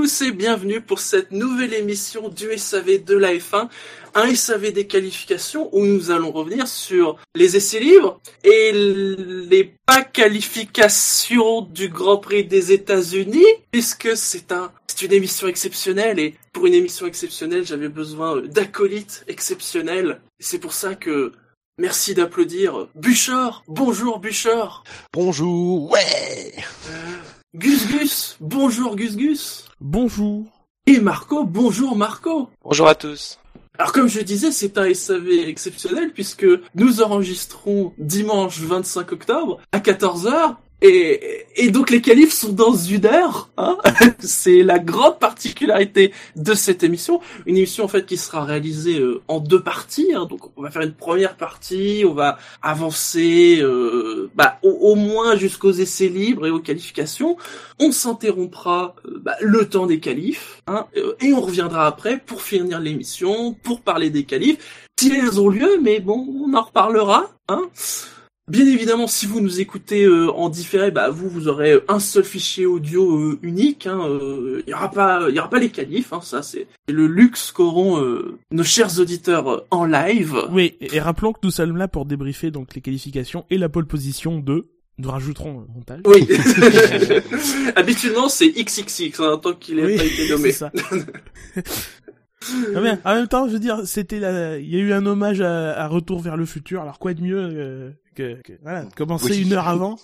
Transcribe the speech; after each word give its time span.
Tous 0.00 0.22
et 0.22 0.32
bienvenue 0.32 0.80
pour 0.80 0.98
cette 0.98 1.30
nouvelle 1.30 1.74
émission 1.74 2.30
du 2.30 2.56
SAV 2.56 3.04
de 3.04 3.14
la 3.14 3.34
F1, 3.34 3.68
un 4.14 4.34
SAV 4.34 4.72
des 4.72 4.86
qualifications 4.86 5.68
où 5.76 5.84
nous 5.84 6.10
allons 6.10 6.32
revenir 6.32 6.66
sur 6.66 7.18
les 7.34 7.54
essais 7.54 7.80
libres 7.80 8.18
et 8.42 8.72
les 8.72 9.74
pas 9.84 10.02
qualifications 10.02 11.60
du 11.60 11.90
Grand 11.90 12.16
Prix 12.16 12.46
des 12.46 12.72
États-Unis, 12.72 13.44
puisque 13.72 14.16
c'est 14.16 14.52
un 14.52 14.72
c'est 14.86 15.02
une 15.02 15.12
émission 15.12 15.48
exceptionnelle 15.48 16.18
et 16.18 16.34
pour 16.54 16.66
une 16.66 16.72
émission 16.72 17.06
exceptionnelle 17.06 17.66
j'avais 17.66 17.90
besoin 17.90 18.40
d'acolytes 18.40 19.24
exceptionnels. 19.28 20.22
C'est 20.38 20.60
pour 20.60 20.72
ça 20.72 20.94
que 20.94 21.32
Merci 21.78 22.14
d'applaudir 22.14 22.88
Bouchard. 22.94 23.64
Bonjour 23.68 24.18
Bouchard. 24.18 24.82
Bonjour. 25.12 25.90
Ouais. 25.90 26.54
Gus 27.54 27.86
Gus, 27.88 28.36
bonjour 28.40 28.96
Gus 28.96 29.16
Gus. 29.16 29.69
Bonjour. 29.80 30.44
Et 30.86 31.00
Marco, 31.00 31.44
bonjour 31.44 31.96
Marco. 31.96 32.50
Bonjour 32.62 32.86
à 32.86 32.94
tous. 32.94 33.38
Alors 33.78 33.92
comme 33.92 34.08
je 34.08 34.20
disais, 34.20 34.52
c'est 34.52 34.76
un 34.76 34.92
SAV 34.92 35.30
exceptionnel 35.48 36.12
puisque 36.12 36.46
nous 36.74 37.00
enregistrons 37.00 37.94
dimanche 37.96 38.60
25 38.60 39.12
octobre 39.12 39.58
à 39.72 39.78
14h 39.78 40.56
et, 40.82 41.46
et 41.56 41.70
donc 41.70 41.90
les 41.90 42.00
qualifs 42.00 42.32
sont 42.32 42.52
dans 42.52 42.74
une 42.74 43.06
heure. 43.06 43.50
Hein 43.56 43.76
c'est 44.20 44.62
la 44.62 44.78
grande 44.78 45.18
particularité 45.18 46.12
de 46.36 46.54
cette 46.54 46.82
émission. 46.82 47.20
Une 47.46 47.56
émission 47.56 47.84
en 47.84 47.88
fait 47.88 48.06
qui 48.06 48.16
sera 48.16 48.44
réalisée 48.44 48.98
euh, 48.98 49.20
en 49.28 49.40
deux 49.40 49.62
parties. 49.62 50.14
Hein. 50.14 50.26
Donc 50.26 50.56
on 50.56 50.62
va 50.62 50.70
faire 50.70 50.82
une 50.82 50.94
première 50.94 51.36
partie, 51.36 52.04
on 52.06 52.14
va 52.14 52.38
avancer 52.62 53.58
euh, 53.60 54.30
bah, 54.34 54.58
au, 54.62 54.94
moins 54.94 55.36
jusqu'aux 55.36 55.72
essais 55.72 56.08
libres 56.08 56.46
et 56.46 56.50
aux 56.50 56.60
qualifications. 56.60 57.36
On 57.78 57.92
s'interrompra 57.92 58.94
euh, 59.06 59.20
bah, 59.22 59.36
le 59.40 59.68
temps 59.68 59.86
des 59.86 60.00
qualifs 60.00 60.62
hein, 60.66 60.86
et 61.20 61.32
on 61.32 61.40
reviendra 61.40 61.86
après 61.86 62.18
pour 62.18 62.42
finir 62.42 62.80
l'émission, 62.80 63.54
pour 63.54 63.82
parler 63.82 64.10
des 64.10 64.24
qualifs. 64.24 64.88
Si 64.98 65.12
elles 65.12 65.40
ont 65.40 65.48
lieu, 65.48 65.78
mais 65.80 66.00
bon, 66.00 66.26
on 66.44 66.54
en 66.54 66.62
reparlera. 66.62 67.30
Hein. 67.48 67.62
Bien 68.50 68.66
évidemment, 68.66 69.06
si 69.06 69.26
vous 69.26 69.40
nous 69.40 69.60
écoutez 69.60 70.04
euh, 70.04 70.28
en 70.32 70.48
différé, 70.48 70.90
bah 70.90 71.08
vous 71.08 71.28
vous 71.28 71.46
aurez 71.46 71.78
un 71.86 72.00
seul 72.00 72.24
fichier 72.24 72.66
audio 72.66 73.16
euh, 73.16 73.38
unique. 73.42 73.84
Il 73.84 73.90
hein, 73.90 74.00
euh, 74.08 74.64
y 74.66 74.74
aura 74.74 74.90
pas, 74.90 75.26
il 75.28 75.36
y 75.36 75.38
aura 75.38 75.48
pas 75.48 75.60
les 75.60 75.68
qualifs. 75.68 76.12
Hein, 76.12 76.20
ça 76.20 76.42
c'est 76.42 76.66
le 76.88 77.06
luxe 77.06 77.52
qu'auront 77.52 78.04
nos 78.50 78.64
chers 78.64 78.98
auditeurs 78.98 79.64
en 79.70 79.84
live. 79.84 80.36
Oui, 80.50 80.74
et, 80.80 80.98
rappelons 80.98 81.32
que 81.32 81.38
nous 81.44 81.52
sommes 81.52 81.76
là 81.76 81.86
pour 81.86 82.06
débriefer 82.06 82.50
donc 82.50 82.74
les 82.74 82.80
qualifications 82.80 83.46
et 83.50 83.56
la 83.58 83.68
pole 83.68 83.86
position 83.86 84.40
de. 84.40 84.66
Nous 84.98 85.10
rajouterons 85.10 85.60
un 85.60 85.72
montage. 85.72 86.00
Oui. 86.04 86.26
Habituellement 87.76 88.28
c'est 88.28 88.48
XXX 88.48 89.20
hein, 89.20 89.38
tant 89.40 89.52
qu'il 89.52 89.76
n'a 89.76 89.84
pas 89.84 90.04
été 90.04 90.28
nommé. 90.28 90.50
Ça. 90.50 90.72
Ah, 92.74 92.78
en 93.04 93.14
même 93.16 93.28
temps, 93.28 93.46
je 93.48 93.52
veux 93.52 93.58
dire, 93.58 93.82
c'était 93.84 94.16
il 94.16 94.70
y 94.70 94.76
a 94.76 94.78
eu 94.78 94.94
un 94.94 95.04
hommage 95.04 95.42
à, 95.42 95.86
Retour 95.88 96.22
vers 96.22 96.38
le 96.38 96.46
futur. 96.46 96.80
Alors 96.80 96.98
quoi 96.98 97.12
de 97.12 97.20
mieux 97.20 97.94
que, 98.20 98.52
voilà, 98.62 98.86
commencer 98.96 99.40
une 99.40 99.52
heure 99.52 99.68
avant. 99.68 99.98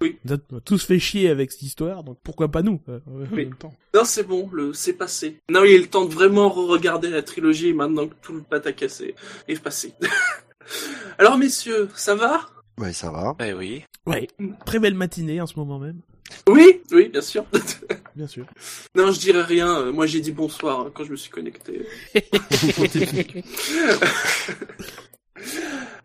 oui. 0.00 0.18
On 0.28 0.34
a 0.34 0.60
tous 0.60 0.84
fait 0.84 0.98
chier 0.98 1.28
avec 1.28 1.52
cette 1.52 1.62
histoire, 1.62 2.04
donc 2.04 2.18
pourquoi 2.22 2.50
pas 2.50 2.62
nous 2.62 2.80
euh, 2.88 3.00
temps. 3.58 3.74
Non, 3.94 4.04
c'est 4.04 4.24
bon, 4.24 4.48
le 4.52 4.72
c'est 4.72 4.94
passé. 4.94 5.40
Non, 5.50 5.64
il 5.64 5.72
est 5.72 5.78
le 5.78 5.86
temps 5.88 6.04
de 6.04 6.12
vraiment 6.12 6.48
re-regarder 6.48 7.10
la 7.10 7.22
trilogie 7.22 7.72
maintenant 7.72 8.06
que 8.06 8.14
tout 8.22 8.32
le 8.32 8.42
pâte 8.42 8.66
est 8.66 9.62
passé. 9.62 9.94
Alors 11.18 11.36
messieurs, 11.36 11.88
ça 11.94 12.14
va? 12.14 12.48
Ouais, 12.78 12.92
ça 12.92 13.10
va. 13.10 13.36
Eh 13.44 13.52
oui. 13.52 13.84
Ouais. 14.06 14.28
Très 14.64 14.78
belle 14.78 14.94
matinée 14.94 15.40
en 15.40 15.46
ce 15.46 15.58
moment 15.58 15.78
même. 15.78 16.00
Oui, 16.48 16.80
oui, 16.92 17.08
bien 17.08 17.20
sûr. 17.20 17.44
bien 18.16 18.26
sûr. 18.26 18.46
Non, 18.94 19.10
je 19.12 19.20
dirais 19.20 19.42
rien. 19.42 19.92
Moi, 19.92 20.06
j'ai 20.06 20.20
dit 20.20 20.32
bonsoir 20.32 20.80
hein, 20.80 20.90
quand 20.94 21.04
je 21.04 21.10
me 21.10 21.16
suis 21.16 21.30
connecté. 21.30 21.86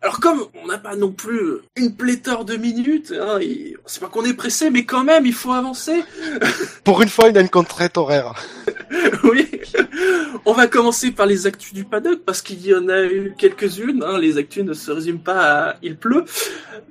Alors 0.02 0.20
comme 0.20 0.46
on 0.62 0.66
n'a 0.66 0.78
pas 0.78 0.96
non 0.96 1.12
plus 1.12 1.58
une 1.76 1.94
pléthore 1.94 2.44
de 2.44 2.56
minutes, 2.56 3.12
hein, 3.18 3.38
c'est 3.86 4.00
pas 4.00 4.08
qu'on 4.08 4.24
est 4.24 4.34
pressé, 4.34 4.70
mais 4.70 4.84
quand 4.84 5.04
même 5.04 5.26
il 5.26 5.32
faut 5.32 5.52
avancer. 5.52 6.04
Pour 6.84 7.02
une 7.02 7.08
fois, 7.08 7.28
il 7.28 7.38
a 7.38 7.40
une 7.40 7.48
contrainte 7.48 7.96
horaire. 7.96 8.34
oui. 9.24 9.48
On 10.44 10.52
va 10.52 10.66
commencer 10.68 11.10
par 11.10 11.26
les 11.26 11.46
actus 11.46 11.72
du 11.72 11.84
paddock 11.84 12.20
parce 12.24 12.42
qu'il 12.42 12.64
y 12.64 12.74
en 12.74 12.88
a 12.88 13.02
eu 13.02 13.34
quelques-unes. 13.36 14.04
Hein. 14.06 14.18
Les 14.18 14.38
actus 14.38 14.64
ne 14.64 14.74
se 14.74 14.90
résument 14.90 15.18
pas 15.18 15.70
à 15.70 15.76
il 15.82 15.96
pleut. 15.96 16.24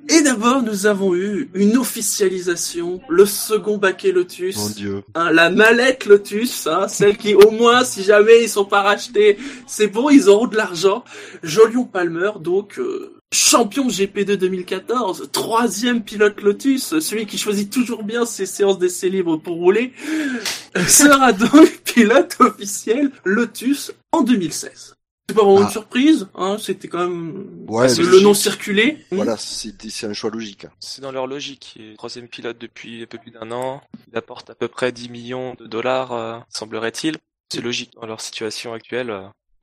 Et 0.09 0.21
d'abord, 0.21 0.61
nous 0.61 0.85
avons 0.85 1.15
eu 1.15 1.49
une 1.53 1.77
officialisation, 1.77 3.01
le 3.09 3.25
second 3.25 3.77
baquet 3.77 4.11
Lotus. 4.11 4.57
Mon 4.57 4.69
Dieu. 4.69 5.03
Hein, 5.15 5.31
la 5.31 5.49
mallette 5.49 6.05
Lotus, 6.05 6.67
hein, 6.67 6.87
celle 6.87 7.17
qui, 7.17 7.33
au 7.33 7.49
moins, 7.49 7.83
si 7.83 8.03
jamais 8.03 8.43
ils 8.43 8.49
sont 8.49 8.65
pas 8.65 8.81
rachetés, 8.81 9.37
c'est 9.65 9.87
bon, 9.87 10.09
ils 10.09 10.29
auront 10.29 10.47
de 10.47 10.57
l'argent. 10.57 11.03
Jolion 11.41 11.85
Palmer, 11.85 12.31
donc, 12.39 12.77
euh, 12.77 13.04
champion 13.35 13.87
GP2 13.87 14.37
2014, 14.37 15.29
troisième 15.31 16.03
pilote 16.03 16.41
Lotus, 16.41 16.99
celui 16.99 17.25
qui 17.25 17.37
choisit 17.37 17.71
toujours 17.71 18.03
bien 18.03 18.25
ses 18.25 18.45
séances 18.45 18.79
d'essai 18.79 19.09
libres 19.09 19.37
pour 19.37 19.57
rouler, 19.57 19.93
sera 20.87 21.33
donc 21.33 21.81
pilote 21.83 22.37
officiel 22.39 23.11
Lotus 23.25 23.91
en 24.13 24.21
2016. 24.21 24.95
C'est 25.27 25.35
pas 25.35 25.43
vraiment 25.43 25.61
une 25.61 25.67
ah. 25.67 25.71
surprise, 25.71 26.27
hein, 26.35 26.57
c'était 26.59 26.87
quand 26.87 26.99
même 26.99 27.65
ouais, 27.67 27.93
le 27.93 28.21
nom 28.21 28.33
circulé. 28.33 28.99
Voilà, 29.11 29.35
c'est 29.37 30.05
un 30.05 30.13
choix 30.13 30.29
logique. 30.29 30.67
C'est 30.79 31.01
dans 31.01 31.11
leur 31.11 31.27
logique. 31.27 31.73
Il 31.77 31.91
est 31.91 31.95
troisième 31.95 32.27
pilote 32.27 32.57
depuis 32.59 33.03
un 33.03 33.07
peu 33.07 33.17
plus 33.17 33.31
d'un 33.31 33.51
an. 33.51 33.81
Il 34.11 34.17
apporte 34.17 34.49
à 34.49 34.55
peu 34.55 34.67
près 34.67 34.91
10 34.91 35.09
millions 35.09 35.55
de 35.55 35.65
dollars, 35.65 36.13
euh, 36.13 36.37
semblerait-il. 36.49 37.17
C'est 37.51 37.61
logique 37.61 37.91
dans 37.99 38.05
leur 38.05 38.21
situation 38.21 38.73
actuelle. 38.73 39.11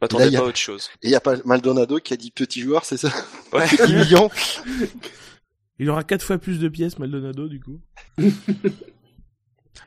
M'attendais 0.02 0.32
pas 0.32 0.38
à 0.38 0.42
autre 0.42 0.58
chose. 0.58 0.90
Et 1.02 1.06
il 1.06 1.10
y 1.10 1.14
a 1.14 1.20
pas 1.20 1.36
Maldonado 1.44 1.98
qui 1.98 2.12
a 2.12 2.16
dit 2.16 2.32
petit 2.32 2.60
joueur, 2.60 2.84
c'est 2.84 2.96
ça 2.96 3.10
Ouais. 3.52 3.66
10 3.86 3.94
millions. 3.94 4.30
Il 5.78 5.88
aura 5.88 6.02
quatre 6.02 6.24
fois 6.24 6.38
plus 6.38 6.58
de 6.58 6.68
pièces, 6.68 6.98
Maldonado, 6.98 7.48
du 7.48 7.60
coup. 7.60 7.80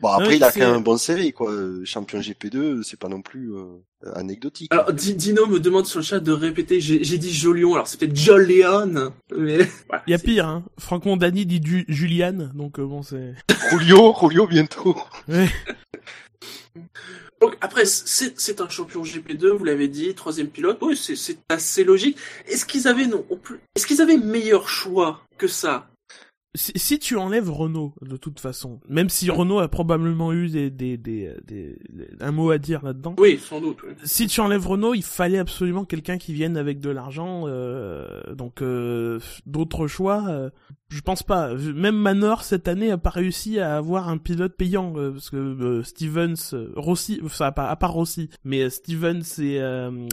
Bon 0.02 0.10
après 0.10 0.38
il 0.38 0.44
a 0.44 0.52
quand 0.52 0.60
même 0.60 0.76
un 0.76 0.82
bon 0.82 0.98
CV 0.98 1.32
quoi. 1.32 1.52
Champion 1.84 2.20
GP2, 2.20 2.84
c'est 2.84 3.00
pas 3.00 3.08
non 3.08 3.22
plus 3.22 3.54
euh, 3.56 3.82
anecdotique. 4.14 4.72
Alors 4.72 4.92
Dino 4.92 5.48
me 5.48 5.60
demande 5.60 5.86
sur 5.86 6.00
le 6.00 6.06
chat 6.06 6.20
de 6.20 6.32
répéter. 6.32 6.82
J'ai 6.82 7.18
dit 7.18 7.34
Jolion, 7.34 7.74
alors 7.74 7.88
c'était 7.88 8.14
Jolion. 8.14 9.14
Mais 9.36 9.60
il 10.08 10.12
y 10.12 10.14
a 10.14 10.20
pire. 10.20 10.48
Hein. 10.48 10.66
Franck 10.78 11.06
Mondani 11.06 11.46
dit 11.46 11.60
du 11.60 11.86
Julian, 11.88 12.50
donc 12.54 12.80
euh, 12.80 12.86
bon 12.86 13.04
c'est. 13.04 13.36
Julio, 13.70 14.14
Julio 14.22 14.48
bientôt. 14.48 14.98
Ouais. 15.28 15.50
Donc 17.42 17.58
après, 17.62 17.86
c'est 17.86 18.62
un 18.62 18.70
champion 18.70 19.04
GP2, 19.04 19.50
vous 19.50 19.66
l'avez 19.66 19.88
dit, 19.88 20.16
troisième 20.16 20.48
pilote. 20.48 20.78
Oui, 20.82 20.98
c'est 20.98 21.38
assez 21.50 21.84
logique. 21.84 22.18
Est-ce 22.48 22.66
qu'ils 22.66 22.88
avaient 22.88 23.08
non, 23.08 23.26
est-ce 23.76 23.86
qu'ils 23.86 24.02
avaient 24.02 24.18
meilleur 24.18 24.70
choix 24.70 25.22
que 25.38 25.48
ça? 25.48 25.88
Si, 26.56 27.00
tu 27.00 27.18
enlèves 27.18 27.50
Renault, 27.52 27.94
de 28.02 28.18
toute 28.18 28.40
façon, 28.40 28.80
même 28.90 29.10
si 29.10 29.30
Renault 29.30 29.60
a 29.60 29.68
probablement 29.68 30.34
eu 30.34 30.50
des, 30.50 30.70
des, 30.70 30.98
des, 30.98 31.34
des 31.46 31.78
un 32.20 32.32
mot 32.32 32.50
à 32.52 32.58
dire 32.58 32.84
là-dedans. 32.84 33.16
Oui, 33.18 33.38
sans 33.38 33.62
doute. 33.62 33.78
Si 34.04 34.28
tu 34.28 34.42
enlèves 34.42 34.68
Renault, 34.68 34.94
il 34.94 35.04
fallait 35.04 35.38
absolument 35.38 35.86
quelqu'un 35.86 36.18
qui 36.18 36.34
vienne 36.34 36.58
avec 36.58 36.80
de 36.80 36.90
l'argent. 36.90 37.44
Euh, 37.46 38.34
donc 38.34 38.62
euh, 38.62 39.20
d'autres 39.46 39.88
choix, 39.88 40.26
euh, 40.28 40.50
je 40.90 41.02
pense 41.02 41.24
pas. 41.24 41.54
Même 41.56 41.96
Manor 41.96 42.44
cette 42.44 42.68
année 42.68 42.92
a 42.92 42.98
pas 42.98 43.10
réussi 43.10 43.60
à 43.60 43.76
avoir 43.76 44.08
un 44.08 44.18
pilote 44.18 44.56
payant 44.56 44.94
euh, 44.96 45.12
parce 45.12 45.32
que 45.32 45.38
euh, 45.38 45.84
Stevens, 45.84 46.54
euh, 46.54 46.72
Rossi, 46.76 47.20
enfin 47.24 47.52
à 47.56 47.76
part 47.76 47.92
Rossi, 47.92 48.30
mais 48.44 48.70
Stevens 48.70 49.24
et 49.40 49.56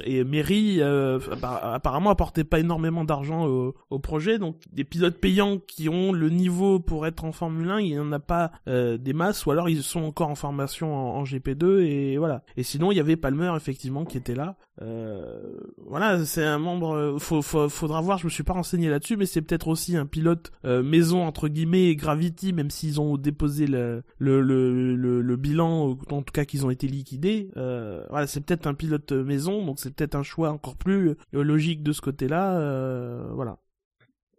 et 0.04 0.24
Mary 0.24 0.80
apparemment 0.82 2.10
apportaient 2.10 2.44
pas 2.44 2.58
énormément 2.58 3.04
d'argent 3.04 3.46
au, 3.46 3.74
au, 3.90 3.98
projet. 3.98 4.38
Donc 4.38 4.56
des 4.72 4.84
pilotes 4.84 5.19
payants 5.19 5.58
qui 5.58 5.88
ont 5.88 6.12
le 6.12 6.30
niveau 6.30 6.80
pour 6.80 7.06
être 7.06 7.24
en 7.24 7.32
Formule 7.32 7.70
1, 7.70 7.80
il 7.80 7.88
y 7.88 7.98
en 7.98 8.12
a 8.12 8.19
pas 8.19 8.52
des 8.66 9.12
masses, 9.12 9.44
ou 9.46 9.50
alors 9.50 9.69
ils 9.69 9.82
sont 9.82 10.02
encore 10.02 10.30
en 10.30 10.34
formation 10.34 10.94
en, 10.94 11.20
en, 11.20 11.24
GP2 11.24 11.80
et 11.80 12.16
voilà. 12.16 12.42
Et 12.56 12.62
sinon 12.62 12.92
il 12.92 12.96
y 12.96 13.00
avait 13.00 13.16
Palmer 13.16 13.52
effectivement 13.56 14.04
qui 14.04 14.16
était 14.16 14.34
là. 14.34 14.56
Voilà, 14.80 16.24
c'est 16.24 16.44
un 16.44 16.58
membre. 16.58 17.16
Faut, 17.19 17.42
faut, 17.42 17.69
faudra 17.69 18.00
voir. 18.00 18.19
Je 18.19 18.24
me 18.24 18.30
suis 18.30 18.42
pas 18.42 18.52
renseigné 18.54 18.88
là-dessus, 18.88 19.16
mais 19.16 19.26
c'est 19.26 19.42
peut-être 19.42 19.69
aussi 19.69 19.96
un 19.96 20.06
pilote 20.06 20.50
euh, 20.64 20.82
maison 20.82 21.24
entre 21.26 21.48
guillemets 21.48 21.88
et 21.88 21.96
Gravity, 21.96 22.52
même 22.52 22.70
s'ils 22.70 23.00
ont 23.00 23.16
déposé 23.16 23.66
le, 23.66 24.02
le, 24.19 24.40
le, 24.40 24.94
le, 25.20 25.36
bilan, 25.36 25.98
en 26.10 26.22
tout 26.22 26.32
cas 26.32 26.44
qu'ils 26.44 26.64
ont 26.66 26.70
été 26.70 26.86
liquidés. 26.86 27.50
Euh, 27.56 28.04
voilà, 28.10 28.26
c'est 28.26 28.40
peut-être 28.40 28.66
un 28.66 28.74
pilote 28.74 29.12
maison, 29.12 29.64
donc 29.64 29.78
c'est 29.78 29.94
peut-être 29.94 30.14
un 30.14 30.22
choix 30.22 30.50
encore 30.50 30.76
plus 30.76 31.10
euh, 31.10 31.42
logique 31.42 31.82
de 31.82 31.92
ce 31.92 32.00
côté-là. 32.00 32.58
Euh, 32.58 33.28
voilà. 33.34 33.58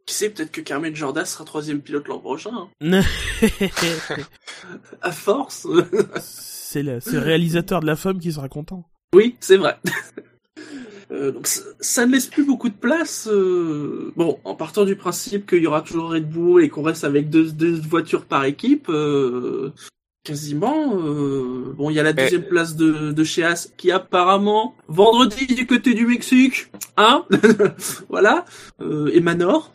Qui 0.06 0.15
sait, 0.15 0.30
peut-être 0.30 0.51
que 0.51 0.62
Carmen 0.62 0.94
Jordan 0.94 1.25
sera 1.25 1.45
troisième 1.45 1.81
pilote 1.81 2.07
l'an 2.09 2.19
prochain. 2.19 2.68
Hein. 2.81 3.01
à 5.01 5.12
force. 5.12 5.65
c'est 6.19 6.83
le, 6.83 7.00
le 7.12 7.19
réalisateur 7.19 7.80
de 7.80 7.85
la 7.85 7.95
femme 7.95 8.19
qui 8.19 8.33
sera 8.33 8.50
content. 8.50 8.89
Oui, 9.13 9.36
c'est 9.39 9.57
vrai. 9.57 9.77
Euh, 11.12 11.31
donc 11.31 11.45
ça, 11.45 12.07
ne 12.07 12.12
laisse 12.13 12.25
plus 12.25 12.44
beaucoup 12.44 12.69
de 12.69 12.74
place. 12.74 13.27
Euh, 13.31 14.12
bon, 14.15 14.39
en 14.45 14.56
partant 14.56 14.83
du 14.83 14.95
principe 14.95 15.48
qu'il 15.48 15.62
y 15.62 15.68
aura 15.68 15.83
toujours 15.83 16.10
Red 16.10 16.27
Bull 16.27 16.63
et 16.63 16.69
qu'on 16.69 16.81
reste 16.81 17.04
avec 17.04 17.30
deux, 17.30 17.51
deux 17.51 17.80
voitures 17.80 18.25
par 18.25 18.45
équipe, 18.45 18.89
euh, 18.89 19.71
Quasiment. 20.24 20.95
Euh... 20.95 21.74
Bon, 21.75 21.89
il 21.89 21.95
y 21.95 22.00
a 22.00 22.04
la 22.04 22.13
deuxième 22.13 22.48
place 22.48 22.77
de, 22.77 23.12
de 23.12 23.24
chez 23.25 23.44
As 23.44 23.74
qui 23.75 23.92
apparemment 23.92 24.74
vendredi 24.88 25.48
du 25.48 25.68
côté 25.68 25.94
du 25.94 26.06
Mexique, 26.06 26.71
hein 26.95 27.25
Voilà. 28.09 28.45
Euh, 28.81 29.12
et 29.13 29.19
Manor. 29.19 29.74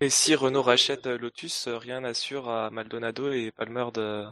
Et 0.00 0.08
si 0.08 0.34
Renault 0.34 0.62
rachète 0.62 1.06
Lotus, 1.06 1.68
rien 1.68 2.00
n'assure 2.00 2.48
à 2.48 2.70
Maldonado 2.70 3.30
et 3.30 3.52
Palmer 3.54 3.84
de 3.92 4.24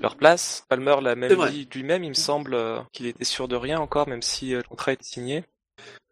leur 0.00 0.16
place. 0.16 0.64
Palmer 0.68 0.96
l'a 1.02 1.14
même 1.14 1.48
dit 1.50 1.68
lui-même, 1.74 2.04
il 2.04 2.10
me 2.10 2.14
semble 2.14 2.56
qu'il 2.92 3.06
était 3.06 3.24
sûr 3.24 3.48
de 3.48 3.56
rien 3.56 3.80
encore, 3.80 4.08
même 4.08 4.22
si 4.22 4.50
le 4.50 4.62
contrat 4.62 4.92
est 4.92 5.02
signé. 5.02 5.44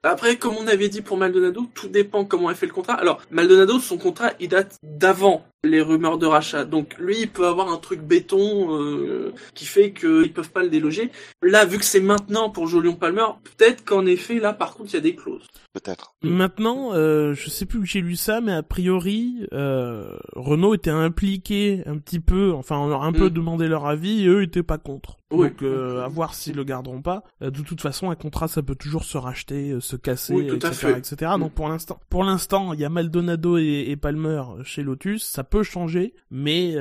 Après, 0.02 0.37
comme 0.37 0.55
on 0.56 0.67
avait 0.67 0.88
dit 0.88 1.02
pour 1.02 1.19
Maldonado, 1.19 1.67
tout 1.75 1.88
dépend 1.88 2.25
comment 2.25 2.50
est 2.50 2.55
fait 2.55 2.67
le 2.67 2.73
contrat. 2.73 2.94
Alors, 2.94 3.20
Maldonado, 3.31 3.79
son 3.79 3.99
contrat, 3.99 4.32
il 4.41 4.49
date 4.49 4.76
d'avant 4.82 5.44
les 5.62 5.82
rumeurs 5.82 6.19
de 6.19 6.26
rachat. 6.26 6.64
Donc, 6.64 6.97
lui, 6.99 7.20
il 7.20 7.29
peut 7.29 7.47
avoir 7.47 7.70
un 7.70 7.76
truc 7.76 8.00
béton 8.00 8.79
euh, 8.79 9.35
qui 9.55 9.67
fait 9.67 9.93
qu'ils 9.93 10.32
peuvent 10.32 10.50
pas 10.50 10.62
le 10.62 10.70
déloger. 10.70 11.11
Là, 11.43 11.64
vu 11.64 11.79
que 11.79 11.85
c'est 11.85 12.00
maintenant 12.00 12.49
pour 12.49 12.67
Jolion 12.67 12.94
Palmer, 12.94 13.26
peut-être 13.44 13.85
qu'en 13.85 14.06
effet, 14.06 14.41
là, 14.41 14.52
par 14.55 14.75
contre, 14.75 14.91
il 14.93 14.94
y 14.94 14.99
a 14.99 15.02
des 15.02 15.14
clauses. 15.14 15.47
Peut-être. 15.73 16.14
Maintenant, 16.23 16.94
euh, 16.94 17.35
je 17.35 17.50
sais 17.50 17.67
plus 17.67 17.81
où 17.81 17.85
j'ai 17.85 18.00
lu 18.00 18.17
ça, 18.17 18.41
mais 18.41 18.53
a 18.53 18.62
priori, 18.62 19.46
euh, 19.53 20.17
Renault 20.32 20.75
était 20.75 20.91
impliqué 20.91 21.82
un 21.87 21.99
petit 21.99 22.20
peu, 22.20 22.53
enfin, 22.53 22.79
on 22.79 22.88
leur 22.88 23.03
a 23.03 23.06
un 23.06 23.12
peu 23.12 23.26
mm. 23.26 23.31
demandé 23.31 23.69
leur 23.69 23.87
avis 23.87 24.25
et 24.25 24.29
eux 24.29 24.43
étaient 24.43 24.62
pas 24.62 24.79
contre. 24.79 25.19
Donc, 25.31 25.62
euh, 25.62 26.05
à 26.05 26.08
voir 26.08 26.35
s'ils 26.35 26.56
le 26.56 26.64
garderont 26.64 27.03
pas. 27.03 27.23
De 27.41 27.50
toute 27.50 27.81
façon, 27.81 28.11
un 28.11 28.17
contrat, 28.17 28.49
ça 28.49 28.62
peut 28.62 28.75
toujours 28.75 29.05
se 29.05 29.17
racheter, 29.17 29.76
se 29.90 29.96
casser, 29.96 30.34
etc., 30.34 30.94
etc. 30.96 31.32
Donc, 31.38 31.52
pour 31.52 31.69
l'instant, 31.69 31.98
pour 32.08 32.25
l'instant, 32.25 32.72
il 32.72 32.81
y 32.81 32.84
a 32.84 32.88
Maldonado 32.88 33.58
et, 33.58 33.87
et, 33.88 33.96
Palmer 33.96 34.42
chez 34.64 34.82
Lotus. 34.82 35.25
Ça 35.25 35.44
peut 35.44 35.62
changer, 35.62 36.14
mais 36.31 36.75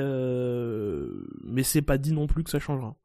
mais 1.44 1.62
c'est 1.62 1.82
pas 1.82 1.98
dit 1.98 2.12
non 2.12 2.26
plus 2.26 2.44
que 2.44 2.50
ça 2.50 2.58
changera. 2.58 2.96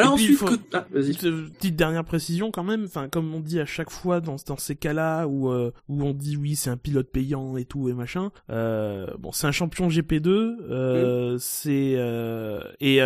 Alors 0.00 0.14
ensuite, 0.14 0.42
ah, 0.72 0.86
petite 0.90 1.76
dernière 1.76 2.04
précision 2.04 2.50
quand 2.50 2.64
même, 2.64 2.84
enfin 2.84 3.08
comme 3.08 3.34
on 3.34 3.40
dit 3.40 3.60
à 3.60 3.66
chaque 3.66 3.90
fois 3.90 4.20
dans, 4.20 4.36
dans 4.46 4.56
ces 4.56 4.76
cas-là 4.76 5.26
où 5.26 5.50
euh, 5.50 5.72
où 5.88 6.02
on 6.02 6.12
dit 6.12 6.36
oui 6.36 6.56
c'est 6.56 6.70
un 6.70 6.76
pilote 6.76 7.10
payant 7.10 7.56
et 7.56 7.64
tout 7.64 7.88
et 7.88 7.92
machin, 7.92 8.30
euh, 8.50 9.06
bon 9.18 9.32
c'est 9.32 9.46
un 9.46 9.52
champion 9.52 9.88
GP2, 9.88 10.28
euh, 10.28 11.36
c'est 11.38 11.94
euh, 11.96 12.60
et 12.80 13.00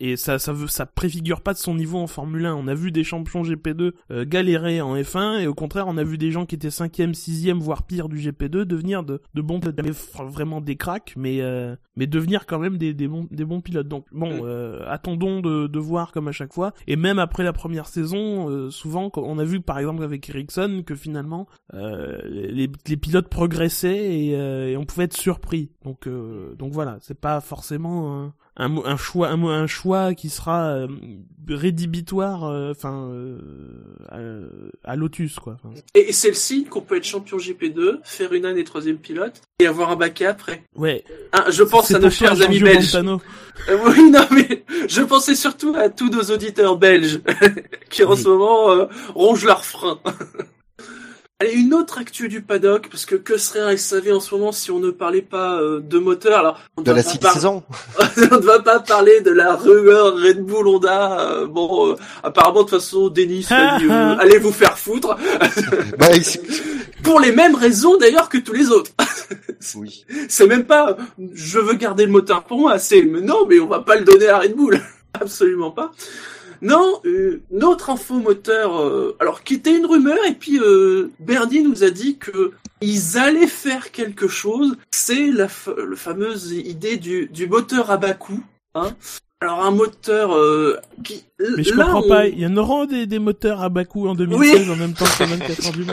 et 0.00 0.16
ça 0.16 0.38
ça 0.38 0.52
veut 0.52 0.66
ça 0.68 0.86
préfigure 0.86 1.40
pas 1.40 1.52
de 1.52 1.58
son 1.58 1.74
niveau 1.74 1.98
en 1.98 2.06
Formule 2.06 2.46
1. 2.46 2.54
On 2.54 2.68
a 2.68 2.74
vu 2.74 2.90
des 2.90 3.04
champions 3.04 3.42
GP2 3.42 3.92
galérer 4.24 4.80
en 4.80 4.96
F1 4.96 5.40
et 5.40 5.46
au 5.46 5.54
contraire 5.54 5.86
on 5.88 5.96
a 5.96 6.04
vu 6.04 6.18
des 6.18 6.30
gens 6.30 6.46
qui 6.46 6.54
étaient 6.54 6.70
cinquième, 6.70 7.14
sixième 7.14 7.58
voire 7.58 7.84
pire 7.84 8.08
du 8.08 8.18
GP2 8.18 8.64
devenir 8.64 9.02
de 9.02 9.20
de 9.34 9.42
bons 9.42 9.60
pilotes, 9.60 9.96
vraiment 10.26 10.60
des 10.60 10.76
cracks, 10.76 11.14
mais 11.16 11.40
mais 11.96 12.06
devenir 12.06 12.46
quand 12.46 12.58
même 12.58 12.78
des 12.78 12.94
des 12.94 13.08
bons 13.08 13.26
des 13.30 13.44
bons 13.44 13.60
pilotes. 13.60 13.88
Donc 13.88 14.06
bon 14.12 14.44
attendons 14.86 15.40
de 15.40 15.66
de 15.66 15.78
voir 15.78 16.07
comme 16.12 16.28
à 16.28 16.32
chaque 16.32 16.52
fois. 16.52 16.72
Et 16.86 16.96
même 16.96 17.18
après 17.18 17.44
la 17.44 17.52
première 17.52 17.86
saison, 17.86 18.48
euh, 18.48 18.70
souvent, 18.70 19.10
on 19.16 19.38
a 19.38 19.44
vu 19.44 19.60
par 19.60 19.78
exemple 19.78 20.02
avec 20.02 20.28
Ericsson 20.28 20.82
que 20.86 20.94
finalement 20.94 21.46
euh, 21.74 22.18
les, 22.24 22.70
les, 22.86 22.96
pilotes 22.96 23.28
progressaient 23.28 24.14
et, 24.14 24.34
euh, 24.34 24.68
et, 24.68 24.76
on 24.76 24.84
pouvait 24.84 25.04
être 25.04 25.16
surpris. 25.16 25.70
Donc 25.84 26.08
donc 26.08 26.72
voilà, 26.72 26.98
c'est 27.00 27.18
pas 27.18 27.40
forcément 27.40 28.32
un, 28.56 28.76
un, 28.76 28.96
choix 28.96 29.28
un, 29.28 29.42
un, 29.44 29.66
choix 29.66 30.14
qui 30.14 30.28
sera 30.28 30.86
rédhibitoire 31.48 32.42
enfin 32.70 33.10
à, 34.84 34.96
Lotus 34.96 35.38
quoi. 35.38 35.56
Et, 35.94 36.12
c'est 36.12 36.28
le 36.28 36.34
signe 36.34 36.64
qu'on 36.64 36.80
peut 36.80 36.96
être 36.96 37.04
champion 37.04 37.36
GP2, 37.36 38.00
faire 38.02 38.32
une 38.32 38.44
année 38.44 38.64
troisième 38.64 38.98
pilote 38.98 39.40
et 39.60 39.66
avoir 39.66 39.90
un 39.90 39.96
baquet 39.96 40.26
après. 40.26 40.64
Ouais. 40.76 41.04
Ah, 41.32 41.46
je 41.50 41.62
pense 41.62 41.90
à 41.90 41.98
nos 41.98 42.10
chers 42.10 42.40
amis 42.42 42.60
belges. 42.60 42.96
oui, 42.96 44.10
non 44.10 44.26
mais 44.30 44.64
je 44.88 45.02
pensais 45.02 45.34
surtout 45.34 45.74
à 45.76 45.87
tous 45.90 46.10
nos 46.10 46.22
auditeurs 46.22 46.76
belges 46.76 47.20
qui 47.90 48.04
en 48.04 48.16
ce 48.16 48.28
moment 48.28 48.70
euh, 48.72 48.86
rongent 49.14 49.44
leurs 49.44 49.64
freins. 49.64 49.98
Allez, 51.40 51.52
une 51.52 51.72
autre 51.72 51.98
actu 51.98 52.28
du 52.28 52.42
paddock, 52.42 52.88
parce 52.90 53.06
que 53.06 53.14
que 53.14 53.38
serait 53.38 53.60
un 53.60 53.76
SAV 53.76 54.12
en 54.12 54.18
ce 54.18 54.34
moment 54.34 54.50
si 54.50 54.72
on 54.72 54.80
ne 54.80 54.90
parlait 54.90 55.22
pas 55.22 55.60
euh, 55.60 55.78
de 55.78 56.00
moteur? 56.00 56.36
Alors, 56.36 56.60
on 56.76 56.82
de 56.82 56.90
la 56.90 57.00
saison. 57.00 57.62
on 58.32 58.36
ne 58.38 58.44
va 58.44 58.58
pas 58.58 58.80
parler 58.80 59.20
de 59.20 59.30
la 59.30 59.54
rumeur 59.54 60.16
Red 60.16 60.44
Bull 60.44 60.66
Honda. 60.66 61.20
Euh, 61.20 61.46
bon, 61.46 61.94
apparemment 62.24 62.64
de 62.64 62.68
toute 62.70 62.80
façon, 62.80 63.08
Denis 63.08 63.46
dit 63.46 63.90
allez 64.18 64.38
vous 64.38 64.50
faire 64.50 64.76
foutre? 64.76 65.16
bah, 65.96 66.08
Pour 67.04 67.20
les 67.20 67.30
mêmes 67.30 67.54
raisons 67.54 67.96
d'ailleurs 67.98 68.28
que 68.28 68.38
tous 68.38 68.52
les 68.52 68.70
autres. 68.70 68.90
oui. 69.76 70.04
C'est 70.28 70.48
même 70.48 70.64
pas 70.64 70.96
je 71.34 71.60
veux 71.60 71.74
garder 71.74 72.04
le 72.04 72.10
moteur 72.10 72.42
pour 72.42 72.58
moi, 72.58 72.80
c'est 72.80 73.02
non, 73.02 73.46
mais 73.48 73.60
on 73.60 73.68
va 73.68 73.78
pas 73.78 73.94
le 73.94 74.04
donner 74.04 74.26
à 74.28 74.38
Red 74.38 74.56
Bull. 74.56 74.80
Absolument 75.20 75.70
pas. 75.70 75.92
Non, 76.60 77.00
euh, 77.04 77.40
notre 77.50 77.90
info 77.90 78.18
moteur, 78.18 78.80
euh, 78.80 79.16
alors 79.20 79.44
qui 79.44 79.54
était 79.54 79.76
une 79.76 79.86
rumeur, 79.86 80.18
et 80.26 80.34
puis 80.34 80.58
euh, 80.58 81.10
Bernie 81.20 81.62
nous 81.62 81.84
a 81.84 81.90
dit 81.90 82.18
que 82.18 82.52
ils 82.80 83.16
allaient 83.16 83.46
faire 83.46 83.92
quelque 83.92 84.28
chose. 84.28 84.76
C'est 84.90 85.30
la, 85.30 85.48
fameuse 85.48 86.52
idée 86.52 86.96
du, 86.96 87.26
du 87.26 87.46
moteur 87.46 87.90
à 87.90 87.96
bas 87.96 88.14
coût. 88.14 88.42
Hein. 88.74 88.94
Alors 89.40 89.64
un 89.64 89.70
moteur 89.70 90.34
euh, 90.34 90.80
qui... 91.04 91.24
Mais 91.56 91.62
je 91.62 91.72
comprends 91.72 92.02
pas, 92.02 92.26
il 92.26 92.40
y 92.40 92.46
en 92.46 92.56
aura 92.56 92.86
des, 92.86 93.06
des 93.06 93.20
moteurs 93.20 93.62
à 93.62 93.68
bas 93.68 93.84
coût 93.84 94.08
en 94.08 94.16
2016 94.16 94.68
en 94.68 94.74
même 94.74 94.94
temps 94.94 95.04
que 95.04 95.22
24 95.24 95.66
heures 95.66 95.72
du 95.72 95.84
Mans. 95.84 95.92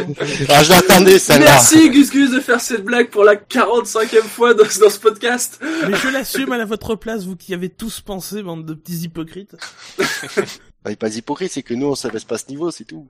ah 0.49 0.63
j'attendais 0.63 1.19
ça 1.19 1.37
Merci 1.37 1.91
Gus 1.91 2.09
Gus 2.09 2.31
de 2.31 2.39
faire 2.39 2.59
cette 2.59 2.83
blague 2.83 3.11
pour 3.11 3.23
la 3.23 3.35
45e 3.35 4.23
fois 4.23 4.55
dans, 4.55 4.63
dans 4.63 4.89
ce 4.89 4.99
podcast. 4.99 5.59
Mais 5.87 5.95
je 5.95 6.07
l'assume 6.09 6.51
à 6.53 6.57
la 6.57 6.65
votre 6.65 6.95
place, 6.95 7.25
vous 7.25 7.35
qui 7.35 7.53
avez 7.53 7.69
tous 7.69 8.01
pensé, 8.01 8.41
bande 8.41 8.65
de 8.65 8.73
petits 8.73 9.03
hypocrites. 9.03 9.55
bah, 10.85 10.95
pas 10.95 11.15
hypocrite, 11.15 11.51
c'est 11.51 11.63
que 11.63 11.73
nous 11.73 11.87
on 11.87 11.95
s'abaisse 11.95 12.25
pas 12.25 12.37
ce 12.37 12.47
niveau, 12.47 12.69
c'est 12.69 12.83
tout. 12.83 13.07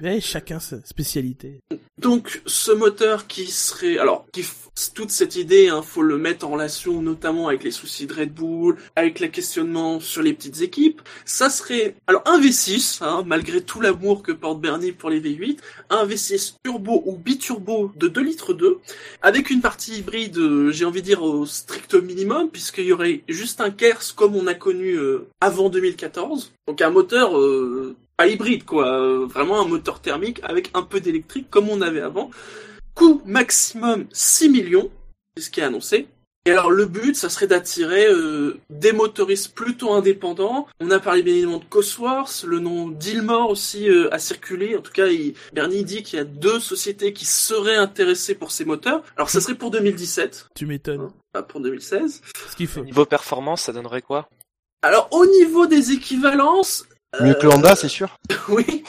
Mais 0.00 0.20
chacun 0.20 0.60
sa 0.60 0.76
spécialité. 0.84 1.60
Donc 1.98 2.40
ce 2.46 2.70
moteur 2.70 3.26
qui 3.26 3.46
serait... 3.46 3.98
Alors, 3.98 4.26
qui 4.32 4.44
toute 4.94 5.10
cette 5.10 5.36
idée, 5.36 5.68
hein, 5.68 5.82
faut 5.82 6.02
le 6.02 6.18
mettre 6.18 6.46
en 6.46 6.50
relation 6.50 7.02
notamment 7.02 7.48
avec 7.48 7.64
les 7.64 7.70
soucis 7.70 8.06
de 8.06 8.14
Red 8.14 8.32
Bull, 8.32 8.76
avec 8.96 9.18
les 9.18 9.30
questionnements 9.30 10.00
sur 10.00 10.22
les 10.22 10.32
petites 10.32 10.60
équipes. 10.60 11.02
Ça 11.24 11.50
serait 11.50 11.96
alors 12.06 12.22
un 12.26 12.40
V6, 12.40 13.02
hein, 13.02 13.24
malgré 13.26 13.60
tout 13.60 13.80
l'amour 13.80 14.22
que 14.22 14.32
porte 14.32 14.60
Bernie 14.60 14.92
pour 14.92 15.10
les 15.10 15.20
V8, 15.20 15.58
un 15.90 16.06
V6 16.06 16.54
turbo 16.62 17.02
ou 17.06 17.16
biturbo 17.16 17.92
de 17.96 18.08
2 18.08 18.22
litres 18.22 18.52
2, 18.54 18.78
avec 19.22 19.50
une 19.50 19.60
partie 19.60 19.98
hybride, 19.98 20.38
euh, 20.38 20.70
j'ai 20.70 20.84
envie 20.84 21.00
de 21.00 21.06
dire 21.06 21.22
au 21.22 21.44
strict 21.44 21.94
minimum, 21.94 22.48
puisqu'il 22.50 22.84
y 22.84 22.92
aurait 22.92 23.22
juste 23.28 23.60
un 23.60 23.70
KERS 23.70 24.14
comme 24.14 24.36
on 24.36 24.46
a 24.46 24.54
connu 24.54 24.92
euh, 24.92 25.26
avant 25.40 25.70
2014, 25.70 26.52
donc 26.68 26.80
un 26.80 26.90
moteur 26.90 27.36
euh, 27.36 27.96
pas 28.16 28.28
hybride 28.28 28.64
quoi, 28.64 29.26
vraiment 29.26 29.60
un 29.60 29.66
moteur 29.66 30.00
thermique 30.00 30.40
avec 30.44 30.70
un 30.74 30.82
peu 30.82 31.00
d'électrique 31.00 31.50
comme 31.50 31.68
on 31.68 31.80
avait 31.80 32.00
avant 32.00 32.30
coût 32.98 33.22
maximum 33.24 34.06
6 34.12 34.48
millions, 34.48 34.90
c'est 35.36 35.44
ce 35.44 35.50
qui 35.50 35.60
est 35.60 35.62
annoncé. 35.62 36.08
Et 36.46 36.50
alors 36.50 36.70
le 36.70 36.86
but, 36.86 37.14
ça 37.14 37.28
serait 37.28 37.46
d'attirer 37.46 38.06
euh, 38.06 38.58
des 38.70 38.90
motoristes 38.90 39.54
plutôt 39.54 39.92
indépendants. 39.92 40.66
On 40.80 40.90
a 40.90 40.98
parlé 40.98 41.22
bien 41.22 41.34
évidemment 41.34 41.58
de 41.58 41.64
Cosworth, 41.64 42.44
le 42.44 42.58
nom 42.58 42.88
d'Ilmore 42.88 43.50
aussi 43.50 43.88
euh, 43.88 44.12
a 44.12 44.18
circulé. 44.18 44.76
En 44.76 44.80
tout 44.80 44.90
cas, 44.90 45.06
il, 45.06 45.34
Bernie 45.52 45.84
dit 45.84 46.02
qu'il 46.02 46.18
y 46.18 46.22
a 46.22 46.24
deux 46.24 46.58
sociétés 46.58 47.12
qui 47.12 47.24
seraient 47.24 47.76
intéressées 47.76 48.34
pour 48.34 48.50
ces 48.50 48.64
moteurs. 48.64 49.04
Alors 49.16 49.30
ça 49.30 49.40
serait 49.40 49.54
pour 49.54 49.70
2017. 49.70 50.48
Tu 50.56 50.66
m'étonnes. 50.66 51.02
Hein, 51.02 51.12
pas 51.32 51.42
pour 51.44 51.60
2016. 51.60 52.22
Ce 52.50 52.56
qu'il 52.56 52.66
faut. 52.66 52.82
Niveau 52.82 53.04
performance, 53.04 53.62
ça 53.62 53.72
donnerait 53.72 54.02
quoi? 54.02 54.28
Alors 54.82 55.08
au 55.10 55.26
niveau 55.26 55.66
des 55.66 55.92
équivalences... 55.92 56.84
Mieux 57.20 57.34
que 57.34 57.74
c'est 57.74 57.88
sûr. 57.88 58.16
oui. 58.48 58.84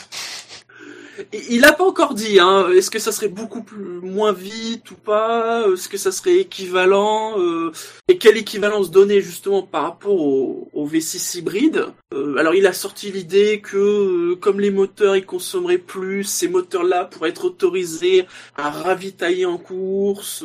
Il 1.51 1.65
a 1.65 1.73
pas 1.73 1.83
encore 1.83 2.13
dit, 2.13 2.39
hein. 2.39 2.69
Est-ce 2.71 2.89
que 2.89 2.99
ça 2.99 3.11
serait 3.11 3.27
beaucoup 3.27 3.61
plus 3.61 3.99
moins 4.01 4.31
vite 4.31 4.91
ou 4.91 4.95
pas? 4.95 5.65
Est-ce 5.67 5.89
que 5.89 5.97
ça 5.97 6.11
serait 6.11 6.37
équivalent 6.37 7.39
euh, 7.39 7.71
Et 8.07 8.17
quelle 8.17 8.37
équivalence 8.37 8.89
donner 8.89 9.21
justement 9.21 9.61
par 9.61 9.83
rapport 9.83 10.19
au, 10.19 10.69
V6 10.75 11.39
hybride? 11.39 11.87
Euh, 12.13 12.37
Alors 12.37 12.55
il 12.55 12.65
a 12.67 12.73
sorti 12.73 13.11
l'idée 13.11 13.61
que 13.61 13.77
euh, 13.77 14.35
comme 14.35 14.59
les 14.59 14.71
moteurs 14.71 15.15
ils 15.15 15.25
consommeraient 15.25 15.77
plus, 15.77 16.23
ces 16.23 16.47
moteurs-là 16.47 17.05
pourraient 17.05 17.29
être 17.29 17.45
autorisés 17.45 18.25
à 18.55 18.69
ravitailler 18.69 19.45
en 19.45 19.57
course. 19.57 20.43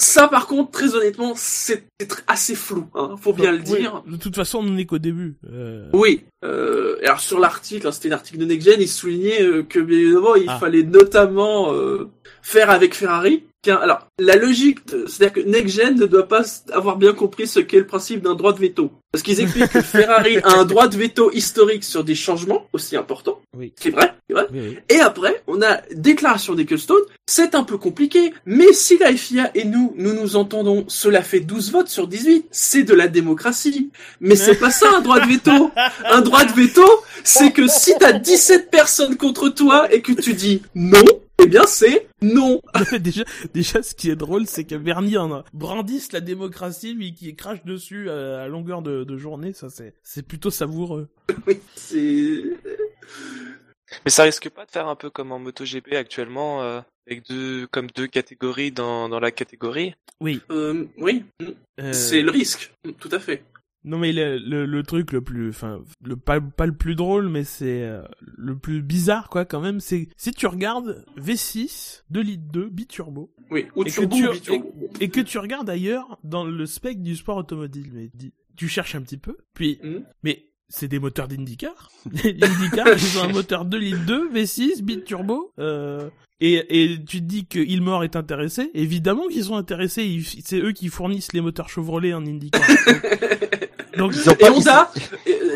Ça, 0.00 0.28
par 0.28 0.46
contre, 0.46 0.70
très 0.70 0.94
honnêtement, 0.94 1.32
c'est 1.34 1.88
assez 2.28 2.54
flou, 2.54 2.86
hein, 2.94 3.16
faut 3.20 3.32
bien 3.32 3.50
le 3.50 3.58
dire. 3.58 4.04
de 4.06 4.16
toute 4.16 4.36
façon, 4.36 4.58
on 4.58 4.62
n'en 4.62 4.76
est 4.76 4.86
qu'au 4.86 4.98
début. 4.98 5.36
Euh... 5.50 5.90
Oui. 5.92 6.24
Euh, 6.44 6.96
alors 7.02 7.20
sur 7.20 7.40
l'article, 7.40 7.86
hein, 7.86 7.92
c'était 7.92 8.08
l'article 8.08 8.38
de 8.38 8.44
NextGen, 8.44 8.80
il 8.80 8.88
soulignait 8.88 9.42
euh, 9.42 9.62
que 9.64 9.80
bien 9.80 9.98
évidemment, 9.98 10.36
il 10.36 10.48
ah. 10.48 10.58
fallait 10.58 10.84
notamment 10.84 11.72
euh, 11.72 12.08
faire 12.42 12.70
avec 12.70 12.94
Ferrari. 12.94 13.44
Alors, 13.66 14.06
la 14.18 14.36
logique, 14.36 14.78
c'est-à-dire 14.88 15.32
que 15.32 15.48
Next 15.48 15.76
Gen 15.76 15.96
ne 15.96 16.06
doit 16.06 16.28
pas 16.28 16.42
avoir 16.72 16.96
bien 16.96 17.12
compris 17.12 17.46
ce 17.46 17.60
qu'est 17.60 17.78
le 17.78 17.86
principe 17.86 18.22
d'un 18.22 18.34
droit 18.34 18.52
de 18.52 18.60
veto. 18.60 18.92
Parce 19.10 19.22
qu'ils 19.22 19.40
expliquent 19.40 19.72
que 19.72 19.80
Ferrari 19.80 20.38
a 20.38 20.58
un 20.58 20.64
droit 20.64 20.86
de 20.86 20.96
veto 20.96 21.30
historique 21.32 21.82
sur 21.82 22.04
des 22.04 22.14
changements 22.14 22.66
aussi 22.72 22.94
importants. 22.94 23.40
Oui. 23.56 23.72
C'est 23.76 23.90
vrai, 23.90 24.14
vrai. 24.28 24.46
Oui, 24.52 24.60
oui. 24.60 24.78
Et 24.90 25.00
après, 25.00 25.42
on 25.46 25.62
a 25.62 25.80
déclaration 25.94 26.54
d'Ecclestone. 26.54 27.02
C'est 27.26 27.54
un 27.54 27.64
peu 27.64 27.78
compliqué, 27.78 28.32
mais 28.44 28.72
si 28.72 28.98
la 28.98 29.14
FIA 29.14 29.50
et 29.54 29.64
nous, 29.64 29.94
nous 29.96 30.12
nous 30.12 30.36
entendons, 30.36 30.84
cela 30.88 31.22
fait 31.22 31.40
12 31.40 31.72
votes 31.72 31.88
sur 31.88 32.06
18. 32.06 32.46
C'est 32.50 32.82
de 32.82 32.94
la 32.94 33.08
démocratie. 33.08 33.90
Mais 34.20 34.36
c'est 34.36 34.56
pas 34.56 34.70
ça 34.70 34.90
un 34.96 35.00
droit 35.00 35.20
de 35.20 35.26
veto. 35.26 35.70
Un 36.04 36.20
droit 36.28 36.44
de 36.44 36.52
veto, 36.52 36.84
c'est 37.24 37.52
que 37.52 37.66
si 37.66 37.94
t'as 37.98 38.12
17 38.12 38.70
personnes 38.70 39.16
contre 39.16 39.48
toi 39.48 39.92
et 39.92 40.02
que 40.02 40.12
tu 40.12 40.34
dis 40.34 40.62
non, 40.74 41.04
eh 41.42 41.46
bien 41.46 41.64
c'est 41.66 42.08
non. 42.20 42.60
déjà, 43.00 43.24
déjà, 43.54 43.82
ce 43.82 43.94
qui 43.94 44.10
est 44.10 44.16
drôle, 44.16 44.46
c'est 44.46 44.64
que 44.64 44.74
Bernie 44.74 45.16
en 45.16 45.32
a 45.32 45.44
brandisse 45.52 46.12
la 46.12 46.20
démocratie, 46.20 46.94
lui 46.94 47.14
qui 47.14 47.34
crache 47.34 47.64
dessus 47.64 48.10
à, 48.10 48.42
à 48.42 48.48
longueur 48.48 48.82
de, 48.82 49.04
de 49.04 49.16
journée. 49.16 49.52
Ça, 49.52 49.70
c'est, 49.70 49.94
c'est 50.02 50.22
plutôt 50.26 50.50
savoureux. 50.50 51.08
Oui, 51.46 51.60
c'est. 51.76 52.42
Mais 54.04 54.10
ça 54.10 54.24
risque 54.24 54.50
pas 54.50 54.66
de 54.66 54.70
faire 54.70 54.86
un 54.88 54.96
peu 54.96 55.08
comme 55.10 55.32
en 55.32 55.38
MotoGP 55.38 55.94
actuellement, 55.94 56.62
euh, 56.62 56.80
avec 57.06 57.26
deux, 57.28 57.66
comme 57.68 57.86
deux 57.94 58.06
catégories 58.06 58.70
dans, 58.70 59.08
dans 59.08 59.20
la 59.20 59.30
catégorie? 59.30 59.94
Oui. 60.20 60.40
Euh, 60.50 60.84
oui, 60.98 61.24
Euh, 61.80 61.92
c'est 61.92 62.20
le 62.22 62.30
risque, 62.30 62.72
tout 62.98 63.08
à 63.12 63.18
fait. 63.20 63.44
Non 63.84 63.96
mais 63.98 64.12
le, 64.12 64.38
le, 64.38 64.66
le 64.66 64.82
truc 64.82 65.12
le 65.12 65.20
plus, 65.22 65.48
enfin, 65.50 65.82
le 66.04 66.16
pas, 66.16 66.40
pas 66.40 66.66
le 66.66 66.76
plus 66.76 66.94
drôle, 66.96 67.28
mais 67.28 67.44
c'est 67.44 67.82
euh, 67.84 68.02
le 68.20 68.58
plus 68.58 68.82
bizarre 68.82 69.28
quoi 69.30 69.44
quand 69.44 69.60
même, 69.60 69.80
c'est 69.80 70.08
si 70.16 70.32
tu 70.32 70.46
regardes 70.46 71.04
V6 71.16 72.02
2 72.10 72.20
litres 72.20 72.44
2 72.52 72.68
biturbo 72.70 73.32
Oui, 73.50 73.66
ou 73.76 73.82
Et 73.84 73.86
que 73.90 74.04
tu- 74.04 74.26
ou 74.26 74.32
biturbo. 74.32 74.74
et 75.00 75.08
que 75.08 75.20
tu 75.20 75.38
regardes 75.38 75.70
ailleurs 75.70 76.18
dans 76.24 76.44
le 76.44 76.66
spec 76.66 77.02
du 77.02 77.14
sport 77.16 77.36
automobile, 77.38 77.90
mais 77.92 78.10
tu 78.56 78.66
cherches 78.68 78.94
un 78.96 79.02
petit 79.02 79.16
peu, 79.18 79.36
puis 79.54 79.78
Mhm. 79.84 80.04
mais 80.24 80.44
c'est 80.68 80.88
des 80.88 80.98
moteurs 80.98 81.28
d'IndyCar. 81.28 81.90
L'IndyCar, 82.24 82.88
ils 82.88 83.18
ont 83.18 83.22
un 83.24 83.32
moteur 83.32 83.64
2 83.64 83.78
litres 83.78 84.04
2 84.06 84.28
V6 84.32 84.82
biturbo. 84.82 85.52
Euh, 85.58 86.10
et, 86.40 86.82
et 86.92 86.98
tu 87.04 87.18
te 87.20 87.24
dis 87.24 87.46
que 87.46 87.58
Ilmore 87.58 88.04
est 88.04 88.14
intéressé. 88.16 88.70
Évidemment 88.74 89.26
qu'ils 89.28 89.44
sont 89.44 89.56
intéressés. 89.56 90.20
C'est 90.44 90.58
eux 90.60 90.72
qui 90.72 90.88
fournissent 90.88 91.32
les 91.32 91.40
moteurs 91.40 91.68
Chevrolet 91.68 92.14
en 92.14 92.24
IndyCar. 92.24 92.62
Donc, 93.96 94.12
Ils 94.14 94.30
ont 94.30 94.32
Et 94.34 94.36
pas- 94.36 94.52
Honda 94.52 94.92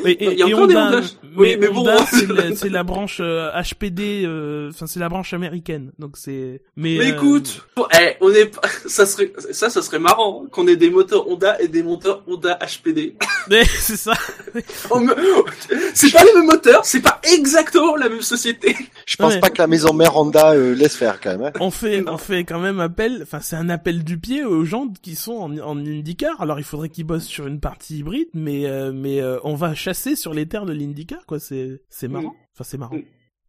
Il 0.05 0.17
y 0.21 0.43
a 0.43 0.49
et 0.49 0.55
encore 0.55 0.67
des 0.67 0.75
Honda, 0.75 1.01
Oui, 1.37 1.57
mais 1.61 1.69
bon. 1.69 1.83
Honda, 1.83 2.05
c'est 2.07 2.27
la, 2.29 2.69
la 2.71 2.83
branche 2.83 3.19
euh, 3.21 3.51
HPD, 3.63 4.25
euh, 4.27 4.71
enfin 4.71 4.87
c'est 4.89 4.99
la 4.99 5.09
branche 5.09 5.33
américaine. 5.33 5.93
Donc 6.01 6.17
c'est. 6.17 6.61
Mais, 6.75 6.97
Mais 6.99 7.13
euh, 7.13 7.15
écoute, 7.15 7.65
eh, 8.01 8.17
on 8.21 8.31
est 8.33 8.47
pas- 8.47 8.63
ça 8.87 9.07
serait 9.07 9.33
ça 9.53 9.71
ça 9.71 9.81
serait 9.81 10.01
marrant 10.01 10.43
hein, 10.45 10.49
qu'on 10.51 10.67
ait 10.67 10.75
des 10.75 10.91
moteurs 10.91 11.29
Honda 11.29 11.61
et 11.61 11.69
des 11.69 11.85
moteurs 11.85 12.25
Honda 12.27 12.59
HPD. 12.61 13.15
mais 13.49 13.65
c'est 13.65 13.97
ça. 13.97 14.15
C'est 15.95 16.13
pas 16.13 16.25
les 16.25 16.33
mêmes 16.35 16.47
moteurs, 16.47 16.85
c'est 16.85 17.01
pas 17.03 17.21
exactement 17.23 17.97
la 17.97 18.09
même 18.09 18.23
société. 18.23 18.75
Je 19.07 19.17
pense 19.17 19.35
Ouais. 19.35 19.41
pas 19.41 19.51
que 19.51 19.59
la 19.59 19.67
maison 19.69 19.93
mère 19.93 20.17
Honda 20.17 20.57
laisse 20.75 20.97
faire 20.97 21.21
quand 21.21 21.31
même. 21.31 21.43
Hein. 21.43 21.53
On 21.61 21.71
fait, 21.71 22.03
Non. 22.03 22.15
on 22.15 22.19
fait 22.19 22.45
quand 22.45 22.61
même 22.61 22.81
appel. 22.81 23.21
Enfin, 23.23 23.41
c'est 23.41 23.57
un 23.57 23.69
appel 23.69 24.05
du 24.05 24.19
pied 24.19 24.45
aux 24.45 24.65
gens 24.65 24.89
qui 25.03 25.15
sont 25.15 25.35
en, 25.35 25.59
en 25.59 25.79
IndyCar. 25.79 26.41
Alors, 26.41 26.59
il 26.59 26.65
faudrait 26.65 26.89
qu'ils 26.89 27.05
bossent 27.05 27.27
sur 27.27 27.47
une 27.47 27.61
partie 27.61 27.99
hybride, 27.99 28.29
mais 28.35 28.67
euh, 28.67 28.93
mais 28.93 29.21
euh, 29.21 29.39
on 29.45 29.55
va 29.55 29.75
chasser 29.75 30.17
sur 30.17 30.35
les 30.35 30.47
terres 30.47 30.67
de 30.67 30.73
l'IndyCar, 30.73 31.27
quoi. 31.27 31.39
C'est 31.39 31.83
c'est 31.89 32.09
marrant. 32.09 32.35
Enfin, 32.55 32.65
c'est 32.65 32.79
marrant. 32.79 32.97
Mm. 32.97 33.03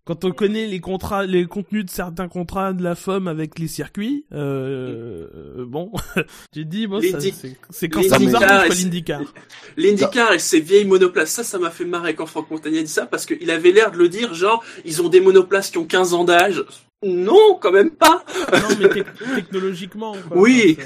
Quand 0.06 0.26
on 0.26 0.32
connaît 0.32 0.68
les 0.68 0.82
contrats, 0.82 1.26
les 1.26 1.46
contenus 1.46 1.86
de 1.86 1.90
certains 1.90 2.28
contrats 2.28 2.74
de 2.74 2.84
la 2.84 2.94
FOM 2.94 3.30
avec 3.30 3.58
les 3.58 3.70
circuits, 3.70 4.26
euh, 4.34 5.30
euh, 5.34 5.66
bon, 5.66 5.94
tu 6.52 6.66
te 6.66 6.70
dis, 6.70 6.88
bon, 6.88 7.00
c'est 7.02 7.56
c'est 7.70 7.88
quand 7.88 8.04
ça 8.04 8.20
nous 8.20 8.36
arrange, 8.36 8.84
l'IndyCar. 8.84 9.22
L'IndyCar 9.78 10.34
et 10.34 10.40
ses 10.40 10.60
vieilles 10.60 10.84
monoplaces, 10.84 11.32
ça, 11.32 11.44
ça 11.46 11.58
m'a 11.58 11.72
fait 11.72 11.86
marrer 11.86 12.16
quand 12.16 12.26
Franck 12.26 12.52
Montagnier 12.52 12.80
a 12.80 12.84
dit 12.84 12.90
ça 12.90 13.06
parce 13.06 13.26
qu'il 13.26 13.50
avait 13.50 13.72
l'air 13.72 13.92
de 13.92 13.98
le 13.98 14.10
dire, 14.10 14.34
genre, 14.34 14.62
ils 14.84 15.02
ont 15.02 15.08
des 15.08 15.22
monoplaces 15.22 15.72
qui 15.72 15.78
ont 15.78 15.86
15 15.86 16.14
ans 16.14 16.26
d'âge. 16.26 16.66
Non, 17.04 17.58
quand 17.62 17.72
même 17.72 17.92
pas. 17.92 18.24
non, 18.52 18.76
mais 18.80 18.88
tec- 18.88 19.06
technologiquement, 19.36 20.16
quoi. 20.28 20.38
Oui. 20.38 20.78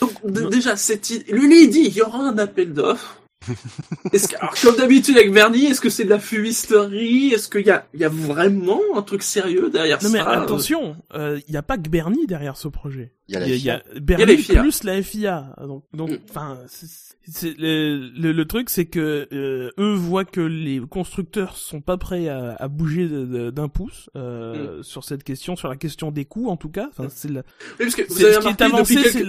Donc, 0.00 0.12
Non. 0.24 0.48
déjà, 0.48 0.76
cette 0.76 1.10
il 1.10 1.70
dit, 1.70 1.84
il 1.86 1.94
y 1.94 2.02
aura 2.02 2.18
un 2.18 2.38
appel 2.38 2.72
d'offres. 2.72 3.18
Est-ce 4.12 4.28
que, 4.28 4.36
alors, 4.36 4.54
comme 4.62 4.76
d'habitude 4.76 5.16
avec 5.16 5.32
Bernie, 5.32 5.66
est-ce 5.66 5.80
que 5.80 5.90
c'est 5.90 6.04
de 6.04 6.10
la 6.10 6.20
fumisterie? 6.20 7.32
Est-ce 7.34 7.48
qu'il 7.48 7.66
y 7.66 7.70
a, 7.70 7.86
il 7.92 7.98
y 8.00 8.04
a 8.04 8.08
vraiment 8.08 8.80
un 8.94 9.02
truc 9.02 9.22
sérieux 9.24 9.68
derrière 9.68 9.98
Non 10.00 10.10
ça? 10.10 10.12
mais 10.12 10.20
attention, 10.20 10.96
il 11.14 11.42
n'y 11.50 11.56
a 11.56 11.62
pas 11.62 11.76
que 11.76 11.88
Bernie 11.88 12.26
derrière 12.26 12.56
ce 12.56 12.68
projet. 12.68 13.12
Il 13.32 13.38
y 13.38 13.38
a 13.38 13.40
la 13.40 13.46
FIA. 13.46 13.56
il 13.56 13.64
y 13.64 13.70
a 13.70 14.00
Bernie 14.00 14.22
Il 14.24 14.28
y 14.28 14.32
a 14.32 14.36
les 14.36 14.42
FIA. 14.42 14.60
plus 14.60 14.84
la 14.84 15.02
FIA. 15.02 15.54
Donc, 15.66 15.84
donc, 15.94 16.10
Mm. 16.10 16.18
enfin, 16.30 16.58
c'est- 16.68 16.86
c'est- 17.28 17.54
le, 17.58 18.10
le, 18.18 18.32
le 18.32 18.44
truc, 18.46 18.68
c'est 18.68 18.86
que 18.86 19.28
euh, 19.32 19.70
eux 19.78 19.94
voient 19.94 20.24
que 20.24 20.40
les 20.40 20.80
constructeurs 20.80 21.56
sont 21.56 21.80
pas 21.80 21.96
prêts 21.96 22.28
à, 22.28 22.56
à 22.58 22.68
bouger 22.68 23.08
d'un 23.52 23.68
pouce 23.68 24.10
euh, 24.16 24.82
sur 24.82 25.04
cette 25.04 25.22
question, 25.24 25.54
sur 25.56 25.68
la 25.68 25.76
question 25.76 26.10
des 26.10 26.24
coûts 26.24 26.48
en 26.48 26.56
tout 26.56 26.68
cas. 26.68 26.88
Enfin, 26.90 27.08
c'est 27.14 27.30
la- 27.30 27.42
Oui, 27.78 27.86
parce 27.86 27.94
que 27.94 28.02
vous 28.08 28.14
c'est- 28.18 28.24
avez 28.24 28.34
ce 28.34 28.40
qui 28.40 28.46
est 28.48 28.62
avancé, 28.62 28.94
depuis 28.96 29.10
c'est 29.10 29.18
quelques, 29.24 29.26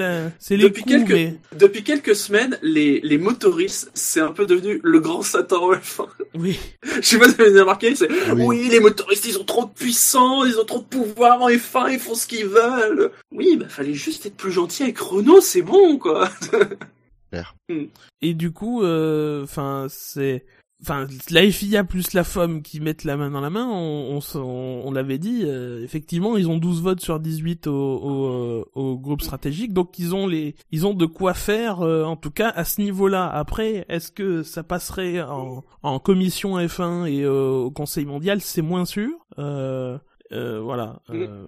les 0.52 0.58
depuis 0.58 0.82
coûts, 0.84 0.90
quelques- 0.90 1.10
mais 1.12 1.38
depuis 1.58 1.84
quelques 1.84 2.16
semaines, 2.16 2.58
les, 2.64 3.00
les 3.02 3.18
motoristes, 3.18 3.92
c'est 3.94 4.20
un 4.22 4.32
peu 4.32 4.46
devenu 4.46 4.80
le 4.84 5.00
grand 5.00 5.22
Satan 5.22 5.64
en 5.70 5.74
F1. 5.74 6.08
oui, 6.36 6.60
Je 6.96 7.02
sais 7.02 7.20
pas 7.20 7.30
si 7.30 7.36
vous 7.36 7.42
avez 7.42 7.60
remarqué, 7.62 7.96
c'est, 7.96 8.10
Oui. 8.34 8.44
oui, 8.46 8.68
les 8.72 8.80
motoristes, 8.80 9.26
ils 9.28 9.38
ont 9.38 9.44
trop 9.44 9.66
de 9.66 9.72
puissance, 9.72 10.46
ils 10.48 10.58
ont 10.60 10.66
trop 10.66 10.80
de 10.80 10.84
pouvoir 10.86 11.42
en 11.42 11.50
F1, 11.50 11.90
ils 11.92 12.00
font 12.00 12.16
ce 12.16 12.26
qu'ils 12.28 12.48
veulent. 12.48 13.12
Oui, 13.32 13.56
bah, 13.58 13.66
fallait 13.70 13.93
juste 13.94 14.26
être 14.26 14.38
plus 14.38 14.52
gentil 14.52 14.84
avec 14.84 14.98
Renault, 15.00 15.42
c'est 15.42 15.62
bon, 15.62 15.98
quoi. 15.98 16.30
et 18.22 18.34
du 18.34 18.52
coup, 18.52 18.84
euh, 18.84 19.44
enfin, 19.44 19.88
c'est 19.90 20.46
Enfin, 20.86 21.08
la 21.30 21.50
FIA 21.50 21.86
plus 21.86 22.12
la 22.12 22.26
FOM 22.26 22.62
qui 22.62 22.82
mettent 22.82 23.06
la 23.06 23.16
main 23.16 23.32
dans 23.32 23.40
la 23.40 23.50
main, 23.50 23.66
on, 23.70 24.16
on, 24.16 24.18
s- 24.18 24.36
on- 24.36 24.82
on 24.84 24.92
l'avait 24.92 25.18
dit, 25.18 25.44
euh, 25.46 25.82
effectivement, 25.82 26.36
ils 26.36 26.50
ont 26.50 26.58
12 26.58 26.82
votes 26.82 27.00
sur 27.00 27.22
18 27.22 27.68
au, 27.68 27.72
au, 27.74 28.26
euh, 28.28 28.66
au 28.76 28.98
groupe 28.98 29.22
stratégique, 29.22 29.72
donc 29.72 29.98
ils 29.98 30.14
ont 30.14 30.28
les, 30.28 30.56
ils 30.72 30.86
ont 30.86 30.94
de 30.94 31.06
quoi 31.06 31.34
faire, 31.34 31.80
euh, 31.84 32.04
en 32.04 32.18
tout 32.18 32.32
cas 32.32 32.50
à 32.50 32.66
ce 32.66 32.82
niveau-là. 32.82 33.30
Après, 33.30 33.86
est-ce 33.88 34.12
que 34.12 34.44
ça 34.44 34.62
passerait 34.62 35.22
en, 35.22 35.64
en 35.84 36.00
commission 36.00 36.58
F1 36.60 37.06
et 37.10 37.24
euh, 37.24 37.52
au 37.64 37.72
Conseil 37.72 38.04
mondial? 38.06 38.42
C'est 38.42 38.62
moins 38.62 38.84
sûr. 38.84 39.10
Euh, 39.40 39.98
euh, 40.34 40.60
voilà. 40.60 41.00
Euh, 41.12 41.48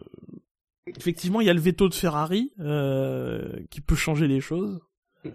effectivement, 0.88 1.42
il 1.42 1.48
y 1.48 1.50
a 1.50 1.54
le 1.54 1.60
veto 1.60 1.90
de 1.90 1.94
Ferrari 1.94 2.52
euh, 2.60 3.60
qui 3.70 3.82
peut 3.82 3.96
changer 3.96 4.28
les 4.28 4.42
choses. 4.42 4.80
Euh, 5.26 5.32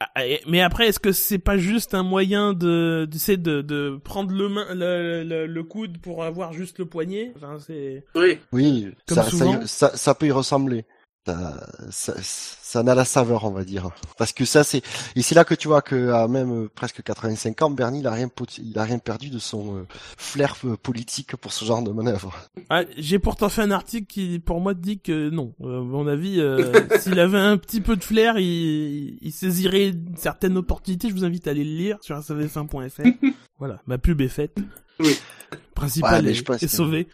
ah, 0.00 0.26
et- 0.26 0.40
Mais 0.46 0.60
après, 0.60 0.88
est-ce 0.88 0.98
que 1.00 1.12
c'est 1.12 1.38
pas 1.38 1.56
juste 1.58 1.94
un 1.94 2.02
moyen 2.02 2.52
de, 2.52 3.06
tu 3.10 3.18
sais, 3.18 3.36
de, 3.36 3.62
de 3.62 3.98
prendre 4.02 4.32
le, 4.32 4.48
main, 4.48 4.66
le, 4.74 5.22
le, 5.22 5.46
le 5.46 5.62
coude 5.64 5.98
pour 5.98 6.24
avoir 6.24 6.52
juste 6.52 6.78
le 6.78 6.86
poignet? 6.86 7.32
Enfin, 7.36 7.58
c'est. 7.58 8.04
Oui. 8.14 8.38
Oui, 8.52 8.88
souvent. 9.30 9.60
ça, 9.66 9.96
ça 9.96 10.14
peut 10.14 10.26
y 10.26 10.32
ressembler. 10.32 10.84
Ça, 11.26 11.66
ça, 11.90 12.14
ça 12.22 12.82
n'a 12.82 12.94
la 12.94 13.06
saveur, 13.06 13.44
on 13.44 13.50
va 13.50 13.64
dire. 13.64 13.88
Parce 14.18 14.32
que 14.34 14.44
ça, 14.44 14.62
c'est, 14.62 14.82
et 15.16 15.22
c'est 15.22 15.34
là 15.34 15.44
que 15.44 15.54
tu 15.54 15.68
vois 15.68 15.80
que 15.80 16.10
à 16.10 16.28
même 16.28 16.64
euh, 16.64 16.68
presque 16.74 17.02
85 17.02 17.62
ans, 17.62 17.70
Bernie, 17.70 18.00
il 18.00 18.06
a 18.06 18.10
rien, 18.12 18.28
il 18.58 18.78
a 18.78 18.82
rien 18.82 18.98
perdu 18.98 19.30
de 19.30 19.38
son 19.38 19.78
euh, 19.78 19.86
flair 20.18 20.54
euh, 20.66 20.76
politique 20.76 21.34
pour 21.36 21.52
ce 21.54 21.64
genre 21.64 21.82
de 21.82 21.92
manœuvre. 21.92 22.36
Ah, 22.68 22.82
J'ai 22.98 23.18
pourtant 23.18 23.48
fait 23.48 23.62
un 23.62 23.70
article 23.70 24.06
qui, 24.06 24.38
pour 24.38 24.60
moi, 24.60 24.74
dit 24.74 24.98
que 25.00 25.30
non. 25.30 25.54
À 25.62 25.66
mon 25.66 26.06
avis, 26.06 26.40
euh, 26.40 26.72
s'il 27.00 27.18
avait 27.18 27.38
un 27.38 27.56
petit 27.56 27.80
peu 27.80 27.96
de 27.96 28.04
flair, 28.04 28.38
il, 28.38 29.16
il 29.22 29.32
saisirait 29.32 29.88
une 29.88 30.16
certaine 30.18 30.58
opportunité. 30.58 31.08
Je 31.08 31.14
vous 31.14 31.24
invite 31.24 31.48
à 31.48 31.52
aller 31.52 31.64
le 31.64 31.74
lire 31.74 31.96
sur 32.02 32.18
savf1.fr. 32.18 33.02
voilà, 33.58 33.80
ma 33.86 33.96
pub 33.96 34.20
est 34.20 34.28
faite. 34.28 34.58
Oui. 35.00 35.16
Principal 35.74 36.22
Ouais, 36.26 36.30
est, 36.32 36.34
je 36.34 36.42
pense 36.44 36.62
est 36.62 36.66
que- 36.66 36.72
sauvé. 36.72 37.08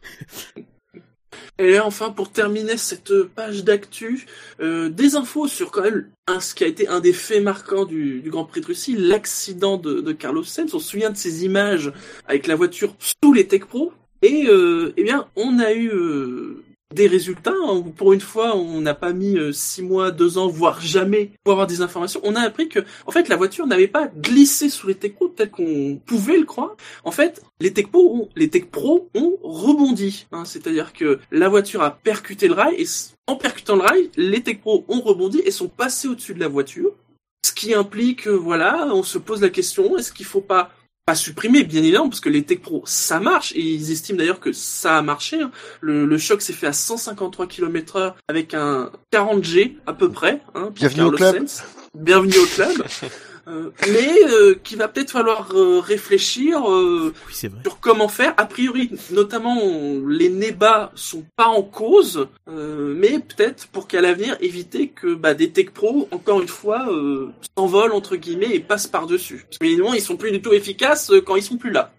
Et 1.59 1.79
enfin, 1.79 2.11
pour 2.11 2.31
terminer 2.31 2.77
cette 2.77 3.23
page 3.23 3.65
d'actu, 3.65 4.27
euh, 4.61 4.89
des 4.89 5.17
infos 5.17 5.47
sur 5.47 5.71
quand 5.71 5.83
même 5.83 6.09
un, 6.27 6.41
ce 6.41 6.55
qui 6.55 6.65
a 6.65 6.67
été 6.67 6.89
un 6.89 7.01
des 7.01 7.13
faits 7.13 7.43
marquants 7.43 7.85
du, 7.85 8.23
Grand 8.27 8.45
Prix 8.45 8.61
de 8.61 8.67
Russie, 8.67 8.97
l'accident 8.97 9.77
de, 9.77 10.01
de 10.01 10.13
Carlos 10.13 10.45
Sainz. 10.45 10.75
On 10.75 10.79
se 10.79 10.91
souvient 10.91 11.11
de 11.11 11.17
ces 11.17 11.45
images 11.45 11.93
avec 12.27 12.47
la 12.47 12.55
voiture 12.55 12.95
sous 12.99 13.33
les 13.33 13.47
Tech 13.47 13.65
Pro. 13.67 13.93
Et 14.23 14.47
euh, 14.49 14.93
eh 14.97 15.03
bien, 15.03 15.29
on 15.37 15.59
a 15.59 15.73
eu 15.73 15.89
euh, 15.89 16.63
des 16.95 17.07
résultats. 17.07 17.55
hein. 17.67 17.83
Pour 17.97 18.13
une 18.13 18.21
fois, 18.21 18.57
on 18.57 18.81
n'a 18.81 18.95
pas 18.95 19.13
mis 19.13 19.37
euh, 19.37 19.53
six 19.53 19.83
mois, 19.83 20.11
deux 20.11 20.39
ans, 20.39 20.49
voire 20.49 20.81
jamais 20.81 21.31
pour 21.45 21.53
avoir 21.53 21.67
des 21.67 21.83
informations. 21.83 22.21
On 22.25 22.35
a 22.37 22.41
appris 22.41 22.69
que, 22.69 22.81
en 23.07 23.11
fait, 23.13 23.29
la 23.29 23.37
voiture 23.37 23.67
n'avait 23.67 23.89
pas 23.89 24.09
glissé 24.09 24.69
sous 24.69 24.89
les 24.89 24.95
Tech 24.95 25.15
Pro 25.15 25.29
tel 25.29 25.51
qu'on 25.51 26.01
pouvait 26.05 26.39
le 26.39 26.45
croire. 26.47 26.77
En 27.05 27.11
fait, 27.11 27.43
les 27.61 27.73
Tech 27.73 27.87
Pro 27.87 28.15
ont, 28.15 28.29
les 28.37 28.49
Tech 28.49 28.67
Pro 28.67 29.09
ont 29.15 29.39
rebondi. 29.43 30.27
hein. 30.33 30.45
C'est-à-dire 30.45 30.93
que 30.93 31.21
la 31.31 31.49
voiture 31.49 31.83
a 31.83 31.93
percuté 31.93 32.49
le 32.49 32.55
rail 32.55 32.75
et 32.79 32.87
en 33.27 33.37
percutant 33.37 33.77
le 33.77 33.83
rail, 33.83 34.11
les 34.17 34.43
Tech 34.43 34.61
Pro 34.61 34.85
ont 34.89 35.01
rebondi 35.01 35.41
et 35.45 35.51
sont 35.51 35.69
passés 35.69 36.09
au-dessus 36.09 36.35
de 36.35 36.41
la 36.41 36.49
voiture. 36.49 36.91
Ce 37.47 37.53
qui 37.53 37.73
implique, 37.73 38.27
voilà, 38.27 38.89
on 38.93 39.03
se 39.03 39.17
pose 39.17 39.41
la 39.41 39.49
question, 39.49 39.97
est-ce 39.97 40.13
qu'il 40.13 40.27
faut 40.27 40.43
pas 40.43 40.71
pas 41.11 41.17
supprimé, 41.17 41.65
bien 41.65 41.83
évidemment, 41.83 42.09
parce 42.09 42.21
que 42.21 42.29
les 42.29 42.45
Tech 42.45 42.61
Pro, 42.61 42.85
ça 42.87 43.19
marche, 43.19 43.53
et 43.57 43.61
ils 43.61 43.91
estiment 43.91 44.19
d'ailleurs 44.19 44.39
que 44.39 44.53
ça 44.53 44.99
a 44.99 45.03
marché. 45.03 45.43
Hein. 45.43 45.51
Le, 45.81 46.07
le, 46.07 46.19
choc 46.19 46.41
s'est 46.41 46.53
fait 46.53 46.69
à 46.69 46.73
153 46.73 47.49
km 47.49 47.97
heure 47.97 48.17
avec 48.29 48.55
un 48.55 48.93
40G 49.13 49.75
à 49.89 49.93
peu 49.93 50.09
près. 50.09 50.41
Hein, 50.55 50.71
Bienvenue 50.73 51.03
au 51.03 51.11
club. 51.11 51.49
Bienvenue 51.97 52.39
au 52.39 52.47
club. 52.47 52.85
Euh, 53.49 53.71
mais 53.89 54.13
euh, 54.31 54.55
qu'il 54.63 54.79
va 54.79 54.89
peut-être 54.89 55.11
falloir 55.11 55.51
euh, 55.55 55.81
réfléchir 55.81 56.63
sur 57.31 57.81
comment 57.81 58.09
faire. 58.09 58.35
A 58.37 58.47
priori, 58.47 58.91
notamment, 59.11 59.59
les 60.07 60.29
NEBA 60.29 60.93
sont 60.95 61.25
pas 61.37 61.47
en 61.47 61.63
cause, 61.63 62.29
mais 62.47 63.19
peut-être 63.19 63.67
pour 63.69 63.87
qu'à 63.87 64.01
l'avenir 64.01 64.37
éviter 64.41 64.89
que 64.89 65.15
bah, 65.15 65.35
des 65.35 65.51
tech 65.51 65.71
pro, 65.71 66.09
encore 66.11 66.41
une 66.41 66.49
fois, 66.49 66.89
s'envolent 67.57 67.93
entre 67.93 68.17
guillemets 68.17 68.55
et 68.55 68.61
passent 68.61 68.87
par 68.87 69.07
dessus. 69.07 69.47
Parce 69.49 69.71
ils 69.71 70.01
sont 70.01 70.17
plus 70.17 70.31
du 70.31 70.43
tout 70.43 70.53
efficaces 70.53 71.13
quand 71.27 71.37
ils 71.37 71.43
sont 71.43 71.57
plus 71.57 71.71
là. 71.71 71.93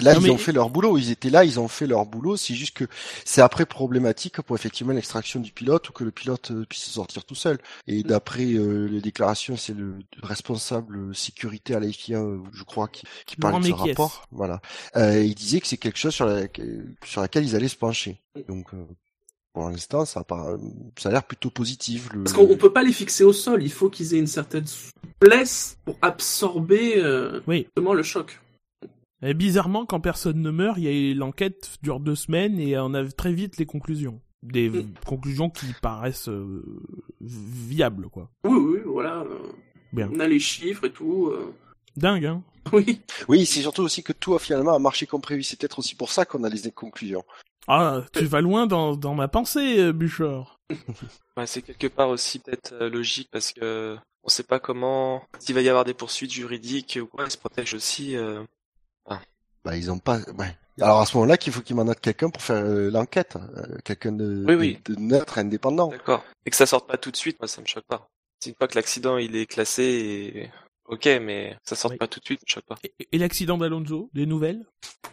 Là, 0.00 0.14
ils 0.20 0.30
ont 0.30 0.38
fait 0.38 0.52
leur 0.52 0.70
boulot. 0.70 0.98
Ils 0.98 1.10
étaient 1.10 1.30
là, 1.30 1.44
ils 1.44 1.58
ont 1.60 1.68
fait 1.68 1.86
leur 1.86 2.06
boulot. 2.06 2.36
C'est 2.36 2.54
juste 2.54 2.76
que 2.76 2.84
c'est 3.24 3.40
après 3.40 3.66
problématique 3.66 4.40
pour 4.42 4.56
effectivement 4.56 4.92
l'extraction 4.92 5.40
du 5.40 5.52
pilote 5.52 5.88
ou 5.88 5.92
que 5.92 6.04
le 6.04 6.10
pilote 6.10 6.50
euh, 6.50 6.64
puisse 6.68 6.84
sortir 6.84 7.24
tout 7.24 7.34
seul. 7.34 7.58
Et 7.86 8.00
mm. 8.00 8.02
d'après 8.02 8.44
euh, 8.44 8.86
les 8.86 9.00
déclarations, 9.00 9.56
c'est 9.56 9.74
le 9.74 9.94
responsable 10.22 11.14
sécurité 11.14 11.74
à 11.74 11.80
l'IFIA, 11.80 12.20
euh, 12.20 12.38
je 12.52 12.62
crois, 12.64 12.88
qui, 12.88 13.04
qui 13.26 13.36
parle 13.36 13.62
de 13.62 13.68
ce 13.68 13.72
rapport. 13.72 14.26
Voilà. 14.30 14.60
Euh, 14.96 15.22
il 15.22 15.34
disait 15.34 15.60
que 15.60 15.66
c'est 15.66 15.76
quelque 15.76 15.98
chose 15.98 16.14
sur, 16.14 16.26
la, 16.26 16.42
sur 17.04 17.20
laquelle 17.20 17.44
ils 17.44 17.56
allaient 17.56 17.68
se 17.68 17.76
pencher. 17.76 18.20
Mm. 18.36 18.40
Donc. 18.48 18.68
Pour 19.52 19.68
l'instant, 19.68 20.04
ça, 20.04 20.20
a, 20.20 20.56
ça 20.96 21.08
a 21.08 21.12
l'air 21.12 21.24
plutôt 21.24 21.50
positif. 21.50 22.08
Le... 22.12 22.22
Parce 22.22 22.36
qu'on 22.36 22.56
peut 22.56 22.72
pas 22.72 22.84
les 22.84 22.92
fixer 22.92 23.24
au 23.24 23.32
sol. 23.32 23.64
Il 23.64 23.72
faut 23.72 23.90
qu'ils 23.90 24.14
aient 24.14 24.18
une 24.18 24.28
certaine 24.28 24.66
souplesse 24.66 25.76
pour 25.84 25.98
absorber 26.02 26.98
euh, 26.98 27.40
oui. 27.48 27.66
le 27.76 28.02
choc. 28.04 28.38
Et 29.22 29.34
bizarrement, 29.34 29.84
quand 29.84 30.00
personne 30.00 30.40
ne 30.40 30.50
meurt, 30.50 30.78
il 30.78 30.84
y 30.84 31.12
a 31.12 31.14
l'enquête 31.14 31.78
dure 31.82 32.00
deux 32.00 32.14
semaines 32.14 32.58
et 32.58 32.78
on 32.78 32.94
a 32.94 33.06
très 33.06 33.32
vite 33.32 33.58
les 33.58 33.66
conclusions. 33.66 34.20
Des 34.42 34.86
conclusions 35.06 35.50
qui 35.50 35.66
paraissent 35.82 36.30
euh, 36.30 36.64
viables, 37.20 38.08
quoi. 38.08 38.30
Oui, 38.44 38.56
oui, 38.56 38.78
voilà. 38.86 39.24
Bien. 39.92 40.08
On 40.14 40.20
a 40.20 40.26
les 40.26 40.38
chiffres 40.38 40.86
et 40.86 40.90
tout. 40.90 41.28
Euh. 41.28 41.52
Dingue, 41.96 42.24
hein 42.24 42.42
Oui. 42.72 43.02
Oui, 43.28 43.44
c'est 43.44 43.60
surtout 43.60 43.82
aussi 43.82 44.02
que 44.02 44.14
tout 44.14 44.34
a 44.34 44.38
finalement 44.38 44.74
a 44.74 44.78
marché 44.78 45.06
comme 45.06 45.20
prévu. 45.20 45.42
C'est 45.42 45.58
peut-être 45.58 45.78
aussi 45.78 45.94
pour 45.94 46.10
ça 46.10 46.24
qu'on 46.24 46.44
a 46.44 46.48
les 46.48 46.70
conclusions. 46.70 47.24
Ah, 47.68 48.02
tu 48.14 48.24
vas 48.24 48.40
loin 48.40 48.66
dans, 48.66 48.96
dans 48.96 49.14
ma 49.14 49.28
pensée, 49.28 49.78
euh, 49.78 49.92
Bouchard. 49.92 50.58
ouais, 51.36 51.46
c'est 51.46 51.60
quelque 51.60 51.88
part 51.88 52.08
aussi 52.08 52.38
peut-être 52.38 52.86
logique 52.86 53.28
parce 53.30 53.52
que 53.52 53.96
on 54.24 54.28
sait 54.28 54.42
pas 54.42 54.58
comment 54.58 55.22
s'il 55.38 55.54
va 55.54 55.60
y 55.60 55.68
avoir 55.68 55.84
des 55.84 55.94
poursuites 55.94 56.32
juridiques 56.32 56.98
ou 57.02 57.06
quoi, 57.06 57.24
ils 57.26 57.30
se 57.30 57.38
protègent 57.38 57.74
aussi 57.74 58.16
bah 59.64 59.76
ils 59.76 59.90
ont 59.90 59.98
pas. 59.98 60.18
Ouais. 60.38 60.56
Alors 60.80 61.00
à 61.00 61.06
ce 61.06 61.16
moment-là, 61.16 61.36
qu'il 61.36 61.52
faut 61.52 61.60
qu'ils 61.60 61.76
mandatent 61.76 62.00
quelqu'un 62.00 62.30
pour 62.30 62.42
faire 62.42 62.64
euh, 62.64 62.90
l'enquête, 62.90 63.36
euh, 63.36 63.78
quelqu'un 63.84 64.12
de, 64.12 64.44
de, 64.44 64.94
neutre, 64.96 65.38
indépendant. 65.38 65.88
D'accord. 65.88 66.24
Et 66.46 66.50
que 66.50 66.56
ça 66.56 66.66
sorte 66.66 66.88
pas 66.88 66.96
tout 66.96 67.10
de 67.10 67.16
suite, 67.16 67.38
moi 67.40 67.48
ça 67.48 67.60
me 67.60 67.66
choque 67.66 67.84
pas. 67.86 68.08
C'est 68.38 68.50
une 68.50 68.56
fois 68.56 68.68
que 68.68 68.76
l'accident 68.76 69.18
il 69.18 69.36
est 69.36 69.46
classé, 69.46 69.82
et... 69.82 70.50
ok, 70.90 71.06
mais 71.22 71.56
ça 71.64 71.76
sorte 71.76 71.96
pas 71.98 72.06
tout 72.06 72.20
de 72.20 72.24
suite, 72.24 72.40
me 72.42 72.48
choque 72.48 72.64
pas. 72.64 72.76
Et, 73.12 73.18
l'accident 73.18 73.56
d'Alonso, 73.58 74.10
des 74.12 74.26
nouvelles? 74.26 74.64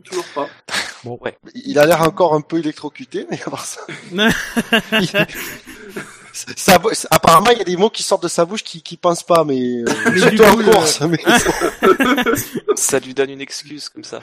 Toujours 0.03 0.25
pas. 0.35 0.49
bon, 1.03 1.17
ouais. 1.21 1.37
Il 1.53 1.79
a 1.79 1.85
l'air 1.85 2.01
encore 2.01 2.33
un 2.33 2.41
peu 2.41 2.57
électrocuté, 2.57 3.25
mais 3.29 3.41
à 3.41 3.49
part 3.49 3.65
ça. 3.65 3.81
ça, 6.33 6.79
apparemment, 7.11 7.51
il 7.51 7.57
y 7.57 7.61
a 7.61 7.65
des 7.65 7.77
mots 7.77 7.89
qui 7.89 8.03
sortent 8.03 8.23
de 8.23 8.27
sa 8.27 8.45
bouche 8.45 8.63
qui, 8.63 8.81
qui 8.81 8.97
pensent 8.97 9.23
pas, 9.23 9.43
mais, 9.43 9.83
euh, 9.83 10.17
surtout 10.17 10.43
en 10.43 10.63
course. 10.63 11.01
Mais... 11.01 11.17
ça 12.75 12.99
lui 12.99 13.13
donne 13.13 13.29
une 13.29 13.41
excuse 13.41 13.89
comme 13.89 14.03
ça. 14.03 14.21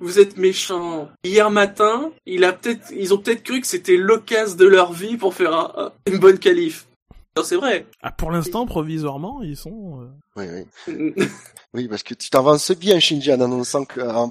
Vous 0.00 0.18
êtes 0.18 0.36
méchant. 0.36 1.08
Hier 1.24 1.50
matin, 1.50 2.10
il 2.26 2.44
a 2.44 2.52
peut-être, 2.52 2.92
ils 2.92 3.12
ont 3.12 3.18
peut-être 3.18 3.42
cru 3.42 3.60
que 3.60 3.66
c'était 3.66 3.96
l'occasion 3.96 4.56
de 4.56 4.66
leur 4.66 4.92
vie 4.92 5.16
pour 5.16 5.34
faire 5.34 5.54
un, 5.54 5.92
une 6.06 6.18
bonne 6.18 6.38
qualif. 6.38 6.86
Non, 7.34 7.42
c'est 7.44 7.56
vrai. 7.56 7.86
Ah, 8.02 8.12
pour 8.12 8.30
l'instant, 8.30 8.66
provisoirement, 8.66 9.40
ils 9.42 9.56
sont. 9.56 10.02
Euh... 10.02 10.06
Oui, 10.36 10.66
oui. 10.86 11.26
oui, 11.74 11.88
parce 11.88 12.02
que 12.02 12.12
tu 12.12 12.28
t'avances 12.28 12.72
bien, 12.72 13.00
Shinji, 13.00 13.32
en 13.32 13.40
annonçant 13.40 13.86
que, 13.86 14.00
en 14.02 14.28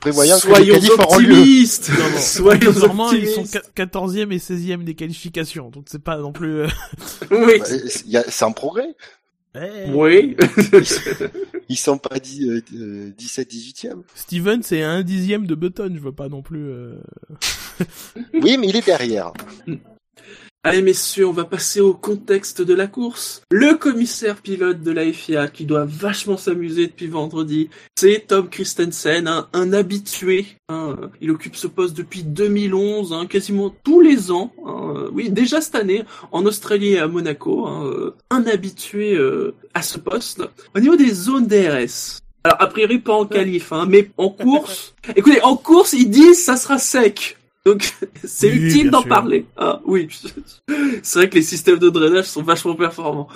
prévoyant 0.00 0.36
Soyons 0.36 0.74
que 0.74 0.80
les 0.80 0.90
optimistes. 0.90 1.90
Non, 1.90 2.10
non. 2.10 2.10
Soyons 2.18 2.60
Provisoirement, 2.60 3.12
ils 3.12 3.28
sont 3.28 3.44
14e 3.44 4.32
et 4.32 4.38
16e 4.38 4.82
des 4.82 4.94
qualifications, 4.94 5.70
donc 5.70 5.84
c'est 5.88 6.02
pas 6.02 6.18
non 6.18 6.32
plus. 6.32 6.62
Euh... 6.62 6.68
oui. 7.30 7.60
Bah, 8.10 8.22
c'est 8.28 8.44
un 8.44 8.52
progrès. 8.52 8.96
Eh. 9.54 9.90
Oui. 9.92 10.36
ils 11.68 11.78
sont 11.78 11.98
pas 11.98 12.18
dit, 12.18 12.48
euh, 12.48 13.12
17, 13.16 13.52
18e. 13.52 14.02
Steven, 14.16 14.62
c'est 14.64 14.82
un 14.82 15.02
dixième 15.02 15.46
de 15.46 15.54
Button, 15.54 15.92
je 15.94 16.00
veux 16.00 16.12
pas 16.12 16.28
non 16.28 16.42
plus. 16.42 16.68
Euh... 16.68 16.96
oui, 18.34 18.58
mais 18.58 18.68
il 18.68 18.76
est 18.76 18.84
derrière. 18.84 19.32
Allez 20.62 20.82
messieurs, 20.82 21.26
on 21.26 21.32
va 21.32 21.44
passer 21.44 21.80
au 21.80 21.94
contexte 21.94 22.60
de 22.60 22.74
la 22.74 22.86
course. 22.86 23.40
Le 23.50 23.78
commissaire 23.78 24.42
pilote 24.42 24.82
de 24.82 24.90
la 24.90 25.10
FIA 25.10 25.48
qui 25.48 25.64
doit 25.64 25.86
vachement 25.86 26.36
s'amuser 26.36 26.86
depuis 26.86 27.06
vendredi, 27.06 27.70
c'est 27.96 28.26
Tom 28.28 28.50
Christensen, 28.50 29.46
un 29.54 29.72
habitué. 29.72 30.44
Hein. 30.68 30.96
Il 31.22 31.30
occupe 31.30 31.56
ce 31.56 31.66
poste 31.66 31.96
depuis 31.96 32.24
2011, 32.24 33.14
hein, 33.14 33.24
quasiment 33.24 33.74
tous 33.82 34.02
les 34.02 34.30
ans. 34.30 34.52
Hein. 34.66 35.08
Oui, 35.14 35.30
déjà 35.30 35.62
cette 35.62 35.76
année, 35.76 36.04
en 36.30 36.44
Australie 36.44 36.92
et 36.92 36.98
à 36.98 37.08
Monaco, 37.08 37.66
hein, 37.66 38.12
un 38.28 38.46
habitué 38.46 39.14
euh, 39.14 39.54
à 39.72 39.80
ce 39.80 39.96
poste. 39.96 40.42
Au 40.76 40.80
niveau 40.80 40.96
des 40.96 41.14
zones 41.14 41.46
DRS, 41.46 42.20
alors 42.44 42.60
a 42.60 42.66
priori 42.66 42.98
pas 42.98 43.14
en 43.14 43.24
qualif, 43.24 43.72
mais 43.88 44.10
en 44.18 44.28
course. 44.28 44.94
Écoutez, 45.16 45.40
en 45.42 45.56
course 45.56 45.94
ils 45.94 46.10
disent 46.10 46.44
ça 46.44 46.56
sera 46.56 46.78
sec. 46.78 47.38
Donc 47.66 47.92
c'est 48.24 48.48
utile 48.48 48.90
d'en 48.90 49.02
parler. 49.02 49.46
Ah 49.56 49.80
oui, 49.84 50.08
c'est 51.02 51.18
vrai 51.18 51.28
que 51.28 51.34
les 51.34 51.42
systèmes 51.42 51.78
de 51.78 51.90
drainage 51.90 52.24
sont 52.24 52.42
vachement 52.42 52.74
performants. 52.74 53.28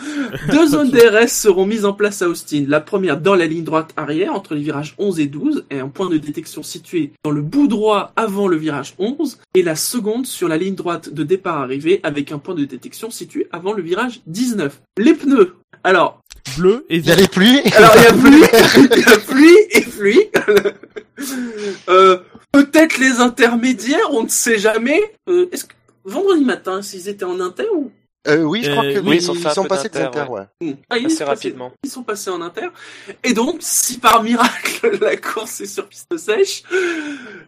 Deux 0.50 0.66
zones 0.68 0.90
DRS 0.90 1.28
seront 1.28 1.66
mises 1.66 1.84
en 1.84 1.92
place 1.92 2.22
à 2.22 2.28
Austin. 2.28 2.64
La 2.66 2.80
première 2.80 3.20
dans 3.20 3.34
la 3.34 3.46
ligne 3.46 3.64
droite 3.64 3.92
arrière 3.96 4.32
entre 4.32 4.54
les 4.54 4.62
virages 4.62 4.94
11 4.98 5.20
et 5.20 5.26
12 5.26 5.66
et 5.70 5.80
un 5.80 5.88
point 5.88 6.08
de 6.08 6.16
détection 6.16 6.62
situé 6.62 7.12
dans 7.22 7.30
le 7.30 7.42
bout 7.42 7.66
droit 7.66 8.12
avant 8.16 8.48
le 8.48 8.56
virage 8.56 8.94
11 8.98 9.38
et 9.54 9.62
la 9.62 9.76
seconde 9.76 10.26
sur 10.26 10.48
la 10.48 10.56
ligne 10.56 10.74
droite 10.74 11.12
de 11.12 11.22
départ 11.22 11.58
arrivée 11.58 12.00
avec 12.02 12.32
un 12.32 12.38
point 12.38 12.54
de 12.54 12.64
détection 12.64 13.10
situé 13.10 13.46
avant 13.52 13.72
le 13.72 13.82
virage 13.82 14.20
19. 14.26 14.80
Les 14.98 15.14
pneus. 15.14 15.56
Alors, 15.86 16.22
bleu 16.56 16.86
et 16.88 16.96
Il 16.96 17.06
y 17.06 17.10
a 17.10 17.16
les 17.16 17.28
pluies. 17.28 17.60
Alors 17.74 17.92
il 17.96 18.02
y 18.02 18.06
a 18.06 18.12
pluie, 18.12 18.88
il 18.96 19.00
y 19.00 19.12
a 19.12 19.18
pluie 19.18 19.56
et 19.70 19.80
pluie. 19.82 20.30
euh, 21.88 22.18
Peut-être 22.52 22.98
les 22.98 23.20
intermédiaires, 23.20 24.12
on 24.12 24.22
ne 24.24 24.28
sait 24.28 24.58
jamais. 24.58 25.00
Euh, 25.28 25.48
Est-ce 25.50 25.64
que 25.64 25.72
vendredi 26.04 26.44
matin, 26.44 26.82
s'ils 26.82 27.08
étaient 27.08 27.24
en 27.24 27.40
inter 27.40 27.66
ou 27.74 27.90
euh, 28.26 28.42
oui, 28.42 28.62
je 28.62 28.70
crois 28.70 28.84
que 28.84 28.98
euh, 28.98 29.02
oui, 29.04 29.16
ils 29.16 29.22
sont, 29.22 29.34
passés 29.64 29.90
de 29.90 29.98
inter, 29.98 30.24
ouais. 30.30 30.76
Ah, 30.88 30.96
Assez 31.04 31.24
rapidement. 31.24 31.72
Ils 31.82 31.90
sont 31.90 32.02
passés 32.02 32.30
en 32.30 32.40
inter. 32.40 32.68
Et 33.22 33.34
donc, 33.34 33.58
si 33.60 33.98
par 33.98 34.22
miracle 34.22 34.98
la 35.00 35.16
course 35.16 35.60
est 35.60 35.66
sur 35.66 35.86
piste 35.86 36.16
sèche, 36.16 36.62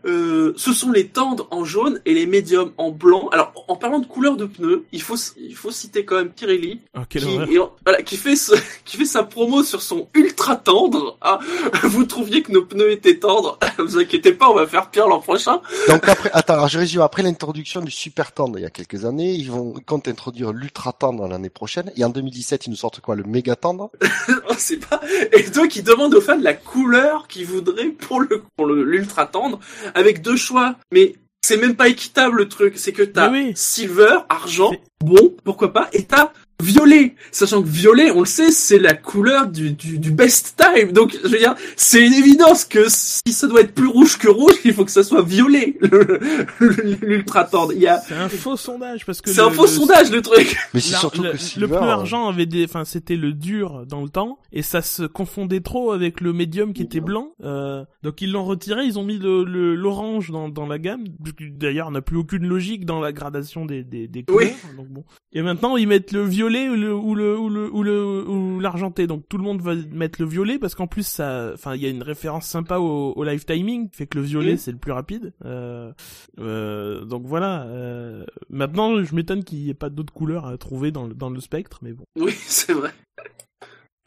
euh, 0.04 0.52
ce 0.56 0.72
sont 0.74 0.90
les 0.90 1.08
tendres 1.08 1.48
en 1.50 1.64
jaune 1.64 2.00
et 2.04 2.12
les 2.12 2.26
médiums 2.26 2.72
en 2.76 2.90
blanc. 2.90 3.28
Alors, 3.32 3.52
en 3.68 3.76
parlant 3.76 4.00
de 4.00 4.06
couleur 4.06 4.36
de 4.36 4.44
pneus, 4.44 4.84
il 4.92 5.00
faut 5.00 5.16
il 5.38 5.56
faut 5.56 5.70
citer 5.70 6.04
quand 6.04 6.16
même 6.16 6.28
Pirelli, 6.28 6.82
oh, 6.94 7.00
qui, 7.08 7.18
voilà, 7.18 8.02
qui 8.02 8.18
fait 8.18 8.34
qui 8.84 8.98
fait 8.98 9.06
sa 9.06 9.22
promo 9.22 9.64
sur 9.64 9.80
son 9.80 10.08
ultra 10.12 10.56
tendre. 10.56 11.16
Ah, 11.22 11.38
vous 11.84 12.04
trouviez 12.04 12.42
que 12.42 12.52
nos 12.52 12.62
pneus 12.62 12.90
étaient 12.92 13.18
tendres 13.18 13.58
Vous 13.78 13.98
inquiétez 13.98 14.32
pas, 14.32 14.50
on 14.50 14.54
va 14.54 14.66
faire 14.66 14.90
pire 14.90 15.08
l'an 15.08 15.20
prochain. 15.20 15.62
Donc 15.88 16.06
après, 16.06 16.30
attends, 16.34 16.54
alors 16.54 16.68
je 16.68 16.78
résume. 16.78 17.00
Après 17.00 17.22
l'introduction 17.22 17.80
du 17.80 17.90
super 17.90 18.32
tendre 18.32 18.58
il 18.58 18.62
y 18.62 18.66
a 18.66 18.70
quelques 18.70 19.06
années, 19.06 19.32
ils 19.32 19.50
vont 19.50 19.74
quand 19.86 20.06
introduire 20.08 20.52
ultra 20.66 20.92
tendre 20.92 21.28
l'année 21.28 21.48
prochaine. 21.48 21.92
Et 21.96 22.04
en 22.04 22.10
2017, 22.10 22.66
ils 22.66 22.70
nous 22.70 22.76
sortent 22.76 23.00
quoi 23.00 23.14
Le 23.14 23.22
méga 23.22 23.54
tendre? 23.54 23.90
On 24.50 24.54
sait 24.54 24.78
pas. 24.78 25.00
Et 25.32 25.44
donc, 25.50 25.76
ils 25.76 25.84
demandent 25.84 26.14
aux 26.14 26.20
fans 26.20 26.38
la 26.40 26.54
couleur 26.54 27.28
qu'ils 27.28 27.46
voudraient 27.46 27.90
pour 27.90 28.20
le 28.20 28.42
pour 28.56 28.66
l'ultra 28.66 29.26
tendre, 29.26 29.60
avec 29.94 30.22
deux 30.22 30.36
choix. 30.36 30.74
Mais 30.90 31.14
c'est 31.42 31.56
même 31.56 31.76
pas 31.76 31.88
équitable 31.88 32.38
le 32.38 32.48
truc. 32.48 32.74
C'est 32.76 32.92
que 32.92 33.04
t'as 33.04 33.30
silver, 33.54 34.18
argent, 34.28 34.72
bon, 35.04 35.34
pourquoi 35.44 35.72
pas, 35.72 35.88
et 35.92 36.04
t'as 36.04 36.32
violet, 36.62 37.14
sachant 37.32 37.62
que 37.62 37.68
violet, 37.68 38.10
on 38.10 38.20
le 38.20 38.26
sait, 38.26 38.50
c'est 38.50 38.78
la 38.78 38.94
couleur 38.94 39.46
du, 39.48 39.72
du, 39.72 39.98
du, 39.98 40.10
best 40.10 40.56
time. 40.56 40.92
Donc, 40.92 41.16
je 41.22 41.28
veux 41.28 41.38
dire, 41.38 41.54
c'est 41.76 42.04
une 42.04 42.14
évidence 42.14 42.64
que 42.64 42.86
si 42.88 43.32
ça 43.32 43.46
doit 43.46 43.60
être 43.60 43.74
plus 43.74 43.86
rouge 43.86 44.16
que 44.16 44.28
rouge, 44.28 44.54
il 44.64 44.72
faut 44.72 44.84
que 44.84 44.90
ça 44.90 45.02
soit 45.02 45.22
violet, 45.22 45.76
l'ultra 46.60 47.44
tendre. 47.44 47.72
Il 47.74 47.80
y 47.80 47.86
a... 47.86 47.98
C'est 47.98 48.14
un 48.14 48.28
faux 48.28 48.56
sondage 48.56 49.04
parce 49.04 49.20
que 49.20 49.30
c'est 49.30 49.40
un 49.40 49.50
faux 49.50 49.66
sondage 49.66 50.10
le 50.10 50.22
truc. 50.22 50.56
Mais 50.72 50.80
c'est 50.80 50.96
surtout 50.96 51.22
le, 51.22 51.32
que 51.32 51.60
le 51.60 51.68
pneu 51.68 51.76
argent 51.76 52.28
avait 52.28 52.46
des, 52.46 52.64
enfin, 52.64 52.84
c'était 52.84 53.16
le 53.16 53.32
dur 53.32 53.84
dans 53.86 54.02
le 54.02 54.08
temps 54.08 54.38
et 54.52 54.62
ça 54.62 54.80
se 54.80 55.02
confondait 55.02 55.60
trop 55.60 55.92
avec 55.92 56.20
le 56.20 56.32
médium 56.32 56.72
qui 56.72 56.82
était 56.82 57.00
blanc. 57.00 57.32
Euh, 57.44 57.84
donc 58.02 58.22
ils 58.22 58.32
l'ont 58.32 58.44
retiré, 58.44 58.84
ils 58.84 58.98
ont 58.98 59.04
mis 59.04 59.18
le 59.18 59.44
l'orange 59.74 60.30
dans, 60.30 60.48
dans 60.48 60.66
la 60.66 60.78
gamme. 60.78 61.04
D'ailleurs, 61.40 61.88
on 61.88 61.92
n'a 61.92 62.02
plus 62.02 62.16
aucune 62.16 62.46
logique 62.46 62.86
dans 62.86 63.00
la 63.00 63.12
gradation 63.12 63.66
des 63.66 63.84
des, 63.84 64.08
des 64.08 64.22
couleurs. 64.22 64.50
Donc 64.76 64.88
bon. 64.88 65.04
Et 65.32 65.42
maintenant 65.42 65.76
ils 65.76 65.86
mettent 65.86 66.12
le 66.12 66.24
violet 66.24 66.45
violet 66.46 66.68
ou 66.68 66.76
le 66.76 66.94
ou 66.94 67.14
le 67.14 67.38
ou 67.38 67.48
le 67.48 67.70
ou 67.70 67.82
le 67.82 68.28
ou 68.28 68.60
l'argenté. 68.60 69.06
Donc 69.06 69.28
tout 69.28 69.38
le 69.38 69.44
monde 69.44 69.60
va 69.60 69.74
mettre 69.92 70.20
le 70.20 70.28
violet 70.28 70.58
parce 70.58 70.74
qu'en 70.74 70.86
plus 70.86 71.06
ça, 71.06 71.50
enfin 71.54 71.74
il 71.74 71.82
y 71.82 71.86
a 71.86 71.88
une 71.88 72.02
référence 72.02 72.46
sympa 72.46 72.78
au, 72.78 73.12
au 73.14 73.24
live 73.24 73.44
timing 73.44 73.88
fait 73.92 74.06
que 74.06 74.18
le 74.18 74.24
violet 74.24 74.56
c'est 74.56 74.72
le 74.72 74.78
plus 74.78 74.92
rapide. 74.92 75.32
Euh, 75.44 75.92
euh, 76.38 77.04
donc 77.04 77.26
voilà. 77.26 77.62
Euh, 77.64 78.24
maintenant 78.50 79.02
je 79.02 79.14
m'étonne 79.14 79.44
qu'il 79.44 79.58
n'y 79.58 79.70
ait 79.70 79.74
pas 79.74 79.90
d'autres 79.90 80.12
couleurs 80.12 80.46
à 80.46 80.56
trouver 80.56 80.90
dans 80.90 81.06
le 81.06 81.14
dans 81.14 81.30
le 81.30 81.40
spectre, 81.40 81.78
mais 81.82 81.92
bon. 81.92 82.04
Oui, 82.16 82.32
c'est 82.46 82.72
vrai. 82.72 82.92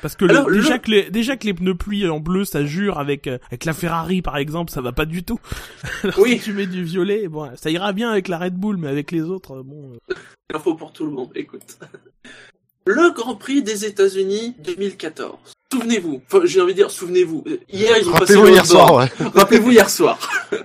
Parce 0.02 0.16
que 0.16 0.26
le- 0.26 0.54
déjà 0.54 0.74
le- 0.76 0.80
que 0.80 0.92
les 0.92 1.10
déjà 1.10 1.36
que 1.38 1.46
les 1.46 1.54
pneus 1.54 1.76
pluie 1.76 2.08
en 2.08 2.20
bleu 2.20 2.46
ça 2.46 2.64
jure 2.66 3.00
avec 3.00 3.28
euh, 3.28 3.38
avec 3.48 3.66
la 3.66 3.74
Ferrari 3.74 4.22
par 4.22 4.38
exemple 4.38 4.72
ça 4.72 4.82
va 4.82 4.92
pas 4.94 5.06
du 5.06 5.24
tout. 5.24 5.40
Alors, 6.04 6.20
Oui. 6.20 6.38
si 6.38 6.46
tu 6.46 6.54
mets 6.54 6.68
du 6.68 6.84
violet 6.84 7.28
bon 7.28 7.50
ça 7.56 7.70
ira 7.70 7.92
bien 7.94 8.10
avec 8.10 8.28
la 8.30 8.38
Red 8.38 8.56
Bull 8.56 8.78
mais 8.78 8.88
avec 8.88 9.12
les 9.12 9.22
autres 9.22 9.58
euh, 9.58 9.64
bon. 9.64 9.94
euh, 10.10 10.14
Il 10.52 10.56
en 10.56 10.60
faut 10.60 10.76
pour 10.76 10.94
tout 10.94 11.06
le 11.06 11.12
monde, 11.12 11.30
écoute. 11.36 11.78
Le 12.86 13.12
Grand 13.14 13.36
Prix 13.36 13.62
des 13.62 13.86
États-Unis 13.86 14.56
2014. 14.64 15.36
Souvenez-vous, 15.72 16.22
enfin 16.26 16.40
j'ai 16.46 16.60
envie 16.62 16.72
de 16.74 16.78
dire 16.78 16.90
souvenez-vous. 16.90 17.44
Hier 17.72 17.96
ils 18.02 18.10
ont 18.10 18.14
passé 18.14 18.34
Rappelez-vous 18.36 18.46
le 18.46 18.52
hier 18.54 18.66
soir, 18.66 18.94
ouais. 18.96 19.06
Rappelez-vous 19.36 19.72
hier 19.72 19.90
soir. 19.90 20.18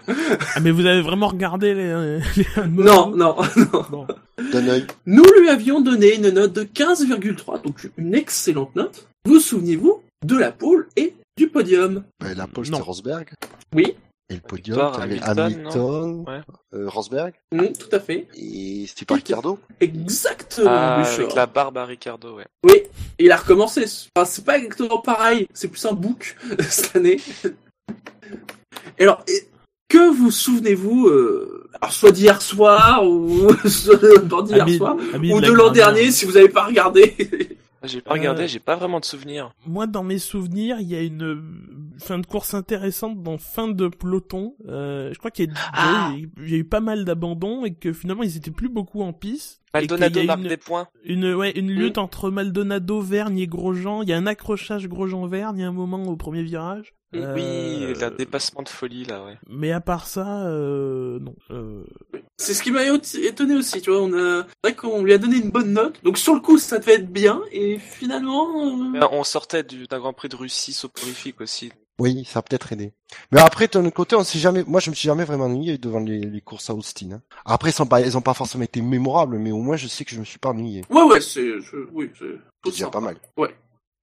Ah 0.56 0.60
mais 0.60 0.70
vous 0.70 0.86
avez 0.86 1.02
vraiment 1.02 1.26
regardé 1.28 1.74
les, 1.74 2.18
les... 2.36 2.44
Non, 2.70 3.10
non, 3.14 3.36
non. 3.56 3.84
Bon. 3.90 4.06
D'un 4.52 4.68
œil. 4.68 4.86
Nous 5.06 5.24
lui 5.38 5.48
avions 5.48 5.80
donné 5.80 6.14
une 6.14 6.30
note 6.30 6.52
de 6.52 6.62
15,3, 6.62 7.62
donc 7.62 7.90
une 7.98 8.14
excellente 8.14 8.74
note. 8.76 9.06
Vous 9.26 9.40
souvenez-vous 9.40 10.02
de 10.24 10.36
la 10.36 10.52
pole 10.52 10.88
et 10.96 11.14
du 11.36 11.48
podium 11.48 12.04
Ben, 12.20 12.34
la 12.36 12.46
pole, 12.46 12.66
Non. 12.68 12.76
c'était 12.78 12.82
Rosberg. 12.88 13.28
Oui, 13.74 13.94
Et 14.30 14.34
le 14.34 14.40
podium, 14.40 14.76
Victoire, 14.76 14.98
t'avais 14.98 15.18
Hamilton, 15.22 15.38
Hamilton, 15.38 16.24
Ouais. 16.26 16.40
euh, 16.74 16.88
Rosberg. 16.88 17.32
mm, 17.52 17.66
tout 17.78 17.88
à 17.92 18.00
fait. 18.00 18.28
Et 18.36 18.84
c'était 18.86 19.04
pas 19.06 19.14
Ricardo. 19.14 19.58
Exactement, 19.80 20.70
Ah, 20.70 21.02
avec 21.02 21.34
la 21.34 21.46
barbe 21.46 21.78
à 21.78 21.84
Ricardo, 21.86 22.36
ouais. 22.36 22.46
Oui, 22.64 22.82
et 23.18 23.24
il 23.24 23.32
a 23.32 23.36
recommencé. 23.36 23.84
Enfin, 24.14 24.24
c'est 24.26 24.44
pas 24.44 24.58
exactement 24.58 24.98
pareil, 24.98 25.46
c'est 25.54 25.68
plus 25.68 25.84
un 25.86 25.92
book 25.92 26.36
cette 26.68 26.94
année. 26.96 27.18
Et 28.98 29.02
alors, 29.04 29.22
et- 29.28 29.48
que 29.88 30.10
vous 30.12 30.30
souvenez-vous, 30.32 31.06
euh, 31.06 31.68
alors 31.80 31.92
soit 31.92 32.10
d'hier 32.10 32.42
soir, 32.42 33.06
ou 33.06 33.48
soit 33.68 33.96
d'hier 34.42 34.68
soir, 34.70 34.96
ou 34.96 35.40
de 35.40 35.52
l'an 35.52 35.70
dernier 35.70 36.10
si 36.10 36.24
vous 36.24 36.32
n'avez 36.32 36.48
pas 36.48 36.64
regardé? 36.64 37.14
J'ai 37.86 38.00
pas 38.00 38.12
regardé, 38.14 38.42
Euh, 38.44 38.46
j'ai 38.46 38.58
pas 38.60 38.76
vraiment 38.76 39.00
de 39.00 39.04
souvenirs. 39.04 39.52
Moi, 39.66 39.86
dans 39.86 40.02
mes 40.02 40.18
souvenirs, 40.18 40.76
il 40.80 40.88
y 40.88 40.94
a 40.96 41.02
une 41.02 41.22
euh, 41.22 41.42
fin 41.98 42.18
de 42.18 42.26
course 42.26 42.54
intéressante 42.54 43.22
dans 43.22 43.38
fin 43.38 43.68
de 43.68 43.88
peloton. 43.88 44.54
Euh, 44.68 45.10
je 45.12 45.18
crois 45.18 45.30
qu'il 45.30 45.46
y, 45.46 45.48
a- 45.50 45.54
Ah. 45.72 46.12
il 46.14 46.50
y 46.50 46.54
a 46.54 46.58
eu- 46.58 46.64
pas 46.64 46.80
mal 46.80 47.04
d'abandons 47.04 47.64
et 47.64 47.74
que 47.74 47.92
finalement 47.92 48.22
ils 48.22 48.36
étaient 48.36 48.50
plus 48.50 48.68
beaucoup 48.68 49.02
en 49.02 49.12
piste. 49.12 49.60
Maldonado 49.74 50.22
marque 50.24 50.40
une, 50.42 50.48
des 50.48 50.56
points. 50.56 50.88
une, 51.04 51.34
ouais, 51.34 51.50
une 51.58 51.70
lutte 51.70 51.96
Mm. 51.96 52.00
entre 52.00 52.30
Maldonado, 52.30 53.00
Vergne 53.00 53.38
et 53.40 53.46
Grosjean. 53.46 54.02
Il 54.02 54.08
y 54.08 54.12
a 54.12 54.16
un 54.16 54.26
accrochage 54.26 54.88
Grosjean-Vergne, 54.88 55.62
a 55.64 55.68
un 55.68 55.72
moment 55.72 56.02
au 56.04 56.16
premier 56.16 56.42
virage. 56.42 56.94
Euh, 57.14 57.34
Oui, 57.34 57.94
le 58.00 58.10
dépassement 58.16 58.62
de 58.62 58.68
folie, 58.68 59.04
là, 59.04 59.24
ouais. 59.24 59.36
Mais 59.48 59.72
à 59.72 59.80
part 59.80 60.06
ça, 60.06 60.46
euh, 60.46 61.18
non. 61.20 61.34
Euh, 61.50 61.84
C'est 62.36 62.54
ce 62.54 62.62
qui 62.62 62.70
m'a 62.70 62.84
étonné 62.84 63.54
aussi, 63.54 63.80
tu 63.80 63.90
vois. 63.90 64.00
On 64.02 64.12
a, 64.12 64.42
c'est 64.44 64.70
vrai 64.70 64.74
qu'on 64.74 65.02
lui 65.02 65.12
a 65.12 65.18
donné 65.18 65.36
une 65.36 65.50
bonne 65.50 65.72
note, 65.72 66.02
donc 66.02 66.18
sur 66.18 66.34
le 66.34 66.40
coup 66.40 66.58
ça 66.58 66.78
devait 66.78 66.94
être 66.94 67.10
bien, 67.12 67.40
et 67.52 67.78
finalement, 67.78 68.66
euh, 68.80 68.90
Mais 68.92 69.00
on 69.12 69.24
sortait 69.24 69.62
du- 69.62 69.86
d'un 69.86 69.98
Grand 70.00 70.12
Prix 70.12 70.28
de 70.28 70.36
Russie 70.36 70.72
soporifique 70.72 71.40
aussi. 71.40 71.72
Oui, 72.00 72.24
ça 72.24 72.40
a 72.40 72.42
peut-être 72.42 72.72
aidé. 72.72 72.92
Mais 73.30 73.40
après, 73.40 73.68
de 73.68 73.78
notre 73.78 73.94
côté, 73.94 74.16
on 74.16 74.24
s'est 74.24 74.40
jamais, 74.40 74.64
moi, 74.66 74.80
je 74.80 74.90
me 74.90 74.96
suis 74.96 75.06
jamais 75.06 75.24
vraiment 75.24 75.44
ennuyé 75.44 75.78
devant 75.78 76.00
les, 76.00 76.18
les 76.18 76.40
courses 76.40 76.68
à 76.68 76.74
Austin. 76.74 77.12
hein. 77.12 77.22
Après, 77.44 77.68
elles 77.68 77.74
sont 77.74 77.86
pas, 77.86 78.00
elles 78.00 78.18
ont 78.18 78.20
pas 78.20 78.34
forcément 78.34 78.64
été 78.64 78.82
mémorables, 78.82 79.38
mais 79.38 79.52
au 79.52 79.58
moins, 79.58 79.76
je 79.76 79.86
sais 79.86 80.04
que 80.04 80.10
je 80.10 80.18
me 80.18 80.24
suis 80.24 80.40
pas 80.40 80.48
ennuyé. 80.48 80.82
ouais, 80.90 81.02
ouais, 81.04 81.20
c'est, 81.20 81.60
je- 81.60 81.86
oui, 81.92 82.10
c'est 82.18 82.24
C'est 82.64 82.70
déjà 82.72 82.88
pas 82.90 82.98
mal. 83.00 83.16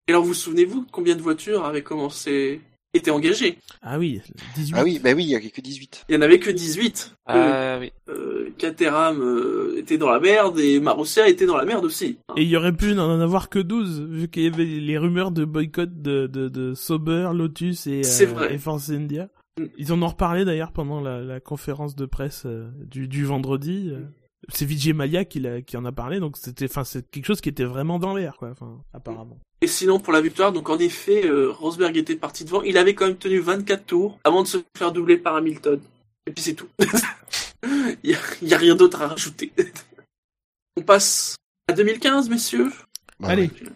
Et 0.07 0.13
alors, 0.13 0.23
vous 0.25 0.35
souvenez-vous 0.35 0.87
combien 0.93 1.17
de 1.17 1.21
voitures 1.23 1.65
avaient 1.65 1.83
commencé, 1.83 2.61
étaient 2.95 3.11
engagées 3.11 3.59
Ah 3.83 3.99
oui, 3.99 4.21
18. 4.57 4.75
Ah 4.77 4.83
oui, 4.85 4.99
bah 5.03 5.11
oui, 5.15 5.25
il 5.25 5.31
y 5.31 5.35
a 5.37 5.41
que 5.41 5.61
18. 5.61 6.05
Il 6.09 6.15
y 6.15 6.19
en 6.19 6.23
avait 6.23 6.39
que 6.39 6.51
18. 6.51 7.15
Ah 7.27 7.79
oui. 7.81 7.93
Euh, 8.09 8.51
Caterham 8.59 9.21
euh, 9.23 9.77
était 9.79 9.97
dans 9.99 10.11
la 10.11 10.21
merde 10.21 10.59
et 10.59 10.81
Marussia 10.81 11.29
était 11.29 11.47
dans 11.47 11.57
la 11.57 11.65
merde 11.65 11.85
aussi. 11.85 12.19
hein. 12.29 12.35
Et 12.37 12.43
il 12.43 12.49
y 12.49 12.57
aurait 12.57 12.77
pu 12.77 12.95
n'en 12.95 13.21
avoir 13.21 13.49
que 13.49 13.59
12, 13.59 14.03
vu 14.09 14.29
qu'il 14.29 14.43
y 14.43 14.47
avait 14.47 14.65
les 14.65 14.99
rumeurs 14.99 15.31
de 15.31 15.45
boycott 15.45 16.03
de, 16.03 16.27
de, 16.27 16.49
de 16.49 16.75
Sauber, 16.75 17.31
Lotus 17.35 17.87
et, 17.87 18.03
C'est 18.03 18.27
euh, 18.27 18.33
vrai. 18.33 18.55
et 18.55 18.59
Force 18.59 18.91
India. 18.91 19.29
Mm. 19.59 19.65
Ils 19.79 19.93
en 19.93 20.03
ont 20.03 20.09
reparlé 20.09 20.45
d'ailleurs 20.45 20.73
pendant 20.73 21.01
la, 21.01 21.21
la 21.23 21.41
conférence 21.41 21.95
de 21.95 22.07
presse 22.07 22.43
euh, 22.47 22.71
du, 22.85 23.07
du 23.09 23.25
vendredi. 23.25 23.91
euh. 23.93 24.01
C'est 24.49 24.65
Vijay 24.65 24.95
Maya 24.95 25.25
qui, 25.25 25.39
l'a- 25.39 25.61
qui 25.63 25.77
en 25.77 25.85
a 25.85 25.93
parlé, 25.93 26.19
donc 26.19 26.37
c'était, 26.39 26.65
enfin, 26.65 26.83
c'est 26.83 27.09
quelque 27.11 27.27
chose 27.27 27.41
qui 27.43 27.51
était 27.51 27.65
vraiment 27.65 27.99
dans 27.99 28.15
l'air, 28.17 28.37
quoi, 28.39 28.51
enfin, 28.51 28.81
apparemment. 28.95 29.39
Et 29.63 29.67
sinon, 29.67 30.01
pour 30.01 30.13
la 30.13 30.21
victoire, 30.21 30.53
donc 30.53 30.71
en 30.71 30.79
effet, 30.79 31.27
euh, 31.27 31.51
Rosberg 31.51 31.97
était 31.97 32.17
parti 32.17 32.45
devant. 32.45 32.63
Il 32.63 32.79
avait 32.79 32.95
quand 32.95 33.07
même 33.07 33.19
tenu 33.19 33.41
24 33.41 33.85
tours 33.85 34.19
avant 34.25 34.43
de 34.43 34.49
se 34.49 34.59
faire 34.77 34.93
doubler 34.93 35.19
par 35.19 35.37
Hamilton. 35.37 35.81
Et 36.27 36.33
puis 36.33 36.43
c'est 36.43 36.55
tout. 36.55 36.69
Il 38.03 38.11
y, 38.11 38.15
a, 38.15 38.19
il 38.41 38.49
y 38.49 38.55
a 38.55 38.57
rien 38.57 38.75
d'autre 38.75 39.03
à 39.03 39.09
rajouter. 39.09 39.53
On 40.79 40.83
passe 40.83 41.37
à 41.69 41.75
2015, 41.75 42.31
messieurs. 42.31 42.73
Bah 43.21 43.29
Allez. 43.29 43.51
oui. 43.61 43.69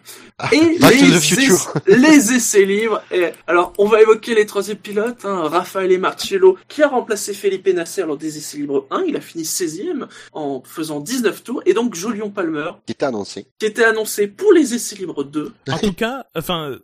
Et 0.51 0.77
les, 0.79 1.97
les 1.97 2.33
essais 2.33 2.65
libres. 2.65 3.01
Et 3.11 3.25
alors, 3.47 3.73
on 3.77 3.85
va 3.87 4.01
évoquer 4.01 4.35
les 4.35 4.45
troisièmes 4.45 4.77
pilotes. 4.77 5.23
Hein, 5.23 5.47
Raphaël 5.47 5.97
Marcello, 5.99 6.57
qui 6.67 6.81
a 6.83 6.87
remplacé 6.87 7.33
Felipe 7.33 7.67
Nasser 7.67 8.01
lors 8.05 8.17
des 8.17 8.37
essais 8.37 8.57
libres 8.57 8.87
1. 8.91 9.03
Il 9.07 9.15
a 9.15 9.21
fini 9.21 9.43
16e 9.43 10.07
en 10.33 10.61
faisant 10.65 10.99
19 10.99 11.43
tours. 11.43 11.61
Et 11.65 11.73
donc, 11.73 11.95
Jolion 11.95 12.29
Palmer, 12.31 12.71
Qui 12.85 12.91
était 12.93 13.05
annoncé. 13.05 13.47
qui 13.59 13.65
était 13.65 13.83
annoncé 13.85 14.27
pour 14.27 14.51
les 14.51 14.73
essais 14.73 14.95
libres 14.95 15.23
2. 15.23 15.53
En 15.71 15.77
tout 15.77 15.93
cas, 15.93 16.25
enfin, 16.35 16.77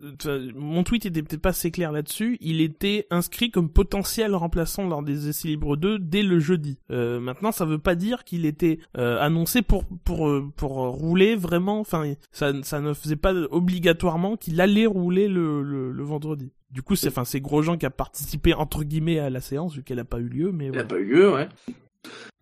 mon 0.56 0.84
tweet 0.84 1.06
était 1.06 1.21
peut-être 1.24 1.41
pas 1.41 1.50
assez 1.50 1.71
clair 1.71 1.91
là-dessus. 1.91 2.38
Il 2.41 2.62
était 2.62 3.08
inscrit 3.10 3.52
comme 3.52 3.69
potentiel 3.69 4.36
remplaçant 4.36 4.88
lors 4.88 5.02
des 5.04 5.28
essais 5.28 5.47
libres 5.50 5.76
2 5.76 6.00
dès 6.00 6.24
le 6.24 6.39
jeudi. 6.39 6.78
Euh, 6.91 7.19
maintenant, 7.19 7.52
ça 7.52 7.65
veut 7.65 7.80
pas 7.80 7.95
dire 7.95 8.24
qu'il 8.24 8.45
était 8.45 8.80
euh, 8.97 9.19
annoncé 9.19 9.62
pour 9.62 9.84
pour 10.06 10.30
euh, 10.30 10.47
pour 10.56 10.71
rouler 10.71 11.36
vraiment. 11.36 11.80
Enfin, 11.80 12.13
ça 12.32 12.50
ça 12.63 12.79
ne 12.81 12.93
faisait 12.93 13.15
pas 13.15 13.33
obligatoirement 13.51 14.37
qu'il 14.37 14.59
allait 14.61 14.85
rouler 14.85 15.27
le, 15.27 15.61
le, 15.63 15.91
le 15.91 16.03
vendredi. 16.03 16.51
Du 16.71 16.81
coup, 16.81 16.95
c'est 16.95 17.09
enfin 17.09 17.25
c'est 17.25 17.41
Grosjean 17.41 17.77
qui 17.77 17.85
a 17.85 17.89
participé 17.89 18.53
entre 18.53 18.83
guillemets 18.83 19.19
à 19.19 19.29
la 19.29 19.41
séance 19.41 19.75
vu 19.75 19.83
qu'elle 19.83 19.99
a 19.99 20.05
pas 20.05 20.19
eu 20.19 20.27
lieu, 20.29 20.51
mais 20.53 20.67
Il 20.67 20.71
n'a 20.71 20.83
pas 20.83 20.97
eu 20.97 21.05
lieu, 21.05 21.33
ouais. 21.33 21.49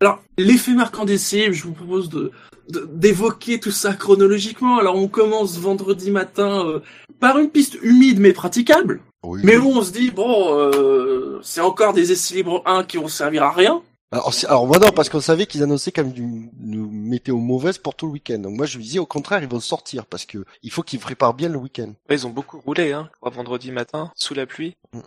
Alors, 0.00 0.22
l'effet 0.38 0.72
marquant 0.72 1.04
des 1.04 1.18
cibles, 1.18 1.52
je 1.52 1.64
vous 1.64 1.72
propose 1.72 2.08
de 2.08 2.30
de- 2.70 2.88
d'évoquer 2.92 3.58
tout 3.60 3.72
ça 3.72 3.92
chronologiquement. 3.94 4.78
Alors, 4.78 4.94
on 4.96 5.08
commence 5.08 5.58
vendredi 5.58 6.10
matin 6.12 6.64
euh, 6.66 6.80
par 7.18 7.38
une 7.38 7.50
piste 7.50 7.76
humide 7.82 8.20
mais 8.20 8.32
praticable. 8.32 9.00
Oui. 9.24 9.40
Mais 9.44 9.58
où 9.58 9.66
on 9.66 9.82
se 9.82 9.92
dit, 9.92 10.10
bon, 10.10 10.56
euh, 10.56 11.40
c'est 11.42 11.60
encore 11.60 11.92
des 11.92 12.12
essais 12.12 12.36
libres 12.36 12.62
1 12.66 12.84
qui 12.84 12.96
vont 12.96 13.08
servir 13.08 13.42
à 13.42 13.50
rien. 13.52 13.82
Alors, 14.12 14.32
alors 14.48 14.66
moi 14.66 14.78
non, 14.78 14.90
parce 14.90 15.08
qu'on 15.08 15.20
savait 15.20 15.46
qu'ils 15.46 15.62
annonçaient 15.62 15.92
quand 15.92 16.02
même 16.02 16.16
une, 16.16 16.50
une 16.60 16.90
météo 16.90 17.36
mauvaise 17.36 17.78
pour 17.78 17.94
tout 17.94 18.06
le 18.06 18.12
week-end. 18.12 18.38
Donc 18.38 18.56
moi 18.56 18.66
je 18.66 18.78
me 18.78 18.82
disais 18.82 18.98
au 18.98 19.06
contraire 19.06 19.40
ils 19.40 19.48
vont 19.48 19.60
sortir 19.60 20.04
parce 20.06 20.24
que 20.24 20.44
il 20.62 20.72
faut 20.72 20.82
qu'ils 20.82 20.98
préparent 20.98 21.34
bien 21.34 21.48
le 21.48 21.58
week-end. 21.58 21.92
Ouais, 22.08 22.16
ils 22.16 22.26
ont 22.26 22.30
beaucoup 22.30 22.58
roulé, 22.60 22.92
hein, 22.92 23.08
vendredi 23.22 23.70
matin, 23.70 24.10
sous 24.16 24.34
la 24.34 24.46
pluie. 24.46 24.76
Mm. 24.92 25.00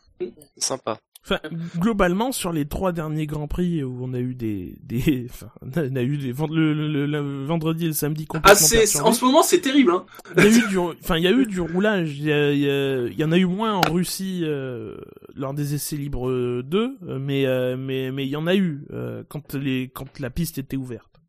C'est 0.56 0.64
sympa. 0.64 1.00
Enfin, 1.26 1.40
globalement, 1.78 2.34
sur 2.34 2.52
les 2.52 2.66
trois 2.66 2.92
derniers 2.92 3.26
grands 3.28 3.48
prix 3.48 3.82
où 3.82 3.98
on 4.04 4.14
a 4.14 4.20
eu 4.20 4.36
des, 4.36 4.76
des, 4.84 5.28
enfin, 5.30 5.48
on 5.62 5.96
a 5.96 6.02
eu 6.04 6.18
des, 6.18 6.34
le, 6.34 6.74
le, 6.74 6.88
le- 6.88 7.06
le 7.06 7.46
vendredi 7.46 7.86
et 7.86 7.88
le 7.88 7.94
samedi 7.94 8.26
complètement 8.26 8.52
Ah, 8.52 8.56
c'est, 8.56 8.80
perturbés. 8.80 9.08
en 9.08 9.14
ce 9.14 9.24
moment, 9.24 9.42
c'est 9.42 9.62
terrible, 9.62 9.92
hein. 9.92 10.06
Il 10.38 10.44
y 10.44 10.48
a 10.48 10.50
eu 10.50 10.68
du, 10.68 10.78
enfin, 10.78 11.16
il 11.18 11.24
y 11.24 11.28
a 11.28 11.32
eu 11.32 11.46
du 11.46 11.62
roulage. 11.62 12.18
Il 12.18 12.26
y, 12.26 12.32
a- 12.34 12.52
il 12.52 12.60
y 12.60 12.70
a- 12.70 13.08
il 13.08 13.18
y 13.18 13.24
en 13.24 13.32
a 13.32 13.38
eu 13.38 13.46
moins 13.46 13.74
en 13.74 13.82
Russie 13.90 14.42
euh, 14.44 14.98
lors 15.34 15.54
des 15.54 15.74
essais 15.76 15.96
libres 15.96 16.30
2, 16.62 16.98
euh, 17.08 17.20
mais 17.20 17.46
euh, 17.46 17.78
mais 17.78 18.12
mais 18.12 18.26
il 18.26 18.30
y 18.30 18.36
en 18.36 18.46
a 18.48 18.56
eu 18.56 18.82
euh, 18.92 19.24
quand 19.30 19.54
les 19.54 19.90
quand 19.94 20.20
la 20.20 20.30
piste 20.30 20.58
était 20.58 20.76
ouverte. 20.78 21.22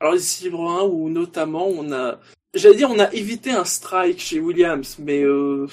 Alors, 0.00 0.14
les 0.14 0.18
essais 0.20 0.46
libres 0.46 0.68
1 0.68 0.82
où 0.82 1.08
notamment 1.08 1.68
on 1.68 1.92
a, 1.92 2.18
j'allais 2.54 2.74
dire, 2.74 2.90
on 2.90 2.98
a 2.98 3.12
évité 3.12 3.52
un 3.52 3.64
strike 3.64 4.18
chez 4.18 4.40
Williams, 4.40 4.98
mais 4.98 5.22
euh... 5.22 5.68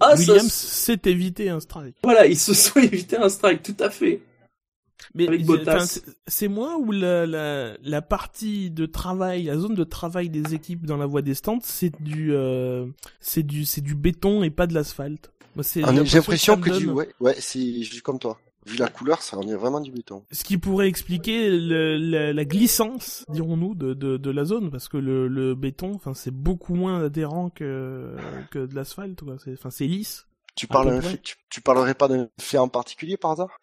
ah, 0.00 0.14
Williams 0.16 0.52
s'est 0.52 1.00
évité 1.06 1.48
un 1.50 1.60
strike. 1.60 1.96
voilà, 2.02 2.26
ils 2.26 2.38
se 2.38 2.54
sont 2.54 2.78
évité 2.80 3.16
un 3.16 3.28
strike, 3.28 3.62
tout 3.62 3.76
à 3.80 3.90
fait. 3.90 4.22
Mais 5.14 5.28
Avec 5.28 5.42
c'est- 6.26 6.48
moi 6.48 6.76
ou 6.76 6.90
la, 6.90 7.24
la 7.24 7.76
la 7.82 8.02
partie 8.02 8.70
de 8.70 8.84
travail, 8.84 9.44
la 9.44 9.56
zone 9.56 9.74
de 9.74 9.84
travail 9.84 10.28
des 10.28 10.54
équipes 10.54 10.86
dans 10.86 10.96
la 10.96 11.06
voie 11.06 11.22
des 11.22 11.34
stands, 11.34 11.60
c'est 11.62 11.92
du 12.02 12.34
euh, 12.34 12.86
c'est 13.20 13.44
du 13.44 13.64
c'est 13.64 13.80
du 13.80 13.94
béton 13.94 14.42
et 14.42 14.50
pas 14.50 14.66
de 14.66 14.74
l'asphalte. 14.74 15.30
Moi, 15.54 15.62
c'est 15.62 15.82
Ah, 15.84 15.92
J'ai 16.04 16.18
l'impression 16.18 16.56
me 16.56 16.62
que 16.62 16.70
du 16.78 16.88
ouais 16.88 17.08
ouais 17.20 17.36
c'est 17.38 17.82
juste 17.82 18.02
comme 18.02 18.18
toi. 18.18 18.38
Vu 18.68 18.76
la 18.76 18.88
couleur, 18.88 19.22
ça 19.22 19.38
en 19.38 19.48
est 19.48 19.54
vraiment 19.54 19.80
du 19.80 19.90
béton. 19.90 20.24
Ce 20.30 20.44
qui 20.44 20.58
pourrait 20.58 20.88
expliquer 20.88 21.50
le- 21.50 21.96
la, 21.96 22.32
la 22.34 22.44
glissance, 22.44 23.24
dirons-nous, 23.30 23.74
de, 23.74 23.94
de, 23.94 24.16
de 24.18 24.30
la 24.30 24.44
zone, 24.44 24.70
parce 24.70 24.88
que 24.88 24.98
le, 24.98 25.26
le 25.26 25.54
béton, 25.54 25.92
enfin, 25.94 26.12
c'est 26.12 26.30
beaucoup 26.30 26.74
moins 26.74 27.02
adhérent 27.04 27.48
que, 27.50 28.14
que 28.50 28.66
de 28.66 28.74
l'asphalte, 28.74 29.22
quoi. 29.22 29.36
C'est, 29.42 29.54
enfin, 29.54 29.70
c'est 29.70 29.86
lisse. 29.86 30.26
Tu 30.54 30.66
parles 30.66 31.00
tu, 31.22 31.36
tu 31.48 31.60
parlerais 31.60 31.94
pas 31.94 32.08
d'un 32.08 32.28
fait 32.40 32.58
en 32.58 32.68
particulier 32.68 33.16
par 33.16 33.30
hasard? 33.30 33.58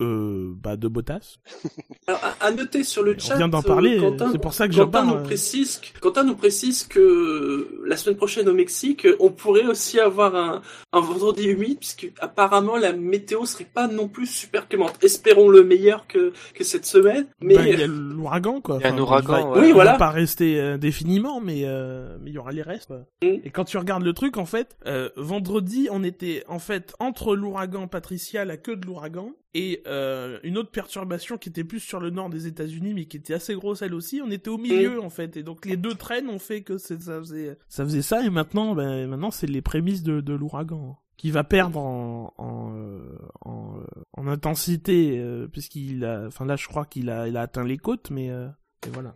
Euh, 0.00 0.52
bah 0.62 0.76
de 0.76 0.88
Bottas. 0.88 1.36
Alors, 2.06 2.20
à, 2.40 2.50
noter 2.50 2.84
sur 2.84 3.02
le 3.02 3.16
chat, 3.18 3.34
on 3.34 3.38
vient 3.38 3.48
d'en 3.48 3.62
parler. 3.62 4.00
C'est 4.32 4.40
pour 4.40 4.54
ça 4.54 4.68
que 4.68 4.74
Quentin 4.74 5.04
nous 5.04 5.22
précise, 5.22 5.80
Quentin 6.00 6.24
nous 6.24 6.36
précise 6.36 6.84
que 6.84 7.80
la 7.86 7.96
semaine 7.96 8.16
prochaine 8.16 8.48
au 8.48 8.54
Mexique, 8.54 9.06
on 9.20 9.30
pourrait 9.30 9.66
aussi 9.66 9.98
avoir 9.98 10.36
un, 10.36 10.62
un 10.92 11.00
vendredi 11.00 11.44
humide, 11.44 11.78
puisque 11.78 12.12
apparemment 12.20 12.76
la 12.76 12.92
météo 12.92 13.46
serait 13.46 13.64
pas 13.64 13.88
non 13.88 14.08
plus 14.08 14.26
super 14.26 14.68
clémente. 14.68 15.02
Espérons 15.02 15.48
le 15.48 15.64
meilleur 15.64 16.06
que 16.06 16.32
que 16.54 16.64
cette 16.64 16.86
semaine. 16.86 17.26
Mais 17.40 17.54
bah, 17.54 17.62
il 17.66 17.78
y 17.78 17.82
a 17.82 17.86
l'ouragan 17.86 18.60
quoi. 18.60 18.78
Il 18.80 18.82
y 18.82 18.90
a 18.90 18.92
un 18.92 18.98
ouragan. 18.98 19.54
Oui, 19.56 19.72
voilà. 19.72 19.92
Va 19.92 19.98
pas 19.98 20.10
rester 20.10 20.60
indéfiniment, 20.60 21.40
mais 21.40 21.62
euh, 21.64 22.16
mais 22.20 22.30
il 22.30 22.34
y 22.34 22.38
aura 22.38 22.52
les 22.52 22.62
restes. 22.62 22.92
Mm. 23.22 23.26
Et 23.44 23.50
quand 23.50 23.64
tu 23.64 23.78
regardes 23.78 24.02
le 24.02 24.12
truc, 24.12 24.36
en 24.36 24.46
fait, 24.46 24.76
euh, 24.86 25.10
vendredi, 25.16 25.88
on 25.90 26.04
était 26.04 26.44
en 26.48 26.58
fait 26.58 26.94
entre 26.98 27.34
l'ouragan 27.34 27.88
Patricia, 27.88 28.44
la 28.44 28.56
queue 28.56 28.76
de 28.76 28.86
l'ouragan, 28.86 29.32
et 29.56 29.82
euh, 29.86 30.38
une 30.42 30.58
autre 30.58 30.70
perturbation 30.70 31.38
qui 31.38 31.48
était 31.48 31.64
plus 31.64 31.80
sur 31.80 31.98
le 31.98 32.10
nord 32.10 32.28
des 32.28 32.46
États-Unis 32.46 32.92
mais 32.92 33.06
qui 33.06 33.16
était 33.16 33.32
assez 33.32 33.54
grosse 33.54 33.80
elle 33.80 33.94
aussi. 33.94 34.20
On 34.22 34.30
était 34.30 34.50
au 34.50 34.58
milieu 34.58 35.02
en 35.02 35.08
fait. 35.08 35.38
Et 35.38 35.42
donc 35.42 35.64
les 35.64 35.78
deux 35.78 35.94
traînes 35.94 36.28
ont 36.28 36.38
fait 36.38 36.60
que 36.60 36.76
ça 36.76 36.94
faisait 36.96 37.56
ça 37.66 37.84
faisait 37.84 38.02
ça. 38.02 38.22
Et 38.22 38.28
maintenant 38.28 38.74
ben 38.74 39.06
maintenant 39.06 39.30
c'est 39.30 39.46
les 39.46 39.62
prémices 39.62 40.02
de, 40.02 40.20
de 40.20 40.34
l'ouragan 40.34 40.98
qui 41.16 41.30
va 41.30 41.42
perdre 41.42 41.80
en 41.80 42.34
en, 42.36 42.74
euh, 42.76 43.00
en, 43.40 43.78
euh, 43.78 43.84
en, 44.12 44.26
intensité 44.26 45.24
puisqu'il 45.50 46.04
a 46.04 46.26
enfin 46.26 46.44
là 46.44 46.56
je 46.56 46.68
crois 46.68 46.84
qu'il 46.84 47.08
a 47.08 47.26
il 47.26 47.38
a 47.38 47.40
atteint 47.40 47.64
les 47.64 47.78
côtes 47.78 48.10
mais 48.10 48.26
et 48.26 48.90
voilà. 48.92 49.14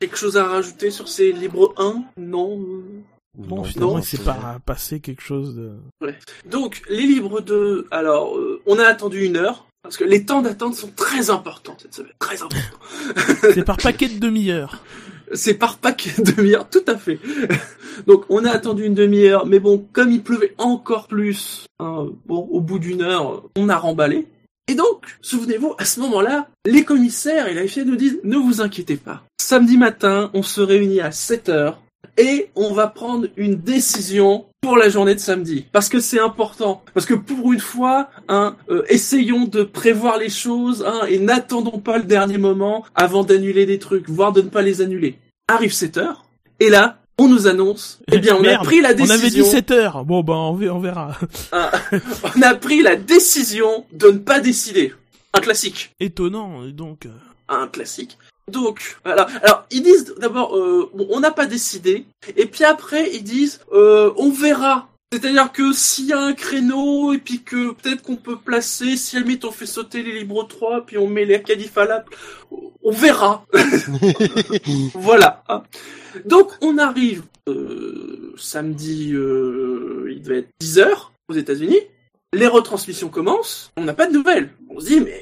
Quelque 0.00 0.16
chose 0.16 0.36
à 0.36 0.46
rajouter 0.46 0.90
sur 0.90 1.06
ces 1.06 1.30
libres 1.30 1.74
1 1.76 2.02
non 2.16 2.58
Bon, 3.38 3.62
finalement, 3.62 3.98
il 3.98 4.04
s'est 4.04 4.18
pas 4.18 4.60
passé 4.64 5.00
quelque 5.00 5.22
chose 5.22 5.54
de... 5.54 5.72
Ouais. 6.00 6.18
Donc, 6.46 6.82
les 6.88 7.06
livres 7.06 7.40
de... 7.40 7.86
Alors, 7.90 8.36
euh, 8.36 8.60
on 8.66 8.78
a 8.78 8.84
attendu 8.84 9.24
une 9.24 9.36
heure, 9.36 9.66
parce 9.82 9.96
que 9.96 10.04
les 10.04 10.24
temps 10.24 10.42
d'attente 10.42 10.74
sont 10.74 10.90
très 10.94 11.30
importants 11.30 11.76
cette 11.80 11.94
semaine. 11.94 12.12
Très 12.18 12.42
importants. 12.42 12.58
C'est 13.54 13.64
par 13.64 13.76
paquet 13.76 14.08
de 14.08 14.18
demi-heure. 14.18 14.82
C'est 15.32 15.54
par 15.54 15.78
paquet 15.78 16.10
de 16.18 16.32
demi-heure, 16.32 16.68
tout 16.68 16.84
à 16.88 16.96
fait. 16.96 17.20
Donc, 18.06 18.24
on 18.28 18.44
a 18.44 18.50
attendu 18.50 18.84
une 18.84 18.94
demi-heure, 18.94 19.46
mais 19.46 19.60
bon, 19.60 19.86
comme 19.92 20.10
il 20.10 20.22
pleuvait 20.22 20.54
encore 20.58 21.06
plus, 21.06 21.66
hein, 21.78 22.08
bon, 22.26 22.48
au 22.50 22.60
bout 22.60 22.80
d'une 22.80 23.02
heure, 23.02 23.44
on 23.56 23.68
a 23.68 23.76
remballé. 23.76 24.26
Et 24.68 24.74
donc, 24.74 25.18
souvenez-vous, 25.20 25.74
à 25.78 25.84
ce 25.84 25.98
moment-là, 25.98 26.48
les 26.64 26.84
commissaires 26.84 27.48
et 27.48 27.54
la 27.54 27.66
FIA 27.66 27.84
nous 27.84 27.96
disent, 27.96 28.20
ne 28.22 28.36
vous 28.36 28.60
inquiétez 28.60 28.96
pas. 28.96 29.24
Samedi 29.40 29.76
matin, 29.76 30.30
on 30.32 30.44
se 30.44 30.60
réunit 30.60 31.00
à 31.00 31.10
7 31.10 31.48
heures 31.48 31.80
et 32.16 32.50
on 32.54 32.72
va 32.72 32.86
prendre 32.86 33.28
une 33.36 33.56
décision 33.56 34.46
pour 34.60 34.76
la 34.76 34.88
journée 34.88 35.14
de 35.14 35.20
samedi. 35.20 35.66
Parce 35.72 35.88
que 35.88 36.00
c'est 36.00 36.20
important. 36.20 36.82
Parce 36.92 37.06
que 37.06 37.14
pour 37.14 37.52
une 37.52 37.60
fois 37.60 38.10
hein, 38.28 38.56
euh, 38.68 38.82
essayons 38.88 39.46
de 39.46 39.62
prévoir 39.62 40.18
les 40.18 40.28
choses 40.28 40.84
hein, 40.86 41.06
et 41.08 41.18
n'attendons 41.18 41.78
pas 41.78 41.98
le 41.98 42.04
dernier 42.04 42.38
moment 42.38 42.84
avant 42.94 43.24
d'annuler 43.24 43.66
des 43.66 43.78
trucs 43.78 44.08
voire 44.08 44.32
de 44.32 44.42
ne 44.42 44.48
pas 44.48 44.62
les 44.62 44.82
annuler. 44.82 45.18
Arrive 45.48 45.72
7 45.72 45.96
heures 45.96 46.24
et 46.60 46.68
là 46.68 46.98
on 47.18 47.28
nous 47.28 47.46
annonce 47.46 48.00
eh 48.12 48.18
bien 48.18 48.36
on 48.36 48.44
a 48.44 48.58
pris 48.58 48.80
la 48.80 48.94
décision 48.94 49.14
on 49.14 49.18
avait 49.18 49.30
dit 49.30 49.44
7 49.44 49.70
heures. 49.70 50.04
Bon 50.04 50.22
ben 50.22 50.34
on 50.34 50.78
verra. 50.78 51.16
Ah, 51.52 51.72
on 52.36 52.42
a 52.42 52.54
pris 52.54 52.82
la 52.82 52.96
décision 52.96 53.84
de 53.92 54.08
ne 54.08 54.18
pas 54.18 54.40
décider. 54.40 54.92
Un 55.32 55.40
classique. 55.40 55.94
Étonnant 56.00 56.66
donc 56.66 57.08
un 57.48 57.66
classique 57.66 58.18
donc, 58.50 58.98
voilà. 59.04 59.26
Alors, 59.42 59.66
ils 59.70 59.82
disent 59.82 60.14
d'abord, 60.18 60.56
euh, 60.56 60.90
bon, 60.94 61.06
on 61.10 61.20
n'a 61.20 61.30
pas 61.30 61.46
décidé. 61.46 62.04
Et 62.36 62.46
puis 62.46 62.64
après, 62.64 63.10
ils 63.12 63.22
disent, 63.22 63.60
euh, 63.72 64.12
on 64.16 64.30
verra. 64.30 64.88
C'est-à-dire 65.12 65.50
que 65.50 65.72
s'il 65.72 66.06
y 66.06 66.12
a 66.12 66.20
un 66.20 66.34
créneau, 66.34 67.12
et 67.12 67.18
puis 67.18 67.42
que 67.42 67.72
peut-être 67.72 68.02
qu'on 68.02 68.16
peut 68.16 68.36
placer, 68.36 68.96
si 68.96 69.16
à 69.16 69.22
on 69.42 69.50
fait 69.50 69.66
sauter 69.66 70.04
les 70.04 70.20
libres 70.20 70.46
3, 70.46 70.86
puis 70.86 70.98
on 70.98 71.08
met 71.08 71.24
les 71.24 71.42
qualifs 71.42 71.76
à 71.78 71.84
la... 71.84 72.04
On 72.82 72.92
verra. 72.92 73.44
voilà. 74.94 75.42
Donc, 76.26 76.52
on 76.60 76.78
arrive 76.78 77.24
euh, 77.48 78.32
samedi, 78.36 79.08
il 79.08 80.22
devait 80.22 80.38
être 80.38 80.50
10h 80.62 81.08
aux 81.28 81.34
États-Unis. 81.34 81.80
Les 82.32 82.46
retransmissions 82.46 83.08
commencent. 83.08 83.72
On 83.76 83.82
n'a 83.82 83.94
pas 83.94 84.06
de 84.06 84.12
nouvelles. 84.12 84.50
On 84.68 84.78
se 84.78 84.86
dit, 84.86 85.00
mais 85.00 85.20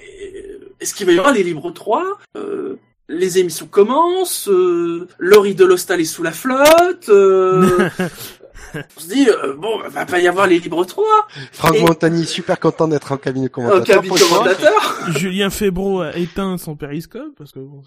est-ce 0.80 0.94
qu'il 0.94 1.06
va 1.06 1.12
y 1.12 1.18
avoir 1.18 1.32
les 1.32 1.42
libres 1.42 1.70
3 1.70 2.18
euh, 2.36 2.76
les 3.08 3.38
émissions 3.38 3.66
commencent, 3.66 4.48
euh, 4.48 5.08
Laurie 5.18 5.54
de 5.54 5.64
l'Hostal 5.64 6.00
est 6.00 6.04
sous 6.04 6.22
la 6.22 6.32
flotte, 6.32 7.08
euh, 7.08 7.88
on 8.74 9.00
se 9.00 9.08
dit, 9.08 9.28
euh, 9.28 9.54
bon, 9.54 9.80
va 9.88 10.04
pas 10.04 10.20
y 10.20 10.28
avoir 10.28 10.46
les 10.46 10.58
libres 10.58 10.84
3. 10.84 11.06
Franck 11.52 11.80
Montagny, 11.80 12.26
super 12.26 12.60
content 12.60 12.86
d'être 12.86 13.10
en 13.10 13.16
cabinet 13.16 13.48
commentateur. 13.48 13.98
En 13.98 14.02
cabinet 14.02 14.20
commentateur. 14.20 14.98
Julien 15.16 15.48
Febro 15.48 16.02
a 16.02 16.16
éteint 16.16 16.58
son 16.58 16.76
périscope, 16.76 17.34
parce 17.38 17.52
que 17.52 17.60
bon, 17.60 17.82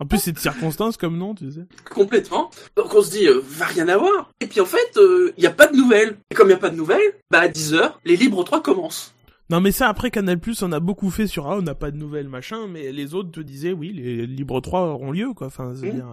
en 0.00 0.06
plus 0.06 0.18
c'est 0.18 0.32
de 0.32 0.38
circonstance 0.38 0.96
comme 0.96 1.18
nom, 1.18 1.34
tu 1.34 1.50
sais. 1.50 1.66
Complètement. 1.90 2.50
Donc 2.74 2.94
on 2.94 3.02
se 3.02 3.10
dit, 3.10 3.26
va 3.46 3.66
rien 3.66 3.88
avoir. 3.88 4.30
Et 4.40 4.46
puis 4.46 4.60
en 4.60 4.66
fait, 4.66 4.98
il 5.36 5.44
y 5.44 5.46
a 5.46 5.50
pas 5.50 5.66
de 5.66 5.76
nouvelles. 5.76 6.16
Et 6.30 6.34
comme 6.34 6.48
il 6.48 6.52
y 6.52 6.54
a 6.54 6.58
pas 6.58 6.70
de 6.70 6.76
nouvelles, 6.76 7.14
bah 7.30 7.40
à 7.40 7.48
10h, 7.48 7.92
les 8.04 8.16
libres 8.16 8.44
3 8.44 8.62
commencent. 8.62 9.13
Non 9.50 9.60
mais 9.60 9.72
ça 9.72 9.88
après 9.88 10.10
Canal 10.10 10.38
Plus 10.38 10.62
on 10.62 10.72
a 10.72 10.80
beaucoup 10.80 11.10
fait 11.10 11.26
sur 11.26 11.46
ah 11.48 11.56
on 11.58 11.62
n'a 11.62 11.74
pas 11.74 11.90
de 11.90 11.96
nouvelles 11.96 12.28
machin 12.28 12.66
mais 12.66 12.92
les 12.92 13.14
autres 13.14 13.30
te 13.30 13.40
disaient 13.40 13.72
oui 13.72 13.92
les 13.92 14.26
libres 14.26 14.60
3 14.60 14.80
auront 14.80 15.12
lieu 15.12 15.32
quoi 15.34 15.48
enfin 15.48 15.74
c'est 15.74 15.88
mmh. 15.88 15.94
dire 15.94 16.08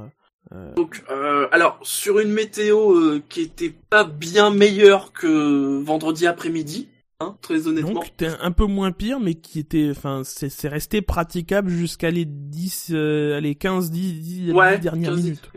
euh... 0.53 0.73
Donc 0.73 1.03
euh, 1.09 1.47
alors 1.51 1.79
sur 1.81 2.19
une 2.19 2.31
météo 2.31 2.93
euh, 2.93 3.23
qui 3.29 3.41
était 3.41 3.73
pas 3.89 4.03
bien 4.03 4.49
meilleure 4.49 5.13
que 5.13 5.81
vendredi 5.81 6.27
après-midi 6.27 6.89
Hein, 7.21 7.37
très 7.41 7.67
honnêtement. 7.67 7.93
Donc, 7.93 8.05
c'était 8.05 8.33
un 8.41 8.51
peu 8.51 8.65
moins 8.65 8.91
pire, 8.91 9.19
mais 9.19 9.35
qui 9.35 9.59
était, 9.59 9.89
enfin, 9.91 10.23
c'est 10.23 10.67
resté 10.67 11.01
praticable 11.01 11.69
jusqu'à 11.69 12.09
les 12.09 12.25
10, 12.25 12.87
euh, 12.91 13.39
les 13.39 13.53
15, 13.53 13.91
10, 13.91 14.53
dernières 14.81 15.15
minutes. 15.15 15.51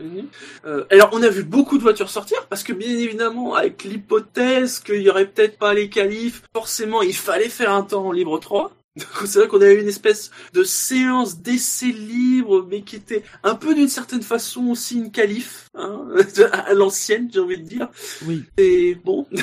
Euh, 0.65 0.85
alors, 0.91 1.09
on 1.13 1.23
a 1.23 1.29
vu 1.29 1.43
beaucoup 1.43 1.77
de 1.77 1.83
voitures 1.83 2.09
sortir, 2.09 2.45
parce 2.47 2.63
que 2.63 2.73
bien 2.73 2.89
évidemment, 2.89 3.55
avec 3.55 3.83
l'hypothèse 3.83 4.79
qu'il 4.79 5.01
y 5.01 5.09
aurait 5.09 5.27
peut-être 5.27 5.57
pas 5.57 5.73
les 5.73 5.89
qualifs, 5.89 6.43
forcément, 6.53 7.01
il 7.01 7.15
fallait 7.15 7.49
faire 7.49 7.71
un 7.71 7.81
temps 7.81 8.05
en 8.05 8.11
libre 8.11 8.39
3. 8.39 8.71
C'est 9.25 9.39
vrai 9.39 9.47
qu'on 9.47 9.61
a 9.61 9.67
eu 9.67 9.81
une 9.81 9.87
espèce 9.87 10.31
de 10.53 10.63
séance 10.63 11.39
d'essai 11.39 11.87
libre, 11.87 12.65
mais 12.69 12.81
qui 12.81 12.95
était 12.95 13.23
un 13.43 13.55
peu 13.55 13.73
d'une 13.73 13.89
certaine 13.89 14.21
façon 14.21 14.67
aussi 14.67 14.97
une 14.97 15.11
qualif, 15.11 15.69
hein, 15.73 16.07
à 16.51 16.73
l'ancienne, 16.73 17.29
j'ai 17.33 17.39
envie 17.39 17.57
de 17.57 17.67
dire. 17.67 17.89
Oui. 18.25 18.43
Et 18.57 18.95
bon. 19.03 19.27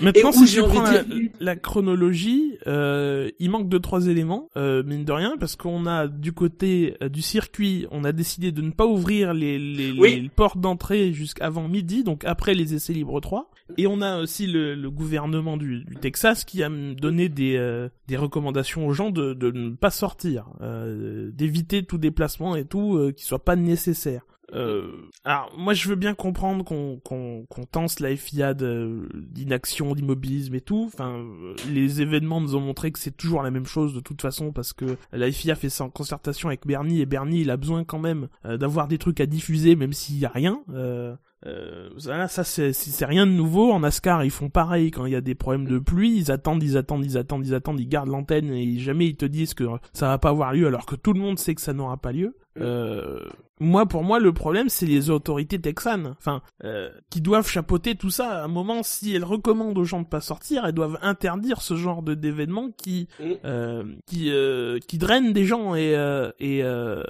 Maintenant, 0.00 0.32
si 0.32 0.46
je 0.46 0.60
prends 0.60 0.84
la, 1.40 1.56
chronologie, 1.56 2.56
euh, 2.66 3.30
il 3.38 3.50
manque 3.50 3.68
deux 3.68 3.80
trois 3.80 4.06
éléments, 4.06 4.48
euh, 4.56 4.82
mine 4.84 5.04
de 5.04 5.12
rien, 5.12 5.36
parce 5.38 5.56
qu'on 5.56 5.86
a 5.86 6.06
du 6.06 6.32
côté 6.32 6.96
euh, 7.02 7.08
du 7.08 7.22
circuit, 7.22 7.86
on 7.90 8.04
a 8.04 8.12
décidé 8.12 8.52
de 8.52 8.62
ne 8.62 8.70
pas 8.70 8.86
ouvrir 8.86 9.34
les, 9.34 9.58
les, 9.58 9.92
les 9.92 10.28
portes 10.28 10.60
d'entrée 10.60 11.12
jusqu'avant 11.12 11.68
midi, 11.68 12.04
donc 12.04 12.24
après 12.24 12.54
les 12.54 12.74
essais 12.74 12.92
libres 12.92 13.20
3. 13.20 13.50
Et 13.76 13.86
on 13.86 14.00
a 14.00 14.20
aussi 14.20 14.46
le, 14.46 14.74
le 14.74 14.90
gouvernement 14.90 15.56
du, 15.56 15.84
du, 15.84 15.96
Texas 15.96 16.44
qui 16.44 16.62
a 16.62 16.70
donné 16.70 17.28
des, 17.28 17.56
euh, 17.56 17.88
des 18.06 18.16
recommandations 18.16 18.86
aux 18.86 18.92
gens 18.92 19.10
de, 19.10 19.34
de 19.34 19.50
ne 19.50 19.70
pas 19.74 19.90
sortir, 19.90 20.46
euh, 20.62 21.30
d'éviter 21.32 21.82
tout 21.82 21.98
déplacement 21.98 22.56
et 22.56 22.64
tout 22.64 23.12
qui 23.16 23.24
soit 23.24 23.44
pas 23.44 23.56
nécessaire. 23.56 24.22
Euh, 24.54 25.10
alors 25.24 25.52
moi 25.56 25.74
je 25.74 25.88
veux 25.88 25.94
bien 25.94 26.14
comprendre 26.14 26.64
qu'on 26.64 26.98
qu'on 27.04 27.44
qu'on 27.50 27.64
tense 27.66 28.00
la 28.00 28.16
FIA 28.16 28.54
d'inaction, 28.54 29.94
d'immobilisme 29.94 30.54
et 30.54 30.60
tout. 30.60 30.84
Enfin, 30.86 31.24
les 31.70 32.00
événements 32.00 32.40
nous 32.40 32.56
ont 32.56 32.60
montré 32.60 32.90
que 32.90 32.98
c'est 32.98 33.16
toujours 33.16 33.42
la 33.42 33.50
même 33.50 33.66
chose 33.66 33.94
de 33.94 34.00
toute 34.00 34.22
façon 34.22 34.52
parce 34.52 34.72
que 34.72 34.96
la 35.12 35.30
FIA 35.30 35.54
fait 35.54 35.68
ça 35.68 35.84
en 35.84 35.90
concertation 35.90 36.48
avec 36.48 36.66
Bernie 36.66 37.00
et 37.00 37.06
Bernie 37.06 37.42
il 37.42 37.50
a 37.50 37.56
besoin 37.56 37.84
quand 37.84 37.98
même 37.98 38.28
euh, 38.46 38.56
d'avoir 38.56 38.88
des 38.88 38.98
trucs 38.98 39.20
à 39.20 39.26
diffuser 39.26 39.76
même 39.76 39.92
s'il 39.92 40.18
y 40.18 40.24
a 40.24 40.30
rien. 40.30 40.62
Euh, 40.70 41.14
euh, 41.46 41.88
ça 41.98 42.42
c'est 42.42 42.72
c'est 42.72 43.04
rien 43.04 43.26
de 43.26 43.32
nouveau. 43.32 43.70
En 43.72 43.80
NASCAR, 43.80 44.24
ils 44.24 44.30
font 44.30 44.48
pareil 44.48 44.90
quand 44.90 45.06
il 45.06 45.12
y 45.12 45.16
a 45.16 45.20
des 45.20 45.34
problèmes 45.34 45.66
de 45.66 45.78
pluie. 45.78 46.16
Ils 46.16 46.30
attendent, 46.32 46.62
ils 46.62 46.76
attendent, 46.76 47.04
ils 47.04 47.16
attendent, 47.16 47.46
ils 47.46 47.54
attendent, 47.54 47.80
ils 47.80 47.88
gardent 47.88 48.08
l'antenne 48.08 48.50
et 48.50 48.78
jamais 48.78 49.06
ils 49.06 49.16
te 49.16 49.24
disent 49.24 49.54
que 49.54 49.64
ça 49.92 50.08
va 50.08 50.18
pas 50.18 50.30
avoir 50.30 50.52
lieu 50.52 50.66
alors 50.66 50.86
que 50.86 50.96
tout 50.96 51.12
le 51.12 51.20
monde 51.20 51.38
sait 51.38 51.54
que 51.54 51.60
ça 51.60 51.72
n'aura 51.72 51.96
pas 51.96 52.12
lieu. 52.12 52.36
Euh, 52.60 53.20
moi, 53.60 53.86
pour 53.86 54.04
moi, 54.04 54.20
le 54.20 54.32
problème, 54.32 54.68
c'est 54.68 54.86
les 54.86 55.10
autorités 55.10 55.60
texanes, 55.60 56.14
enfin, 56.18 56.42
euh, 56.64 56.90
qui 57.10 57.20
doivent 57.20 57.48
chapeauter 57.48 57.96
tout 57.96 58.10
ça. 58.10 58.42
À 58.42 58.44
un 58.44 58.48
moment, 58.48 58.82
si 58.82 59.14
elles 59.14 59.24
recommandent 59.24 59.78
aux 59.78 59.84
gens 59.84 60.02
de 60.02 60.06
pas 60.06 60.20
sortir, 60.20 60.64
elles 60.64 60.74
doivent 60.74 60.98
interdire 61.02 61.60
ce 61.60 61.74
genre 61.74 62.02
de 62.02 62.14
d'événements 62.14 62.70
qui, 62.76 63.08
mm. 63.18 63.24
euh, 63.44 63.84
qui, 64.06 64.30
euh, 64.30 64.78
qui 64.86 64.98
drainent 64.98 65.32
des 65.32 65.44
gens 65.44 65.74
et 65.74 65.96
euh, 65.96 66.30
et 66.38 66.62
euh, 66.62 67.02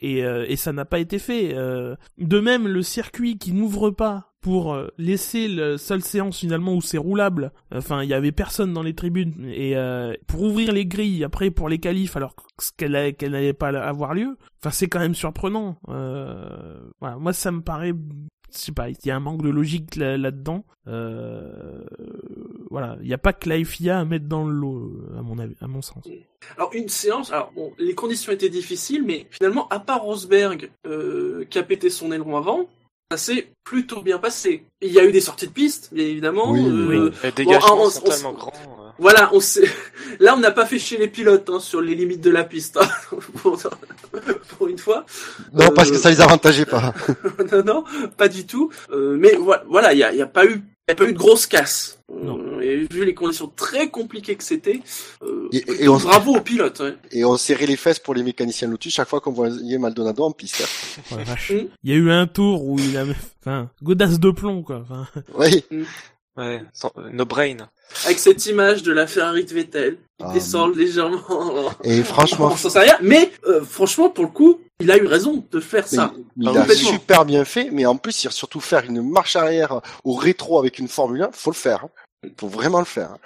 et, 0.00 0.18
et 0.20 0.56
ça 0.56 0.72
n'a 0.72 0.84
pas 0.84 0.98
été 0.98 1.18
fait. 1.18 1.54
de 1.54 2.40
même, 2.40 2.66
le 2.66 2.82
circuit 2.82 3.38
qui 3.38 3.52
n'ouvre 3.52 3.90
pas 3.90 4.31
pour 4.42 4.74
euh, 4.74 4.88
laisser 4.98 5.48
la 5.48 5.78
seule 5.78 6.02
séance 6.02 6.40
finalement 6.40 6.74
où 6.74 6.82
c'est 6.82 6.98
roulable. 6.98 7.52
Enfin, 7.72 8.02
il 8.02 8.10
y 8.10 8.14
avait 8.14 8.32
personne 8.32 8.74
dans 8.74 8.82
les 8.82 8.94
tribunes 8.94 9.48
et 9.48 9.76
euh, 9.76 10.14
pour 10.26 10.42
ouvrir 10.42 10.72
les 10.72 10.84
grilles 10.84 11.24
après 11.24 11.50
pour 11.50 11.68
les 11.68 11.78
qualifs 11.78 12.16
alors 12.16 12.34
qu'elle 12.76 12.92
n'allait 12.92 13.52
pas 13.52 13.68
avoir 13.68 14.14
lieu. 14.14 14.36
Enfin, 14.60 14.70
c'est 14.70 14.88
quand 14.88 14.98
même 14.98 15.14
surprenant. 15.14 15.78
Euh, 15.88 16.80
moi 17.00 17.32
ça 17.32 17.52
me 17.52 17.62
paraît 17.62 17.94
je 18.54 18.58
sais 18.58 18.72
pas, 18.72 18.90
il 18.90 18.96
y 19.06 19.10
a 19.10 19.16
un 19.16 19.20
manque 19.20 19.40
de 19.40 19.48
logique 19.48 19.96
là-dedans. 19.96 20.66
voilà, 20.84 21.78
il 23.00 23.06
n'y 23.06 23.14
a 23.14 23.18
pas 23.18 23.32
que 23.32 23.48
la 23.48 23.64
FIA 23.64 24.00
à 24.00 24.04
mettre 24.04 24.26
dans 24.26 24.44
le 24.44 24.52
lot, 24.52 24.92
à 25.16 25.22
mon 25.22 25.38
à 25.38 25.66
mon 25.68 25.80
sens. 25.80 26.04
Alors 26.58 26.70
une 26.74 26.90
séance, 26.90 27.32
alors 27.32 27.50
bon, 27.56 27.72
les 27.78 27.94
conditions 27.94 28.30
étaient 28.30 28.50
difficiles, 28.50 29.04
mais 29.04 29.26
finalement, 29.30 29.68
à 29.68 29.80
part 29.80 30.02
Rosberg 30.02 30.70
qui 31.48 31.58
a 31.58 31.62
pété 31.62 31.88
son 31.88 32.12
aileron 32.12 32.36
avant, 32.36 32.68
s'est 33.16 33.52
plutôt 33.64 34.02
bien 34.02 34.18
passé. 34.18 34.64
Il 34.80 34.92
y 34.92 34.98
a 35.00 35.04
eu 35.04 35.12
des 35.12 35.20
sorties 35.20 35.46
de 35.46 35.52
piste, 35.52 35.88
bien 35.92 36.04
évidemment. 36.06 36.50
Oui, 36.52 36.64
euh, 36.66 37.10
Les 37.22 37.32
dégagements 37.32 37.76
Bon, 37.76 37.86
on- 37.86 37.90
sont 37.90 38.02
on- 38.04 38.08
tellement 38.10 38.32
grands. 38.32 38.52
euh. 38.56 38.90
Voilà, 38.98 39.30
on 39.32 39.40
sait. 39.40 39.68
Là, 40.20 40.34
on 40.36 40.38
n'a 40.38 40.50
pas 40.50 40.66
fait 40.66 40.78
chez 40.78 40.98
les 40.98 41.08
pilotes 41.08 41.48
hein, 41.50 41.60
sur 41.60 41.80
les 41.80 41.94
limites 41.94 42.20
de 42.20 42.30
la 42.30 42.44
piste. 42.44 42.76
hein, 42.76 42.88
pour... 43.42 43.58
pour 44.58 44.68
une 44.68 44.78
fois. 44.78 45.06
Non, 45.52 45.70
parce 45.74 45.90
que 45.90 45.96
Euh, 45.96 45.98
ça 45.98 46.10
les 46.10 46.20
avantageait 46.20 46.66
pas. 46.66 46.92
non, 47.52 47.62
non, 47.64 47.84
pas 48.16 48.28
du 48.28 48.46
tout. 48.46 48.70
Euh, 48.90 49.16
mais 49.18 49.34
voilà, 49.68 49.92
il 49.92 49.98
y 49.98 50.02
a, 50.04 50.12
il 50.12 50.18
y 50.18 50.22
a 50.22 50.26
pas 50.26 50.44
eu, 50.44 50.62
il 50.88 50.90
y 50.90 50.92
a 50.92 50.94
pas 50.96 51.04
eu 51.04 51.12
de 51.12 51.18
grosse 51.18 51.46
casse. 51.46 51.98
Non. 52.12 52.38
Euh, 52.38 52.60
et 52.60 52.86
vu 52.90 53.04
les 53.04 53.14
conditions 53.14 53.50
très 53.54 53.88
compliquées 53.88 54.34
que 54.36 54.44
c'était, 54.44 54.80
euh, 55.22 55.48
Et, 55.52 55.84
et 55.84 55.88
on, 55.88 55.96
bravo 55.96 56.36
aux 56.36 56.40
pilotes. 56.40 56.80
ouais. 56.80 56.94
et 57.10 57.24
on 57.24 57.36
serrait 57.36 57.66
les 57.66 57.76
fesses 57.76 57.98
pour 57.98 58.14
les 58.14 58.22
mécaniciens 58.22 58.68
Lotus 58.68 58.92
chaque 58.94 59.08
fois 59.08 59.20
qu'on 59.20 59.32
voyait 59.32 59.78
Maldonado 59.78 60.24
en 60.24 60.32
piste. 60.32 60.60
hein. 60.62 61.02
Oh 61.12 61.16
la 61.18 61.24
vache. 61.24 61.52
Mm. 61.52 61.68
Il 61.84 61.90
y 61.90 61.94
a 61.94 61.96
eu 61.96 62.10
un 62.10 62.26
tour 62.26 62.64
où 62.64 62.78
il 62.78 62.96
a, 62.98 63.04
enfin, 63.40 63.70
godasse 63.82 64.18
de 64.20 64.30
plomb, 64.30 64.62
quoi. 64.62 64.82
Enfin, 64.88 65.06
Oui. 65.34 65.64
Ouais, 66.36 66.62
sans- 66.72 66.92
euh, 66.98 67.10
no 67.12 67.24
brain. 67.26 67.56
Avec 68.04 68.18
cette 68.18 68.44
image 68.46 68.82
de 68.82 68.92
la 68.92 69.06
Ferrari 69.06 69.44
de 69.44 69.52
Vettel 69.52 69.94
qui 70.18 70.26
Ah, 70.26 70.32
descend 70.32 70.74
légèrement. 70.76 71.20
Et 71.84 72.02
franchement, 72.04 72.52
On 72.52 72.78
rien. 72.78 72.96
Mais 73.02 73.30
euh, 73.46 73.62
franchement, 73.62 74.10
pour 74.10 74.24
le 74.24 74.30
coup, 74.30 74.60
il 74.80 74.90
a 74.90 74.96
eu 74.96 75.06
raison 75.06 75.44
de 75.50 75.60
faire 75.60 75.84
Mais 75.90 75.96
ça. 75.96 76.12
il 76.36 76.48
Ah, 76.48 76.62
a 76.62 76.74
super 76.74 77.24
bien 77.24 77.44
fait, 77.44 77.70
mais 77.70 77.86
en 77.86 77.96
plus, 77.96 78.24
il 78.24 78.28
a 78.28 78.30
surtout 78.30 78.60
faire 78.60 78.84
une 78.84 79.02
marche 79.02 79.36
arrière 79.36 79.80
au 80.04 80.14
rétro 80.14 80.58
avec 80.58 80.78
une 80.78 80.88
Formule 80.88 81.22
1, 81.22 81.30
faut 81.32 81.50
le 81.50 81.56
faire. 81.56 81.84
Hein. 82.24 82.28
Faut 82.38 82.48
vraiment 82.48 82.78
le 82.78 82.84
faire. 82.84 83.10
hein. 83.12 83.18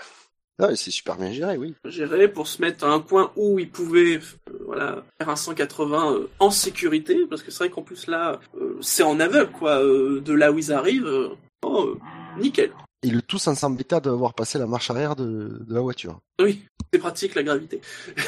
Non, 0.59 0.69
c'est 0.75 0.91
super 0.91 1.17
bien 1.17 1.31
géré, 1.33 1.59
oui. 1.59 1.75
Géré 1.85 2.29
pour 2.29 2.47
se 2.49 2.63
mettre 2.63 2.87
à 2.87 2.89
un 2.89 3.01
coin 3.01 3.31
où 3.37 3.59
il 3.59 3.69
pouvait, 3.69 4.17
euh, 4.17 4.59
voilà, 4.65 5.05
faire 5.19 5.29
un 5.29 5.37
180 5.37 6.13
euh, 6.15 6.31
en 6.39 6.51
sécurité, 6.51 7.27
parce 7.29 7.43
que 7.43 7.51
c'est 7.51 7.59
vrai 7.65 7.69
qu'en 7.69 7.83
plus 7.83 8.07
là, 8.07 8.41
euh, 8.59 8.79
c'est 8.81 9.03
en 9.03 9.21
aveugle, 9.21 9.53
quoi. 9.53 9.81
de 9.81 10.33
là 10.33 10.53
où 10.53 10.59
ils 10.59 10.73
arrivent, 10.73 11.31
oh, 11.63 11.97
nickel. 12.39 12.71
Et 13.03 13.11
le 13.11 13.23
tout 13.23 13.39
sans 13.39 13.55
s'embêter 13.55 14.01
d'avoir 14.01 14.35
passé 14.35 14.59
la 14.59 14.67
marche 14.67 14.91
arrière 14.91 15.17
de, 15.17 15.63
de 15.67 15.75
la 15.75 15.81
voiture. 15.81 16.21
Oui, 16.41 16.65
c'est 16.93 16.99
pratique 16.99 17.35
la 17.35 17.43
gravité. 17.43 17.81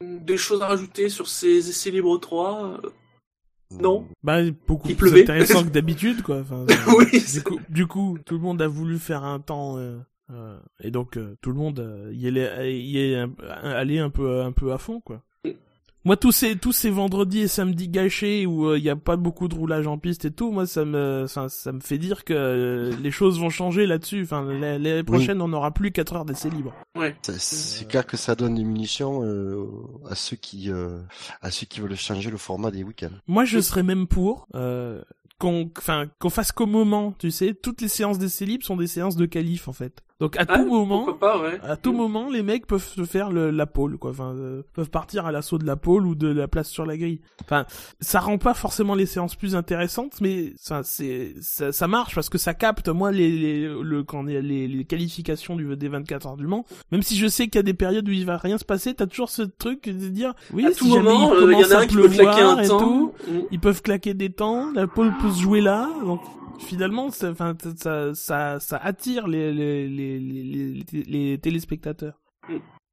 Des 0.00 0.36
choses 0.36 0.62
à 0.62 0.66
rajouter 0.66 1.08
sur 1.08 1.28
ces 1.28 1.68
essais 1.68 1.90
libres 1.90 2.18
3 2.18 2.78
euh, 2.84 2.90
Non? 3.80 4.06
bah, 4.22 4.38
beaucoup 4.66 4.88
Il 4.88 4.96
plus 4.96 5.10
pleuvait. 5.10 5.22
intéressant 5.22 5.64
que 5.64 5.70
d'habitude, 5.70 6.22
quoi. 6.22 6.40
Enfin, 6.40 6.66
Oui, 6.96 7.24
du 7.32 7.42
coup, 7.42 7.60
du 7.68 7.86
coup, 7.86 8.18
tout 8.26 8.34
le 8.34 8.40
monde 8.40 8.60
a 8.62 8.68
voulu 8.68 8.98
faire 8.98 9.22
un 9.24 9.38
temps, 9.40 9.78
euh, 9.78 9.98
euh, 10.30 10.58
et 10.80 10.90
donc 10.90 11.16
euh, 11.16 11.36
tout 11.40 11.50
le 11.50 11.56
monde 11.56 11.78
euh, 11.80 12.10
y 12.12 12.26
est, 12.26 12.80
y 12.80 12.98
est 12.98 13.16
un- 13.16 13.32
allé 13.62 13.98
un 13.98 14.10
peu, 14.10 14.42
un 14.42 14.52
peu 14.52 14.72
à 14.72 14.78
fond, 14.78 15.00
quoi. 15.00 15.22
Moi, 16.04 16.16
tous 16.16 16.32
ces, 16.32 16.56
tous 16.56 16.72
ces 16.72 16.90
vendredis 16.90 17.40
et 17.42 17.48
samedis 17.48 17.88
gâchés 17.88 18.44
où 18.44 18.74
il 18.74 18.82
n'y 18.82 18.88
a 18.90 18.96
pas 18.96 19.16
beaucoup 19.16 19.46
de 19.46 19.54
roulage 19.54 19.86
en 19.86 19.98
piste 19.98 20.24
et 20.24 20.30
tout, 20.32 20.50
moi, 20.50 20.66
ça 20.66 20.84
me, 20.84 21.26
ça, 21.28 21.48
ça 21.48 21.70
me 21.70 21.78
fait 21.80 21.98
dire 21.98 22.24
que 22.24 22.32
euh, 22.34 22.92
les 23.00 23.10
choses 23.12 23.38
vont 23.38 23.50
changer 23.50 23.86
là-dessus. 23.86 24.22
Enfin, 24.24 24.42
l'année 24.44 25.02
prochaine, 25.04 25.40
on 25.40 25.48
n'aura 25.48 25.70
plus 25.70 25.92
4 25.92 26.14
heures 26.16 26.24
d'essai 26.24 26.50
libre. 26.50 26.74
ouais. 26.96 27.14
C'est- 27.22 27.38
C'est 27.38 27.86
clair 27.88 28.04
que 28.06 28.16
ça 28.16 28.34
donne 28.34 28.56
des 28.56 28.64
munitions 28.64 29.22
euh, 29.24 29.66
à 30.10 30.14
ceux 30.14 30.36
qui 30.36 30.70
euh, 30.70 31.00
à 31.40 31.50
ceux 31.50 31.66
qui 31.66 31.80
veulent 31.80 31.94
changer 31.96 32.30
le 32.30 32.36
format 32.36 32.70
des 32.70 32.82
week-ends. 32.82 33.10
Moi, 33.28 33.44
je 33.44 33.60
serais 33.60 33.82
même 33.84 34.06
pour 34.08 34.48
euh, 34.54 35.02
qu'on, 35.38 35.70
enfin, 35.78 36.06
qu'on 36.18 36.30
fasse 36.30 36.52
qu'au 36.52 36.66
moment, 36.66 37.14
tu 37.18 37.30
sais, 37.30 37.54
toutes 37.54 37.80
les 37.80 37.88
séances 37.88 38.18
d'essai 38.18 38.44
libre 38.44 38.64
sont 38.64 38.76
des 38.76 38.86
séances 38.86 39.16
de 39.16 39.26
qualif 39.26 39.68
en 39.68 39.72
fait. 39.72 40.02
Donc 40.22 40.36
à 40.36 40.44
Ah, 40.46 40.58
tout 40.58 40.66
moment, 40.66 41.04
Pourquoi 41.04 41.18
pas, 41.18 41.42
ouais. 41.42 41.58
à 41.64 41.76
tout 41.76 41.92
moment, 41.92 42.30
les 42.30 42.44
mecs 42.44 42.68
peuvent 42.68 42.86
se 42.86 43.02
faire 43.04 43.32
le, 43.32 43.50
la 43.50 43.66
pole, 43.66 43.98
quoi. 43.98 44.12
Enfin, 44.12 44.34
euh, 44.36 44.62
peuvent 44.72 44.88
partir 44.88 45.26
à 45.26 45.32
l'assaut 45.32 45.58
de 45.58 45.66
la 45.66 45.74
pole 45.74 46.06
ou 46.06 46.14
de 46.14 46.28
la 46.28 46.46
place 46.46 46.68
sur 46.68 46.86
la 46.86 46.96
grille. 46.96 47.20
Enfin, 47.42 47.66
ça 47.98 48.20
rend 48.20 48.38
pas 48.38 48.54
forcément 48.54 48.94
les 48.94 49.06
séances 49.06 49.34
plus 49.34 49.56
intéressantes, 49.56 50.20
mais 50.20 50.52
ça, 50.56 50.82
c'est, 50.84 51.34
ça, 51.40 51.72
ça 51.72 51.88
marche 51.88 52.14
parce 52.14 52.28
que 52.28 52.38
ça 52.38 52.54
capte, 52.54 52.88
moi, 52.88 53.10
les, 53.10 53.30
les, 53.32 53.66
le, 53.66 54.04
quand 54.04 54.22
les, 54.22 54.40
les, 54.40 54.68
les 54.68 54.84
qualifications 54.84 55.56
du, 55.56 55.76
des 55.76 55.88
24 55.88 56.26
heures 56.28 56.36
du 56.36 56.46
Mans. 56.46 56.66
Même 56.92 57.02
si 57.02 57.16
je 57.16 57.26
sais 57.26 57.46
qu'il 57.46 57.56
y 57.56 57.58
a 57.58 57.64
des 57.64 57.74
périodes 57.74 58.08
où 58.08 58.12
il 58.12 58.24
va 58.24 58.36
rien 58.36 58.58
se 58.58 58.64
passer, 58.64 58.94
t'as 58.94 59.06
toujours 59.06 59.28
ce 59.28 59.42
truc 59.42 59.88
de 59.88 60.08
dire, 60.08 60.34
oui, 60.52 60.64
à 60.66 60.70
tout 60.70 60.86
moment, 60.86 61.34
il 61.34 61.42
euh, 61.48 61.52
y 61.54 61.64
en 61.64 61.70
a 61.72 61.78
un 61.80 61.86
qui 61.88 61.96
peut 61.96 62.08
claquer 62.08 62.42
un 62.42 62.58
et 62.60 62.68
temps. 62.68 62.78
tout, 62.78 63.12
Mm. 63.28 63.38
ils 63.50 63.58
peuvent 63.60 63.82
claquer 63.82 64.14
des 64.14 64.30
temps, 64.30 64.70
la 64.72 64.86
pole 64.86 65.12
peut 65.20 65.30
se 65.32 65.40
jouer 65.42 65.60
là, 65.60 65.88
donc 66.04 66.20
finalement, 66.62 67.10
ça, 67.10 67.30
enfin, 67.30 67.56
ça, 67.76 68.14
ça, 68.14 68.60
ça 68.60 68.76
attire 68.78 69.26
les, 69.28 69.52
les, 69.52 69.88
les, 69.88 70.18
les, 70.18 70.84
les, 70.92 71.02
les 71.02 71.38
téléspectateurs. 71.38 72.14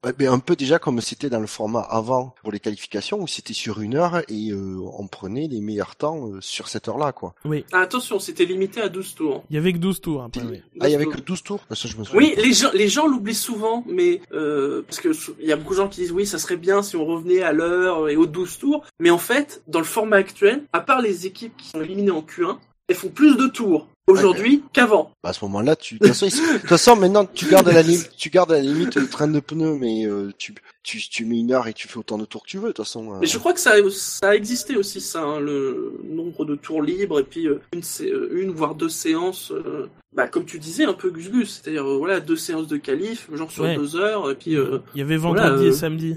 Ouais, 0.06 0.14
mais 0.18 0.28
un 0.28 0.40
peu 0.40 0.56
déjà 0.56 0.80
comme 0.80 1.02
c'était 1.02 1.30
dans 1.30 1.42
le 1.42 1.48
format 1.48 1.82
avant 1.82 2.34
pour 2.42 2.54
les 2.54 2.62
qualifications 2.62 3.20
où 3.22 3.28
c'était 3.28 3.52
sur 3.54 3.82
une 3.82 3.96
heure 3.98 4.22
et 4.30 4.52
euh, 4.52 4.78
on 4.98 5.08
prenait 5.08 5.50
les 5.50 5.60
meilleurs 5.60 5.98
temps 5.98 6.30
euh, 6.30 6.40
sur 6.40 6.70
cette 6.70 6.88
heure-là 6.88 7.12
quoi. 7.12 7.36
Oui, 7.44 7.66
Ah, 7.74 7.82
attention, 7.82 8.18
c'était 8.18 8.46
limité 8.46 8.80
à 8.80 8.88
12 8.88 9.16
tours. 9.16 9.44
il 9.50 9.56
y 9.56 9.60
avait 9.60 9.74
que 9.74 9.78
12 9.78 10.00
tours 10.00 10.24
après. 10.24 10.42
oui. 10.46 10.62
Ah, 10.80 10.88
il 10.88 10.94
y 10.94 10.96
avait 10.96 11.04
12 11.04 11.14
que 11.16 11.18
tours. 11.18 11.26
12 11.26 11.44
tours 11.44 11.60
Parce 11.68 11.82
que 11.82 11.90
je 11.90 11.98
me 11.98 12.06
souviens. 12.06 12.18
Oui, 12.22 12.34
les 12.38 12.54
gens, 12.54 12.70
les 12.74 12.88
gens 12.88 13.08
l'oublient 13.08 13.36
souvent, 13.36 13.84
mais 13.90 14.22
euh, 14.32 14.84
parce 14.84 15.02
que 15.02 15.10
il 15.42 15.46
y 15.46 15.52
a 15.52 15.58
beaucoup 15.58 15.74
de 15.74 15.80
gens 15.80 15.90
qui 15.90 16.00
disent 16.00 16.14
oui, 16.14 16.26
ça 16.26 16.38
serait 16.40 16.56
bien 16.56 16.82
si 16.82 16.96
on 16.96 17.06
revenait 17.06 17.42
à 17.42 17.52
l'heure 17.52 18.08
et 18.08 18.16
aux 18.16 18.26
12 18.26 18.58
tours. 18.58 18.86
Mais 19.00 19.10
en 19.10 19.18
fait, 19.18 19.62
dans 19.68 19.80
le 19.80 19.86
format 19.86 20.16
actuel, 20.16 20.64
à 20.72 20.80
part 20.80 21.02
les 21.02 21.26
équipes 21.26 21.58
qui 21.58 21.68
sont 21.68 21.82
éliminées 21.82 22.12
en 22.12 22.22
Q1, 22.22 22.58
elles 22.90 22.96
font 22.96 23.10
plus 23.10 23.38
de 23.38 23.48
tours 23.48 23.88
aujourd'hui 24.08 24.64
qu'avant. 24.74 25.12
Bah, 25.24 25.30
à 25.30 25.34
ce 25.34 25.46
moment-là, 25.46 25.76
tu, 25.76 25.96
de 25.96 26.00
toute 26.00 26.08
façon, 26.08 26.26
ils- 26.26 26.54
de 26.54 26.58
toute 26.60 26.68
façon, 26.70 26.96
maintenant, 26.96 27.26
tu 27.26 27.46
gardes 27.46 27.68
à 27.70 27.74
la 27.74 27.84
limite, 27.84 28.10
tu 28.18 28.30
gardes 28.32 28.52
à 28.52 28.56
la 28.56 28.62
limite 28.62 28.96
le 28.96 29.08
train 29.08 29.28
de 29.28 29.40
pneus, 29.40 29.76
mais 29.80 30.06
euh, 30.08 30.32
tu, 30.38 30.56
tu, 30.84 31.00
tu 31.08 31.26
mets 31.26 31.38
une 31.40 31.52
heure 31.52 31.68
et 31.68 31.74
tu 31.74 31.88
fais 31.88 31.98
autant 32.00 32.18
de 32.18 32.26
tours 32.26 32.44
que 32.44 32.50
tu 32.50 32.58
veux, 32.58 32.70
de 32.70 32.74
toute 32.74 32.86
façon. 32.86 33.14
euh. 33.14 33.18
Mais 33.22 33.28
je 33.28 33.38
crois 33.38 33.54
que 33.54 33.60
ça, 33.60 33.74
ça 33.92 34.30
a 34.30 34.36
existé 34.36 34.76
aussi 34.76 35.00
ça, 35.00 35.22
hein, 35.22 35.40
le 35.40 35.94
nombre 36.10 36.44
de 36.46 36.56
tours 36.56 36.82
libres 36.82 37.20
et 37.20 37.24
puis 37.24 37.48
euh, 37.48 37.62
une, 37.74 37.84
sé- 37.84 38.12
euh, 38.12 38.30
une 38.42 38.50
voire 38.52 38.74
deux 38.76 38.90
séances. 38.90 39.52
euh, 39.52 39.88
bah 40.16 40.28
comme 40.28 40.46
tu 40.46 40.58
disais, 40.58 40.86
un 40.86 40.94
peu 40.94 41.12
Gus 41.12 41.30
Gus, 41.30 41.62
c'est-à-dire 41.62 41.88
euh, 41.88 41.98
voilà 41.98 42.20
deux 42.20 42.36
séances 42.36 42.66
de 42.68 42.78
qualif, 42.78 43.28
genre 43.32 43.52
sur 43.52 43.64
Ouais. 43.64 43.76
deux 43.76 43.96
heures 43.96 44.32
et 44.32 44.36
puis. 44.36 44.56
euh, 44.56 44.80
Il 44.96 45.00
y 45.00 45.02
avait 45.04 45.18
vendredi 45.18 45.48
voilà, 45.48 45.62
euh, 45.62 45.68
et 45.68 45.72
samedi. 45.72 46.16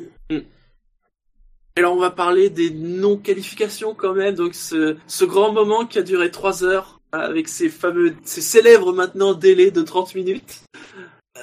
Et 1.76 1.80
alors 1.80 1.94
on 1.94 2.00
va 2.00 2.10
parler 2.10 2.50
des 2.50 2.70
non-qualifications 2.70 3.94
quand 3.94 4.14
même, 4.14 4.34
donc 4.34 4.54
ce, 4.54 4.96
ce 5.06 5.24
grand 5.24 5.52
moment 5.52 5.86
qui 5.86 5.98
a 5.98 6.02
duré 6.02 6.30
3 6.30 6.64
heures, 6.64 7.00
avec 7.12 7.48
ces 7.48 7.68
fameux, 7.68 8.14
ces 8.24 8.40
célèbres 8.40 8.92
maintenant 8.92 9.34
délais 9.34 9.70
de 9.70 9.82
30 9.82 10.14
minutes, 10.14 10.62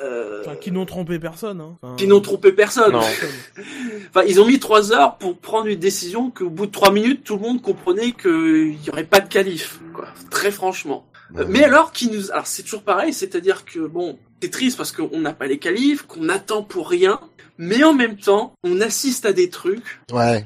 euh, 0.02 0.42
Enfin, 0.42 0.56
qui 0.56 0.72
n'ont 0.72 0.86
trompé 0.86 1.20
personne. 1.20 1.62
Hein. 1.62 1.78
Enfin, 1.82 1.96
qui 1.96 2.08
n'ont 2.08 2.22
trompé 2.22 2.52
personne. 2.52 2.94
Non. 2.94 3.02
Enfin, 4.10 4.24
ils 4.28 4.40
ont 4.40 4.46
mis 4.46 4.60
3 4.60 4.92
heures 4.94 5.18
pour 5.18 5.38
prendre 5.38 5.68
une 5.68 5.80
décision 5.80 6.32
qu'au 6.32 6.50
bout 6.50 6.66
de 6.68 6.72
3 6.72 6.92
minutes, 6.92 7.24
tout 7.24 7.36
le 7.36 7.42
monde 7.42 7.62
comprenait 7.62 8.12
qu'il 8.12 8.78
n'y 8.80 8.90
aurait 8.92 9.04
pas 9.04 9.20
de 9.20 9.28
qualif, 9.28 9.80
quoi. 9.94 10.08
Très 10.32 10.52
franchement. 10.52 11.06
Euh, 11.38 11.46
Mais 11.48 11.64
alors, 11.64 11.92
qui 11.92 12.10
nous, 12.10 12.32
alors 12.32 12.48
c'est 12.48 12.64
toujours 12.64 12.84
pareil, 12.84 13.14
c'est-à-dire 13.14 13.66
que 13.66 13.80
bon, 13.80 14.18
c'est 14.42 14.50
triste 14.50 14.78
parce 14.78 14.92
qu'on 14.92 15.20
n'a 15.20 15.34
pas 15.34 15.48
les 15.48 15.60
qualifs, 15.60 16.04
qu'on 16.04 16.30
attend 16.30 16.64
pour 16.64 16.90
rien, 16.90 17.20
mais 17.58 17.84
en 17.84 17.94
même 17.94 18.18
temps, 18.18 18.54
on 18.64 18.82
assiste 18.82 19.26
à 19.26 19.34
des 19.34 19.50
trucs 19.50 20.00
Ouais. 20.12 20.46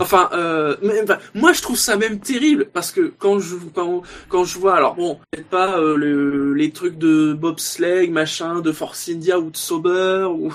Enfin, 0.00 0.30
euh, 0.32 0.76
mais, 0.82 1.02
enfin, 1.02 1.18
moi 1.34 1.52
je 1.52 1.60
trouve 1.60 1.76
ça 1.76 1.96
même 1.96 2.20
terrible 2.20 2.68
parce 2.72 2.92
que 2.92 3.12
quand 3.18 3.38
je 3.40 3.56
quand, 3.74 4.02
quand 4.28 4.44
je 4.44 4.58
vois, 4.58 4.76
alors 4.76 4.94
bon, 4.94 5.18
peut-être 5.30 5.48
pas 5.48 5.78
euh, 5.78 5.96
le, 5.96 6.54
les 6.54 6.70
trucs 6.70 6.98
de 6.98 7.32
bobsleigh, 7.32 8.08
machin, 8.08 8.60
de 8.60 8.72
Force 8.72 9.08
India 9.08 9.38
ou 9.40 9.50
de 9.50 9.56
Sauber 9.56 10.28
ou, 10.30 10.54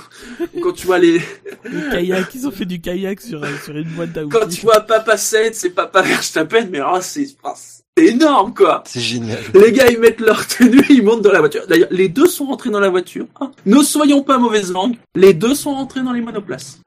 ou 0.53 0.59
quand 0.61 0.71
tu 0.71 0.85
vois 0.85 0.99
les 0.99 1.21
Le 1.63 1.91
kayak, 1.91 2.33
ils 2.33 2.47
ont 2.47 2.51
fait 2.51 2.65
du 2.65 2.79
kayak 2.79 3.19
sur, 3.19 3.43
euh, 3.43 3.47
sur 3.63 3.75
une 3.75 3.89
boîte 3.89 4.13
d'outils. 4.13 4.29
quand 4.29 4.47
tu 4.47 4.61
vois 4.61 4.81
Papa 4.81 5.17
7, 5.17 5.53
c'est 5.55 5.71
Papa 5.71 6.01
Verstappen, 6.01 6.67
mais 6.71 6.79
alors 6.79 6.93
là, 6.93 7.01
c'est 7.01 7.27
ah, 7.43 7.53
c'est 7.97 8.05
énorme 8.07 8.53
quoi. 8.53 8.83
C'est 8.87 8.99
génial. 8.99 9.39
Les 9.53 9.71
gars 9.71 9.89
ils 9.89 9.99
mettent 9.99 10.19
leur 10.19 10.45
tenue, 10.47 10.83
ils 10.89 11.03
montent 11.03 11.21
dans 11.21 11.31
la 11.31 11.39
voiture. 11.39 11.61
D'ailleurs, 11.67 11.89
les 11.91 12.09
deux 12.09 12.27
sont 12.27 12.45
rentrés 12.45 12.69
dans 12.69 12.79
la 12.79 12.89
voiture. 12.89 13.25
hein. 13.39 13.51
Ne 13.65 13.81
soyons 13.83 14.23
pas 14.23 14.37
mauvaise 14.37 14.71
langue, 14.71 14.95
les 15.15 15.33
deux 15.33 15.53
sont 15.55 15.73
rentrés 15.75 16.01
dans 16.01 16.13
les 16.13 16.21
monoplaces. 16.21 16.79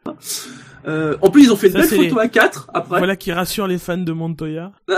Euh, 0.86 1.16
en 1.20 1.30
plus, 1.30 1.44
ils 1.44 1.52
ont 1.52 1.56
fait 1.56 1.66
une 1.66 1.72
Ça, 1.72 1.78
belle 1.80 1.88
c'est 1.88 1.96
photo 1.96 2.14
les- 2.16 2.20
à 2.22 2.28
4 2.28 2.70
après. 2.72 2.98
Voilà 2.98 3.16
qui 3.16 3.32
rassure 3.32 3.66
les 3.66 3.78
fans 3.78 3.96
de 3.98 4.12
Montoya. 4.12 4.72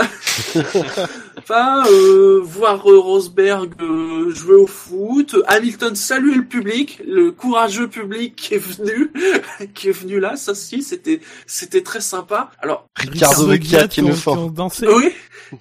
Enfin, 1.37 1.83
euh, 1.91 2.39
voir 2.43 2.87
euh, 2.89 2.99
Rosberg 2.99 3.71
euh, 3.81 4.29
jouer 4.33 4.55
au 4.55 4.67
foot, 4.67 5.35
Hamilton 5.47 5.95
saluer 5.95 6.35
le 6.35 6.45
public, 6.45 7.01
le 7.07 7.31
courageux 7.31 7.87
public 7.87 8.35
qui 8.35 8.53
est 8.55 8.57
venu, 8.59 9.11
qui 9.73 9.89
est 9.89 9.91
venu 9.91 10.19
là, 10.19 10.35
ça 10.35 10.51
aussi, 10.51 10.83
c'était, 10.83 11.21
c'était 11.47 11.81
très 11.81 12.01
sympa. 12.01 12.51
Alors, 12.59 12.85
Ricardo 12.95 13.47
Vecchia 13.47 13.87
qui 13.87 14.01
qui 14.01 14.01
fort. 14.13 14.51
oui, 14.95 15.11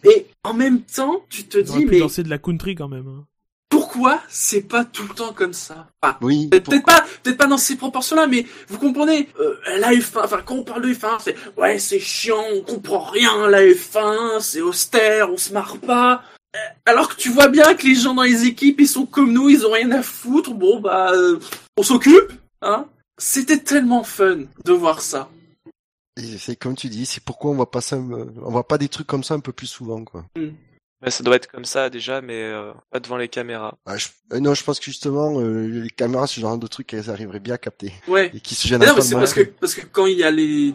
et 0.04 0.26
en 0.44 0.52
même 0.52 0.82
temps, 0.82 1.22
tu 1.30 1.44
te 1.44 1.58
dis, 1.58 1.86
mais 1.86 2.00
danser 2.00 2.22
de 2.22 2.30
la 2.30 2.38
country 2.38 2.74
quand 2.74 2.88
même. 2.88 3.08
hein. 3.08 3.24
Pourquoi 3.68 4.20
c'est 4.28 4.62
pas 4.62 4.84
tout 4.84 5.02
le 5.08 5.14
temps 5.14 5.32
comme 5.32 5.52
ça? 5.52 5.88
Enfin, 6.02 6.16
Oui. 6.22 6.48
Peut- 6.48 6.60
Peut-être 6.60 6.84
pas, 6.86 7.04
peut-être 7.22 7.36
pas 7.38 7.46
dans 7.46 7.58
ces 7.58 7.76
proportions-là, 7.76 8.26
mais 8.26 8.46
vous 8.68 8.78
comprenez, 8.78 9.28
euh, 9.40 9.56
la 9.78 9.92
F1, 9.92 10.24
enfin 10.24 10.40
quand 10.44 10.54
on 10.56 10.62
parle 10.64 10.82
de 10.82 10.92
F1, 10.94 11.18
c'est 11.22 11.36
ouais 11.56 11.78
c'est 11.78 11.98
chiant, 12.00 12.42
on 12.54 12.62
comprend 12.62 13.00
rien, 13.00 13.46
la 13.48 13.62
F1, 13.62 14.40
c'est 14.40 14.60
austère, 14.62 15.30
on 15.30 15.36
se 15.36 15.52
marre 15.52 15.78
pas. 15.78 16.22
alors 16.86 17.08
que 17.08 17.16
tu 17.20 17.28
vois 17.30 17.48
bien 17.48 17.74
que 17.74 17.86
les 17.86 17.94
gens 17.94 18.14
dans 18.14 18.22
les 18.22 18.44
équipes, 18.46 18.80
ils 18.80 18.88
sont 18.88 19.06
comme 19.06 19.32
nous, 19.32 19.48
ils 19.50 19.66
ont 19.66 19.72
rien 19.72 19.90
à 19.92 20.02
foutre. 20.02 20.52
Bon 20.54 20.80
bah, 20.80 21.12
euh, 21.12 21.38
on 21.76 21.82
s'occupe, 21.82 22.32
hein. 22.62 22.86
C'était 23.20 23.58
tellement 23.58 24.04
fun 24.04 24.38
de 24.64 24.72
voir 24.72 25.02
ça. 25.02 25.28
c'est 26.38 26.56
comme 26.56 26.74
tu 26.76 26.88
dis, 26.88 27.04
c'est 27.04 27.22
pourquoi 27.22 27.50
on 27.50 27.54
voit 27.54 27.70
pas 27.70 27.80
ça, 27.80 27.96
on 27.96 28.50
voit 28.50 28.66
pas 28.66 28.78
des 28.78 28.88
trucs 28.88 29.06
comme 29.08 29.24
ça 29.24 29.34
un 29.34 29.40
peu 29.40 29.52
plus 29.52 29.66
souvent, 29.66 30.04
quoi. 30.04 30.24
Mm. 30.36 30.48
Bah, 31.00 31.10
ça 31.10 31.22
doit 31.22 31.36
être 31.36 31.46
comme 31.46 31.64
ça 31.64 31.90
déjà, 31.90 32.20
mais 32.20 32.42
euh, 32.42 32.72
pas 32.90 32.98
devant 32.98 33.16
les 33.16 33.28
caméras. 33.28 33.78
Ah, 33.86 33.94
euh, 34.32 34.40
non, 34.40 34.54
je 34.54 34.64
pense 34.64 34.80
que 34.80 34.86
justement, 34.86 35.40
les 35.40 35.90
caméras, 35.90 36.26
ce 36.26 36.40
genre 36.40 36.58
de 36.58 36.66
trucs, 36.66 36.92
elles 36.92 37.10
arriveraient 37.10 37.40
bien 37.40 37.54
à 37.54 37.58
capter. 37.58 37.92
Ouais. 38.08 38.30
Et 38.34 38.40
qui 38.40 38.54
se 38.54 38.66
gênent 38.66 38.82
c'est 39.00 39.14
parce 39.14 39.34
que 39.34 39.42
parce 39.42 39.74
que 39.74 39.86
quand 39.86 40.06
il 40.06 40.18
y 40.18 40.24
a 40.24 40.30
les 40.30 40.74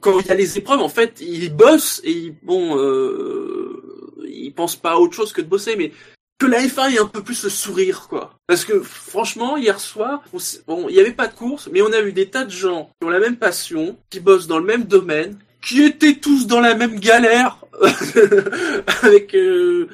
quand 0.00 0.18
il 0.20 0.26
y 0.26 0.30
a 0.30 0.34
les 0.34 0.58
épreuves, 0.58 0.80
en 0.80 0.88
fait, 0.88 1.20
ils 1.20 1.54
bossent 1.54 2.00
et 2.04 2.34
bon, 2.42 2.78
euh, 2.78 4.24
ils 4.26 4.52
pensent 4.52 4.76
pas 4.76 4.92
à 4.92 4.96
autre 4.96 5.14
chose 5.14 5.32
que 5.32 5.40
de 5.40 5.46
bosser, 5.46 5.76
mais 5.76 5.92
que 6.38 6.46
la 6.46 6.60
F1 6.62 6.94
ait 6.94 6.98
un 6.98 7.06
peu 7.06 7.22
plus 7.22 7.44
le 7.44 7.50
sourire, 7.50 8.06
quoi. 8.08 8.34
Parce 8.46 8.64
que 8.64 8.80
franchement, 8.80 9.56
hier 9.56 9.78
soir, 9.78 10.22
bon, 10.66 10.88
il 10.88 10.94
y 10.94 11.00
avait 11.00 11.12
pas 11.12 11.26
de 11.26 11.34
course, 11.34 11.68
mais 11.70 11.82
on 11.82 11.92
a 11.92 12.00
vu 12.00 12.12
des 12.12 12.30
tas 12.30 12.44
de 12.44 12.50
gens 12.50 12.90
qui 12.98 13.06
ont 13.06 13.10
la 13.10 13.20
même 13.20 13.36
passion, 13.36 13.98
qui 14.08 14.20
bossent 14.20 14.46
dans 14.46 14.58
le 14.58 14.64
même 14.64 14.84
domaine, 14.84 15.38
qui 15.62 15.82
étaient 15.82 16.16
tous 16.16 16.46
dans 16.46 16.60
la 16.60 16.74
même 16.74 16.98
galère, 16.98 17.58
avec 19.02 19.34
euh, 19.34 19.88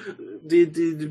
des, 0.46 0.66
des, 0.66 1.08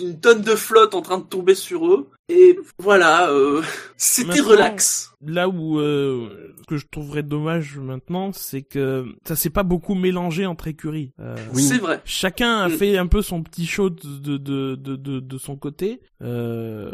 une 0.00 0.20
tonne 0.20 0.42
de 0.42 0.54
flotte 0.54 0.94
en 0.94 1.02
train 1.02 1.18
de 1.18 1.24
tomber 1.24 1.54
sur 1.54 1.86
eux. 1.86 2.08
Et 2.28 2.58
voilà, 2.78 3.30
euh, 3.30 3.62
c'était 3.96 4.40
relax. 4.40 5.12
Là 5.26 5.48
où 5.48 5.78
euh, 5.78 6.54
ce 6.60 6.66
que 6.66 6.76
je 6.76 6.86
trouverais 6.90 7.22
dommage 7.22 7.78
maintenant, 7.78 8.32
c'est 8.32 8.62
que 8.62 9.06
ça 9.24 9.34
s'est 9.34 9.50
pas 9.50 9.62
beaucoup 9.62 9.94
mélangé 9.94 10.44
entre 10.46 10.68
écuries. 10.68 11.12
Euh, 11.20 11.36
oui. 11.54 11.62
C'est 11.62 11.78
vrai. 11.78 12.00
Chacun 12.04 12.58
a 12.58 12.68
mm. 12.68 12.72
fait 12.72 12.98
un 12.98 13.06
peu 13.06 13.22
son 13.22 13.42
petit 13.42 13.66
show 13.66 13.90
de 13.90 14.36
de 14.36 14.74
de 14.76 14.96
de, 14.96 15.20
de 15.20 15.38
son 15.38 15.56
côté. 15.56 16.00
Euh, 16.22 16.90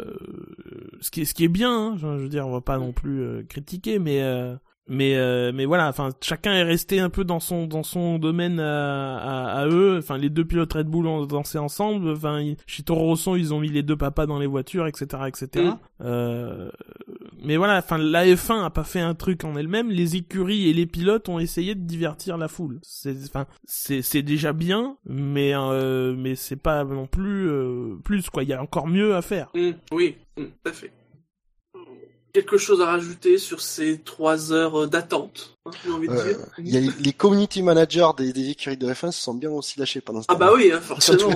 ce 1.01 1.11
qui 1.11 1.21
est 1.21 1.25
ce 1.25 1.33
qui 1.33 1.43
est 1.43 1.49
bien. 1.49 1.91
Hein, 1.91 1.97
je 1.97 2.07
veux 2.07 2.29
dire, 2.29 2.47
on 2.47 2.51
va 2.51 2.61
pas 2.61 2.77
non 2.77 2.93
plus 2.93 3.21
euh, 3.21 3.43
critiquer, 3.43 3.99
mais 3.99 4.21
mais 4.87 5.15
euh, 5.15 5.51
mais 5.53 5.65
voilà 5.65 5.87
enfin 5.87 6.11
chacun 6.21 6.53
est 6.53 6.63
resté 6.63 6.99
un 6.99 7.09
peu 7.09 7.23
dans 7.23 7.39
son 7.39 7.65
dans 7.65 7.81
son 7.81 8.19
domaine 8.19 8.59
à, 8.59 9.17
à, 9.17 9.61
à 9.61 9.67
eux. 9.67 9.97
Enfin 9.97 10.17
les 10.17 10.29
deux 10.29 10.45
pilotes 10.45 10.73
Red 10.73 10.87
Bull 10.87 11.07
ont 11.07 11.25
dansé 11.25 11.57
ensemble. 11.57 12.09
Enfin 12.09 12.53
chez 12.67 12.83
Toro 12.83 13.05
Rosso 13.05 13.35
ils 13.35 13.53
ont 13.53 13.59
mis 13.59 13.69
les 13.69 13.83
deux 13.83 13.97
papas 13.97 14.27
dans 14.27 14.37
les 14.37 14.45
voitures 14.45 14.85
etc 14.87 15.23
etc 15.27 15.65
mm. 15.65 15.77
euh, 16.01 16.69
mais 17.43 17.57
voilà 17.57 17.77
enfin 17.77 17.97
la 17.97 18.25
F1 18.25 18.63
a 18.63 18.69
pas 18.69 18.83
fait 18.83 18.99
un 18.99 19.15
truc 19.15 19.43
en 19.43 19.55
elle-même. 19.55 19.89
Les 19.89 20.15
écuries 20.17 20.69
et 20.69 20.73
les 20.73 20.85
pilotes 20.85 21.29
ont 21.29 21.39
essayé 21.39 21.73
de 21.73 21.81
divertir 21.81 22.37
la 22.37 22.47
foule. 22.47 22.79
C'est 22.83 23.15
enfin 23.25 23.47
c'est 23.63 24.03
c'est 24.03 24.23
déjà 24.23 24.53
bien 24.53 24.97
mais 25.05 25.55
euh, 25.55 26.15
mais 26.15 26.35
c'est 26.35 26.55
pas 26.55 26.83
non 26.83 27.07
plus 27.07 27.49
euh, 27.49 27.95
plus 28.03 28.29
quoi. 28.29 28.43
Il 28.43 28.49
y 28.49 28.53
a 28.53 28.61
encore 28.61 28.87
mieux 28.87 29.15
à 29.15 29.21
faire. 29.23 29.49
Mm. 29.55 29.71
oui. 29.91 30.15
Mm, 30.37 30.43
tout 30.43 30.69
à 30.69 30.73
fait 30.73 30.91
quelque 32.35 32.57
chose 32.57 32.81
à 32.81 32.87
rajouter 32.87 33.37
sur 33.37 33.61
ces 33.61 33.97
trois 33.99 34.51
heures 34.51 34.89
d'attente 34.89 35.55
hein, 35.65 35.71
euh, 35.87 36.33
y 36.59 36.75
a 36.75 36.81
les 36.99 37.13
community 37.13 37.63
managers 37.63 38.09
des, 38.17 38.49
écuries 38.49 38.75
de 38.75 38.91
F1 38.91 39.11
se 39.11 39.21
sont 39.21 39.33
bien 39.33 39.49
aussi 39.51 39.79
lâchés 39.79 40.01
pendant 40.01 40.21
ce 40.21 40.27
temps. 40.27 40.33
Ah 40.33 40.37
bah 40.37 40.51
oui, 40.53 40.69
hein, 40.73 40.81
forcément. 40.81 41.29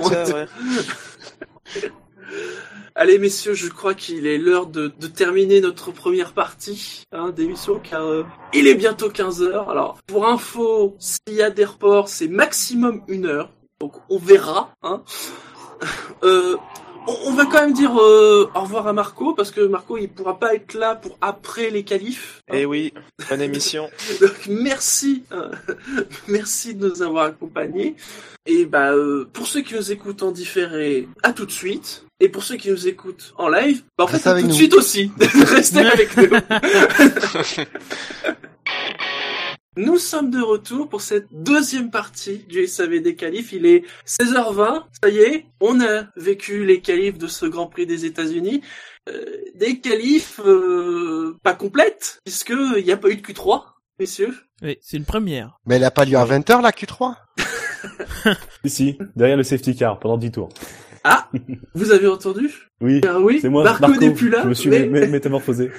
Allez 2.94 3.18
messieurs, 3.18 3.54
je 3.54 3.68
crois 3.68 3.94
qu'il 3.94 4.26
est 4.26 4.36
l'heure 4.36 4.66
de, 4.66 4.88
terminer 4.88 5.62
notre 5.62 5.90
première 5.90 6.34
partie 6.34 7.04
hein, 7.12 7.30
d'émission 7.30 7.80
car 7.82 8.02
euh, 8.02 8.26
il 8.52 8.66
est 8.66 8.74
bientôt 8.74 9.08
15 9.08 9.40
heures. 9.40 9.70
Alors 9.70 9.96
pour 10.06 10.28
info, 10.28 10.96
s'il 10.98 11.34
y 11.34 11.42
a 11.42 11.48
des 11.48 11.64
reports, 11.64 12.08
c'est 12.08 12.28
maximum 12.28 13.00
une 13.08 13.24
heure. 13.24 13.50
Donc 13.80 13.94
on 14.10 14.18
verra. 14.18 14.74
Hein. 14.82 15.02
Euh, 16.22 16.58
on 17.06 17.32
va 17.32 17.46
quand 17.46 17.60
même 17.60 17.72
dire 17.72 17.96
euh, 18.00 18.50
au 18.54 18.60
revoir 18.60 18.86
à 18.86 18.92
Marco 18.92 19.34
parce 19.34 19.50
que 19.50 19.60
Marco 19.60 19.96
il 19.98 20.08
pourra 20.08 20.38
pas 20.38 20.54
être 20.54 20.74
là 20.74 20.94
pour 20.94 21.16
après 21.20 21.70
les 21.70 21.82
qualifs. 21.82 22.42
Eh 22.52 22.64
oui, 22.66 22.92
bonne 23.28 23.40
émission. 23.40 23.88
Donc 24.20 24.46
merci, 24.48 25.24
euh, 25.32 25.50
merci 26.28 26.74
de 26.74 26.88
nous 26.88 27.02
avoir 27.02 27.26
accompagnés. 27.26 27.96
Et 28.46 28.64
bah 28.64 28.92
euh, 28.92 29.28
pour 29.32 29.46
ceux 29.46 29.60
qui 29.62 29.74
nous 29.74 29.92
écoutent 29.92 30.22
en 30.22 30.30
différé, 30.30 31.08
à 31.22 31.32
tout 31.32 31.46
de 31.46 31.52
suite. 31.52 32.04
Et 32.22 32.28
pour 32.28 32.42
ceux 32.42 32.56
qui 32.56 32.70
nous 32.70 32.86
écoutent 32.86 33.32
en 33.38 33.48
live, 33.48 33.82
bah 33.96 34.04
en 34.04 34.06
fait 34.06 34.26
à 34.26 34.38
tout 34.38 34.46
de 34.46 34.52
suite 34.52 34.74
aussi. 34.74 35.10
Restez 35.20 35.80
avec 35.80 36.14
nous. 36.16 36.28
Nous 39.76 39.98
sommes 39.98 40.30
de 40.30 40.40
retour 40.40 40.88
pour 40.88 41.00
cette 41.00 41.28
deuxième 41.30 41.92
partie 41.92 42.38
du 42.38 42.66
SAV 42.66 43.00
des 43.00 43.14
qualifs. 43.14 43.52
Il 43.52 43.66
est 43.66 43.84
16h20. 44.04 44.82
Ça 45.00 45.08
y 45.08 45.18
est, 45.18 45.46
on 45.60 45.80
a 45.80 46.06
vécu 46.16 46.64
les 46.64 46.80
qualifs 46.80 47.18
de 47.18 47.28
ce 47.28 47.46
Grand 47.46 47.68
Prix 47.68 47.86
des 47.86 48.04
États-Unis. 48.04 48.62
Euh, 49.08 49.24
des 49.54 49.78
qualifs 49.78 50.40
euh, 50.44 51.38
pas 51.44 51.54
complètes, 51.54 52.18
puisqu'il 52.24 52.82
n'y 52.84 52.90
a 52.90 52.96
pas 52.96 53.10
eu 53.10 53.16
de 53.16 53.22
Q3, 53.22 53.62
messieurs. 54.00 54.34
Oui, 54.60 54.76
c'est 54.80 54.96
une 54.96 55.04
première. 55.04 55.60
Mais 55.66 55.76
elle 55.76 55.82
n'a 55.82 55.92
pas 55.92 56.04
lieu 56.04 56.16
à 56.16 56.24
20h, 56.24 56.62
la 56.62 56.72
Q3 56.72 57.14
Si, 58.64 58.98
derrière 59.14 59.36
le 59.36 59.44
safety 59.44 59.76
car, 59.76 60.00
pendant 60.00 60.18
10 60.18 60.32
tours. 60.32 60.48
Ah, 61.04 61.28
vous 61.74 61.92
avez 61.92 62.06
entendu 62.06 62.50
Oui, 62.82 63.00
ah 63.06 63.20
oui. 63.20 63.40
c'est 63.40 63.50
moi. 63.50 63.62
Marco, 63.62 63.94
n'est 63.94 64.12
plus 64.12 64.30
là. 64.30 64.40
Je 64.42 64.48
me 64.48 64.54
suis 64.54 64.70
métamorphosé. 64.70 65.70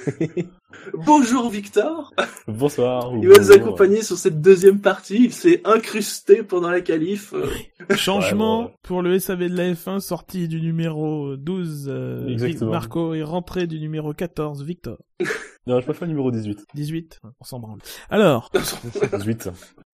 Bonjour 0.94 1.50
Victor. 1.50 2.14
Bonsoir. 2.48 3.12
Il 3.22 3.28
va 3.28 3.40
nous 3.40 3.52
accompagner 3.52 4.04
sur 4.04 4.18
cette 4.18 4.40
deuxième 4.40 4.80
partie. 4.80 5.26
Il 5.26 5.34
s'est 5.34 5.62
incrusté 5.66 6.44
pendant 6.44 6.70
la 6.70 6.82
qualif. 6.82 7.34
Euh. 7.34 7.48
Changement 7.96 8.72
pour 8.84 9.02
le 9.02 9.18
SAV 9.18 9.50
de 9.50 9.58
la 9.58 9.74
F1, 9.74 10.00
sortie 10.00 10.48
du 10.48 10.62
numéro 10.62 11.36
12, 11.36 11.88
euh, 11.90 12.56
Marco, 12.62 13.16
est 13.16 13.24
rentré 13.24 13.66
du 13.66 13.80
numéro 13.80 14.14
14, 14.14 14.64
Victor. 14.64 14.98
non, 15.68 15.80
je 15.80 15.86
préfère 15.86 16.08
le 16.08 16.14
numéro 16.14 16.30
18. 16.30 16.66
18 16.76 17.20
On 17.40 17.44
s'en 17.44 17.60
branle. 17.60 17.80
Alors. 18.10 18.52
18. 18.54 19.50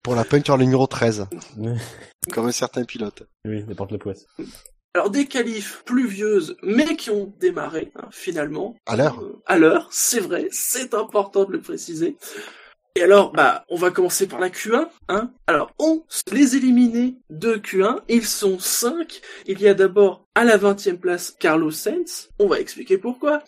Pour 0.02 0.14
la 0.14 0.24
peinture, 0.24 0.56
le 0.56 0.64
numéro 0.64 0.86
13. 0.86 1.26
Comme 2.32 2.46
un 2.46 2.52
certain 2.52 2.84
pilote. 2.84 3.24
Oui, 3.46 3.62
n'importe 3.66 3.92
la 3.92 3.98
poisse. 3.98 4.26
Alors 4.96 5.10
des 5.10 5.26
qualifs 5.26 5.82
pluvieuses, 5.84 6.56
mais 6.62 6.94
qui 6.94 7.10
ont 7.10 7.32
démarré 7.40 7.90
hein, 7.96 8.06
finalement. 8.12 8.76
À 8.86 8.94
l'heure. 8.96 9.20
Euh, 9.20 9.42
à 9.44 9.58
l'heure, 9.58 9.88
c'est 9.90 10.20
vrai, 10.20 10.46
c'est 10.52 10.94
important 10.94 11.44
de 11.44 11.52
le 11.52 11.60
préciser. 11.60 12.16
Et 12.96 13.02
alors, 13.02 13.32
bah, 13.32 13.64
on 13.70 13.76
va 13.76 13.90
commencer 13.90 14.28
par 14.28 14.38
la 14.38 14.50
Q1. 14.50 14.86
Hein. 15.08 15.32
Alors, 15.48 15.72
on 15.80 16.04
les 16.30 16.54
éliminés 16.54 17.16
de 17.28 17.54
Q1. 17.54 17.98
Ils 18.08 18.24
sont 18.24 18.60
5. 18.60 19.20
Il 19.48 19.60
y 19.60 19.66
a 19.66 19.74
d'abord 19.74 20.24
à 20.36 20.44
la 20.44 20.56
20e 20.56 20.98
place 20.98 21.34
Carlos 21.40 21.72
Sainz. 21.72 22.28
On 22.38 22.46
va 22.46 22.60
expliquer 22.60 22.96
pourquoi. 22.96 23.42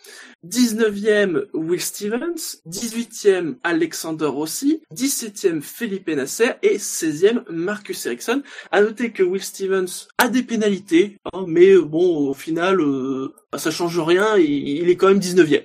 19e 0.45 1.45
Will 1.53 1.79
Stevens. 1.79 2.61
18e 2.67 3.55
Alexander 3.63 4.25
Rossi. 4.25 4.83
17e 4.93 5.61
Felipe 5.61 6.09
Nasser. 6.09 6.51
Et 6.61 6.77
16e 6.77 7.49
Marcus 7.49 8.05
Ericsson. 8.05 8.43
À 8.71 8.81
noter 8.81 9.13
que 9.13 9.23
Will 9.23 9.41
Stevens 9.41 10.09
a 10.17 10.27
des 10.27 10.43
pénalités. 10.43 11.19
Hein, 11.31 11.45
mais 11.47 11.77
bon, 11.77 12.31
au 12.31 12.33
final, 12.33 12.81
euh, 12.81 13.33
bah, 13.53 13.59
ça 13.59 13.71
change 13.71 13.97
rien. 13.97 14.35
Il, 14.37 14.89
est 14.89 14.97
quand 14.97 15.07
même 15.07 15.19
19e. 15.19 15.63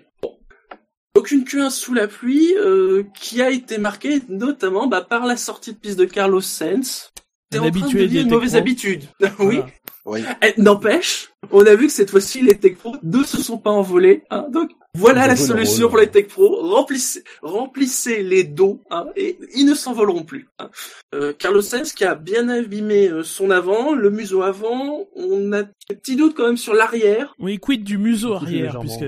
Aucune 1.14 1.44
Q1 1.44 1.70
sous 1.70 1.92
la 1.92 2.08
pluie 2.08 2.54
euh, 2.56 3.04
qui 3.14 3.42
a 3.42 3.50
été 3.50 3.76
marquée 3.76 4.22
notamment 4.28 4.86
bah, 4.86 5.02
par 5.02 5.26
la 5.26 5.36
sortie 5.36 5.72
de 5.72 5.78
piste 5.78 5.98
de 5.98 6.06
Carlos 6.06 6.40
Sainz. 6.40 7.12
C'est 7.52 7.58
en 7.58 7.70
train 7.70 7.86
de 7.86 7.98
une 7.98 8.30
mauvaise 8.30 8.56
habitude. 8.56 9.02
oui. 9.38 9.60
oui. 10.06 10.24
Eh, 10.40 10.54
n'empêche, 10.58 11.32
on 11.50 11.66
a 11.66 11.74
vu 11.74 11.88
que 11.88 11.92
cette 11.92 12.10
fois-ci 12.10 12.40
les 12.40 12.54
Tech 12.54 12.76
Pro 12.76 12.96
ne 13.02 13.22
se 13.24 13.42
sont 13.42 13.58
pas 13.58 13.70
envolés. 13.70 14.22
Hein, 14.30 14.46
donc 14.50 14.70
voilà 14.94 15.26
la 15.26 15.36
solution 15.36 15.90
pour 15.90 15.98
les 15.98 16.06
Tech 16.06 16.28
Pro. 16.28 16.66
Remplissez, 16.70 17.22
remplissez 17.42 18.22
les 18.22 18.44
dos 18.44 18.80
hein, 18.90 19.04
et 19.14 19.38
ils 19.54 19.66
ne 19.66 19.74
s'envoleront 19.74 20.24
plus. 20.24 20.48
Hein. 20.58 20.70
Euh, 21.14 21.34
Carlos 21.38 21.60
Sainz 21.60 21.92
qui 21.92 22.06
a 22.06 22.14
bien 22.14 22.48
abîmé 22.48 23.08
euh, 23.08 23.22
son 23.22 23.50
avant, 23.50 23.92
le 23.92 24.08
museau 24.08 24.40
avant. 24.40 25.08
On 25.14 25.52
a 25.52 25.64
des 25.64 25.96
petits 25.96 26.16
doutes 26.16 26.34
quand 26.34 26.46
même 26.46 26.56
sur 26.56 26.72
l'arrière. 26.72 27.34
Oui, 27.38 27.58
quid 27.58 27.84
du 27.84 27.98
museau 27.98 28.32
arrière 28.32 28.80
puisque. 28.80 29.04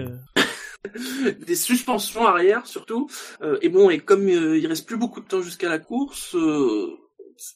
des 1.47 1.55
suspensions 1.55 2.27
arrière 2.27 2.67
surtout. 2.67 3.09
Euh, 3.43 3.59
et 3.63 3.69
bon, 3.69 3.91
et 3.91 3.99
comme 3.99 4.29
euh, 4.29 4.59
il 4.59 4.67
reste 4.67 4.87
plus 4.87 4.97
beaucoup 4.97 5.21
de 5.21 5.27
temps 5.27 5.43
jusqu'à 5.43 5.69
la 5.69 5.79
course, 5.79 6.35
euh, 6.35 6.99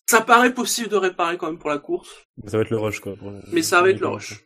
ça 0.07 0.21
paraît 0.21 0.55
possible 0.55 0.89
de 0.89 0.97
réparer 0.97 1.37
quand 1.37 1.47
même 1.47 1.59
pour 1.59 1.71
la 1.71 1.79
course. 1.79 2.11
Ça 2.47 2.57
va 2.57 2.63
être 2.63 2.71
le 2.71 2.79
rush 2.79 3.01
quoi. 3.01 3.15
Mais 3.53 3.63
ça 3.63 3.83
va 3.83 3.91
être 3.91 4.01
le 4.01 4.09
rush. 4.09 4.45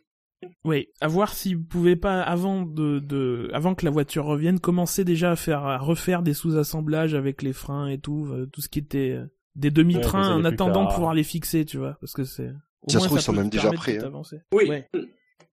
Oui, 0.65 0.89
à 0.99 1.07
voir 1.07 1.33
s'ils 1.33 1.63
pouvaient 1.63 1.95
pas 1.95 2.21
avant 2.21 2.63
de, 2.63 2.99
de 2.99 3.49
avant 3.53 3.75
que 3.75 3.85
la 3.85 3.91
voiture 3.91 4.25
revienne 4.25 4.59
commencer 4.59 5.05
déjà 5.05 5.31
à 5.31 5.35
faire 5.37 5.63
à 5.65 5.77
refaire 5.77 6.21
des 6.21 6.33
sous-assemblages 6.33 7.13
avec 7.13 7.41
les 7.41 7.53
freins 7.53 7.87
et 7.87 7.97
tout, 7.97 8.29
tout 8.51 8.59
ce 8.59 8.67
qui 8.67 8.79
était 8.79 9.17
des 9.55 9.71
demi-trains 9.71 10.35
en 10.35 10.43
attendant 10.43 10.83
de 10.83 10.93
pouvoir 10.93 11.13
les 11.13 11.23
fixer, 11.23 11.63
tu 11.63 11.77
vois, 11.77 11.95
parce 12.01 12.11
que 12.11 12.25
c'est 12.25 12.51
ça 12.89 12.99
se 12.99 13.05
trouve, 13.05 13.19
ils 13.19 13.21
sont 13.21 13.31
même 13.31 13.49
déjà 13.49 13.71
prêts. 13.71 14.03
Hein. 14.03 14.21
Oui. 14.51 14.69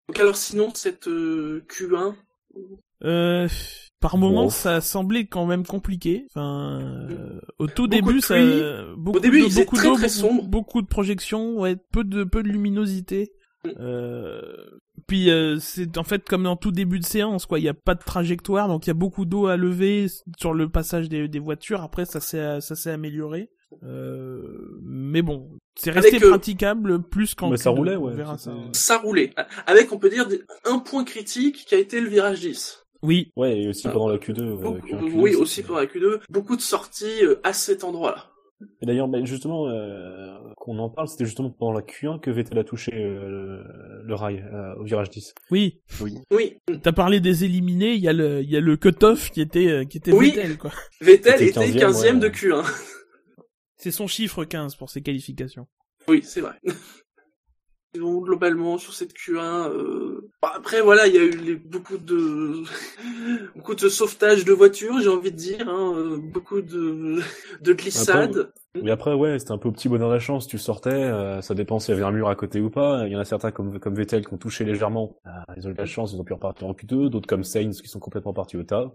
Donc 0.08 0.18
alors 0.18 0.34
sinon 0.34 0.72
cette 0.74 1.06
Q1, 1.06 2.16
euh, 3.04 3.48
Par 4.00 4.16
moments, 4.16 4.44
Bon. 4.44 4.50
ça 4.50 4.80
semblait 4.80 5.26
quand 5.26 5.44
même 5.46 5.66
compliqué. 5.66 6.24
Enfin, 6.30 6.80
euh, 7.10 7.38
au 7.58 7.66
tout 7.66 7.86
Beaucoup 7.86 7.88
début, 7.88 8.20
ça, 8.22 8.34
beaucoup 8.96 9.18
Au 9.18 9.20
début, 9.20 9.42
de, 9.48 9.54
beaucoup 9.54 9.76
très, 9.76 9.88
d'eau, 9.88 9.94
très 9.94 10.02
beaucoup- 10.06 10.14
sombre. 10.14 10.42
beaucoup 10.48 10.80
de 10.82 10.86
projections, 10.86 11.58
ouais, 11.60 11.76
peu 11.92 12.02
de 12.04 12.24
peu 12.24 12.42
de 12.42 12.48
luminosité. 12.48 13.32
Mm. 13.64 13.68
Euh, 13.78 14.40
puis 15.06 15.30
euh, 15.30 15.58
c'est 15.58 15.98
en 15.98 16.02
fait 16.04 16.26
comme 16.26 16.44
dans 16.44 16.56
tout 16.56 16.70
début 16.72 16.98
de 16.98 17.04
séance, 17.04 17.44
quoi. 17.44 17.58
Il 17.58 17.64
y 17.64 17.68
a 17.68 17.74
pas 17.74 17.94
de 17.94 18.02
trajectoire, 18.02 18.68
donc 18.68 18.86
il 18.86 18.88
y 18.88 18.90
a 18.90 18.94
beaucoup 18.94 19.26
d'eau 19.26 19.48
à 19.48 19.56
lever 19.58 20.06
sur 20.38 20.54
le 20.54 20.68
passage 20.70 21.10
des, 21.10 21.28
des 21.28 21.38
voitures. 21.38 21.82
Après, 21.82 22.06
ça 22.06 22.20
s'est 22.20 22.60
ça 22.62 22.74
s'est 22.76 22.90
amélioré. 22.90 23.50
Euh, 23.82 24.78
mais 24.82 25.20
bon, 25.22 25.50
c'est 25.76 25.90
resté 25.90 26.12
Avec, 26.16 26.24
euh, 26.24 26.30
praticable 26.30 27.02
plus 27.02 27.34
qu'en 27.34 27.50
Mais 27.50 27.56
ça 27.56 27.70
Q2, 27.70 27.76
roulait, 27.76 27.96
ouais, 27.96 28.14
ça. 28.38 28.52
Ça 28.72 28.98
roulait. 28.98 29.32
Avec, 29.66 29.92
on 29.92 29.98
peut 29.98 30.08
dire, 30.10 30.26
un 30.64 30.78
point 30.78 31.04
critique 31.04 31.64
qui 31.66 31.74
a 31.74 31.78
été 31.78 32.00
le 32.00 32.08
virage 32.08 32.40
10. 32.40 32.78
Oui, 33.02 33.32
Ouais, 33.36 33.60
et 33.62 33.68
aussi 33.68 33.86
Ah. 33.88 33.92
pendant 33.92 34.08
la 34.08 34.18
Q2. 34.18 34.40
euh, 34.42 34.56
Beaucoup- 34.56 34.86
Q1, 34.86 35.00
Q2, 35.00 35.12
oui, 35.14 35.34
aussi 35.34 35.62
pour 35.62 35.76
la 35.76 35.86
Q2. 35.86 36.20
Beaucoup 36.28 36.56
de 36.56 36.60
sorties 36.60 37.24
euh, 37.24 37.40
à 37.44 37.52
cet 37.52 37.82
endroit-là. 37.84 38.26
Et 38.82 38.86
d'ailleurs, 38.86 39.08
ben, 39.08 39.24
justement, 39.24 39.68
euh, 39.68 40.36
qu'on 40.58 40.78
en 40.78 40.90
parle, 40.90 41.08
c'était 41.08 41.24
justement 41.24 41.48
pendant 41.50 41.72
la 41.72 41.80
Q1 41.80 42.20
que 42.20 42.30
Vettel 42.30 42.58
a 42.58 42.64
touché 42.64 42.92
euh, 42.94 43.26
le, 43.26 44.02
le 44.06 44.14
rail 44.14 44.44
euh, 44.52 44.74
au 44.78 44.84
virage 44.84 45.08
10. 45.08 45.32
oui. 45.50 45.80
Oui, 46.30 46.58
T'as 46.82 46.92
parlé 46.92 47.20
des 47.20 47.44
éliminés, 47.44 47.94
il 47.94 48.02
y 48.02 48.08
a 48.08 48.12
le 48.12 48.42
il 48.42 48.50
y 48.50 48.56
a 48.56 48.60
le 48.60 48.76
cut-off 48.76 49.30
qui 49.30 49.40
était 49.40 49.68
euh, 49.68 49.84
qui 49.84 49.96
était 49.96 50.12
Oui. 50.12 50.32
Vettel, 50.32 50.58
quoi. 50.58 50.70
Vettel 51.00 51.42
était 51.42 51.58
15e, 51.58 51.78
15e 51.78 52.18
de 52.18 52.26
ouais. 52.26 52.32
Q1. 52.32 52.64
C'est 53.76 53.90
son 53.90 54.06
chiffre 54.06 54.44
15 54.44 54.76
pour 54.76 54.90
ses 54.90 55.00
qualifications. 55.00 55.66
Oui, 56.06 56.20
c'est 56.22 56.42
vrai. 56.42 56.52
Donc, 57.98 58.24
globalement, 58.24 58.78
sur 58.78 58.94
cette 58.94 59.12
Q1, 59.14 59.68
euh... 59.68 60.30
bon, 60.42 60.48
après, 60.54 60.80
voilà, 60.80 61.08
il 61.08 61.14
y 61.14 61.18
a 61.18 61.22
eu 61.24 61.30
les- 61.30 61.56
beaucoup 61.56 61.98
de, 61.98 62.62
beaucoup 63.56 63.74
de 63.74 63.88
sauvetage 63.88 64.44
de 64.44 64.52
voitures, 64.52 65.00
j'ai 65.00 65.08
envie 65.08 65.32
de 65.32 65.36
dire, 65.36 65.68
hein, 65.68 65.92
euh, 65.96 66.16
beaucoup 66.16 66.60
de, 66.62 67.18
de 67.60 67.72
glissades. 67.72 68.52
Mais 68.80 68.92
après, 68.92 69.14
ouais, 69.14 69.40
c'était 69.40 69.50
un 69.50 69.58
peu 69.58 69.68
au 69.68 69.72
petit 69.72 69.88
bonheur 69.88 70.08
de 70.08 70.14
la 70.14 70.20
chance. 70.20 70.46
Tu 70.46 70.56
sortais, 70.56 70.90
euh, 70.90 71.40
ça 71.42 71.54
dépend 71.54 71.80
s'il 71.80 71.92
y 71.92 71.96
avait 71.96 72.06
un 72.06 72.12
mur 72.12 72.28
à 72.28 72.36
côté 72.36 72.60
ou 72.60 72.70
pas. 72.70 73.04
Il 73.06 73.12
y 73.12 73.16
en 73.16 73.20
a 73.20 73.24
certains 73.24 73.50
comme, 73.50 73.80
comme 73.80 73.96
Vettel 73.96 74.24
qui 74.24 74.32
ont 74.32 74.38
touché 74.38 74.64
légèrement. 74.64 75.16
Ils 75.56 75.66
ont 75.66 75.70
eu 75.70 75.74
de 75.74 75.78
la 75.78 75.86
chance, 75.86 76.12
ils 76.12 76.20
ont 76.20 76.24
pu 76.24 76.32
repartir 76.34 76.68
en 76.68 76.72
Q2. 76.72 77.08
D'autres 77.08 77.26
comme 77.26 77.42
Sainz 77.42 77.82
qui 77.82 77.88
sont 77.88 77.98
complètement 77.98 78.32
partis 78.32 78.56
au 78.56 78.62
tas. 78.62 78.92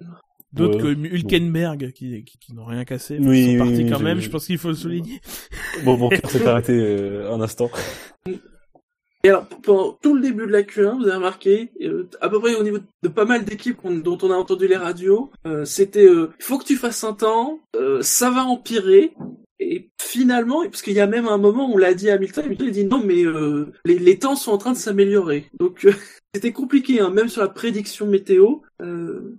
D'autres 0.54 0.80
comme 0.80 1.06
Hülkenberg 1.06 1.92
qui, 1.92 2.24
qui, 2.24 2.38
qui 2.38 2.54
n'ont 2.54 2.64
rien 2.64 2.86
cassé, 2.86 3.18
Oui, 3.20 3.40
ils 3.40 3.46
sont 3.46 3.52
oui, 3.52 3.58
partis 3.58 3.84
oui, 3.84 3.90
quand 3.90 4.00
même, 4.00 4.20
je 4.22 4.30
pense 4.30 4.46
qu'il 4.46 4.58
faut 4.58 4.70
le 4.70 4.76
souligner. 4.76 5.20
Bon, 5.84 5.98
bon, 5.98 6.10
on 6.24 6.28
s'est 6.30 6.48
arrêté 6.48 6.72
euh, 6.72 7.34
un 7.34 7.42
instant. 7.42 7.70
Et 9.26 9.30
alors, 9.30 9.48
pendant 9.64 9.94
tout 9.94 10.14
le 10.14 10.22
début 10.22 10.46
de 10.46 10.52
la 10.52 10.62
Q1, 10.62 10.98
vous 10.98 11.08
avez 11.08 11.16
remarqué, 11.16 11.72
euh, 11.82 12.08
à 12.22 12.30
peu 12.30 12.40
près 12.40 12.54
au 12.54 12.62
niveau 12.62 12.78
de 13.02 13.08
pas 13.08 13.26
mal 13.26 13.44
d'équipes 13.44 13.80
dont 13.84 14.20
on 14.22 14.30
a 14.30 14.36
entendu 14.36 14.68
les 14.68 14.76
radios, 14.76 15.32
euh, 15.48 15.66
c'était 15.66 16.06
euh, 16.06 16.30
faut 16.40 16.60
que 16.60 16.64
tu 16.64 16.76
fasses 16.76 17.04
un 17.04 17.14
temps, 17.14 17.60
euh, 17.76 18.04
ça 18.04 18.30
va 18.30 18.44
empirer. 18.44 19.16
Et 19.60 19.90
finalement, 20.00 20.64
parce 20.66 20.84
qu'il 20.84 20.94
y 20.94 21.00
a 21.00 21.08
même 21.08 21.28
un 21.28 21.40
moment 21.40 21.68
où 21.68 21.74
on 21.74 21.78
l'a 21.78 21.96
dit 21.96 22.12
à 22.12 22.16
Hamilton, 22.16 22.46
Hamilton 22.46 22.68
a 22.68 22.72
dit 22.72 22.86
non 22.86 23.02
mais 23.04 23.26
euh, 23.26 23.72
les, 23.84 23.98
les 23.98 24.20
temps 24.20 24.36
sont 24.36 24.52
en 24.52 24.60
train 24.60 24.74
de 24.74 24.78
s'améliorer. 24.78 25.50
Donc 25.60 25.86
euh, 25.86 25.94
c'était 26.36 26.52
compliqué, 26.52 27.00
hein, 27.00 27.10
même 27.10 27.28
sur 27.30 27.42
la 27.42 27.48
prédiction 27.48 28.06
météo. 28.06 28.58
Euh, 28.84 29.38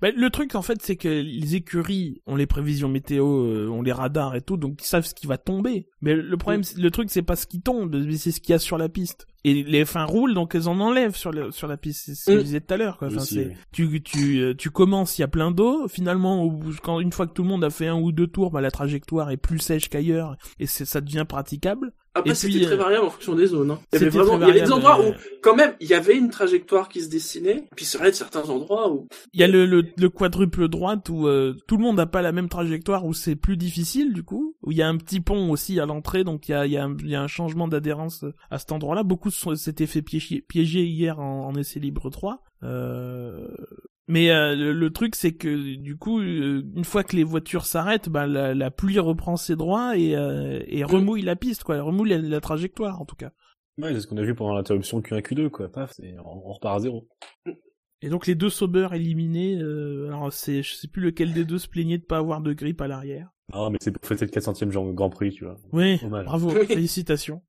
Bah, 0.00 0.08
le 0.14 0.30
truc 0.30 0.54
en 0.54 0.62
fait 0.62 0.80
c'est 0.82 0.96
que 0.96 1.08
les 1.08 1.54
écuries 1.56 2.20
ont 2.26 2.36
les 2.36 2.46
prévisions 2.46 2.88
météo, 2.88 3.26
euh, 3.44 3.68
ont 3.68 3.82
les 3.82 3.92
radars 3.92 4.34
et 4.36 4.40
tout, 4.40 4.56
donc 4.56 4.82
ils 4.82 4.86
savent 4.86 5.04
ce 5.06 5.14
qui 5.14 5.26
va 5.26 5.38
tomber. 5.38 5.88
Mais 6.00 6.14
le 6.14 6.36
problème, 6.36 6.62
le 6.76 6.90
truc 6.90 7.08
c'est 7.10 7.22
pas 7.22 7.36
ce 7.36 7.46
qui 7.46 7.60
tombe, 7.60 7.94
mais 7.94 8.16
c'est 8.16 8.32
ce 8.32 8.40
qu'il 8.40 8.52
y 8.52 8.54
a 8.54 8.58
sur 8.58 8.78
la 8.78 8.88
piste. 8.88 9.26
Et 9.46 9.62
les 9.62 9.84
fins 9.84 10.04
roulent, 10.04 10.32
donc 10.32 10.54
elles 10.54 10.68
en 10.70 10.80
enlèvent 10.80 11.16
sur, 11.16 11.30
le, 11.30 11.50
sur 11.50 11.68
la 11.68 11.76
piste. 11.76 12.04
C'est 12.06 12.14
ce 12.14 12.24
que 12.24 12.32
Mm. 12.32 12.38
je 12.38 12.42
disais 12.44 12.60
tout 12.62 12.72
à 12.74 12.76
l'heure. 12.78 12.96
Quoi. 12.96 13.08
Enfin, 13.08 13.22
oui. 13.32 13.48
tu, 13.72 14.02
tu, 14.02 14.38
euh, 14.40 14.54
tu 14.54 14.70
commences, 14.70 15.18
il 15.18 15.20
y 15.20 15.24
a 15.24 15.28
plein 15.28 15.50
d'eau. 15.50 15.86
Finalement, 15.86 16.58
quand 16.82 16.98
une 17.00 17.12
fois 17.12 17.26
que 17.26 17.32
tout 17.34 17.42
le 17.42 17.48
monde 17.50 17.62
a 17.62 17.68
fait 17.68 17.86
un 17.88 18.00
ou 18.00 18.10
deux 18.10 18.26
tours, 18.26 18.50
bah, 18.50 18.62
la 18.62 18.70
trajectoire 18.70 19.30
est 19.30 19.36
plus 19.36 19.58
sèche 19.58 19.90
qu'ailleurs 19.90 20.36
et 20.58 20.66
ça 20.66 21.00
devient 21.02 21.26
praticable. 21.28 21.92
Après 22.14 22.30
Et 22.30 22.34
c'était 22.34 22.52
puis, 22.58 22.64
très 22.66 22.74
euh, 22.74 22.76
variable 22.78 23.06
en 23.06 23.10
fonction 23.10 23.34
des 23.34 23.46
zones. 23.46 23.70
Hein. 23.72 23.80
Il 23.92 23.98
y 23.98 24.02
avait 24.02 24.10
vraiment, 24.10 24.36
il 24.40 24.46
y 24.48 24.50
avait 24.50 24.60
des 24.62 24.72
endroits 24.72 25.00
où 25.04 25.12
quand 25.42 25.56
même 25.56 25.74
il 25.80 25.88
y 25.88 25.94
avait 25.94 26.16
une 26.16 26.30
trajectoire 26.30 26.88
qui 26.88 27.00
se 27.02 27.08
dessinait. 27.10 27.64
Puis 27.76 27.84
c'est 27.84 27.98
vrai 27.98 28.10
de 28.10 28.16
certains 28.16 28.48
endroits 28.50 28.90
où 28.92 29.08
Il 29.32 29.40
y 29.40 29.44
a 29.44 29.48
le, 29.48 29.66
le, 29.66 29.84
le 29.96 30.08
quadruple 30.08 30.68
droite 30.68 31.08
où 31.08 31.26
euh, 31.26 31.54
tout 31.66 31.76
le 31.76 31.82
monde 31.82 31.96
n'a 31.96 32.06
pas 32.06 32.22
la 32.22 32.32
même 32.32 32.48
trajectoire, 32.48 33.04
où 33.04 33.12
c'est 33.14 33.36
plus 33.36 33.56
difficile 33.56 34.12
du 34.12 34.22
coup, 34.22 34.54
où 34.62 34.70
il 34.72 34.78
y 34.78 34.82
a 34.82 34.88
un 34.88 34.96
petit 34.96 35.20
pont 35.20 35.50
aussi 35.50 35.80
à 35.80 35.86
l'entrée, 35.86 36.24
donc 36.24 36.48
il 36.48 36.52
y 36.52 36.54
a, 36.54 36.66
il 36.66 36.72
y, 36.72 36.76
a 36.76 36.84
un- 36.84 36.96
il 37.00 37.08
y 37.10 37.16
a 37.16 37.22
un 37.22 37.26
changement 37.26 37.66
d'adhérence 37.68 38.24
euh, 38.24 38.32
à 38.50 38.58
cet 38.58 38.72
endroit-là. 38.72 39.02
Beaucoup 39.02 39.30
s'étaient 39.30 39.86
fait 39.86 40.02
piéger, 40.02 40.40
piéger 40.40 40.84
hier 40.84 41.18
en, 41.20 41.46
en 41.48 41.54
essai 41.56 41.80
libre 41.80 42.10
3. 42.10 42.42
Euh... 42.62 43.48
Mais 44.06 44.30
euh, 44.30 44.54
le, 44.54 44.72
le 44.72 44.90
truc 44.90 45.14
c'est 45.14 45.32
que 45.32 45.76
du 45.76 45.96
coup, 45.96 46.20
euh, 46.20 46.62
une 46.76 46.84
fois 46.84 47.04
que 47.04 47.16
les 47.16 47.24
voitures 47.24 47.64
s'arrêtent, 47.64 48.08
bah, 48.10 48.26
la, 48.26 48.54
la 48.54 48.70
pluie 48.70 48.98
reprend 48.98 49.36
ses 49.36 49.56
droits 49.56 49.96
et, 49.96 50.14
euh, 50.14 50.62
et 50.66 50.84
remouille 50.84 51.22
la 51.22 51.36
piste, 51.36 51.64
quoi, 51.64 51.76
elle 51.76 51.80
remouille 51.82 52.10
la, 52.10 52.18
la 52.18 52.40
trajectoire 52.40 53.00
en 53.00 53.06
tout 53.06 53.16
cas. 53.16 53.30
Ouais, 53.78 53.92
c'est 53.94 54.00
ce 54.00 54.06
qu'on 54.06 54.18
a 54.18 54.22
vu 54.22 54.34
pendant 54.34 54.54
l'interruption 54.54 55.00
Q1 55.00 55.20
Q2, 55.22 55.48
quoi. 55.48 55.72
Paf, 55.72 55.92
c'est- 55.96 56.16
on, 56.24 56.48
on 56.48 56.52
repart 56.52 56.76
à 56.76 56.80
zéro. 56.80 57.08
Et 58.02 58.08
donc 58.10 58.26
les 58.26 58.34
deux 58.34 58.50
sauveurs 58.50 58.92
éliminés, 58.92 59.56
alors 59.58 60.30
c'est, 60.32 60.62
je 60.62 60.74
sais 60.74 60.88
plus 60.88 61.00
lequel 61.02 61.32
des 61.32 61.46
deux 61.46 61.58
se 61.58 61.68
plaignait 61.68 61.96
de 61.98 62.04
pas 62.04 62.18
avoir 62.18 62.42
de 62.42 62.52
grippe 62.52 62.82
à 62.82 62.88
l'arrière. 62.88 63.30
Ah, 63.52 63.68
mais 63.70 63.78
c'est 63.80 63.90
pour 63.90 64.06
fêter 64.06 64.26
le 64.26 64.30
400e 64.30 64.70
genre 64.70 64.92
Grand 64.92 65.08
Prix, 65.10 65.30
tu 65.32 65.44
vois. 65.44 65.56
Oui, 65.72 65.98
bravo, 66.02 66.50
félicitations. 66.66 67.42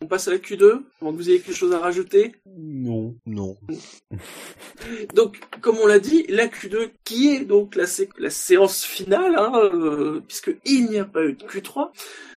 On 0.00 0.06
passe 0.06 0.28
à 0.28 0.30
la 0.32 0.38
Q2. 0.38 0.82
Avant 1.00 1.12
que 1.12 1.16
vous 1.16 1.30
ayez 1.30 1.40
quelque 1.40 1.56
chose 1.56 1.72
à 1.72 1.78
rajouter. 1.78 2.32
Non. 2.56 3.14
Non. 3.26 3.56
Donc, 5.14 5.40
comme 5.60 5.78
on 5.78 5.86
l'a 5.86 5.98
dit, 5.98 6.24
la 6.28 6.46
Q2, 6.46 6.90
qui 7.04 7.34
est 7.34 7.44
donc 7.44 7.74
la, 7.74 7.86
sé- 7.86 8.08
la 8.18 8.30
séance 8.30 8.84
finale, 8.84 9.34
hein, 9.36 9.52
euh, 9.72 10.20
puisque 10.26 10.54
il 10.64 10.86
n'y 10.86 10.98
a 10.98 11.04
pas 11.04 11.24
eu 11.24 11.32
de 11.34 11.44
Q3. 11.44 11.90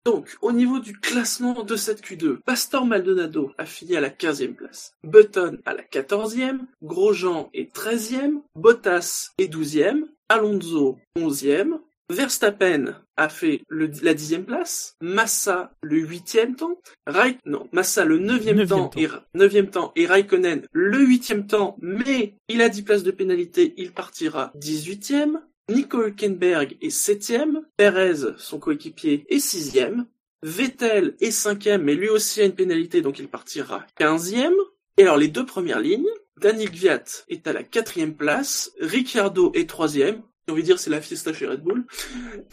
Donc, 0.05 0.37
au 0.41 0.53
niveau 0.53 0.79
du 0.79 0.97
classement 0.99 1.65
de 1.65 1.75
cette 1.75 2.03
Q2, 2.05 2.37
Pastor 2.45 2.87
Maldonado 2.87 3.51
a 3.59 3.67
fini 3.67 3.97
à 3.97 4.01
la 4.01 4.11
15e 4.11 4.55
place, 4.55 4.95
Button 5.03 5.59
à 5.65 5.75
la 5.75 5.83
14e, 5.83 6.61
Grosjean 6.83 7.51
est 7.55 7.75
13e, 7.75 8.41
Bottas 8.55 9.31
est 9.39 9.53
12e, 9.53 10.05
Alonso 10.29 10.99
11e, 11.19 11.79
Verstappen 12.09 12.95
a 13.17 13.29
fait 13.29 13.63
le, 13.69 13.91
la 14.03 14.15
10e 14.15 14.45
place, 14.45 14.97
Massa 15.01 15.73
le 15.83 16.01
8e 16.07 16.55
temps, 16.55 16.81
Raik- 17.07 17.41
non, 17.45 17.69
Massa 17.73 18.05
le 18.05 18.19
9e 18.19 18.23
Neuvième 18.25 18.67
temps, 18.67 18.89
temps. 18.89 19.01
et 19.01 19.09
9e 19.37 19.71
temps 19.71 19.93
et 19.97 20.07
Raikkonen 20.07 20.63
le 20.73 20.99
8e 20.99 21.47
temps, 21.47 21.77
mais 21.81 22.35
il 22.49 22.63
a 22.63 22.69
10 22.69 22.83
places 22.83 23.03
de 23.03 23.11
pénalité, 23.11 23.75
il 23.77 23.93
partira 23.93 24.53
18e. 24.57 25.41
Nico 25.69 26.01
Hülkenberg 26.01 26.77
est 26.81 26.95
7e, 26.97 27.63
Perez, 27.77 28.35
son 28.39 28.61
coéquipier, 28.61 29.27
est 29.29 29.39
6e, 29.45 30.05
Vettel 30.43 31.17
est 31.21 31.31
5e, 31.31 31.79
mais 31.79 31.95
lui 31.97 32.09
aussi 32.09 32.41
a 32.41 32.45
une 32.45 32.55
pénalité, 32.55 33.03
donc 33.03 33.19
il 33.19 33.27
partira 33.29 33.85
15e. 33.99 34.53
Et 34.97 35.03
alors 35.03 35.17
les 35.17 35.29
deux 35.29 35.45
premières 35.45 35.81
lignes, 35.81 36.07
Daniel 36.41 36.71
Gviat 36.71 37.03
est 37.29 37.47
à 37.49 37.53
la 37.53 37.65
quatrième 37.65 38.15
place, 38.15 38.71
Ricciardo 38.81 39.51
est 39.55 39.69
troisième, 39.69 40.23
j'ai 40.47 40.53
envie 40.53 40.62
de 40.62 40.66
dire 40.66 40.78
c'est 40.78 40.90
la 40.90 41.01
fiesta 41.01 41.32
chez 41.32 41.47
Red 41.47 41.62
Bull. 41.62 41.84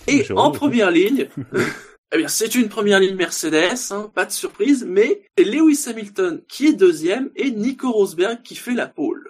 Et 0.07 0.25
en 0.31 0.51
première 0.51 0.91
ligne, 0.91 1.27
eh 2.13 2.17
bien 2.17 2.27
c'est 2.27 2.55
une 2.55 2.69
première 2.69 2.99
ligne 2.99 3.15
Mercedes, 3.15 3.91
hein, 3.91 4.11
pas 4.13 4.25
de 4.25 4.31
surprise, 4.31 4.85
mais 4.87 5.21
c'est 5.37 5.43
Lewis 5.43 5.85
Hamilton 5.87 6.41
qui 6.47 6.67
est 6.67 6.73
deuxième 6.73 7.29
et 7.35 7.51
Nico 7.51 7.91
Rosberg 7.91 8.41
qui 8.41 8.55
fait 8.55 8.73
la 8.73 8.87
pole. 8.87 9.29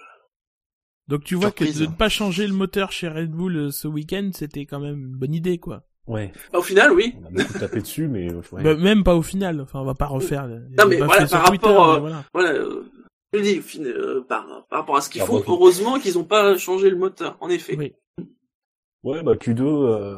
Donc 1.08 1.24
tu 1.24 1.34
vois 1.34 1.48
Surprise. 1.48 1.74
que 1.74 1.84
de 1.84 1.86
ne 1.90 1.94
pas 1.94 2.08
changer 2.08 2.46
le 2.46 2.54
moteur 2.54 2.90
chez 2.90 3.08
Red 3.08 3.30
Bull 3.30 3.56
euh, 3.56 3.70
ce 3.70 3.86
week-end, 3.86 4.30
c'était 4.34 4.64
quand 4.64 4.80
même 4.80 4.98
une 4.98 5.16
bonne 5.16 5.34
idée, 5.34 5.58
quoi. 5.58 5.84
Ouais. 6.06 6.32
Bah, 6.52 6.58
au 6.58 6.62
final, 6.62 6.92
oui. 6.92 7.14
On 7.22 7.26
a 7.26 7.30
beaucoup 7.30 7.58
tapé 7.58 7.80
dessus, 7.80 8.08
mais 8.08 8.30
euh, 8.30 8.40
ouais. 8.52 8.62
Bah, 8.62 8.74
même 8.74 9.04
pas 9.04 9.14
au 9.14 9.22
final. 9.22 9.60
Enfin, 9.60 9.80
on 9.80 9.84
va 9.84 9.94
pas 9.94 10.06
refaire. 10.06 10.46
Non, 10.46 10.86
mais 10.88 10.96
voilà, 10.96 11.26
par 11.26 11.44
Twitter, 11.48 11.66
rapport, 11.66 11.88
mais 11.88 11.96
euh, 11.96 12.00
voilà. 12.00 12.24
Voilà, 12.32 12.50
euh, 12.52 12.90
je 13.32 13.38
le 13.38 13.44
dis, 13.44 13.62
euh, 13.80 14.22
par, 14.28 14.66
par 14.68 14.80
rapport 14.80 14.96
à 14.96 15.00
ce 15.00 15.10
qu'ils 15.10 15.22
font, 15.22 15.40
bon, 15.40 15.44
heureusement 15.54 15.98
qu'ils 15.98 16.14
n'ont 16.14 16.24
pas 16.24 16.56
changé 16.56 16.90
le 16.90 16.96
moteur, 16.96 17.36
en 17.40 17.48
effet. 17.48 17.76
Oui. 17.76 17.92
Ouais, 19.04 19.22
bah 19.22 19.34
Q2, 19.34 19.60
euh, 19.62 20.16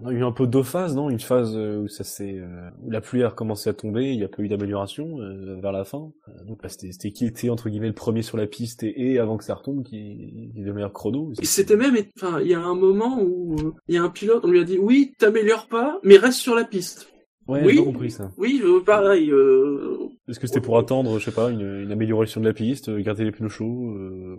on 0.00 0.06
a 0.06 0.12
eu 0.12 0.22
un 0.22 0.30
peu 0.30 0.46
deux 0.46 0.62
phases, 0.62 0.94
non? 0.94 1.10
Une 1.10 1.18
phase 1.18 1.56
euh, 1.56 1.82
où 1.82 1.88
ça 1.88 2.04
s'est, 2.04 2.38
euh, 2.38 2.70
où 2.84 2.90
la 2.90 3.00
pluie 3.00 3.24
a 3.24 3.30
recommencé 3.30 3.68
à 3.68 3.72
tomber, 3.72 4.12
il 4.12 4.20
y 4.20 4.22
a 4.24 4.28
pas 4.28 4.42
eu 4.42 4.48
d'amélioration 4.48 5.20
euh, 5.20 5.58
vers 5.60 5.72
la 5.72 5.84
fin. 5.84 6.12
Euh, 6.28 6.44
donc 6.44 6.62
bah, 6.62 6.68
c'était, 6.68 6.92
c'était 6.92 7.10
qui 7.10 7.26
était 7.26 7.50
entre 7.50 7.68
guillemets 7.68 7.88
le 7.88 7.94
premier 7.94 8.22
sur 8.22 8.36
la 8.36 8.46
piste 8.46 8.84
et, 8.84 9.12
et 9.12 9.18
avant 9.18 9.38
que 9.38 9.44
ça 9.44 9.54
retombe 9.54 9.82
qui, 9.82 10.52
qui 10.54 10.60
est 10.60 10.64
le 10.64 10.72
meilleur 10.72 10.92
chrono. 10.92 11.32
Et 11.42 11.44
c'était 11.46 11.76
même, 11.76 11.96
enfin, 12.16 12.40
il 12.40 12.46
y 12.46 12.54
a 12.54 12.60
un 12.60 12.76
moment 12.76 13.20
où 13.20 13.56
euh, 13.58 13.72
il 13.88 13.96
y 13.96 13.98
a 13.98 14.04
un 14.04 14.10
pilote, 14.10 14.44
on 14.44 14.50
lui 14.50 14.60
a 14.60 14.64
dit, 14.64 14.78
oui, 14.78 15.14
t'améliores 15.18 15.66
pas, 15.66 15.98
mais 16.04 16.16
reste 16.16 16.38
sur 16.38 16.54
la 16.54 16.64
piste. 16.64 17.08
Ouais, 17.48 17.62
oui. 17.64 17.76
j'ai 17.76 17.84
compris 17.84 18.10
ça. 18.10 18.30
Oui, 18.36 18.62
pareil, 18.84 19.32
euh, 19.32 19.96
Est-ce 20.28 20.38
que 20.38 20.46
c'était 20.46 20.60
pour 20.60 20.78
attendre, 20.78 21.18
je 21.18 21.24
sais 21.24 21.32
pas, 21.32 21.50
une, 21.50 21.82
une 21.82 21.90
amélioration 21.90 22.40
de 22.40 22.46
la 22.46 22.52
piste, 22.52 22.90
garder 22.98 23.24
les 23.24 23.32
pneus 23.32 23.48
chauds 23.48 23.94
euh... 23.96 24.36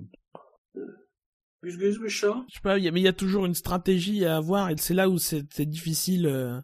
Je 2.50 2.56
sais 2.56 2.62
pas, 2.62 2.76
mais 2.78 3.02
il 3.02 3.04
y 3.04 3.08
a 3.08 3.14
toujours 3.14 3.46
une 3.46 3.56
stratégie 3.56 4.26
à 4.26 4.38
avoir 4.38 4.70
et 4.70 4.76
c'est 4.78 4.94
là 4.94 5.10
où 5.10 5.18
c'est 5.18 5.62
difficile. 5.62 6.26
euh, 6.28 6.60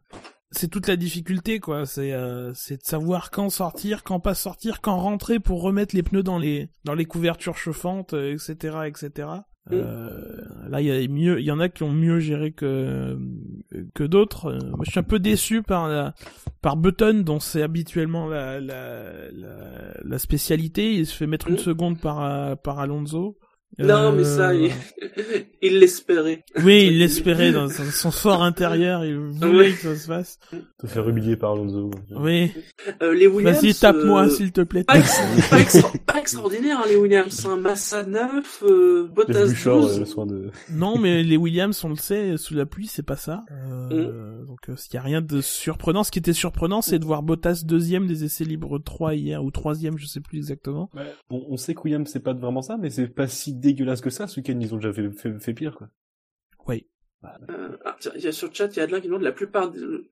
c'est 0.52 0.70
toute 0.70 0.88
la 0.88 0.96
difficulté 0.96 1.60
quoi. 1.60 1.86
C'est 1.86 2.14
euh, 2.14 2.52
de 2.52 2.78
savoir 2.82 3.30
quand 3.32 3.50
sortir, 3.50 4.04
quand 4.04 4.20
pas 4.20 4.34
sortir, 4.34 4.82
quand 4.82 4.98
rentrer 4.98 5.40
pour 5.40 5.62
remettre 5.62 5.96
les 5.96 6.04
pneus 6.04 6.24
dans 6.24 6.38
les 6.38 6.70
dans 6.84 6.96
les 6.96 7.06
couvertures 7.06 7.58
chauffantes, 7.58 8.14
etc., 8.14 8.56
euh, 8.64 8.84
etc. 8.84 9.28
Euh, 9.72 10.44
là, 10.70 10.80
il 10.80 10.88
y 10.88 10.92
a 10.92 11.08
mieux, 11.08 11.40
il 11.40 11.46
y 11.46 11.52
en 11.52 11.60
a 11.60 11.70
qui 11.70 11.82
ont 11.82 11.92
mieux 11.92 12.20
géré 12.20 12.52
que 12.52 13.18
que 13.96 14.04
d'autres. 14.04 14.52
Euh, 14.52 14.70
moi, 14.70 14.84
je 14.86 14.92
suis 14.92 15.00
un 15.00 15.04
peu 15.04 15.20
déçu 15.20 15.64
par 15.64 15.88
la, 15.90 16.14
par 16.62 16.78
Button, 16.78 17.24
dont 17.26 17.40
c'est 17.40 17.64
habituellement 17.64 18.28
la, 18.28 18.60
la, 18.60 19.32
la, 19.32 19.94
la, 20.04 20.20
spécialité. 20.20 20.94
Il 20.94 21.08
se 21.08 21.16
fait 21.16 21.28
mettre 21.28 21.50
une 21.50 21.58
seconde 21.58 22.00
par 22.00 22.58
par 22.60 22.80
Alonso. 22.80 23.38
Non, 23.78 24.12
mais 24.12 24.24
ça, 24.24 24.52
euh, 24.52 24.70
il 25.62 25.80
l'espérait. 25.80 26.44
oui, 26.64 26.88
il 26.88 27.00
l'espérait 27.00 27.52
dans 27.52 27.68
son 27.70 28.12
fort 28.12 28.44
intérieur, 28.44 29.04
il 29.04 29.16
voulait 29.32 29.72
que 29.72 29.78
ça 29.78 29.96
se 29.96 30.08
fasse. 30.08 30.40
Te 30.80 30.88
faire 30.88 31.08
humilier 31.10 31.36
par 31.36 31.54
Alonso. 31.54 31.92
Oui. 32.12 32.52
Euh, 33.02 33.14
les 33.14 33.28
Williams. 33.28 33.62
Vas-y, 33.62 33.74
tape-moi, 33.74 34.26
euh, 34.26 34.30
s'il 34.30 34.52
te 34.52 34.62
plaît. 34.62 34.84
Pas, 34.84 35.00
extraordinaire, 36.20 36.80
hein, 36.80 36.88
les 36.88 36.96
Williams. 36.96 37.46
Un 37.46 37.58
Massa 37.58 38.04
9, 38.04 38.64
euh, 38.64 39.08
Bottas 39.14 39.48
12. 39.64 40.00
le 40.00 40.06
soin 40.06 40.26
de... 40.26 40.52
Non, 40.72 40.98
mais 40.98 41.24
les 41.24 41.38
Williams, 41.38 41.84
on 41.84 41.90
le 41.90 41.96
sait, 41.96 42.38
sous 42.38 42.54
la 42.54 42.66
pluie, 42.66 42.88
c'est 42.88 43.06
pas 43.06 43.18
ça. 43.18 43.44
Euh, 43.52 44.42
mm. 44.42 44.46
Donc, 44.46 44.60
il 44.68 44.94
y 44.94 44.98
a 44.98 45.02
rien 45.02 45.22
de 45.22 45.42
surprenant. 45.42 46.04
Ce 46.04 46.12
qui 46.12 46.20
était 46.20 46.34
surprenant, 46.34 46.82
c'est 46.82 47.00
de 47.00 47.06
voir 47.06 47.24
Bottas 47.24 47.64
deuxième 47.66 48.08
des 48.08 48.24
essais 48.24 48.46
libres 48.46 48.80
3 48.80 49.16
hier, 49.16 49.44
ou 49.44 49.52
troisième, 49.52 49.98
je 49.98 50.06
sais 50.06 50.22
plus 50.22 50.38
exactement. 50.38 50.90
Bon, 51.30 51.46
on 51.50 51.58
sait 51.58 51.74
que 51.74 51.82
Williams, 51.82 52.10
c'est 52.12 52.20
pas 52.20 52.34
vraiment 52.34 52.62
ça, 52.62 52.78
mais 52.78 52.90
c'est 52.90 53.08
pas 53.08 53.28
si 53.28 53.54
dégueulasse 53.66 54.02
que 54.02 54.10
ça. 54.10 54.28
Ce 54.28 54.40
week-end, 54.40 54.58
ils 54.60 54.74
ont 54.74 54.78
déjà 54.78 54.94
fait, 54.94 55.40
fait, 55.40 55.54
pire, 55.54 55.76
quoi. 55.76 55.90
Oui. 56.68 56.88
Euh, 57.50 57.78
ah, 57.84 57.98
il 58.16 58.22
y 58.22 58.28
a 58.28 58.32
sur 58.32 58.50
le 58.50 58.54
chat, 58.54 58.68
il 58.68 58.78
y 58.78 58.80
a 58.80 58.84
Adelin 58.84 59.02
qui 59.02 59.08
demande 59.08 59.24
la 59.24 59.32
plupart, 59.32 59.72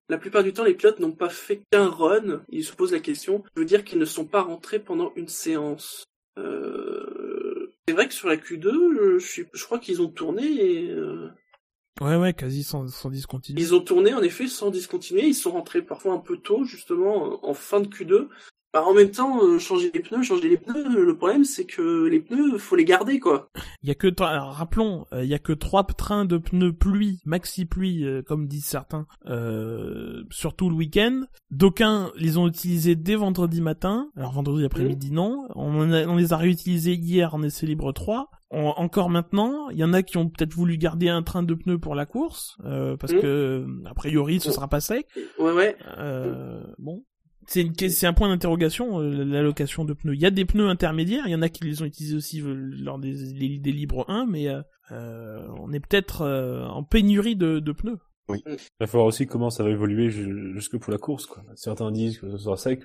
la 0.10 0.18
plupart 0.18 0.44
du 0.44 0.52
temps, 0.52 0.64
les 0.64 0.74
pilotes 0.74 1.00
n'ont 1.00 1.12
pas 1.12 1.30
fait 1.30 1.62
qu'un 1.72 1.88
run. 1.88 2.44
Il 2.50 2.64
se 2.64 2.74
pose 2.74 2.92
la 2.92 3.00
question, 3.00 3.44
je 3.56 3.62
veux 3.62 3.68
dire 3.68 3.84
qu'ils 3.84 4.00
ne 4.00 4.06
sont 4.06 4.26
pas 4.26 4.42
rentrés 4.42 4.80
pendant 4.80 5.14
une 5.16 5.28
séance. 5.28 6.06
Euh... 6.40 7.72
C'est 7.88 7.94
vrai 7.94 8.08
que 8.08 8.14
sur 8.14 8.30
la 8.30 8.38
Q2, 8.38 9.20
je, 9.20 9.44
je 9.52 9.66
crois 9.66 9.80
qu'ils 9.80 10.02
ont 10.02 10.10
tourné 10.10 10.44
et. 10.44 10.90
Euh... 10.90 11.30
Ouais, 12.02 12.16
ouais, 12.16 12.34
quasi 12.34 12.64
sans, 12.64 12.88
sans 12.88 13.12
discontinuer. 13.12 13.62
Ils 13.62 13.76
ont 13.76 13.82
tourné, 13.82 14.16
en 14.16 14.24
effet, 14.24 14.48
sans 14.48 14.72
discontinuer. 14.72 15.28
Ils 15.28 15.36
sont 15.36 15.52
rentrés 15.52 15.84
parfois 15.84 16.14
un 16.14 16.20
peu 16.20 16.38
tôt, 16.38 16.64
justement, 16.64 17.48
en 17.48 17.54
fin 17.54 17.82
de 17.82 17.88
Q2. 17.88 18.30
Bah, 18.74 18.84
en 18.86 18.94
même 18.94 19.12
temps, 19.12 19.44
euh, 19.44 19.60
changer 19.60 19.92
les 19.94 20.00
pneus, 20.00 20.24
changer 20.24 20.50
les 20.50 20.58
pneus, 20.58 21.06
le 21.06 21.16
problème 21.16 21.44
c'est 21.44 21.66
que 21.66 22.06
les 22.06 22.20
pneus, 22.20 22.58
faut 22.58 22.76
les 22.76 22.86
garder 22.86 23.20
quoi. 23.20 23.52
Il 23.84 23.90
y 23.90 23.92
a 23.92 23.96
que 23.96 24.08
alors, 24.24 24.54
rappelons, 24.54 25.06
euh, 25.14 25.24
il 25.24 25.30
y 25.30 25.36
a 25.36 25.40
que 25.40 25.54
trois 25.54 25.84
trains 25.84 26.26
de 26.26 26.38
pneus 26.38 26.74
pluie, 26.74 27.22
maxi 27.26 27.66
pluie, 27.66 28.04
euh, 28.04 28.24
comme 28.24 28.48
disent 28.48 28.66
certains, 28.66 29.06
euh, 29.28 30.24
surtout 30.32 30.70
le 30.70 30.76
week-end. 30.76 31.24
D'aucuns 31.52 32.12
les 32.16 32.38
ont 32.38 32.48
utilisés 32.48 32.96
dès 32.96 33.16
vendredi 33.16 33.62
matin, 33.62 34.10
alors 34.18 34.32
vendredi 34.32 34.66
après-midi 34.66 35.12
mmh. 35.12 35.16
non. 35.16 35.48
On, 35.56 35.92
on, 35.92 36.16
les 36.16 36.34
a 36.34 36.38
réutilisés 36.38 36.94
hier 36.94 37.36
en 37.36 37.44
essai 37.44 37.68
libre 37.68 37.92
3 37.92 38.30
encore 38.54 39.10
maintenant, 39.10 39.70
il 39.70 39.78
y 39.78 39.84
en 39.84 39.94
a 39.94 40.04
qui 40.04 40.18
ont 40.18 40.30
peut-être 40.30 40.54
voulu 40.54 40.78
garder 40.78 41.10
un 41.10 41.24
train 41.24 41.44
de 41.44 41.54
pneus 41.54 41.80
pour 41.80 41.96
la 41.96 42.06
course, 42.06 42.56
euh, 42.66 42.96
parce 42.98 43.14
mmh. 43.14 43.20
que 43.20 43.66
a 43.86 43.94
priori 43.94 44.40
ce 44.40 44.52
sera 44.52 44.68
pas 44.68 44.80
sec. 44.80 45.08
Ouais 45.40 45.52
ouais. 45.52 45.76
Euh, 45.98 46.64
bon, 46.78 47.04
c'est 47.48 48.06
un 48.06 48.14
point 48.14 48.30
d'interrogation 48.30 49.00
euh, 49.00 49.24
l'allocation 49.24 49.86
de 49.86 49.94
pneus. 49.94 50.16
Il 50.16 50.22
y 50.22 50.26
a 50.26 50.32
des 50.32 50.46
pneus 50.46 50.70
intermédiaires, 50.70 51.24
il 51.28 51.32
y 51.32 51.36
en 51.36 51.42
a 51.42 51.50
qui 51.50 51.64
les 51.64 51.82
ont 51.82 51.86
utilisés 51.86 52.16
aussi 52.16 52.42
euh, 52.42 52.54
lors 52.54 53.00
des, 53.00 53.34
des, 53.34 53.72
libres 53.72 54.06
1, 54.08 54.26
mais 54.26 54.48
euh, 54.48 55.48
on 55.60 55.72
est 55.74 55.80
peut-être 55.80 56.26
en 56.26 56.84
pénurie 56.84 57.36
de 57.36 57.72
pneus. 57.72 58.00
Oui. 58.30 58.40
Mm. 58.46 58.52
Il 58.54 58.58
va 58.80 58.88
falloir 58.88 59.08
aussi 59.08 59.28
comment 59.28 59.50
ça 59.50 59.64
va 59.64 59.70
évoluer 59.70 60.10
jusque 60.10 60.78
pour 60.78 60.92
la 60.92 60.98
course. 60.98 61.26
Quoi. 61.26 61.44
Certains 61.56 61.92
disent 61.92 62.20
que 62.20 62.30
ce 62.32 62.38
sera 62.38 62.58
sec, 62.58 62.84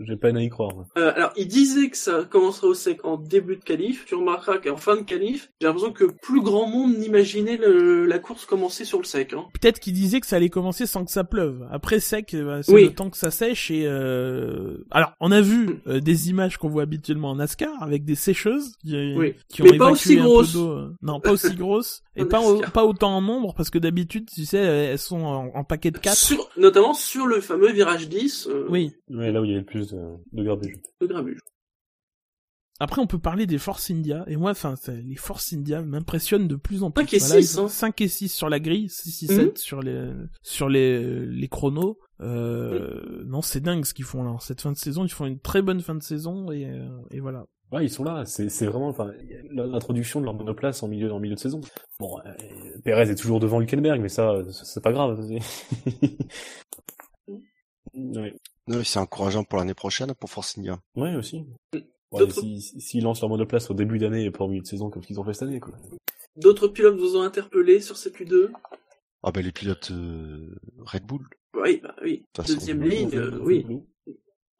j'ai 0.00 0.16
peine 0.16 0.36
à 0.36 0.42
y 0.42 0.48
croire. 0.48 0.72
Euh, 0.96 1.12
alors, 1.14 1.32
il 1.36 1.48
disait 1.48 1.88
que 1.90 1.96
ça 1.96 2.24
commencerait 2.24 2.66
au 2.66 2.74
sec 2.74 3.04
en 3.04 3.16
début 3.16 3.56
de 3.56 3.64
qualif. 3.64 4.04
Tu 4.06 4.14
remarqueras 4.14 4.58
qu'en 4.58 4.76
fin 4.76 4.96
de 4.96 5.02
qualif, 5.02 5.50
j'ai 5.60 5.66
l'impression 5.66 5.92
que 5.92 6.04
plus 6.04 6.40
grand 6.40 6.68
monde 6.68 6.96
n'imaginait 6.96 7.58
la 7.58 8.18
course 8.18 8.44
commencer 8.46 8.84
sur 8.84 8.98
le 8.98 9.04
sec. 9.04 9.32
Hein. 9.32 9.46
Peut-être 9.60 9.80
qu'il 9.80 9.92
disait 9.92 10.20
que 10.20 10.26
ça 10.26 10.36
allait 10.36 10.48
commencer 10.48 10.86
sans 10.86 11.04
que 11.04 11.10
ça 11.10 11.24
pleuve. 11.24 11.66
Après 11.70 12.00
sec, 12.00 12.34
bah, 12.34 12.62
c'est 12.62 12.72
le 12.72 12.94
temps 12.94 13.10
que 13.10 13.16
ça 13.16 13.30
sèche. 13.30 13.70
Et 13.70 13.86
euh... 13.86 14.84
alors, 14.90 15.12
on 15.20 15.30
a 15.30 15.40
vu 15.40 15.66
mm. 15.66 15.80
euh, 15.86 16.00
des 16.00 16.30
images 16.30 16.58
qu'on 16.58 16.68
voit 16.68 16.82
habituellement 16.82 17.30
en 17.30 17.36
NASCAR 17.36 17.82
avec 17.82 18.04
des 18.04 18.14
sécheuses 18.14 18.76
qui, 18.84 19.14
oui. 19.16 19.34
qui 19.48 19.62
ont 19.62 19.66
Mais 19.66 19.78
pas 19.78 19.90
aussi 19.90 20.16
grosses. 20.16 20.56
Non, 21.02 21.20
pas 21.20 21.32
aussi 21.32 21.54
grosses 21.56 22.02
et 22.16 22.24
pas, 22.24 22.40
pas 22.72 22.84
autant 22.84 23.16
en 23.16 23.22
nombre 23.22 23.54
parce 23.54 23.70
que 23.70 23.78
d'habitude, 23.78 24.28
tu 24.28 24.44
sais, 24.48 24.58
elles 24.58 24.98
sont 24.98 25.22
en, 25.22 25.64
paquet 25.64 25.90
de 25.90 25.98
4. 25.98 26.16
Sur, 26.16 26.50
notamment 26.56 26.94
sur 26.94 27.26
le 27.26 27.40
fameux 27.40 27.72
virage 27.72 28.08
10. 28.08 28.48
Euh, 28.48 28.66
oui. 28.68 28.92
Oui, 29.10 29.32
là 29.32 29.40
où 29.40 29.44
il 29.44 29.52
y 29.52 29.54
a 29.54 29.58
le 29.58 29.64
plus 29.64 29.90
de, 29.90 29.98
de 30.32 30.42
grabuge. 30.42 30.76
De 31.00 31.06
grabuge. 31.06 31.38
Après, 32.80 33.00
on 33.00 33.08
peut 33.08 33.18
parler 33.18 33.46
des 33.46 33.58
Force 33.58 33.90
India. 33.90 34.24
Et 34.28 34.36
moi, 34.36 34.52
enfin, 34.52 34.74
les 34.86 35.16
Force 35.16 35.52
India 35.52 35.82
m'impressionnent 35.82 36.46
de 36.46 36.54
plus 36.54 36.84
en 36.84 36.92
plus. 36.92 37.06
5 37.06 37.14
et 37.14 37.42
6, 37.42 37.58
hein. 37.58 37.68
5 37.68 38.00
et 38.00 38.08
6 38.08 38.28
sur 38.28 38.48
la 38.48 38.60
grille, 38.60 38.88
6 38.88 39.24
et 39.24 39.26
7 39.26 39.38
mhm. 39.38 39.56
sur 39.56 39.82
les, 39.82 40.12
sur 40.42 40.68
les, 40.68 41.26
les 41.26 41.48
chronos. 41.48 41.98
Euh, 42.20 43.24
Non, 43.26 43.42
c'est 43.42 43.60
dingue 43.60 43.84
ce 43.84 43.94
qu'ils 43.94 44.04
font 44.04 44.22
là. 44.22 44.36
Cette 44.40 44.60
fin 44.60 44.70
de 44.70 44.76
saison, 44.76 45.04
ils 45.04 45.10
font 45.10 45.26
une 45.26 45.40
très 45.40 45.60
bonne 45.60 45.80
fin 45.80 45.96
de 45.96 46.02
saison 46.02 46.52
et, 46.52 46.66
euh, 46.66 46.88
et 47.10 47.18
voilà. 47.18 47.46
Ouais, 47.70 47.84
ils 47.84 47.90
sont 47.90 48.04
là. 48.04 48.24
C'est, 48.24 48.66
vraiment, 48.66 48.96
l'introduction 49.50 50.20
de 50.20 50.24
leur 50.24 50.34
monoplace 50.34 50.82
en 50.82 50.88
milieu, 50.88 51.12
en 51.12 51.20
milieu 51.20 51.34
de 51.34 51.40
saison. 51.40 51.60
Bon, 52.00 52.18
euh, 52.20 52.32
Perez 52.84 53.10
est 53.10 53.14
toujours 53.14 53.40
devant 53.40 53.60
Hülkenberg, 53.60 54.00
mais 54.00 54.08
ça, 54.08 54.42
c'est 54.52 54.82
pas 54.82 54.92
grave. 54.92 55.20
ouais. 57.94 58.34
c'est 58.84 58.98
encourageant 58.98 59.44
pour 59.44 59.58
l'année 59.58 59.74
prochaine 59.74 60.14
pour 60.14 60.30
Force 60.30 60.56
India. 60.56 60.78
Ouais, 60.96 61.14
aussi. 61.14 61.44
Ouais, 62.10 62.30
s'ils 62.30 62.62
si, 62.62 63.00
lancent 63.02 63.20
leur 63.20 63.28
monoplace 63.28 63.70
au 63.70 63.74
début 63.74 63.98
d'année 63.98 64.24
et 64.24 64.30
pas 64.30 64.44
au 64.44 64.48
milieu 64.48 64.62
de 64.62 64.66
saison 64.66 64.88
comme 64.88 65.02
ce 65.02 65.08
qu'ils 65.08 65.20
ont 65.20 65.24
fait 65.24 65.34
cette 65.34 65.48
année, 65.48 65.60
quoi. 65.60 65.74
D'autres 66.36 66.68
pilotes 66.68 66.98
vous 66.98 67.16
ont 67.16 67.22
interpellé 67.22 67.80
sur 67.80 67.96
cette 67.96 68.16
Q2 68.16 68.50
Ah 69.22 69.32
ben 69.32 69.44
les 69.44 69.52
pilotes 69.52 69.90
euh, 69.90 70.54
Red 70.78 71.04
Bull. 71.04 71.28
Oui, 71.54 71.80
bah 71.82 71.94
oui. 72.02 72.24
Deuxième 72.46 72.82
ligne, 72.82 73.14
euh, 73.14 73.38
oui. 73.42 73.66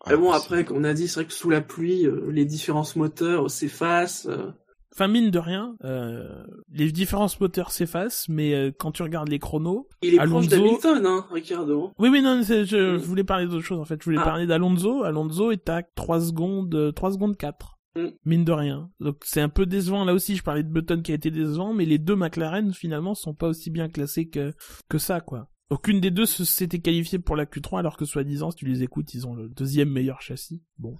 Mais 0.09 0.17
bon, 0.17 0.33
après, 0.33 0.65
comme 0.65 0.79
on 0.79 0.85
a 0.85 0.95
dit, 0.95 1.09
c'est 1.09 1.21
vrai 1.21 1.25
que 1.27 1.33
sous 1.33 1.51
la 1.51 1.61
pluie, 1.61 2.07
euh, 2.07 2.31
les 2.31 2.45
différences 2.45 2.97
moteurs 2.97 3.51
s'effacent. 3.51 4.27
Euh. 4.27 4.51
Enfin, 4.95 5.09
mine 5.09 5.31
de 5.31 5.39
rien, 5.39 5.77
euh, 5.85 6.43
les 6.73 6.91
différences 6.91 7.39
moteurs 7.41 7.71
s'effacent, 7.71 8.29
mais 8.29 8.55
euh, 8.55 8.73
quand 8.77 8.91
tu 8.91 9.03
regardes 9.03 9.29
les 9.29 9.39
chronos... 9.39 9.89
Il 10.03 10.15
est 10.15 10.19
Alonso... 10.19 10.49
proche 10.49 10.49
d'Hamilton, 10.49 11.07
hein, 11.07 11.27
Ricardo. 11.31 11.93
Oui, 11.99 12.09
oui, 12.09 12.21
non, 12.21 12.43
je, 12.43 12.65
je, 12.65 12.97
mm. 12.97 12.97
voulais 12.97 13.25
parler 13.25 13.47
d'autre 13.47 13.65
chose, 13.65 13.79
en 13.79 13.85
fait. 13.85 14.01
Je 14.01 14.05
voulais 14.05 14.19
ah. 14.21 14.25
parler 14.25 14.47
d'Alonso. 14.47 15.05
Alonso 15.05 15.53
est 15.53 15.69
à 15.69 15.83
3 15.83 16.21
secondes, 16.21 16.93
3 16.95 17.13
secondes 17.13 17.37
4. 17.37 17.79
Mm. 17.97 18.09
Mine 18.25 18.45
de 18.45 18.53
rien. 18.53 18.91
Donc 19.01 19.19
c'est 19.25 19.41
un 19.41 19.49
peu 19.49 19.67
décevant 19.67 20.05
là 20.05 20.15
aussi, 20.15 20.37
je 20.37 20.43
parlais 20.43 20.63
de 20.63 20.69
Button 20.69 21.03
qui 21.03 21.13
a 21.13 21.15
été 21.15 21.31
décevant, 21.31 21.73
mais 21.73 21.85
les 21.85 21.99
deux 21.99 22.17
McLaren 22.17 22.73
finalement 22.73 23.15
sont 23.15 23.35
pas 23.35 23.49
aussi 23.49 23.71
bien 23.71 23.89
classés 23.89 24.29
que, 24.29 24.53
que 24.89 24.99
ça, 24.99 25.21
quoi. 25.21 25.49
Aucune 25.71 26.01
des 26.01 26.11
deux 26.11 26.25
s'était 26.25 26.79
qualifiée 26.79 27.19
pour 27.19 27.37
la 27.37 27.45
Q3 27.45 27.81
alors 27.81 27.99
que 27.99 28.07
soi-disant, 28.07 28.51
si 28.51 28.57
tu 28.57 28.67
les 28.67 28.83
écoutes, 28.83 29.13
ils 29.13 29.27
ont 29.27 29.35
le 29.35 29.49
deuxième 29.49 29.91
meilleur 29.91 30.23
châssis. 30.23 30.63
Bon. 30.79 30.97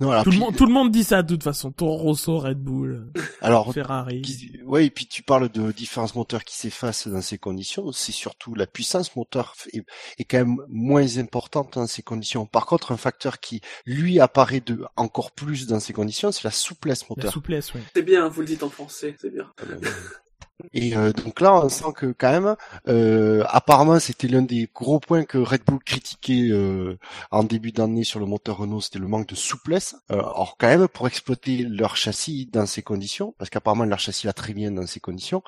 tout, 0.00 0.30
le 0.30 0.38
monde, 0.38 0.56
tout 0.56 0.64
le 0.64 0.72
monde 0.72 0.90
dit 0.90 1.04
ça 1.04 1.22
de 1.22 1.34
toute 1.34 1.42
façon. 1.42 1.72
Toro 1.72 1.96
Rosso, 1.96 2.38
Red 2.38 2.58
Bull, 2.58 3.12
alors, 3.42 3.70
Ferrari. 3.74 4.22
ouais, 4.64 4.86
et 4.86 4.90
puis 4.90 5.06
tu 5.06 5.22
parles 5.22 5.50
de 5.50 5.72
différence 5.72 6.14
moteur 6.14 6.44
qui 6.44 6.56
s'effacent 6.56 7.06
dans 7.06 7.20
ces 7.20 7.36
conditions. 7.36 7.92
C'est 7.92 8.12
surtout 8.12 8.54
la 8.54 8.66
puissance 8.66 9.14
moteur 9.14 9.54
est, 9.74 9.84
est, 10.18 10.24
quand 10.24 10.38
même 10.38 10.56
moins 10.68 11.18
importante 11.18 11.74
dans 11.74 11.86
ces 11.86 12.02
conditions. 12.02 12.46
Par 12.46 12.64
contre, 12.64 12.92
un 12.92 12.96
facteur 12.96 13.40
qui 13.40 13.60
lui 13.84 14.20
apparaît 14.20 14.60
de 14.60 14.86
encore 14.96 15.32
plus 15.32 15.66
dans 15.66 15.80
ces 15.80 15.92
conditions, 15.92 16.32
c'est 16.32 16.44
la 16.44 16.50
souplesse 16.50 17.10
moteur. 17.10 17.26
La 17.26 17.30
souplesse, 17.30 17.74
oui. 17.74 17.80
C'est 17.94 18.02
bien, 18.02 18.26
vous 18.28 18.40
le 18.40 18.46
dites 18.46 18.62
en 18.62 18.70
français, 18.70 19.16
c'est 19.20 19.30
bien. 19.30 19.52
Et 20.72 20.96
euh, 20.96 21.12
donc 21.12 21.40
là, 21.40 21.54
on 21.54 21.68
sent 21.68 21.92
que 21.94 22.06
quand 22.06 22.30
même, 22.32 22.56
euh, 22.88 23.44
apparemment, 23.48 23.98
c'était 24.00 24.28
l'un 24.28 24.42
des 24.42 24.68
gros 24.74 24.98
points 24.98 25.24
que 25.24 25.38
Red 25.38 25.62
Bull 25.64 25.78
critiquait 25.84 26.48
euh, 26.50 26.98
en 27.30 27.44
début 27.44 27.72
d'année 27.72 28.04
sur 28.04 28.18
le 28.20 28.26
moteur 28.26 28.58
Renault, 28.58 28.80
c'était 28.80 28.98
le 28.98 29.08
manque 29.08 29.28
de 29.28 29.34
souplesse. 29.34 29.96
or, 30.08 30.56
quand 30.58 30.68
même, 30.68 30.88
pour 30.88 31.06
exploiter 31.06 31.58
leur 31.58 31.96
châssis 31.96 32.46
dans 32.52 32.66
ces 32.66 32.82
conditions, 32.82 33.34
parce 33.38 33.50
qu'apparemment 33.50 33.84
leur 33.84 34.00
châssis 34.00 34.26
va 34.26 34.32
très 34.32 34.52
bien 34.52 34.70
dans 34.72 34.86
ces 34.86 35.00
conditions, 35.00 35.42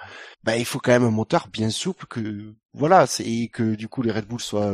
ben 0.45 0.55
il 0.55 0.65
faut 0.65 0.79
quand 0.79 0.93
même 0.93 1.05
un 1.05 1.11
moteur 1.11 1.49
bien 1.49 1.71
souple 1.71 2.07
que 2.07 2.55
voilà, 2.73 3.07
et 3.25 3.49
que 3.49 3.75
du 3.75 3.89
coup 3.89 4.03
les 4.03 4.12
Red 4.12 4.27
Bull 4.27 4.41
soient 4.41 4.73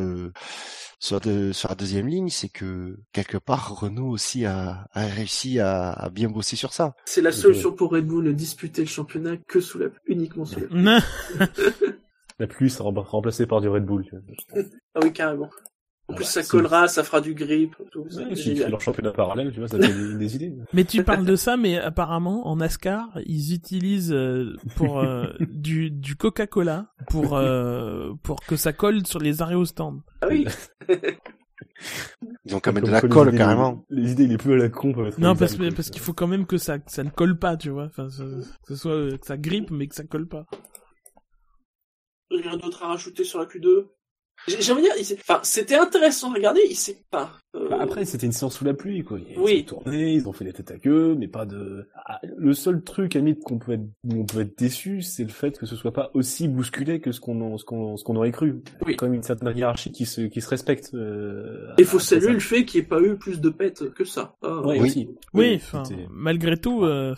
sur, 0.98 1.20
de, 1.20 1.52
sur 1.52 1.68
la 1.68 1.74
deuxième 1.74 2.06
ligne, 2.06 2.28
c'est 2.28 2.48
que 2.48 2.96
quelque 3.12 3.38
part 3.38 3.80
Renault 3.80 4.08
aussi 4.08 4.44
a, 4.44 4.86
a 4.92 5.06
réussi 5.06 5.60
à, 5.60 5.92
à, 5.92 6.10
bien 6.10 6.28
bosser 6.28 6.56
sur 6.56 6.72
ça. 6.72 6.94
C'est 7.04 7.22
la 7.22 7.32
solution 7.32 7.72
pour 7.72 7.90
Red 7.90 8.06
Bull 8.06 8.24
ne 8.24 8.32
disputer 8.32 8.82
le 8.82 8.88
championnat 8.88 9.36
que 9.48 9.60
sous 9.60 9.78
la 9.78 9.86
uniquement 10.06 10.44
sous 10.44 10.60
la 10.60 10.66
pluie. 10.66 10.84
la 12.38 12.46
pluie 12.46 12.70
sera 12.70 12.90
remplacée 12.90 13.46
par 13.46 13.60
du 13.60 13.68
Red 13.68 13.84
Bull. 13.84 14.04
ah 14.94 15.00
oui 15.02 15.12
carrément. 15.12 15.50
En 16.08 16.14
plus, 16.14 16.24
ça 16.24 16.44
collera, 16.44 16.86
ça 16.86 17.02
fera 17.02 17.20
du 17.20 17.34
grip. 17.34 17.74
Tout, 17.90 18.02
ouais, 18.02 18.36
si 18.36 18.54
tu 18.54 18.56
fais 18.62 18.68
leur 18.68 18.80
championnat 18.80 19.10
parallèle, 19.10 19.50
tu 19.52 19.58
vois, 19.58 19.68
ça 19.68 19.78
fait 19.80 20.16
des, 20.16 20.36
idées. 20.36 20.52
Mais 20.72 20.84
tu 20.84 21.02
parles 21.02 21.24
de 21.24 21.34
ça, 21.34 21.56
mais 21.56 21.78
apparemment, 21.78 22.46
en 22.46 22.56
NASCAR, 22.56 23.18
ils 23.26 23.52
utilisent 23.52 24.12
euh, 24.12 24.54
pour 24.76 25.00
euh, 25.00 25.26
du, 25.40 25.90
du 25.90 26.14
Coca-Cola 26.14 26.92
pour 27.08 27.36
euh, 27.36 28.12
pour 28.22 28.40
que 28.40 28.54
ça 28.54 28.72
colle 28.72 29.04
sur 29.04 29.18
les 29.18 29.42
arrêts 29.42 29.56
au 29.56 29.64
stand. 29.64 30.00
Ah 30.22 30.28
oui. 30.30 30.46
Ils 32.44 32.54
ont 32.54 32.60
quand 32.60 32.72
même 32.72 32.84
de 32.84 32.90
la 32.90 33.00
colle 33.00 33.36
carrément. 33.36 33.84
Les, 33.90 34.12
idées 34.12 34.28
les 34.28 34.38
plus 34.38 34.52
à 34.52 34.56
la 34.56 34.68
con 34.68 34.94
Non, 35.18 35.34
parce, 35.34 35.56
parce 35.56 35.90
qu'il 35.90 36.00
faut 36.00 36.12
quand 36.12 36.28
même 36.28 36.46
que 36.46 36.56
ça, 36.56 36.78
ça 36.86 37.02
ne 37.02 37.10
colle 37.10 37.38
pas, 37.38 37.56
tu 37.56 37.70
vois. 37.70 37.86
Enfin, 37.86 38.06
que 38.06 38.74
ce 38.74 38.76
soit 38.76 39.18
que 39.18 39.26
ça 39.26 39.36
grippe, 39.36 39.70
mais 39.72 39.88
que 39.88 39.94
ça 39.94 40.04
colle 40.04 40.28
pas. 40.28 40.46
Rien 42.30 42.56
d'autre 42.56 42.84
à 42.84 42.88
rajouter 42.88 43.24
sur 43.24 43.40
la 43.40 43.46
Q2 43.46 43.86
j'ai 44.46 44.72
envie 44.72 44.82
de 44.82 45.02
dire, 45.02 45.16
enfin, 45.20 45.40
c'était 45.42 45.76
intéressant 45.76 46.30
à 46.30 46.34
regarder, 46.34 46.60
il 46.68 46.76
s'est 46.76 46.98
pas. 47.10 47.32
Euh... 47.54 47.68
Bah 47.68 47.78
après, 47.80 48.04
c'était 48.04 48.26
une 48.26 48.32
séance 48.32 48.56
sous 48.56 48.64
la 48.64 48.74
pluie, 48.74 49.02
quoi. 49.02 49.18
Ils 49.18 49.38
oui. 49.38 49.60
ont 49.62 49.80
tourné, 49.80 50.12
ils 50.12 50.28
ont 50.28 50.32
fait 50.32 50.44
des 50.44 50.52
têtes 50.52 50.70
à 50.70 50.78
queue, 50.78 51.14
mais 51.18 51.28
pas 51.28 51.46
de. 51.46 51.88
Ah, 52.06 52.20
le 52.36 52.54
seul 52.54 52.82
truc 52.82 53.16
à 53.16 53.18
limite 53.18 53.42
qu'on 53.42 53.58
peut 53.58 53.72
être, 53.72 53.84
on 54.08 54.24
peut 54.24 54.40
être 54.40 54.56
déçu, 54.58 55.02
c'est 55.02 55.24
le 55.24 55.30
fait 55.30 55.58
que 55.58 55.66
ce 55.66 55.76
soit 55.76 55.92
pas 55.92 56.10
aussi 56.14 56.48
bousculé 56.48 57.00
que 57.00 57.12
ce 57.12 57.20
qu'on, 57.20 57.58
ce 57.58 57.64
qu'on, 57.64 57.96
ce 57.96 58.04
qu'on 58.04 58.16
aurait 58.16 58.32
cru. 58.32 58.62
Oui. 58.84 58.96
Comme 58.96 59.14
une 59.14 59.22
certaine 59.22 59.56
hiérarchie 59.56 59.92
qui 59.92 60.06
se, 60.06 60.22
qui 60.22 60.40
se 60.40 60.48
respecte. 60.48 60.90
Euh, 60.94 61.72
Il 61.78 61.84
faut 61.84 61.98
saluer 61.98 62.32
le 62.32 62.40
fait 62.40 62.64
qu'il 62.64 62.80
n'y 62.80 62.86
ait 62.86 62.88
pas 62.88 63.00
eu 63.00 63.16
plus 63.16 63.40
de 63.40 63.48
pètes 63.48 63.92
que 63.94 64.04
ça. 64.04 64.34
Ah, 64.42 64.60
oui, 64.64 64.78
aussi. 64.80 65.08
Oui, 65.34 65.54
enfin, 65.56 65.82
malgré 66.10 66.56
tout. 66.56 66.84
Euh... 66.84 67.14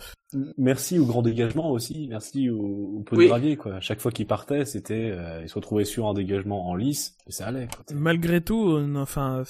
Merci 0.57 0.99
au 0.99 1.05
grand 1.05 1.23
dégagement 1.23 1.71
aussi, 1.71 2.07
merci 2.07 2.49
au, 2.49 3.03
au 3.09 3.15
de 3.15 3.25
gravier 3.25 3.57
quoi. 3.57 3.75
À 3.75 3.79
chaque 3.79 3.99
fois 3.99 4.11
qu'il 4.11 4.27
partait, 4.27 4.63
c'était, 4.63 5.11
euh, 5.11 5.41
il 5.41 5.49
se 5.49 5.55
retrouvait 5.55 5.85
sur 5.85 6.07
un 6.07 6.13
dégagement 6.13 6.69
en 6.69 6.75
lice 6.75 7.17
et 7.27 7.31
ça 7.31 7.47
allait. 7.47 7.67
Quoi. 7.67 7.95
Malgré 7.95 8.39
tout, 8.39 8.79
enfin, 8.95 9.43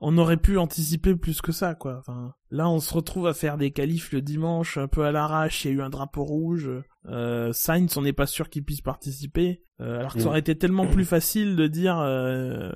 on 0.00 0.16
aurait 0.16 0.38
pu 0.38 0.56
anticiper 0.58 1.14
plus 1.14 1.42
que 1.42 1.52
ça, 1.52 1.74
quoi. 1.74 1.98
Enfin, 1.98 2.34
là, 2.50 2.68
on 2.68 2.80
se 2.80 2.92
retrouve 2.94 3.26
à 3.26 3.34
faire 3.34 3.58
des 3.58 3.70
qualifs 3.70 4.12
le 4.12 4.22
dimanche, 4.22 4.78
un 4.78 4.88
peu 4.88 5.04
à 5.04 5.12
l'arrache. 5.12 5.64
Il 5.64 5.68
y 5.68 5.70
a 5.72 5.76
eu 5.76 5.82
un 5.82 5.90
drapeau 5.90 6.24
rouge. 6.24 6.70
Euh, 7.06 7.52
Sainz, 7.52 7.96
on 7.96 8.02
n'est 8.02 8.14
pas 8.14 8.26
sûr 8.26 8.48
qu'il 8.48 8.64
puisse 8.64 8.80
participer. 8.80 9.62
Euh, 9.80 10.00
alors 10.00 10.12
que 10.12 10.20
ça 10.20 10.28
aurait 10.28 10.40
été 10.40 10.56
tellement 10.56 10.86
plus 10.86 11.06
facile 11.06 11.56
de 11.56 11.66
dire. 11.66 11.98
Euh... 11.98 12.70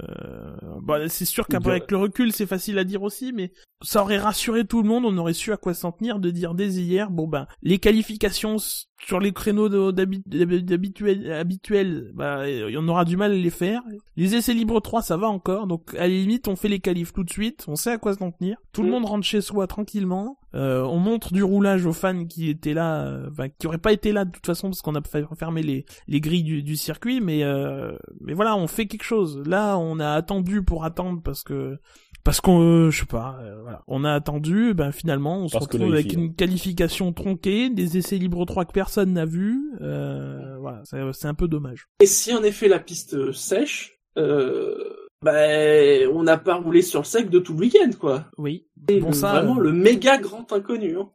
Bah, 0.83 1.09
c'est 1.09 1.27
sûr 1.27 1.47
qu'avec 1.47 1.91
le 1.91 1.99
recul, 1.99 2.33
c'est 2.33 2.47
facile 2.47 2.79
à 2.79 2.85
dire 2.85 3.03
aussi, 3.03 3.33
mais 3.33 3.53
ça 3.83 4.03
aurait 4.03 4.19
rassuré 4.19 4.65
tout 4.65 4.83
le 4.83 4.89
monde. 4.89 5.05
On 5.05 5.17
aurait 5.19 5.35
su 5.35 5.53
à 5.53 5.59
quoi 5.59 5.75
s'en 5.75 5.93
tenir 5.93 6.19
de 6.19 6.31
dire 6.31 6.55
dès 6.55 6.69
hier. 6.69 7.11
Bon 7.11 7.29
ben, 7.29 7.47
les 7.63 7.79
qualifications 7.79 8.57
sur 9.01 9.21
les 9.21 9.33
créneaux 9.33 9.93
d'habituels, 9.93 11.33
habituels, 11.33 12.11
bah, 12.15 12.45
on 12.77 12.89
aura 12.89 13.05
du 13.05 13.17
mal 13.17 13.33
à 13.33 13.35
les 13.35 13.51
faire. 13.51 13.83
Les 14.17 14.35
essais 14.35 14.55
libres 14.55 14.81
3, 14.81 15.03
ça 15.03 15.17
va 15.17 15.29
encore. 15.29 15.67
Donc, 15.67 15.95
à 15.95 16.03
la 16.03 16.09
limite, 16.09 16.49
on 16.49 16.57
fait 16.57 16.69
les 16.69 16.81
qualifs 16.81 17.13
tout 17.13 17.25
de 17.25 17.31
suite. 17.31 17.65
On 17.69 17.77
sait 17.77 17.91
à 17.91 17.99
quoi 17.99 18.15
s'en 18.15 18.31
tenir. 18.31 18.57
Tout 18.73 18.83
le 18.83 18.91
monde 18.91 19.05
rentre 19.05 19.27
chez 19.27 19.41
soi 19.41 19.67
tranquillement. 19.67 20.39
Euh, 20.55 20.83
on 20.83 20.99
montre 20.99 21.33
du 21.33 21.43
roulage 21.43 21.85
aux 21.85 21.93
fans 21.93 22.27
qui 22.27 22.49
étaient 22.49 22.75
là, 22.75 23.07
euh, 23.07 23.29
enfin, 23.31 23.49
qui 23.49 23.67
auraient 23.67 23.79
pas 23.79 23.93
été 23.93 24.13
là 24.13 24.25
de 24.25 24.31
toute 24.31 24.47
façon 24.47 24.69
parce 24.69 24.83
qu'on 24.83 24.95
a 24.95 25.03
fermé 25.37 25.63
les, 25.63 25.85
les 26.07 26.21
grilles 26.21 26.45
du, 26.45 26.63
du 26.63 26.77
circuit, 26.77 27.21
mais 27.21 27.43
euh, 27.43 27.97
mais 28.21 28.35
voilà, 28.35 28.57
on 28.57 28.69
fait 28.69 28.87
quelque 28.87 29.03
chose. 29.03 29.43
Là, 29.47 29.77
on 29.79 29.99
a 29.99 30.13
attendu 30.13 30.63
pour 30.63 30.85
attendre 30.85 31.21
parce 31.25 31.43
que 31.43 31.79
parce 32.25 32.41
qu'on, 32.41 32.61
euh, 32.61 32.91
je 32.91 33.01
sais 33.01 33.07
pas, 33.07 33.39
euh, 33.43 33.61
voilà, 33.63 33.83
on 33.87 34.05
a 34.05 34.13
attendu, 34.13 34.75
ben 34.75 34.93
finalement, 34.93 35.39
on 35.39 35.49
se 35.49 35.57
retrouve 35.57 35.93
avec 35.93 36.13
une 36.13 36.35
qualification 36.35 37.13
tronquée, 37.13 37.71
des 37.71 37.97
essais 37.99 38.17
libres 38.17 38.45
3 38.45 38.65
que 38.65 38.73
personne 38.73 39.13
n'a 39.13 39.27
vu, 39.27 39.73
voilà, 39.79 40.83
c'est 40.85 41.29
un 41.29 41.35
peu 41.35 41.49
dommage. 41.49 41.89
Et 42.01 42.07
si 42.07 42.35
en 42.35 42.43
effet 42.43 42.69
la 42.69 42.81
piste 42.81 43.33
sèche, 43.33 44.01
ben 44.17 46.09
on 46.13 46.23
n'a 46.23 46.37
pas 46.39 46.57
roulé 46.57 46.83
sur 46.83 47.01
le 47.01 47.05
sec 47.05 47.31
de 47.31 47.39
tout 47.39 47.53
le 47.53 47.61
week-end, 47.61 47.91
quoi. 47.99 48.27
Oui. 48.39 48.67
C'est 48.89 49.01
bon, 49.01 49.13
ça, 49.13 49.33
vraiment 49.33 49.59
le 49.59 49.73
méga 49.73 50.19
grand 50.19 50.53
inconnu. 50.53 50.99
Hein. 50.99 51.11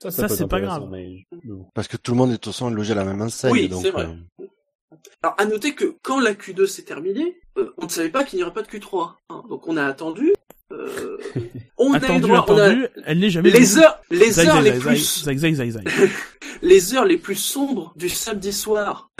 Ça, 0.00 0.10
ça, 0.12 0.28
c'est 0.28 0.46
pas 0.46 0.60
grave. 0.60 0.88
Mais... 0.90 1.26
Parce 1.74 1.88
que 1.88 1.96
tout 1.96 2.12
le 2.12 2.18
monde 2.18 2.30
est 2.30 2.34
toute 2.34 2.52
façon 2.52 2.70
logé 2.70 2.92
à 2.92 2.96
la 2.96 3.04
même 3.04 3.20
enseigne. 3.20 3.52
Oui, 3.52 3.68
donc, 3.68 3.82
c'est 3.82 3.90
vrai. 3.90 4.06
Euh... 4.06 4.46
Alors, 5.22 5.34
à 5.38 5.44
noter 5.44 5.74
que 5.74 5.96
quand 6.02 6.20
la 6.20 6.34
Q2 6.34 6.66
s'est 6.66 6.82
terminée, 6.82 7.40
euh, 7.56 7.72
on 7.76 7.86
ne 7.86 7.90
savait 7.90 8.08
pas 8.08 8.24
qu'il 8.24 8.38
n'y 8.38 8.42
aurait 8.42 8.54
pas 8.54 8.62
de 8.62 8.68
Q3. 8.68 9.12
Hein. 9.30 9.42
Donc, 9.48 9.66
on 9.68 9.76
a 9.76 9.84
attendu. 9.84 10.32
Euh, 10.70 11.18
on 11.78 11.94
attendu, 11.94 12.12
a 12.12 12.16
eu 12.16 12.20
droit, 12.20 12.38
attendu, 12.42 12.86
on 12.96 13.00
a... 13.00 13.04
elle 13.06 13.18
n'est 13.20 13.30
jamais 13.30 13.50
les 13.50 13.78
heures, 13.78 13.98
les 14.10 14.30
Zai, 14.32 14.46
heures 14.48 14.56
zai, 14.56 14.70
les 14.70 14.72
zai, 14.72 14.78
plus, 14.78 15.26
les 16.62 16.94
heures 16.94 17.06
les 17.06 17.16
plus 17.16 17.36
sombres 17.36 17.94
du 17.96 18.10
samedi 18.10 18.52
soir 18.52 19.10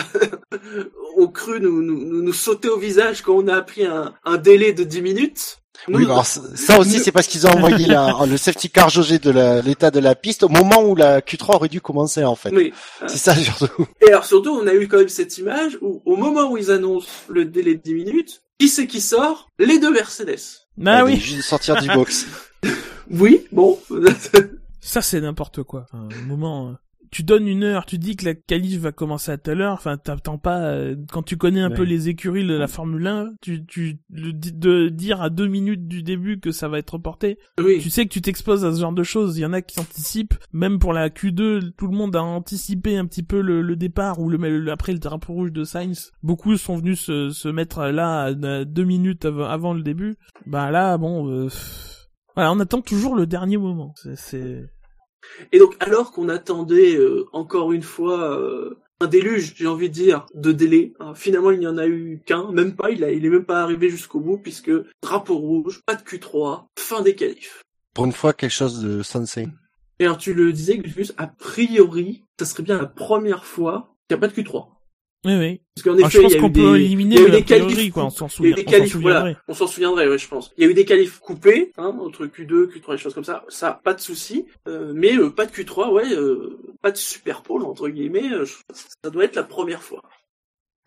ont 1.17 1.29
cru 1.29 1.59
nous, 1.59 1.81
nous, 1.83 2.05
nous, 2.05 2.23
nous 2.23 2.33
sauter 2.35 2.69
au 2.69 2.79
visage 2.79 3.23
quand 3.23 3.35
on 3.35 3.49
a 3.49 3.57
appris 3.57 3.87
un, 3.87 4.15
un 4.25 4.37
délai 4.37 4.75
de 4.75 4.85
10 4.85 5.01
minutes. 5.01 5.59
Oui, 5.87 6.05
alors 6.05 6.27
ça 6.27 6.79
aussi, 6.79 6.99
c'est 6.99 7.13
parce 7.13 7.27
qu'ils 7.27 7.47
ont 7.47 7.51
envoyé 7.51 7.87
la, 7.87 8.15
le 8.29 8.37
safety 8.37 8.69
car 8.71 8.89
jaugé 8.89 9.19
de 9.19 9.31
la- 9.31 9.63
l'état 9.63 9.91
de 9.91 10.01
la 10.01 10.15
piste 10.15 10.43
au 10.43 10.49
moment 10.49 10.83
où 10.83 10.95
la 10.97 11.21
Q3 11.21 11.55
aurait 11.57 11.69
dû 11.69 11.81
commencer, 11.81 12.25
en 12.25 12.35
fait. 12.35 12.51
Oui. 12.53 12.73
C'est 13.07 13.19
ça, 13.19 13.35
surtout. 13.35 13.87
Et 14.07 14.09
alors 14.09 14.25
surtout, 14.25 14.51
on 14.51 14.67
a 14.67 14.75
eu 14.75 14.89
quand 14.89 14.99
même 14.99 15.09
cette 15.09 15.39
image 15.39 15.79
où, 15.81 16.03
au 16.05 16.17
moment 16.17 16.51
où 16.51 16.57
ils 16.57 16.71
annoncent 16.71 17.09
le 17.29 17.45
délai 17.45 17.75
de 17.77 17.83
10 17.83 17.95
minutes, 17.95 18.43
qui 18.59 18.69
c'est 18.69 18.87
qui 18.87 19.01
sort? 19.01 19.49
Les 19.59 19.79
deux 19.79 19.93
Mercedes. 19.93 20.39
Ah 20.85 20.99
Elle 20.99 21.05
oui, 21.05 21.17
Juste 21.17 21.37
de 21.39 21.43
sortir 21.43 21.77
du 21.81 21.89
box. 21.89 22.27
Oui, 23.11 23.47
bon. 23.53 23.79
ça 24.81 25.01
c'est 25.01 25.21
n'importe 25.21 25.63
quoi. 25.63 25.87
Un 25.95 26.09
moment, 26.27 26.69
euh, 26.69 26.73
tu 27.11 27.23
donnes 27.23 27.47
une 27.49 27.63
heure, 27.65 27.87
tu 27.87 27.99
dis 27.99 28.17
que 28.17 28.25
la 28.25 28.35
qualif 28.35 28.79
va 28.81 28.93
commencer 28.93 29.31
à 29.33 29.39
telle 29.39 29.61
heure. 29.61 29.73
Enfin, 29.75 29.97
t'attends 29.97 30.39
pas. 30.39 30.61
euh, 30.67 30.97
quand 31.13 31.23
tu 31.23 31.37
connais 31.37 31.61
un 31.61 31.71
Ouais. 31.71 31.77
peu 31.77 31.83
les 31.83 32.09
écuries 32.09 32.47
de 32.47 32.55
la 32.55 32.67
Formule 32.67 33.07
1, 33.07 33.31
tu, 33.41 33.65
tu 33.67 33.99
le 34.11 34.33
de 34.33 34.89
dire 34.89 35.21
à 35.23 35.31
deux 35.31 35.47
minutes 35.47 35.87
du 35.89 36.03
début 36.03 36.41
que 36.41 36.51
ça 36.53 36.69
va 36.69 36.79
être 36.79 36.91
reporté. 36.95 37.39
oui. 37.61 37.79
Tu 37.81 37.91
sais 37.91 38.05
que 38.05 38.11
tu 38.13 38.21
t'exposes 38.21 38.65
à 38.65 38.73
ce 38.75 38.81
genre 38.81 38.93
de 38.93 39.03
choses. 39.03 39.39
Il 39.39 39.43
y 39.43 39.47
en 39.47 39.53
a 39.53 39.63
qui 39.63 39.81
anticipent. 39.81 40.35
Même 40.53 40.79
pour 40.79 40.93
la 40.93 41.09
Q2, 41.11 41.73
tout 41.77 41.87
le 41.87 41.97
monde 41.97 42.17
a 42.17 42.23
anticipé 42.23 42.97
un 42.97 43.07
petit 43.07 43.23
peu 43.23 43.41
le, 43.41 43.63
le 43.63 43.77
départ 43.77 44.19
ou 44.21 44.29
le, 44.29 44.37
le- 44.59 44.71
après 44.73 44.93
le 44.93 44.99
drapeau 44.99 45.33
rouge 45.33 45.53
de 45.53 45.65
Sainz. 45.65 46.13
Beaucoup 46.23 46.57
sont 46.57 46.77
venus 46.77 47.01
se, 47.01 47.31
se 47.31 47.49
mettre 47.49 47.85
là 47.87 48.23
à, 48.25 48.35
deux 48.65 48.85
minutes 48.85 49.25
av- 49.25 49.41
avant 49.43 49.75
le 49.75 49.83
début. 49.83 50.17
Bah 50.47 50.71
là, 50.71 50.97
bon. 50.99 51.29
euh, 51.31 51.49
voilà, 52.35 52.53
on 52.53 52.61
attend 52.61 52.81
toujours 52.81 53.17
le 53.17 53.27
dernier 53.27 53.57
moment. 53.57 53.93
C'est- 53.97 54.17
C'est 54.17 54.65
Et 55.53 55.59
donc, 55.59 55.77
alors 55.81 56.13
qu'on 56.13 56.29
attendait 56.29 56.97
euh, 56.97 57.27
encore 57.33 57.73
une 57.73 57.83
fois 57.83 58.39
euh, 58.39 58.79
un 59.01 59.07
déluge, 59.07 59.55
j'ai 59.57 59.67
envie 59.67 59.89
de 59.89 59.95
dire, 59.95 60.27
de 60.35 60.53
délai, 60.53 60.93
hein, 61.01 61.15
finalement 61.15 61.51
il 61.51 61.61
n'y 61.61 61.67
en 61.67 61.79
a 61.79 61.87
eu 61.87 62.21
qu'un, 62.27 62.51
même 62.51 62.75
pas, 62.75 62.91
il, 62.91 63.05
a, 63.05 63.11
il 63.11 63.25
est 63.25 63.31
même 63.31 63.45
pas 63.45 63.63
arrivé 63.63 63.91
jusqu'au 63.91 64.21
bout, 64.21 64.39
puisque 64.39 64.71
drapeau 65.03 65.37
rouge, 65.37 65.83
pas 65.87 65.95
de 65.95 66.03
Q3, 66.03 66.65
fin 66.79 67.03
des 67.03 67.15
qualifs. 67.15 67.63
Pour 67.95 68.05
une 68.05 68.13
fois, 68.13 68.33
quelque 68.33 68.51
chose 68.51 68.83
de 68.83 69.03
sensé. 69.03 69.49
Et 69.99 70.05
alors 70.05 70.19
tu 70.19 70.35
le 70.35 70.53
disais, 70.53 70.79
Gustus, 70.79 71.13
a 71.17 71.27
priori, 71.27 72.25
ça 72.39 72.47
serait 72.47 72.63
bien 72.63 72.79
la 72.79 72.87
première 72.87 73.45
fois 73.45 73.95
qu'il 74.09 74.17
n'y 74.17 74.25
a 74.25 74.29
pas 74.29 74.33
de 74.33 74.41
Q3. 74.41 74.78
Oui, 75.25 75.35
oui. 75.37 75.61
Parce 75.75 75.85
qu'en 75.85 76.03
Ah, 76.03 76.07
effet, 76.07 76.19
je 76.19 76.23
pense 76.23 76.33
il 76.33 76.35
y 76.35 76.39
a 76.39 76.41
qu'on 76.41 76.49
eu 76.49 76.53
peut 76.53 76.79
des, 76.79 76.85
éliminer 76.85 77.17
il 77.17 77.21
y 77.23 77.25
a 77.25 77.29
eu 77.59 77.75
des 77.75 77.91
quoi. 77.91 78.05
On 78.05 78.09
coupés. 78.09 78.19
s'en 78.19 78.45
il 78.45 78.51
y 78.51 78.75
a 78.75 78.87
souvient. 78.87 79.21
voilà, 79.21 79.37
on 79.49 79.55
s'en 79.55 79.67
souviendrait, 79.67 80.09
ouais, 80.09 80.19
je 80.19 80.29
pense. 80.29 80.53
Il 80.57 80.65
y 80.65 80.67
a 80.67 80.71
eu 80.71 80.75
des 80.75 80.85
qualifs 80.85 81.19
coupés, 81.19 81.73
hein, 81.77 81.97
entre 82.01 82.27
Q2, 82.27 82.67
Q3, 82.73 82.93
des 82.93 82.99
choses 82.99 83.15
comme 83.15 83.25
ça, 83.25 83.45
ça, 83.49 83.81
pas 83.83 83.95
de 83.95 84.01
souci. 84.01 84.47
Euh, 84.69 84.93
mais 84.95 85.17
euh, 85.17 85.31
pas 85.31 85.47
de 85.47 85.51
Q3, 85.51 85.93
ouais, 85.93 86.13
euh, 86.13 86.59
pas 86.83 86.93
de 86.93 86.97
super 86.97 87.43
pole, 87.43 87.65
entre 87.65 87.89
guillemets, 87.89 88.33
euh, 88.33 88.45
ça 89.03 89.11
doit 89.11 89.25
être 89.25 89.37
la 89.37 89.43
première 89.43 89.83
fois. 89.83 90.03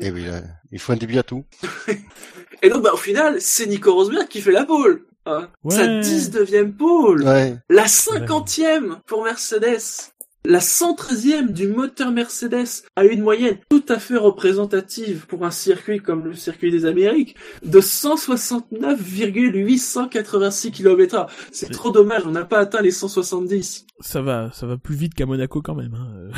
Et 0.01 0.09
oui, 0.11 0.25
là, 0.25 0.41
il 0.71 0.79
faut 0.79 0.93
un 0.93 0.97
début 0.97 1.17
à 1.17 1.23
tout. 1.23 1.45
Et 2.63 2.69
donc, 2.69 2.83
bah, 2.83 2.93
au 2.93 2.97
final, 2.97 3.39
c'est 3.41 3.65
Nico 3.67 3.93
Rosberg 3.93 4.27
qui 4.27 4.41
fait 4.41 4.51
la 4.51 4.65
pole. 4.65 5.05
Hein. 5.25 5.49
Ouais. 5.63 5.75
Sa 5.75 5.87
19e 5.99 6.71
pole. 6.75 7.23
Ouais. 7.23 7.57
La 7.69 7.85
50e 7.85 9.01
pour 9.05 9.23
Mercedes. 9.23 10.11
La 10.43 10.57
113e 10.59 11.51
du 11.51 11.67
moteur 11.67 12.09
Mercedes 12.11 12.81
a 12.95 13.05
une 13.05 13.21
moyenne 13.21 13.59
tout 13.69 13.83
à 13.87 13.99
fait 13.99 14.17
représentative 14.17 15.27
pour 15.27 15.45
un 15.45 15.51
circuit 15.51 15.99
comme 15.99 16.25
le 16.25 16.33
circuit 16.33 16.71
des 16.71 16.85
Amériques 16.85 17.35
de 17.63 17.79
169,886 17.79 20.71
km/h. 20.71 21.27
C'est 21.51 21.67
C'est- 21.67 21.73
trop 21.73 21.91
dommage, 21.91 22.23
on 22.25 22.31
n'a 22.31 22.43
pas 22.45 22.57
atteint 22.57 22.81
les 22.81 22.89
170. 22.89 23.85
Ça 23.99 24.23
va, 24.23 24.49
ça 24.51 24.65
va 24.65 24.77
plus 24.77 24.95
vite 24.95 25.13
qu'à 25.13 25.27
Monaco 25.27 25.61
quand 25.61 25.75
même. 25.75 25.93
Hein. 25.93 26.31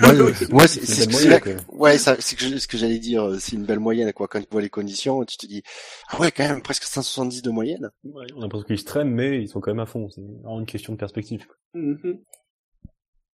Moi, 0.00 0.10
euh, 0.12 0.30
moi, 0.50 0.68
c'est, 0.68 0.80
quoi. 1.40 1.52
ouais, 1.78 1.96
que 1.96 2.20
ce 2.58 2.66
que 2.66 2.76
j'allais 2.76 2.98
dire, 2.98 3.22
euh, 3.24 3.38
c'est 3.40 3.56
une 3.56 3.64
belle 3.64 3.80
moyenne, 3.80 4.12
quoi. 4.12 4.28
Quand 4.28 4.40
tu 4.40 4.46
vois 4.50 4.60
les 4.60 4.68
conditions, 4.68 5.24
tu 5.24 5.38
te 5.38 5.46
dis, 5.46 5.62
ah 6.10 6.20
ouais, 6.20 6.30
quand 6.30 6.46
même, 6.46 6.60
presque 6.60 6.84
170 6.84 7.40
de 7.40 7.48
moyenne. 7.50 7.88
Ouais, 8.04 8.26
on 8.34 8.40
a 8.40 8.42
l'impression 8.42 8.66
qu'ils 8.66 8.78
se 8.78 8.84
traînent, 8.84 9.08
mais 9.10 9.40
ils 9.40 9.48
sont 9.48 9.60
quand 9.60 9.70
même 9.70 9.80
à 9.80 9.86
fond. 9.86 10.10
C'est 10.10 10.20
vraiment 10.20 10.60
une 10.60 10.66
question 10.66 10.92
de 10.92 10.98
perspective. 10.98 11.46
quoi. 11.46 11.56
Mhm. 11.72 12.18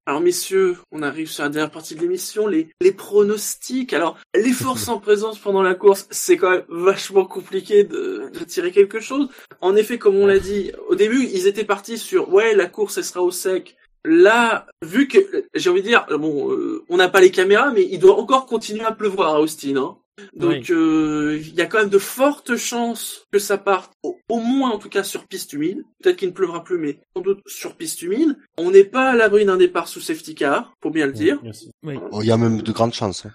Alors 0.07 0.21
messieurs, 0.21 0.77
on 0.91 1.03
arrive 1.03 1.31
sur 1.31 1.45
la 1.45 1.51
dernière 1.51 1.71
partie 1.71 1.95
de 1.95 2.01
l'émission, 2.01 2.47
les, 2.47 2.69
pronostics. 2.97 3.93
Alors, 3.93 4.19
les 4.35 4.53
forces 4.53 4.89
en 4.89 4.99
présence 4.99 5.39
pendant 5.39 5.63
la 5.63 5.75
course, 5.75 6.07
c'est 6.11 6.37
quand 6.37 6.51
même 6.51 6.65
vachement 6.69 7.25
compliqué 7.27 7.85
de, 7.85 8.31
tirer 8.47 8.73
quelque 8.73 8.99
chose. 8.99 9.29
En 9.61 9.77
effet, 9.77 9.99
comme 9.99 10.17
on 10.17 10.27
l'a 10.27 10.39
dit, 10.39 10.73
au 10.89 10.95
début, 10.95 11.25
ils 11.25 11.47
étaient 11.47 11.65
partis 11.65 11.99
sur, 11.99 12.33
ouais, 12.33 12.55
la 12.55 12.67
course, 12.67 12.99
elle 12.99 13.05
sera 13.05 13.23
au 13.23 13.31
sec. 13.31 13.77
Là, 14.05 14.67
vu 14.83 15.07
que, 15.07 15.19
j'ai 15.55 15.69
envie 15.69 15.83
de 15.83 15.89
dire, 15.89 16.07
bon, 16.19 16.51
euh, 16.51 16.83
on 16.89 16.97
n'a 16.97 17.09
pas 17.09 17.21
les 17.21 17.31
caméras, 17.31 17.71
mais 17.71 17.87
il 17.89 17.99
doit 17.99 18.19
encore 18.19 18.47
continuer 18.47 18.85
à 18.85 18.93
pleuvoir 18.93 19.35
à 19.35 19.41
Austin. 19.41 19.77
Hein. 19.77 19.99
Donc 20.35 20.71
euh, 20.71 21.39
il 21.41 21.55
y 21.55 21.61
a 21.61 21.67
quand 21.67 21.79
même 21.79 21.89
de 21.89 21.99
fortes 21.99 22.57
chances 22.57 23.27
que 23.31 23.39
ça 23.39 23.59
parte 23.59 23.93
au, 24.03 24.17
moins 24.29 24.71
en 24.71 24.79
tout 24.79 24.89
cas 24.89 25.03
sur 25.03 25.27
piste 25.27 25.53
humide. 25.53 25.83
Peut-être 26.03 26.17
qu'il 26.17 26.29
ne 26.29 26.35
pleuvra 26.35 26.63
plus, 26.63 26.79
mais 26.79 27.01
sans 27.15 27.23
doute 27.23 27.41
sur 27.47 27.77
piste 27.77 28.03
humide. 28.03 28.37
On 28.59 28.71
n'est 28.71 28.85
pas 28.85 29.11
à 29.11 29.17
l'abri 29.17 29.45
d'un 29.45 29.57
départ 29.57 29.89
sous 29.89 30.01
safety 30.01 30.35
car, 30.35 30.75
pour 30.81 30.91
bien 30.91 31.07
le 31.07 31.13
dire. 31.13 31.41
Oh, 31.85 32.21
il 32.23 32.27
y 32.27 32.31
a 32.31 32.37
même 32.37 32.63
de 32.63 32.73
grandes 32.73 32.95
chances. 32.95 33.27
Hein. 33.27 33.33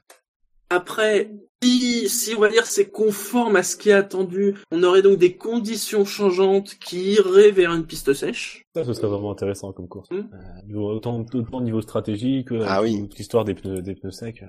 Après, 0.69 1.31
si, 1.61 2.09
si 2.09 2.35
on 2.35 2.39
va 2.39 2.49
dire 2.49 2.65
c'est 2.65 2.89
conforme 2.89 3.55
à 3.55 3.63
ce 3.63 3.77
qui 3.77 3.89
est 3.89 3.93
attendu, 3.93 4.55
on 4.71 4.81
aurait 4.83 5.03
donc 5.03 5.17
des 5.17 5.35
conditions 5.35 6.05
changeantes 6.05 6.75
qui 6.75 7.13
iraient 7.13 7.51
vers 7.51 7.73
une 7.73 7.85
piste 7.85 8.13
sèche. 8.13 8.63
Ça, 8.75 8.83
ce 8.83 8.93
serait 8.93 9.07
vraiment 9.07 9.31
intéressant 9.31 9.71
comme 9.73 9.87
course. 9.87 10.09
Hmm. 10.09 10.27
Euh, 10.71 10.77
autant, 10.77 11.23
autant 11.33 11.61
niveau 11.61 11.81
stratégique 11.81 12.49
que 12.49 12.61
ah, 12.65 12.81
oui. 12.81 13.07
l'histoire 13.17 13.45
des 13.45 13.53
pneus, 13.53 13.81
des 13.81 13.95
pneus 13.95 14.11
secs. 14.11 14.43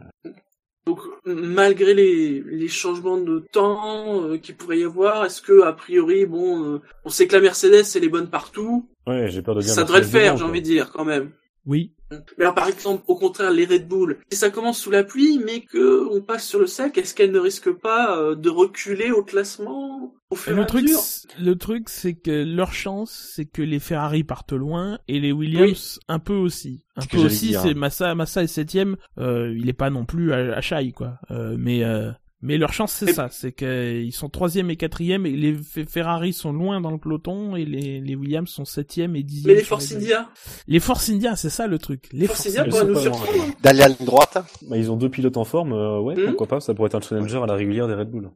Donc 0.86 1.00
malgré 1.24 1.94
les, 1.94 2.42
les 2.46 2.68
changements 2.68 3.16
de 3.16 3.40
temps 3.50 4.22
euh, 4.22 4.38
qu'il 4.38 4.54
pourrait 4.54 4.78
y 4.78 4.84
avoir, 4.84 5.24
est-ce 5.24 5.42
que 5.42 5.62
a 5.62 5.72
priori 5.72 6.26
bon, 6.26 6.74
euh, 6.74 6.80
on 7.04 7.08
sait 7.08 7.26
que 7.26 7.34
la 7.34 7.42
Mercedes 7.42 7.84
elle 7.96 8.04
est 8.04 8.08
bonne 8.08 8.30
partout. 8.30 8.88
Ouais, 9.06 9.28
j'ai 9.28 9.42
peur 9.42 9.56
de 9.56 9.62
dire. 9.62 9.72
Ça 9.72 9.82
devrait 9.82 10.00
le 10.00 10.06
faire, 10.06 10.36
j'ai 10.36 10.44
envie 10.44 10.60
de 10.60 10.66
dire 10.66 10.92
quand 10.92 11.04
même. 11.04 11.32
Oui. 11.66 11.92
Mais 12.10 12.44
alors 12.44 12.54
par 12.54 12.68
exemple, 12.68 13.02
au 13.08 13.16
contraire, 13.16 13.50
les 13.50 13.66
Red 13.66 13.88
Bull, 13.88 14.18
si 14.30 14.38
ça 14.38 14.50
commence 14.50 14.78
sous 14.78 14.92
la 14.92 15.02
pluie, 15.02 15.40
mais 15.44 15.62
que 15.62 16.06
on 16.10 16.22
passe 16.22 16.46
sur 16.46 16.60
le 16.60 16.68
sec, 16.68 16.96
est-ce 16.96 17.14
qu'elles 17.14 17.32
ne 17.32 17.40
risquent 17.40 17.72
pas 17.72 18.16
euh, 18.16 18.36
de 18.36 18.48
reculer 18.48 19.10
au 19.10 19.24
classement 19.24 20.14
au 20.30 20.36
fur 20.36 20.54
le 20.54 20.62
et 20.62 20.66
truc, 20.66 20.88
à 20.88 21.42
Le 21.42 21.56
truc, 21.56 21.88
c'est 21.88 22.14
que 22.14 22.44
leur 22.44 22.72
chance, 22.72 23.32
c'est 23.34 23.44
que 23.44 23.62
les 23.62 23.78
Ferrari 23.80 24.24
partent 24.24 24.52
loin 24.52 24.98
et 25.08 25.20
les 25.20 25.32
Williams 25.32 26.00
un 26.08 26.18
peu 26.18 26.34
aussi. 26.34 26.84
Un 26.96 27.06
peu 27.06 27.18
aussi, 27.18 27.54
c'est 27.54 27.74
Massa, 27.74 28.14
Massa 28.14 28.42
est 28.42 28.48
septième. 28.48 28.96
Euh, 29.18 29.54
il 29.56 29.68
est 29.68 29.74
pas 29.74 29.90
non 29.90 30.04
plus 30.04 30.32
à, 30.32 30.56
à 30.56 30.60
Chai, 30.60 30.92
quoi. 30.92 31.18
Euh, 31.30 31.56
mais 31.58 31.84
euh, 31.84 32.10
mais 32.42 32.58
leur 32.58 32.72
chance, 32.72 32.92
c'est 32.92 33.12
ça, 33.12 33.28
c'est 33.30 33.52
qu'ils 33.52 34.12
sont 34.12 34.28
troisième 34.28 34.70
et 34.70 34.76
quatrième, 34.76 35.24
et 35.24 35.32
les 35.32 35.56
Ferrari 35.88 36.32
sont 36.34 36.52
loin 36.52 36.80
dans 36.80 36.90
le 36.90 36.98
peloton, 36.98 37.56
et 37.56 37.64
les, 37.64 38.00
les 38.00 38.14
Williams 38.14 38.48
sont 38.48 38.66
septième 38.66 39.16
et 39.16 39.22
dixième. 39.22 39.54
Mais 39.54 39.60
les 39.60 39.64
Force 39.64 39.92
India 39.92 40.28
Les 40.68 40.80
Force 40.80 41.08
India, 41.08 41.34
c'est 41.34 41.50
ça 41.50 41.66
le 41.66 41.78
truc. 41.78 42.08
Les 42.12 42.26
Force, 42.26 42.46
India 42.46 42.64
pourraient 42.64 42.84
nous 42.84 43.00
surprendre. 43.00 43.32
D'aller 43.62 43.82
à 43.82 43.88
la 43.88 43.94
droite 43.94 44.38
bah, 44.68 44.76
Ils 44.76 44.90
ont 44.90 44.96
deux 44.96 45.08
pilotes 45.08 45.38
en 45.38 45.44
forme, 45.44 45.72
euh, 45.72 46.00
ouais, 46.00 46.14
hmm. 46.14 46.26
pourquoi 46.26 46.46
pas, 46.46 46.60
ça 46.60 46.74
pourrait 46.74 46.88
être 46.88 46.96
un 46.96 47.00
challenger 47.00 47.38
à 47.38 47.46
la 47.46 47.54
régulière 47.54 47.88
des 47.88 47.94
Red 47.94 48.10
Bull. 48.10 48.30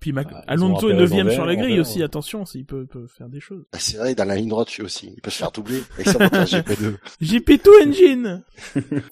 Puis 0.00 0.12
Mac... 0.12 0.28
Ah, 0.32 0.44
Alonso 0.48 0.90
est 0.90 0.94
neuvième 0.94 1.30
sur 1.30 1.44
la 1.44 1.56
grille 1.56 1.80
aussi, 1.80 2.02
attention, 2.02 2.44
s'il 2.44 2.64
peut, 2.64 2.86
peut, 2.86 3.06
faire 3.06 3.28
des 3.28 3.40
choses. 3.40 3.64
Ah, 3.72 3.78
c'est 3.78 3.98
vrai, 3.98 4.14
dans 4.14 4.24
la 4.24 4.36
ligne 4.36 4.48
droite 4.48 4.68
aussi, 4.80 5.12
il 5.14 5.20
peut 5.20 5.30
se 5.30 5.38
faire 5.38 5.52
doubler 5.52 5.82
avec 5.94 6.08
sa 6.08 6.18
GP2. 6.18 6.96
GP2 7.22 7.88
Engine 7.88 8.44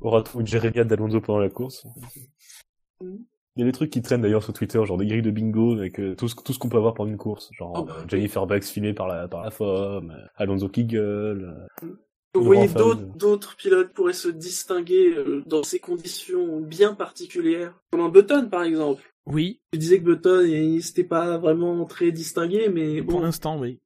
Aura 0.00 0.22
trouvé 0.22 0.44
Jérémy 0.44 0.84
d'Alonso 0.84 1.20
pendant 1.20 1.38
la 1.38 1.48
course. 1.48 1.86
Hmm. 3.00 3.16
Il 3.56 3.60
y 3.60 3.62
a 3.62 3.66
des 3.66 3.72
trucs 3.72 3.90
qui 3.90 4.02
traînent 4.02 4.22
d'ailleurs 4.22 4.42
sur 4.42 4.52
Twitter, 4.52 4.84
genre 4.84 4.98
des 4.98 5.06
grilles 5.06 5.22
de 5.22 5.30
bingo 5.30 5.74
avec 5.74 6.00
euh, 6.00 6.16
tout 6.16 6.26
ce, 6.28 6.34
tout 6.34 6.52
ce 6.52 6.58
qu'on 6.58 6.68
peut 6.68 6.76
avoir 6.76 6.94
pendant 6.94 7.10
une 7.10 7.16
course, 7.16 7.50
genre 7.52 7.72
oh, 7.76 7.84
bah, 7.84 7.98
Jennifer 8.08 8.46
Bucks 8.46 8.64
filmée 8.64 8.94
par 8.94 9.06
la 9.06 9.28
par 9.28 9.44
la 9.44 9.52
femme, 9.52 10.10
euh, 10.10 10.26
Alonso 10.34 10.68
qui 10.68 10.84
gueule. 10.84 11.54
Euh, 11.84 11.86
Vous 12.34 12.42
voyez 12.42 12.66
d'autres 13.14 13.54
pilotes 13.54 13.92
pourraient 13.92 14.12
se 14.12 14.28
distinguer 14.28 15.14
dans 15.46 15.62
ces 15.62 15.78
conditions 15.78 16.60
bien 16.60 16.94
particulières, 16.94 17.78
comme 17.92 18.00
un 18.00 18.08
Button 18.08 18.48
par 18.50 18.64
exemple. 18.64 19.02
Oui. 19.26 19.60
Tu 19.72 19.78
disais 19.78 20.00
que 20.00 20.04
Button 20.04 20.44
il 20.44 20.82
s'était 20.82 21.04
pas 21.04 21.38
vraiment 21.38 21.84
très 21.84 22.10
distingué, 22.10 22.68
mais 22.68 23.02
bon. 23.02 23.12
Pour 23.12 23.20
l'instant, 23.20 23.58
oui. 23.60 23.78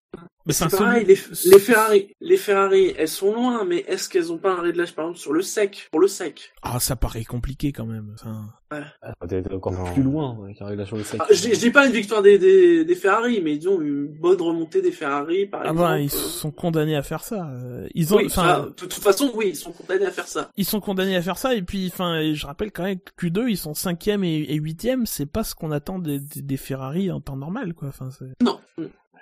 Mais 0.47 0.55
c'est 0.55 0.71
pareil, 0.71 1.05
les, 1.05 1.19
les, 1.45 1.59
Ferrari, 1.59 2.17
les 2.23 2.37
Ferrari, 2.39 2.95
elles 2.97 3.07
sont 3.07 3.35
loin, 3.35 3.67
mais 3.67 3.85
est-ce 3.87 4.09
qu'elles 4.09 4.33
ont 4.33 4.39
pas 4.39 4.53
un 4.53 4.63
réglage 4.63 4.95
par 4.95 5.05
exemple 5.05 5.21
sur 5.21 5.35
le 5.35 5.43
sec, 5.43 5.89
pour 5.91 6.01
le 6.01 6.09
sec? 6.09 6.55
Ah, 6.63 6.81
ça 6.81 6.97
paraît 6.97 7.25
compliqué 7.25 7.71
quand 7.71 7.85
même. 7.85 8.15
Enfin... 8.15 8.47
Ouais. 8.73 8.83
Ah, 9.03 9.13
peut-être 9.21 9.55
encore 9.55 9.93
plus 9.93 10.03
loin 10.03 10.39
avec 10.45 10.61
un 10.63 10.67
réglage 10.67 10.89
sur 10.89 10.97
le 10.97 11.05
sec. 11.05 11.21
Ah, 11.23 11.27
j'ai 11.31 11.71
pas 11.71 11.87
une 11.87 11.93
victoire 11.93 12.23
des, 12.23 12.39
des, 12.39 12.87
des, 12.87 12.95
Ferrari, 12.95 13.43
mais 13.43 13.59
disons 13.59 13.79
une 13.81 14.07
bonne 14.07 14.41
remontée 14.41 14.81
des 14.81 14.91
Ferrari 14.91 15.45
par 15.45 15.61
ah 15.61 15.65
exemple. 15.65 15.83
Ah 15.83 15.91
bah 15.91 16.01
ils 16.01 16.11
sont 16.11 16.51
condamnés 16.51 16.97
à 16.97 17.03
faire 17.03 17.25
ça. 17.25 17.51
Ils 17.95 18.15
ont, 18.15 18.25
enfin, 18.25 18.69
de 18.69 18.71
toute 18.71 18.95
façon, 18.95 19.31
oui, 19.35 19.51
ils 19.51 19.57
sont 19.57 19.73
condamnés 19.73 20.07
à 20.07 20.11
faire 20.11 20.29
ça. 20.29 20.51
Ils 20.57 20.65
sont 20.65 20.81
condamnés 20.81 21.17
à 21.17 21.23
faire 21.23 21.37
ça, 21.37 21.55
et 21.55 21.63
puis, 21.63 21.91
enfin, 21.93 22.33
je 22.33 22.47
rappelle 22.47 22.73
quand 22.73 22.85
même 22.85 22.99
que 23.01 23.27
Q2, 23.27 23.49
ils 23.51 23.59
sont 23.59 23.75
cinquième 23.75 24.25
et 24.25 24.55
huitième, 24.55 25.05
c'est 25.05 25.27
pas 25.27 25.45
ce 25.45 25.55
qu'on 25.55 25.71
attend 25.71 25.99
des, 25.99 26.21
des, 26.21 26.57
Ferrari 26.57 27.11
en 27.11 27.21
temps 27.21 27.37
normal, 27.37 27.75
quoi. 27.75 27.89
Enfin, 27.89 28.09
non. 28.43 28.59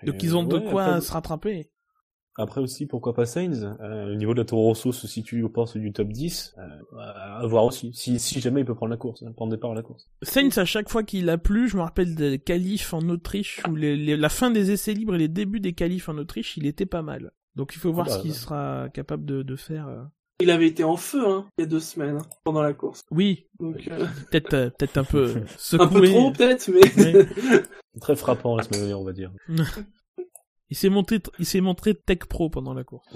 Donc 0.05 0.23
ils 0.23 0.37
ont 0.37 0.45
de 0.45 0.59
quoi 0.59 1.01
se 1.01 1.13
rattraper. 1.13 1.71
Après 2.39 2.61
aussi, 2.61 2.85
pourquoi 2.87 3.15
pas 3.15 3.25
Sainz? 3.25 3.65
Euh, 3.65 4.07
Le 4.07 4.15
niveau 4.15 4.35
de 4.35 4.41
la 4.41 4.45
Toro 4.45 4.65
Rosso 4.65 4.93
se 4.93 5.07
situe 5.09 5.43
au 5.43 5.49
poste 5.49 5.79
du 5.79 5.93
top 5.93 6.09
10. 6.09 6.55
Euh, 6.59 6.99
à 6.99 7.47
voir 7.47 7.65
aussi. 7.65 7.93
Si, 7.95 8.19
si 8.19 8.41
jamais 8.41 8.61
il 8.61 8.67
peut 8.67 8.75
prendre 8.75 8.91
la 8.91 8.99
course, 8.99 9.23
hein, 9.23 9.33
prendre 9.35 9.53
départ 9.53 9.71
à 9.71 9.75
la 9.75 9.83
course. 9.83 10.07
Sainz, 10.21 10.59
à 10.59 10.67
chaque 10.67 10.91
fois 10.91 11.03
qu'il 11.03 11.31
a 11.31 11.39
plu, 11.39 11.69
je 11.69 11.79
me 11.79 11.83
rappelle 11.83 12.15
des 12.15 12.39
qualifs 12.39 12.93
en 12.93 13.09
Autriche, 13.09 13.63
où 13.71 13.75
les, 13.75 14.17
la 14.19 14.29
fin 14.29 14.51
des 14.51 14.71
essais 14.71 14.93
libres 14.93 15.15
et 15.15 15.19
les 15.19 15.29
débuts 15.29 15.61
des 15.61 15.73
qualifs 15.73 16.11
en 16.11 16.19
Autriche, 16.19 16.59
il 16.59 16.67
était 16.67 16.85
pas 16.85 17.01
mal. 17.01 17.33
Donc 17.55 17.75
il 17.75 17.79
faut 17.79 17.91
voir 17.91 18.11
ce 18.11 18.19
qu'il 18.19 18.35
sera 18.35 18.91
capable 18.93 19.25
de, 19.25 19.43
de 19.43 19.57
faire. 19.57 19.89
Euh. 20.41 20.45
Il 20.45 20.51
avait 20.51 20.67
été 20.67 20.85
en 20.85 20.97
feu 20.97 21.27
hein, 21.27 21.47
il 21.59 21.63
y 21.63 21.65
a 21.65 21.67
deux 21.67 21.81
semaines 21.81 22.19
hein, 22.19 22.27
pendant 22.45 22.63
la 22.63 22.73
course. 22.73 23.03
Oui. 23.11 23.47
Donc 23.59 23.89
euh, 23.89 24.07
peut-être 24.31 24.55
euh, 24.55 24.71
peut-être 24.71 24.99
un 24.99 25.05
peu 25.05 25.43
secoué. 25.57 25.87
un 25.87 26.01
peu 26.01 26.09
trop 26.09 26.31
peut-être, 26.33 26.69
mais 26.69 27.61
très 28.01 28.17
frappant 28.17 28.57
la 28.57 28.63
semaine 28.63 28.81
dernière, 28.81 29.01
on 29.01 29.05
va 29.05 29.13
dire. 29.13 29.33
Il 30.69 30.77
s'est 30.77 30.89
montré, 30.89 31.21
il 31.39 31.47
s'est 31.47 31.61
montré 31.61 31.95
tech 31.95 32.19
pro 32.29 32.51
pendant 32.51 32.75
la 32.75 32.85
course. 32.85 33.09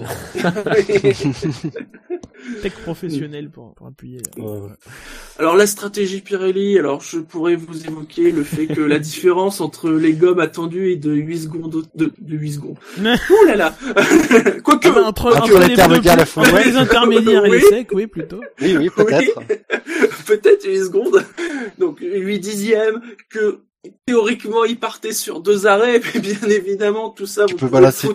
Tech 2.63 2.73
professionnel 2.83 3.51
pour, 3.51 3.75
pour 3.75 3.87
appuyer. 3.87 4.21
Alors 5.39 5.57
la 5.57 5.67
stratégie 5.67 6.21
Pirelli, 6.21 6.79
alors 6.79 7.01
je 7.01 7.19
pourrais 7.19 7.57
vous 7.57 7.87
évoquer 7.87 8.31
le 8.31 8.45
fait 8.45 8.67
que 8.67 8.81
la 8.81 8.99
différence 8.99 9.61
entre 9.61 9.91
les 9.91 10.13
gommes 10.13 10.41
attendues 10.41 10.93
est 10.93 10.97
de 10.97 11.13
8 11.13 11.39
secondes 11.39 11.87
de, 11.95 12.13
de 12.19 12.37
8 12.37 12.53
secondes. 12.53 12.77
Ouh 12.99 13.47
là 13.47 13.57
là. 13.57 13.75
Quoique 14.65 14.89
ah 14.89 14.93
bah, 14.93 15.03
entre, 15.05 15.27
entre, 15.37 15.59
les, 15.67 15.81
entre 15.81 16.65
les 16.65 16.77
intermédiaires 16.77 17.45
et 17.47 17.51
les 17.51 17.61
secs, 17.69 17.89
oui 17.93 18.07
plutôt. 18.07 18.41
Oui 18.61 18.77
oui 18.77 18.91
peut-être. 18.95 19.41
peut-être 20.27 20.67
8 20.67 20.85
secondes. 20.85 21.25
Donc 21.79 22.01
8 22.01 22.39
dixièmes 22.39 23.01
que 23.29 23.61
théoriquement 24.05 24.65
il 24.65 24.79
partait 24.79 25.13
sur 25.13 25.41
deux 25.41 25.67
arrêts 25.67 26.01
mais 26.15 26.21
bien 26.21 26.49
évidemment 26.49 27.11
tout 27.11 27.27
ça 27.27 27.47
vous 27.47 27.57
pouvez 27.57 27.71
balancer 27.71 28.09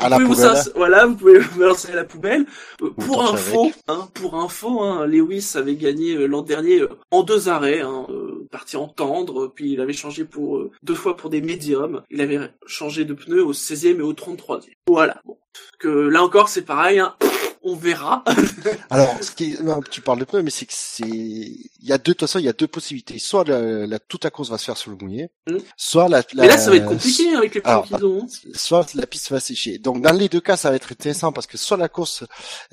à 0.00 0.08
la 0.08 0.18
poubelle 0.18 0.62
voilà 0.74 1.06
vous 1.06 1.16
pouvez 1.16 1.40
balancer 1.58 1.92
à 1.92 1.94
la 1.94 2.04
poubelle. 2.04 2.46
Euh, 2.82 2.90
pour 2.90 3.22
info 3.22 3.70
hein, 3.88 4.08
pour 4.14 4.36
info 4.36 4.82
hein, 4.82 5.06
Lewis 5.06 5.52
avait 5.56 5.76
gagné 5.76 6.14
euh, 6.14 6.26
l'an 6.26 6.42
dernier 6.42 6.80
euh, 6.80 6.88
en 7.10 7.22
deux 7.22 7.48
arrêts 7.48 7.80
hein, 7.80 8.06
parti 8.50 8.76
en 8.76 8.88
tendre 8.88 9.48
puis 9.48 9.72
il 9.72 9.80
avait 9.80 9.92
changé 9.92 10.24
pour 10.24 10.64
deux 10.82 10.94
fois 10.94 11.16
pour 11.16 11.30
des 11.30 11.40
médiums. 11.40 12.02
Il 12.10 12.20
avait 12.20 12.50
changé 12.66 13.04
de 13.04 13.14
pneu 13.14 13.44
au 13.44 13.52
16e 13.52 13.98
et 13.98 14.02
au 14.02 14.12
33e 14.14 14.70
voilà. 14.86 15.20
Bon. 15.24 15.36
que 15.78 15.88
là 15.88 16.22
encore 16.22 16.48
c'est 16.48 16.62
pareil 16.62 16.98
hein 16.98 17.14
on 17.64 17.74
verra. 17.74 18.22
Alors, 18.90 19.16
ce 19.20 19.32
qui 19.32 19.56
tu 19.90 20.00
parles 20.02 20.20
de 20.20 20.24
pneus, 20.24 20.42
mais 20.42 20.50
c'est 20.50 20.66
que 20.66 20.72
c'est, 20.74 21.08
il 21.08 21.70
y 21.80 21.92
a 21.92 21.98
deux, 21.98 22.12
de 22.12 22.18
toute 22.18 22.20
façon, 22.20 22.38
il 22.38 22.44
y 22.44 22.48
a 22.48 22.52
deux 22.52 22.68
possibilités. 22.68 23.18
Soit 23.18 23.44
la, 23.44 23.98
toute 23.98 24.24
la 24.24 24.30
course 24.30 24.50
va 24.50 24.58
se 24.58 24.66
faire 24.66 24.76
sur 24.76 24.90
le 24.90 24.98
mouillé, 24.98 25.30
hmm. 25.48 25.56
soit 25.76 26.08
la, 26.08 26.22
Mais 26.36 26.46
là, 26.46 26.58
ça 26.58 26.70
va 26.70 26.76
être 26.76 26.86
compliqué 26.86 27.34
avec 27.34 27.54
les 27.54 27.60
pneus 27.62 27.82
qu'ils 27.86 28.04
ont. 28.04 28.22
Hein. 28.22 28.48
Soit 28.54 28.94
la 28.94 29.06
piste 29.06 29.30
va 29.30 29.40
sécher. 29.40 29.78
Donc, 29.78 30.02
dans 30.02 30.12
les 30.12 30.28
deux 30.28 30.40
cas, 30.40 30.56
ça 30.56 30.70
va 30.70 30.76
être 30.76 30.92
intéressant 30.92 31.32
parce 31.32 31.46
que 31.46 31.56
soit 31.56 31.78
la 31.78 31.88
course, 31.88 32.24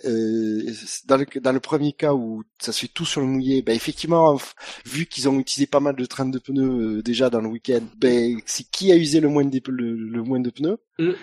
euh, 0.05 0.71
dans 1.05 1.17
le, 1.17 1.25
dans 1.39 1.51
le 1.53 1.59
premier 1.59 1.93
cas 1.93 2.13
où 2.13 2.43
ça 2.59 2.73
se 2.73 2.81
fait 2.81 2.87
tout 2.87 3.05
sur 3.05 3.21
le 3.21 3.27
mouillé, 3.27 3.61
ben, 3.61 3.75
effectivement, 3.75 4.37
vu 4.85 5.05
qu'ils 5.05 5.29
ont 5.29 5.39
utilisé 5.39 5.67
pas 5.67 5.79
mal 5.79 5.95
de 5.95 6.05
trains 6.05 6.25
de 6.25 6.39
pneus 6.39 6.97
euh, 6.97 7.01
déjà 7.01 7.29
dans 7.29 7.41
le 7.41 7.47
week-end, 7.47 7.81
ben, 7.97 8.39
c'est 8.45 8.69
qui 8.69 8.91
a 8.91 8.95
usé 8.95 9.21
le 9.21 9.29
moins 9.29 9.45
de, 9.45 9.61
le, 9.67 10.23
moins 10.23 10.39
de 10.39 10.49
pneus. 10.49 10.77
Hmm. 10.99 11.13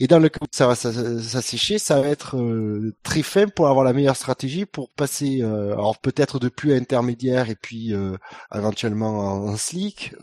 Et 0.00 0.06
dans 0.06 0.18
le 0.18 0.28
cas 0.28 0.38
où 0.42 0.46
ça 0.50 0.66
va 0.66 0.74
ça, 0.74 1.42
sécher, 1.42 1.78
ça 1.78 2.00
va 2.00 2.08
être 2.08 2.36
euh, 2.36 2.94
très 3.02 3.22
fin 3.22 3.48
pour 3.48 3.68
avoir 3.68 3.84
la 3.84 3.92
meilleure 3.92 4.16
stratégie 4.16 4.64
pour 4.64 4.90
passer, 4.94 5.42
euh, 5.42 5.72
alors 5.72 5.98
peut-être 5.98 6.38
de 6.38 6.48
plus 6.48 6.72
intermédiaire 6.72 7.50
et 7.50 7.56
puis 7.56 7.92
euh, 7.92 8.16
éventuellement 8.54 9.18
en, 9.18 9.56
slick, 9.56 10.14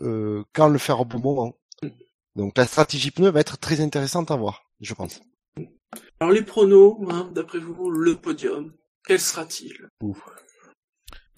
quand 0.54 0.68
le 0.68 0.78
faire 0.78 1.00
au 1.00 1.04
bon 1.04 1.18
moment. 1.18 1.58
Donc 2.36 2.56
la 2.56 2.66
stratégie 2.66 3.10
pneu 3.10 3.30
va 3.30 3.40
être 3.40 3.58
très 3.58 3.80
intéressante 3.80 4.30
à 4.30 4.36
voir, 4.36 4.64
je 4.80 4.94
pense. 4.94 5.20
Alors 6.20 6.32
les 6.32 6.42
pronos, 6.42 6.98
hein, 7.08 7.30
d'après 7.34 7.58
vous, 7.58 7.90
le 7.90 8.16
podium, 8.16 8.72
quel 9.06 9.20
sera-t-il? 9.20 9.88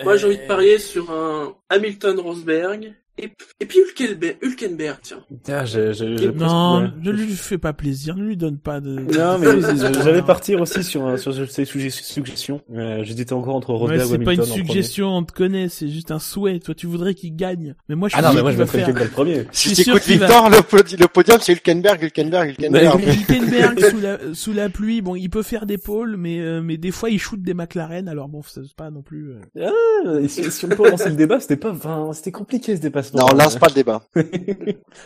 Moi 0.05 0.16
j'ai 0.16 0.27
envie 0.27 0.39
de 0.39 0.47
parier 0.47 0.79
sur 0.79 1.11
un 1.11 1.57
Hamilton 1.69 2.21
Rosberg 2.21 2.95
Et, 3.21 3.33
et 3.61 3.66
puis 3.66 3.79
Hülkenberg, 3.81 4.37
Hülkenberg 4.43 4.99
tiens. 5.03 5.19
Ah, 5.49 5.64
j'ai, 5.64 5.93
j'ai, 5.93 6.16
j'ai 6.16 6.29
non, 6.29 6.81
presque... 6.81 7.05
ne 7.05 7.11
lui 7.11 7.33
fais 7.33 7.59
pas 7.59 7.73
plaisir, 7.73 8.16
ne 8.16 8.23
lui 8.23 8.37
donne 8.37 8.59
pas 8.59 8.81
de... 8.81 8.91
Non, 8.91 9.39
mais 9.39 9.61
j'allais 10.05 10.23
partir 10.23 10.61
aussi 10.61 10.85
sur, 10.85 11.19
sur 11.19 11.35
ces 11.51 11.64
suggestions. 11.64 12.61
Euh, 12.73 13.03
j'hésitais 13.03 13.33
encore 13.33 13.57
entre 13.57 13.75
Rosberg 13.75 14.01
ouais. 14.01 14.07
C'est 14.07 14.19
pas 14.25 14.35
une 14.35 14.45
suggestion, 14.45 15.09
on 15.09 15.25
te 15.25 15.33
connaît, 15.33 15.69
c'est 15.69 15.89
juste 15.89 16.12
un 16.12 16.21
souhait. 16.21 16.61
Toi, 16.61 16.75
tu 16.77 16.87
voudrais 16.87 17.14
qu'il 17.14 17.35
gagne. 17.35 17.75
Mais 17.89 17.97
moi, 17.97 18.09
je 18.09 18.14
Ah 18.16 18.23
non, 18.23 18.33
mais 18.35 18.43
moi, 18.43 18.53
je 18.53 18.59
mettrais 18.59 18.81
Hülkenberg 18.81 19.11
premier. 19.11 19.47
Si 19.51 19.75
tu 19.75 19.91
écoutes 19.91 20.07
Victor, 20.07 20.49
le, 20.49 21.07
podium, 21.09 21.39
c'est 21.41 21.53
Hülkenberg, 21.53 22.03
Hülkenberg, 22.03 22.51
Hülkenberg. 22.51 23.01
Hülkenberg, 23.01 23.81
sous 23.91 24.01
la, 24.01 24.19
sous 24.33 24.53
la 24.53 24.69
pluie, 24.69 25.03
bon, 25.03 25.16
il 25.16 25.29
peut 25.29 25.43
faire 25.43 25.66
des 25.66 25.79
pôles, 25.79 26.16
mais, 26.16 26.39
euh, 26.39 26.61
mais 26.62 26.77
des 26.77 26.93
fois, 26.93 27.11
il 27.11 27.19
shoot 27.19 27.43
des 27.43 27.55
McLaren, 27.55 28.09
alors 28.09 28.29
bon, 28.29 28.43
c'est 28.47 28.61
pas 28.75 28.91
non 28.91 29.03
plus... 29.03 29.33
Euh... 29.57 29.71
Ah, 30.07 30.29
si, 30.29 30.51
si 30.51 30.64
on 30.64 30.69
peut 30.69 30.89
lancer 30.89 31.09
le 31.09 31.16
débat, 31.16 31.41
c'était 31.41 31.57
pas, 31.57 31.73
enfin, 31.73 32.11
c'était 32.12 32.31
compliqué 32.31 32.77
ce 32.77 32.81
dépassement. 32.81 33.07
Non, 33.14 33.26
on 33.30 33.34
lance 33.34 33.56
pas 33.56 33.68
le 33.68 33.74
débat. 33.74 34.02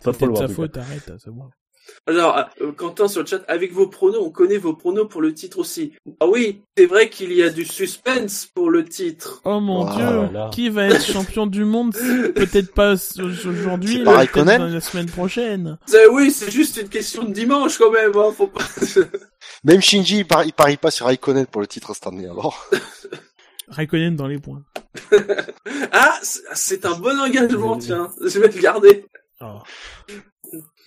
pas 0.04 0.12
faute, 0.12 0.76
arrête, 0.76 1.12
c'est 1.18 1.30
bon. 1.30 1.50
Alors, 2.06 2.36
euh, 2.60 2.72
Quentin 2.72 3.06
sur 3.06 3.20
le 3.20 3.26
chat, 3.26 3.42
avec 3.48 3.72
vos 3.72 3.86
pronos, 3.86 4.20
on 4.20 4.30
connaît 4.30 4.56
vos 4.56 4.74
pronos 4.74 5.06
pour 5.08 5.20
le 5.20 5.34
titre 5.34 5.58
aussi. 5.58 5.92
Ah 6.20 6.26
oui, 6.26 6.62
c'est 6.76 6.86
vrai 6.86 7.08
qu'il 7.08 7.32
y 7.32 7.42
a 7.42 7.50
du 7.50 7.64
suspense 7.64 8.46
pour 8.46 8.70
le 8.70 8.84
titre. 8.84 9.40
Oh 9.44 9.60
mon 9.60 9.86
oh, 9.86 9.94
dieu, 9.94 10.40
qui 10.52 10.68
va 10.68 10.86
être 10.86 11.04
champion 11.04 11.46
du 11.46 11.64
monde 11.64 11.94
Peut-être 12.34 12.72
pas 12.72 12.94
aujourd'hui, 13.20 13.98
mais 13.98 14.26
peut-être 14.26 14.58
dans 14.58 14.66
la 14.66 14.80
semaine 14.80 15.06
prochaine. 15.06 15.78
Oui, 16.12 16.30
c'est 16.30 16.50
juste 16.50 16.76
une 16.78 16.88
question 16.88 17.24
de 17.24 17.32
dimanche 17.32 17.78
quand 17.78 17.90
même. 17.90 18.12
Hein, 18.16 18.32
faut 18.36 18.48
pas... 18.48 18.64
même 19.64 19.80
Shinji, 19.80 20.18
il 20.18 20.26
parie, 20.26 20.48
il 20.48 20.52
parie 20.52 20.76
pas 20.76 20.90
sur 20.90 21.06
Raikkonen 21.06 21.46
pour 21.46 21.60
le 21.60 21.66
titre 21.66 21.94
cette 21.94 22.06
année 22.06 22.26
alors. 22.26 22.68
Raikkonen 23.68 24.16
dans 24.16 24.26
les 24.26 24.38
points. 24.38 24.62
ah, 25.92 26.18
c'est 26.22 26.84
un 26.84 26.98
bon 26.98 27.18
engagement, 27.18 27.76
tiens. 27.78 28.10
Je 28.20 28.38
vais 28.38 28.48
le 28.48 28.60
garder. 28.60 29.06
Oh. 29.40 29.60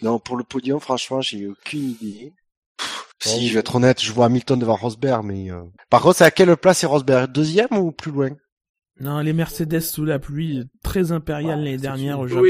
Non, 0.02 0.20
pour 0.20 0.38
le 0.38 0.44
podium, 0.44 0.80
franchement, 0.80 1.22
j'ai 1.22 1.48
aucune 1.48 1.90
idée. 1.90 2.34
si, 3.20 3.48
je 3.48 3.54
vais 3.54 3.60
être 3.60 3.76
honnête, 3.76 4.02
je 4.02 4.12
vois 4.12 4.26
Hamilton 4.26 4.60
devant 4.60 4.76
Rosberg, 4.76 5.24
mais... 5.26 5.52
Euh... 5.52 5.64
Par 5.90 6.02
contre, 6.02 6.18
c'est 6.18 6.26
à 6.26 6.32
quelle 6.32 6.56
place 6.58 6.84
est 6.84 6.88
Rosberg? 6.88 7.32
Deuxième 7.32 7.72
ou 7.72 7.92
plus 7.92 8.12
loin? 8.12 8.30
Non, 9.00 9.20
les 9.20 9.34
Mercedes 9.34 9.82
sous 9.82 10.06
la 10.06 10.20
pluie, 10.20 10.64
très 10.84 11.12
impériale 11.12 11.64
l'année 11.64 11.78
dernière 11.78 12.20
au 12.20 12.28
Japon. 12.28 12.44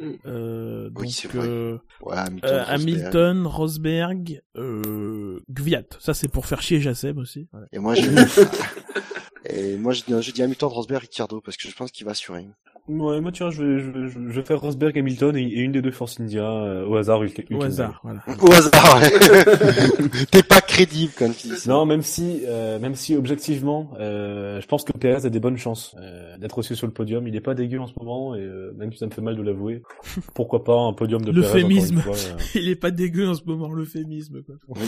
Oui. 0.00 0.18
Euh, 0.24 0.88
donc, 0.88 1.02
oui, 1.02 1.22
euh, 1.34 1.78
ouais, 2.02 2.16
Hamilton, 2.16 2.50
euh, 2.50 2.64
Hamilton, 2.66 3.46
Rosberg, 3.46 4.40
euh, 4.56 5.40
Gviat. 5.50 5.82
Ça, 5.98 6.14
c'est 6.14 6.28
pour 6.28 6.46
faire 6.46 6.62
chier 6.62 6.80
Jacem 6.80 7.18
aussi. 7.18 7.48
Ouais. 7.52 7.66
Et 7.72 7.78
moi, 7.78 7.94
je... 7.94 8.08
Et 9.52 9.76
moi, 9.76 9.92
je, 9.92 10.02
je 10.20 10.30
dis 10.32 10.42
Hamilton, 10.42 10.68
Rosberg, 10.68 11.02
Ricciardo, 11.02 11.40
parce 11.40 11.56
que 11.56 11.68
je 11.68 11.74
pense 11.74 11.90
qu'il 11.90 12.04
va 12.04 12.12
assurer. 12.12 12.46
Ouais, 12.88 13.20
moi, 13.20 13.30
tu 13.30 13.42
vois, 13.44 13.52
je 13.52 13.62
vais, 13.62 13.78
je 13.78 13.90
vais, 13.90 14.08
je 14.08 14.18
vais 14.18 14.42
faire 14.42 14.60
Rosberg, 14.60 14.98
Hamilton 14.98 15.36
et, 15.36 15.42
une 15.42 15.70
des 15.70 15.80
deux 15.80 15.92
Force 15.92 16.18
India 16.18 16.42
euh, 16.42 16.86
au 16.86 16.96
hasard. 16.96 17.20
Au 17.50 17.62
hasard, 17.62 18.00
voilà. 18.02 18.20
Au 18.40 18.52
hasard, 18.52 19.00
ouais. 19.00 20.26
T'es 20.30 20.42
pas 20.42 20.60
crédible 20.60 21.12
quand 21.16 21.30
tu 21.30 21.48
dis 21.48 21.68
Non, 21.68 21.86
même 21.86 22.02
si, 22.02 22.42
euh, 22.46 22.78
même 22.80 22.96
si 22.96 23.14
objectivement, 23.14 23.92
euh, 24.00 24.60
je 24.60 24.66
pense 24.66 24.84
que 24.84 24.92
Perez 24.92 25.26
a 25.26 25.30
des 25.30 25.38
bonnes 25.38 25.56
chances 25.56 25.94
euh, 26.00 26.36
d'être 26.38 26.58
aussi 26.58 26.74
sur 26.74 26.86
le 26.86 26.92
podium. 26.92 27.28
Il 27.28 27.36
est 27.36 27.40
pas 27.40 27.54
dégueu 27.54 27.78
en 27.78 27.86
ce 27.86 27.92
moment 27.96 28.34
et 28.34 28.40
euh, 28.40 28.72
même 28.76 28.92
si 28.92 28.98
ça 28.98 29.06
me 29.06 29.12
fait 29.12 29.22
mal 29.22 29.36
de 29.36 29.42
l'avouer, 29.42 29.82
pourquoi 30.34 30.64
pas 30.64 30.76
un 30.76 30.92
podium 30.92 31.22
de 31.22 31.30
Perez. 31.30 31.40
L'euphémisme. 31.40 32.02
Il 32.54 32.68
est 32.68 32.76
pas 32.76 32.90
dégueu 32.90 33.28
en 33.28 33.34
ce 33.34 33.44
moment, 33.44 33.72
l'euphémisme. 33.72 34.42
Quoi. 34.42 34.56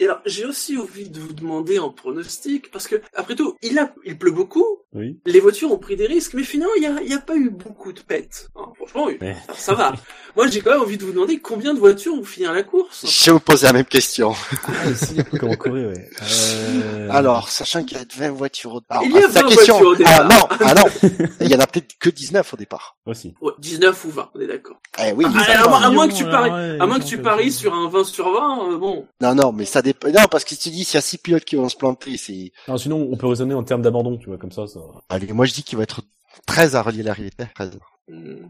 Et 0.00 0.04
alors, 0.04 0.20
j'ai 0.26 0.44
aussi 0.44 0.76
envie 0.76 1.08
de 1.08 1.20
vous 1.20 1.32
demander 1.32 1.78
en 1.78 1.90
pronostic, 1.90 2.70
parce 2.70 2.86
que, 2.88 2.96
après 3.14 3.34
tout, 3.34 3.56
il 3.62 3.78
a, 3.78 3.92
il 4.04 4.18
pleut 4.18 4.30
beaucoup. 4.30 4.64
Oui. 4.94 5.18
Les 5.26 5.40
voitures 5.40 5.70
ont 5.70 5.78
pris 5.78 5.96
des 5.96 6.06
risques, 6.06 6.34
mais 6.34 6.42
finalement, 6.42 6.72
il 6.76 6.82
y 6.82 6.86
a, 6.86 7.02
y 7.02 7.12
a 7.12 7.18
pas 7.18 7.36
eu 7.36 7.50
beaucoup 7.50 7.92
de 7.92 8.00
pètes. 8.00 8.48
Hein, 8.56 8.72
franchement, 8.76 9.08
mais... 9.20 9.36
ça 9.54 9.74
va. 9.74 9.92
Moi, 10.34 10.46
j'ai 10.46 10.60
quand 10.60 10.70
même 10.70 10.80
envie 10.80 10.96
de 10.96 11.04
vous 11.04 11.12
demander 11.12 11.40
combien 11.40 11.74
de 11.74 11.78
voitures 11.78 12.16
vont 12.16 12.24
finir 12.24 12.52
la 12.52 12.62
course. 12.62 13.04
Je 13.06 13.26
vais 13.26 13.32
vous 13.32 13.40
poser 13.40 13.66
la 13.66 13.72
même 13.74 13.84
question. 13.84 14.32
Ah, 14.66 14.94
si, 14.94 15.16
comment 15.38 15.56
courir, 15.56 15.88
ouais. 15.88 16.08
Euh... 16.22 17.08
Alors, 17.10 17.48
sachant 17.48 17.84
qu'il 17.84 17.98
y 17.98 18.00
a 18.00 18.04
20 18.16 18.30
voitures 18.30 18.74
au 18.74 18.80
départ. 18.80 19.02
Il 19.04 19.12
y 19.12 19.18
a 19.18 19.28
20 19.28 19.42
question... 19.48 19.78
voitures 19.78 19.88
au 19.88 19.94
départ. 19.94 20.14
Ah 20.20 20.24
non, 20.24 20.56
ah 20.60 20.74
non. 20.74 21.08
Il 21.40 21.50
y 21.50 21.54
en 21.54 21.60
a 21.60 21.66
peut-être 21.66 21.98
que 21.98 22.10
19 22.10 22.54
au 22.54 22.56
départ. 22.56 22.96
Aussi. 23.06 23.34
Ouais, 23.40 23.52
19 23.58 24.04
ou 24.04 24.10
20, 24.10 24.30
on 24.34 24.40
est 24.40 24.46
d'accord. 24.46 24.80
Eh 25.04 25.12
oui. 25.12 25.26
Ah, 25.28 25.64
à, 25.64 25.86
à, 25.86 25.90
moins 25.90 26.08
que 26.08 26.14
tu 26.14 26.24
paries, 26.24 26.78
à 26.80 26.86
moins 26.86 26.98
que 26.98 27.04
tu 27.04 27.18
paries 27.18 27.52
sur 27.52 27.74
un 27.74 27.88
20 27.88 28.04
sur 28.04 28.32
20, 28.32 28.72
euh, 28.72 28.78
bon. 28.78 29.06
Non, 29.20 29.34
non, 29.38 29.52
mais 29.52 29.64
ça 29.64 29.82
dépend. 29.82 30.08
Non, 30.08 30.26
parce 30.30 30.44
que 30.44 30.54
tu 30.54 30.70
dis, 30.70 30.84
s'il 30.84 30.96
y 30.96 30.98
a 30.98 31.02
6 31.02 31.18
pilotes 31.18 31.44
qui 31.44 31.56
vont 31.56 31.68
se 31.68 31.76
planter, 31.76 32.16
c'est... 32.16 32.52
Non, 32.66 32.76
sinon, 32.76 33.08
on 33.10 33.16
peut 33.16 33.26
raisonner 33.26 33.54
en 33.54 33.62
termes 33.62 33.82
d'abandon, 33.82 34.16
tu 34.16 34.26
vois, 34.26 34.38
comme 34.38 34.52
ça, 34.52 34.66
ça... 34.66 34.80
Allez, 35.08 35.32
moi 35.32 35.46
je 35.46 35.54
dis 35.54 35.62
qu'il 35.62 35.78
va 35.78 35.84
être 35.84 36.02
13 36.46 36.76
à 36.76 36.82
relier 36.82 37.02
l'arrivée. 37.02 37.30
13. 37.54 37.78
Mm. 38.08 38.46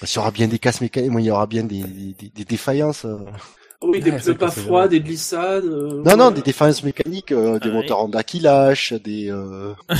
Parce 0.00 0.12
qu'il 0.12 0.18
y 0.18 0.22
aura 0.22 0.30
bien 0.30 0.48
des 0.48 0.58
casses 0.58 0.80
mécaniques, 0.80 1.12
il 1.18 1.24
y 1.24 1.30
aura 1.30 1.46
bien 1.46 1.64
des, 1.64 1.82
des, 1.82 2.28
des 2.28 2.44
défaillances. 2.44 3.04
Euh... 3.04 3.18
Oui, 3.82 4.00
des 4.00 4.12
pneus 4.12 4.34
pas 4.34 4.50
froids, 4.50 4.88
des 4.88 5.00
glissades. 5.00 5.64
Euh, 5.64 6.02
non, 6.04 6.16
non, 6.16 6.30
des 6.30 6.42
défaillances 6.42 6.82
mécaniques, 6.82 7.32
euh, 7.32 7.58
des 7.58 7.70
ah, 7.70 7.72
moteurs 7.72 8.04
Honda 8.04 8.22
qui 8.22 8.40
lâchent, 8.40 8.92
des, 8.92 9.30
euh, 9.30 9.72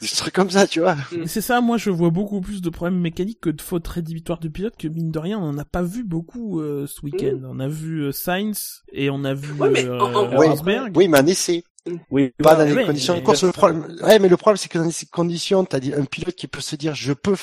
des 0.00 0.08
trucs 0.08 0.34
comme 0.34 0.50
ça, 0.50 0.66
tu 0.66 0.80
vois. 0.80 0.96
C'est 1.26 1.40
ça, 1.40 1.60
moi 1.60 1.76
je 1.76 1.90
vois 1.90 2.10
beaucoup 2.10 2.40
plus 2.40 2.62
de 2.62 2.70
problèmes 2.70 2.98
mécaniques 2.98 3.40
que 3.40 3.50
de 3.50 3.60
fautes 3.60 3.86
rédhibitoires 3.86 4.40
de 4.40 4.48
pilote 4.48 4.74
que 4.76 4.88
mine 4.88 5.10
de 5.10 5.18
rien, 5.18 5.38
on 5.38 5.52
n'en 5.52 5.58
a 5.58 5.64
pas 5.64 5.82
vu 5.82 6.04
beaucoup 6.04 6.60
euh, 6.60 6.86
ce 6.86 7.02
week-end. 7.02 7.38
Mm. 7.40 7.48
On 7.48 7.60
a 7.60 7.68
vu 7.68 8.00
euh, 8.00 8.12
Sainz 8.12 8.82
et 8.92 9.10
on 9.10 9.24
a 9.24 9.34
vu 9.34 9.52
ouais, 9.52 9.70
mais, 9.70 9.86
Rosberg. 9.88 10.96
Oui, 10.96 11.08
mais 11.08 11.18
un 11.18 11.26
essai. 11.26 11.64
Oui, 12.10 12.32
pas 12.42 12.56
dans 12.56 12.64
les 12.64 12.84
conditions 12.84 13.14
de 13.14 13.20
course. 13.20 13.42
Le 13.42 13.52
problème, 13.52 13.96
ouais, 14.02 14.18
mais 14.18 14.28
le 14.28 14.36
problème, 14.36 14.56
c'est 14.56 14.68
que 14.68 14.78
dans 14.78 14.90
ces 14.90 15.06
conditions, 15.06 15.64
t'as 15.64 15.78
un 15.78 16.04
pilote 16.04 16.34
qui 16.34 16.46
peut 16.46 16.60
se 16.60 16.76
dire, 16.76 16.94
je 16.94 17.12
peux, 17.12 17.36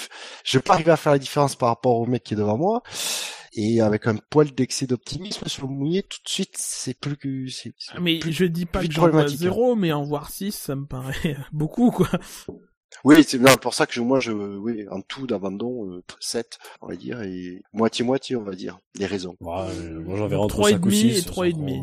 je 0.44 0.60
peux 0.60 0.72
arriver 0.72 0.92
à 0.92 0.98
faire 0.98 1.12
la 1.12 1.20
différence 1.20 1.56
par 1.56 1.70
rapport 1.70 2.00
au 2.00 2.06
mec 2.06 2.24
qui 2.24 2.34
est 2.34 2.38
devant 2.38 2.58
moi. 2.58 2.84
Et 3.60 3.82
avec 3.82 4.06
un 4.06 4.16
poil 4.16 4.52
d'excès 4.52 4.86
d'optimisme 4.86 5.48
sur 5.48 5.68
le 5.68 5.74
mouillé, 5.74 6.04
tout 6.04 6.20
de 6.24 6.30
suite, 6.30 6.54
c'est 6.54 6.94
plus 6.94 7.18
que... 7.18 7.48
c'est 7.48 7.74
mais 8.00 8.20
je 8.22 8.46
dis 8.46 8.68
pas 8.68 8.86
que 8.86 8.92
j'en 8.92 9.10
vois 9.10 9.28
zéro, 9.28 9.76
mais 9.76 9.92
en 9.92 10.04
voir 10.04 10.30
6, 10.30 10.52
ça 10.52 10.76
me 10.76 10.86
paraît 10.86 11.36
beaucoup, 11.52 11.90
quoi. 11.90 12.08
Oui, 13.04 13.24
c'est 13.28 13.40
bien 13.40 13.56
pour 13.58 13.74
ça 13.74 13.88
que 13.88 13.94
je, 13.94 14.02
moi, 14.02 14.20
je, 14.20 14.32
oui, 14.32 14.86
en 14.92 15.02
tout 15.02 15.26
d'abandon, 15.26 15.90
euh, 15.90 16.04
7, 16.20 16.60
on 16.82 16.88
va 16.88 16.96
dire, 16.96 17.24
et 17.24 17.64
moitié-moitié, 17.74 18.36
on 18.36 18.44
va 18.44 18.54
dire, 18.54 18.78
les 18.96 19.08
raisons. 19.08 19.36
Ouais, 19.42 19.66
euh, 19.70 20.02
moi, 20.02 20.18
j'en 20.18 20.28
verrai 20.28 20.44
entre 20.44 20.56
3 20.58 20.70
5 20.70 20.86
ou 20.86 20.92
6. 20.92 21.18
et 21.18 21.24
3 21.24 21.48
et 21.48 21.54
demi. 21.54 21.82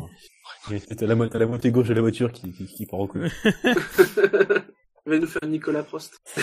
Oui, 0.71 0.81
t'as 0.97 1.05
la, 1.05 1.15
la 1.15 1.45
moitié 1.45 1.71
gauche 1.71 1.89
de 1.89 1.93
la 1.93 2.01
voiture 2.01 2.31
qui, 2.31 2.53
qui, 2.53 2.67
qui 2.67 2.85
part 2.85 3.01
au 3.01 3.07
coup. 3.07 3.19
Il 5.05 5.11
va 5.11 5.19
nous 5.19 5.27
faire 5.27 5.47
Nicolas 5.47 5.83
Prost. 5.83 6.19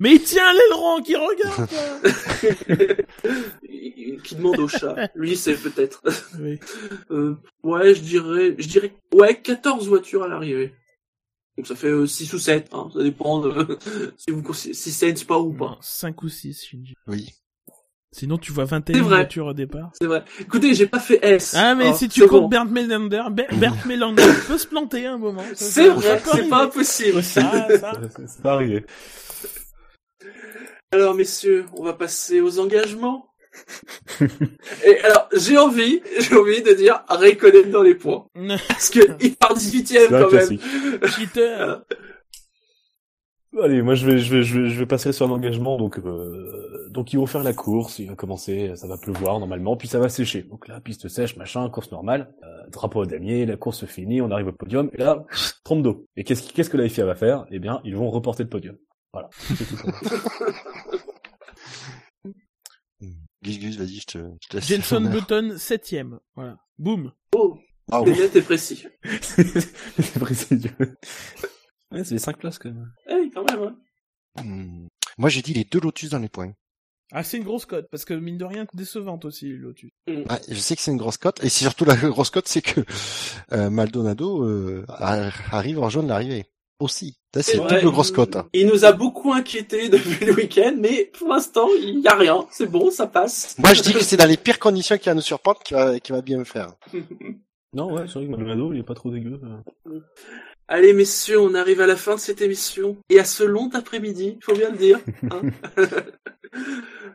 Mais 0.00 0.14
il 0.14 0.22
tient 0.22 0.52
l'aileron 0.52 1.02
qui 1.02 1.14
regarde 1.14 1.68
Qui 4.24 4.34
demande 4.34 4.58
au 4.58 4.68
chat. 4.68 5.10
Lui, 5.14 5.36
c'est 5.36 5.56
peut-être. 5.56 6.02
Oui. 6.40 6.58
Euh, 7.10 7.36
ouais, 7.62 7.94
je 7.94 8.00
dirais, 8.00 8.54
je 8.58 8.66
dirais, 8.66 8.94
ouais, 9.14 9.40
14 9.40 9.86
voitures 9.86 10.24
à 10.24 10.28
l'arrivée. 10.28 10.74
Donc 11.56 11.66
ça 11.66 11.76
fait 11.76 11.88
euh, 11.88 12.06
6 12.06 12.32
ou 12.32 12.38
7, 12.38 12.70
hein, 12.72 12.88
ça 12.92 13.02
dépend 13.02 13.40
de 13.40 13.78
si 14.16 14.30
vous 14.30 14.54
si 14.54 14.74
c'est 14.74 15.26
pas 15.26 15.38
ou 15.38 15.52
pas. 15.52 15.78
5 15.82 16.22
ou 16.22 16.28
6, 16.28 16.64
Shinji. 16.64 16.94
Oui. 17.06 17.28
Sinon, 18.14 18.36
tu 18.36 18.52
vois 18.52 18.66
21 18.66 19.02
voitures 19.02 19.46
au 19.46 19.52
départ. 19.54 19.90
C'est 19.94 20.06
vrai. 20.06 20.22
Écoutez, 20.38 20.74
j'ai 20.74 20.86
pas 20.86 21.00
fait 21.00 21.18
S. 21.22 21.54
Ah, 21.56 21.74
mais 21.74 21.94
si 21.94 22.10
tu 22.10 22.26
comptes 22.26 22.42
bon. 22.42 22.48
Bernd 22.48 22.70
Melander, 22.70 23.22
Bernd 23.52 23.86
Melander 23.86 24.22
peut 24.46 24.58
se 24.58 24.66
planter 24.66 25.06
un 25.06 25.16
moment. 25.16 25.42
C'est 25.54 25.88
vrai, 25.88 26.20
c'est 26.30 26.48
pas 26.48 26.64
impossible. 26.64 27.22
Ça, 27.22 27.68
ça. 27.80 27.92
c'est 28.26 28.42
pas 28.42 28.52
arrivé. 28.52 28.84
Alors, 30.92 31.14
messieurs, 31.14 31.64
on 31.72 31.82
va 31.82 31.94
passer 31.94 32.42
aux 32.42 32.58
engagements. 32.58 33.30
Et 34.84 34.98
alors, 35.00 35.28
j'ai 35.34 35.56
envie, 35.56 36.02
j'ai 36.18 36.36
envie 36.36 36.62
de 36.62 36.72
dire 36.72 37.02
Raikkonen 37.08 37.70
dans 37.70 37.82
les 37.82 37.94
points. 37.94 38.26
Parce 38.68 38.90
que 38.90 39.00
il 39.20 39.36
part 39.36 39.56
18ème 39.56 40.08
quand 40.08 40.32
même. 40.32 40.58
Cheater. 41.08 41.82
Allez, 43.60 43.82
moi 43.82 43.94
je 43.94 44.06
vais, 44.06 44.18
je 44.18 44.34
vais, 44.34 44.42
je 44.42 44.60
vais, 44.60 44.70
je 44.70 44.78
vais 44.78 44.86
passer 44.86 45.12
sur 45.12 45.26
un 45.26 45.30
engagement. 45.30 45.76
Donc, 45.76 45.98
euh, 45.98 46.88
donc 46.90 47.12
ils 47.12 47.16
vont 47.18 47.26
faire 47.26 47.42
la 47.42 47.52
course. 47.52 47.98
Il 47.98 48.08
va 48.08 48.14
commencer, 48.14 48.72
ça 48.76 48.86
va 48.86 48.96
pleuvoir 48.96 49.38
normalement, 49.40 49.76
puis 49.76 49.88
ça 49.88 49.98
va 49.98 50.08
sécher. 50.08 50.42
Donc 50.42 50.68
là, 50.68 50.80
piste 50.80 51.08
sèche, 51.08 51.36
machin, 51.36 51.68
course 51.68 51.92
normale, 51.92 52.32
euh, 52.42 52.66
drapeau 52.70 53.02
à 53.02 53.06
damier, 53.06 53.44
la 53.44 53.56
course 53.56 53.80
se 53.80 53.86
finit, 53.86 54.22
on 54.22 54.30
arrive 54.30 54.48
au 54.48 54.52
podium. 54.52 54.90
Et 54.94 54.98
là, 54.98 55.24
trompe 55.64 55.82
d'eau. 55.82 56.06
Et 56.16 56.24
qu'est-ce, 56.24 56.50
qu'est-ce 56.50 56.70
que 56.70 56.78
la 56.78 56.88
FIA 56.88 57.04
va 57.04 57.14
faire? 57.14 57.44
Eh 57.50 57.58
bien, 57.58 57.80
ils 57.84 57.94
vont 57.94 58.10
reporter 58.10 58.42
le 58.44 58.48
podium. 58.48 58.76
Voilà. 59.12 59.28
Gus 63.42 63.58
Gus, 63.58 63.76
vas-y, 63.76 63.96
je 63.96 64.06
te, 64.06 64.18
je 64.40 64.48
te 64.48 64.56
laisse. 64.56 64.66
Jenson 64.66 65.00
Button, 65.02 65.56
septième. 65.58 66.20
Voilà. 66.36 66.58
Boum. 66.78 67.12
Oh. 67.36 67.58
Ah, 67.90 68.00
c'est 68.06 68.12
net 68.12 68.36
et 68.36 68.42
précis. 68.42 68.86
c'est 69.20 70.18
précis. 70.18 70.62
Ouais, 71.92 72.04
c'est 72.04 72.14
les 72.14 72.18
5 72.20 72.38
places 72.38 72.58
quand 72.58 72.70
même. 72.70 72.90
Eh 73.08 73.14
oui, 73.14 73.30
quand 73.34 73.44
même, 73.50 73.60
ouais. 73.60 74.42
Hmm. 74.44 74.86
Moi, 75.18 75.28
j'ai 75.28 75.42
dit 75.42 75.52
les 75.54 75.64
deux 75.64 75.80
Lotus 75.80 76.10
dans 76.10 76.18
les 76.18 76.28
points. 76.28 76.52
Ah, 77.14 77.22
c'est 77.22 77.36
une 77.36 77.44
grosse 77.44 77.66
cote, 77.66 77.88
parce 77.90 78.06
que 78.06 78.14
mine 78.14 78.38
de 78.38 78.44
rien, 78.46 78.64
décevante 78.72 79.26
aussi, 79.26 79.50
Lotus. 79.52 79.90
Mm. 80.08 80.22
Ah, 80.30 80.38
je 80.48 80.54
sais 80.54 80.74
que 80.74 80.80
c'est 80.80 80.92
une 80.92 80.96
grosse 80.96 81.18
cote, 81.18 81.44
et 81.44 81.50
surtout 81.50 81.84
la 81.84 81.94
grosse 81.96 82.30
cote, 82.30 82.48
c'est 82.48 82.62
que 82.62 82.80
euh, 83.52 83.68
Maldonado 83.68 84.42
euh, 84.44 84.86
arrive 84.88 85.78
en 85.80 85.90
jaune 85.90 86.08
l'arrivée. 86.08 86.46
aussi. 86.80 87.18
C'est 87.34 87.42
C'est 87.42 87.58
une 87.58 87.66
double 87.66 87.90
grosse 87.90 88.12
cote. 88.12 88.36
hein. 88.36 88.48
Il 88.54 88.66
nous 88.66 88.86
a 88.86 88.92
beaucoup 88.92 89.30
inquiété 89.34 89.88
depuis 89.90 90.24
le 90.24 90.32
week-end, 90.34 90.74
mais 90.78 91.10
pour 91.18 91.28
l'instant, 91.28 91.68
il 91.78 92.00
y 92.00 92.08
a 92.08 92.14
rien. 92.14 92.46
C'est 92.50 92.66
bon, 92.70 92.90
ça 92.90 93.06
passe. 93.06 93.58
Moi, 93.58 93.74
je 93.74 93.82
dis 93.82 93.92
que 93.92 94.02
c'est 94.02 94.16
dans 94.16 94.26
les 94.28 94.38
pires 94.38 94.58
conditions 94.58 94.96
qu'il 94.96 95.06
y 95.06 95.08
a 95.10 95.12
à 95.12 95.14
nous 95.14 95.20
surprendre 95.20 95.58
qui 95.62 95.74
va, 95.74 96.00
qui 96.00 96.12
va 96.12 96.22
bien 96.22 96.38
me 96.38 96.44
faire. 96.44 96.72
Non, 97.74 97.90
ouais, 97.90 98.02
c'est 98.06 98.16
vrai 98.18 98.26
que 98.26 98.30
Maldonado, 98.32 98.74
il 98.74 98.80
est 98.80 98.82
pas 98.82 98.92
trop 98.94 99.10
dégueu. 99.10 99.40
Allez, 100.68 100.92
messieurs, 100.94 101.40
on 101.40 101.54
arrive 101.54 101.80
à 101.80 101.86
la 101.86 101.96
fin 101.96 102.14
de 102.14 102.20
cette 102.20 102.40
émission. 102.40 102.96
Et 103.10 103.18
à 103.18 103.24
ce 103.24 103.42
long 103.44 103.70
après-midi, 103.74 104.38
faut 104.42 104.54
bien 104.54 104.70
le 104.70 104.76
dire. 104.78 104.98
hein. 105.30 105.42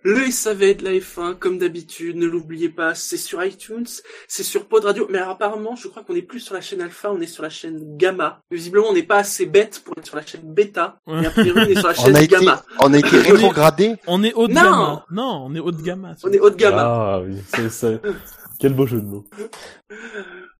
le 0.04 0.30
SAV 0.32 0.78
de 0.78 0.84
la 0.84 0.92
F1, 0.92 1.36
comme 1.36 1.58
d'habitude, 1.58 2.18
ne 2.18 2.28
l'oubliez 2.28 2.70
pas, 2.70 2.94
c'est 2.94 3.18
sur 3.18 3.44
iTunes, 3.44 3.88
c'est 4.28 4.44
sur 4.44 4.68
Pod 4.68 4.86
Radio. 4.86 5.08
Mais 5.10 5.18
alors, 5.18 5.32
apparemment, 5.32 5.76
je 5.76 5.88
crois 5.88 6.04
qu'on 6.04 6.14
est 6.16 6.22
plus 6.22 6.40
sur 6.40 6.54
la 6.54 6.62
chaîne 6.62 6.82
Alpha, 6.82 7.12
on 7.12 7.20
est 7.20 7.26
sur 7.28 7.42
la 7.42 7.50
chaîne 7.50 7.98
Gamma. 7.98 8.42
Visiblement, 8.52 8.90
on 8.90 8.94
n'est 8.94 9.02
pas 9.04 9.18
assez 9.18 9.46
bête 9.48 9.82
pour 9.84 9.96
être 9.98 10.06
sur 10.06 10.18
la 10.18 10.26
chaîne 10.26 10.42
Beta. 10.44 11.00
Et 11.08 11.26
a 11.26 11.32
priori, 11.32 11.62
on 11.66 11.70
est 11.70 11.76
sur 11.80 11.88
la 11.88 11.94
On 11.98 12.06
chaîne 12.06 12.16
a 12.16 12.22
été, 12.22 12.36
Gamma. 12.36 12.64
on 12.80 12.94
a 12.94 12.98
été 13.00 13.18
rétrogradé. 13.22 13.96
On 14.06 14.24
est 14.24 14.34
haut 14.34 14.48
de 14.48 14.54
Non 14.54 14.62
gamme. 14.62 15.02
Non, 15.10 15.46
on 15.48 15.56
est 15.56 15.60
haut 15.60 15.72
de 15.72 15.82
gamme. 15.82 16.16
On 16.24 16.32
est 16.32 16.40
haut 16.40 16.50
de 16.52 16.56
Gamma. 16.56 16.84
Ah 16.84 17.22
oui, 17.26 17.38
c'est 17.56 17.70
ça. 17.72 17.90
Quel 18.60 18.74
beau 18.74 18.86
jeu 18.86 19.02
de 19.02 19.06
mots. 19.08 19.26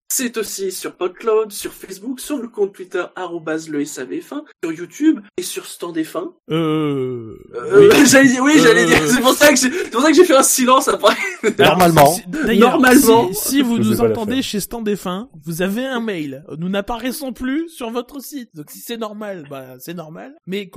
C'est 0.10 0.38
aussi 0.38 0.72
sur 0.72 0.96
PodCloud, 0.96 1.52
sur 1.52 1.74
Facebook, 1.74 2.22
sur 2.22 2.38
le 2.38 2.48
compte 2.48 2.74
Twitter 2.74 3.04
arrobase 3.18 3.68
le 3.68 3.84
SAVF1, 3.84 4.44
sur 4.64 4.72
YouTube 4.72 5.20
et 5.38 5.42
sur 5.44 5.66
Stand 5.66 5.98
F1. 5.98 6.32
Euh... 6.50 7.38
Euh, 7.54 7.92
j'allais 8.06 8.30
dire, 8.30 8.42
oui, 8.42 8.54
j'allais 8.58 8.84
Euh, 8.84 8.88
dire. 8.88 9.08
C'est 9.08 9.20
pour 9.22 9.34
ça 9.34 9.50
que 9.50 9.58
j'ai, 9.58 9.70
c'est 9.70 9.92
pour 9.92 10.02
ça 10.02 10.08
que 10.10 10.16
j'ai 10.16 10.24
fait 10.24 10.36
un 10.38 10.44
silence 10.44 10.88
après. 10.88 11.14
Normalement. 11.60 12.18
Normalement. 12.58 13.34
si, 13.34 13.50
si 13.50 13.62
vous 13.62 13.78
nous 13.80 14.00
entendez 14.00 14.42
chez 14.42 14.62
Stand 14.62 14.88
F1, 14.88 15.28
vous 15.44 15.62
avez 15.62 15.86
un 15.86 16.00
mail. 16.00 16.46
Nous 16.58 16.70
n'apparaissons 16.70 17.34
plus 17.34 17.68
sur 17.68 17.90
votre 17.92 18.22
site. 18.22 18.50
Donc 18.56 18.72
si 18.72 18.80
c'est 18.80 18.98
normal, 18.98 19.46
bah 19.50 19.76
c'est 19.80 19.94
normal. 19.94 20.36
Mais 20.48 20.70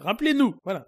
rappelez-nous. 0.00 0.54
Voilà. 0.64 0.86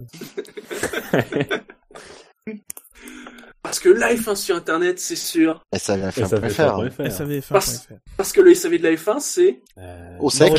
Parce 3.68 3.80
que 3.80 3.90
la 3.90 4.14
F1 4.14 4.34
sur 4.34 4.56
Internet, 4.56 4.98
c'est 4.98 5.14
sûr. 5.14 5.60
Et 5.74 5.78
ça 5.78 5.94
va 5.98 6.08
Et 6.08 6.12
faire 6.12 6.26
ça 6.26 6.36
un 6.36 6.40
fait 6.40 6.46
préfère. 6.46 6.76
pas 6.76 6.88
faire. 6.90 7.06
SAVF1.fr. 7.26 7.92
Parce 8.16 8.32
que 8.32 8.40
le 8.40 8.54
SAV 8.54 8.78
de 8.78 8.82
la 8.84 8.92
F1, 8.94 9.20
c'est, 9.20 9.60
Euh, 9.76 10.16
Au 10.20 10.30
sec. 10.30 10.54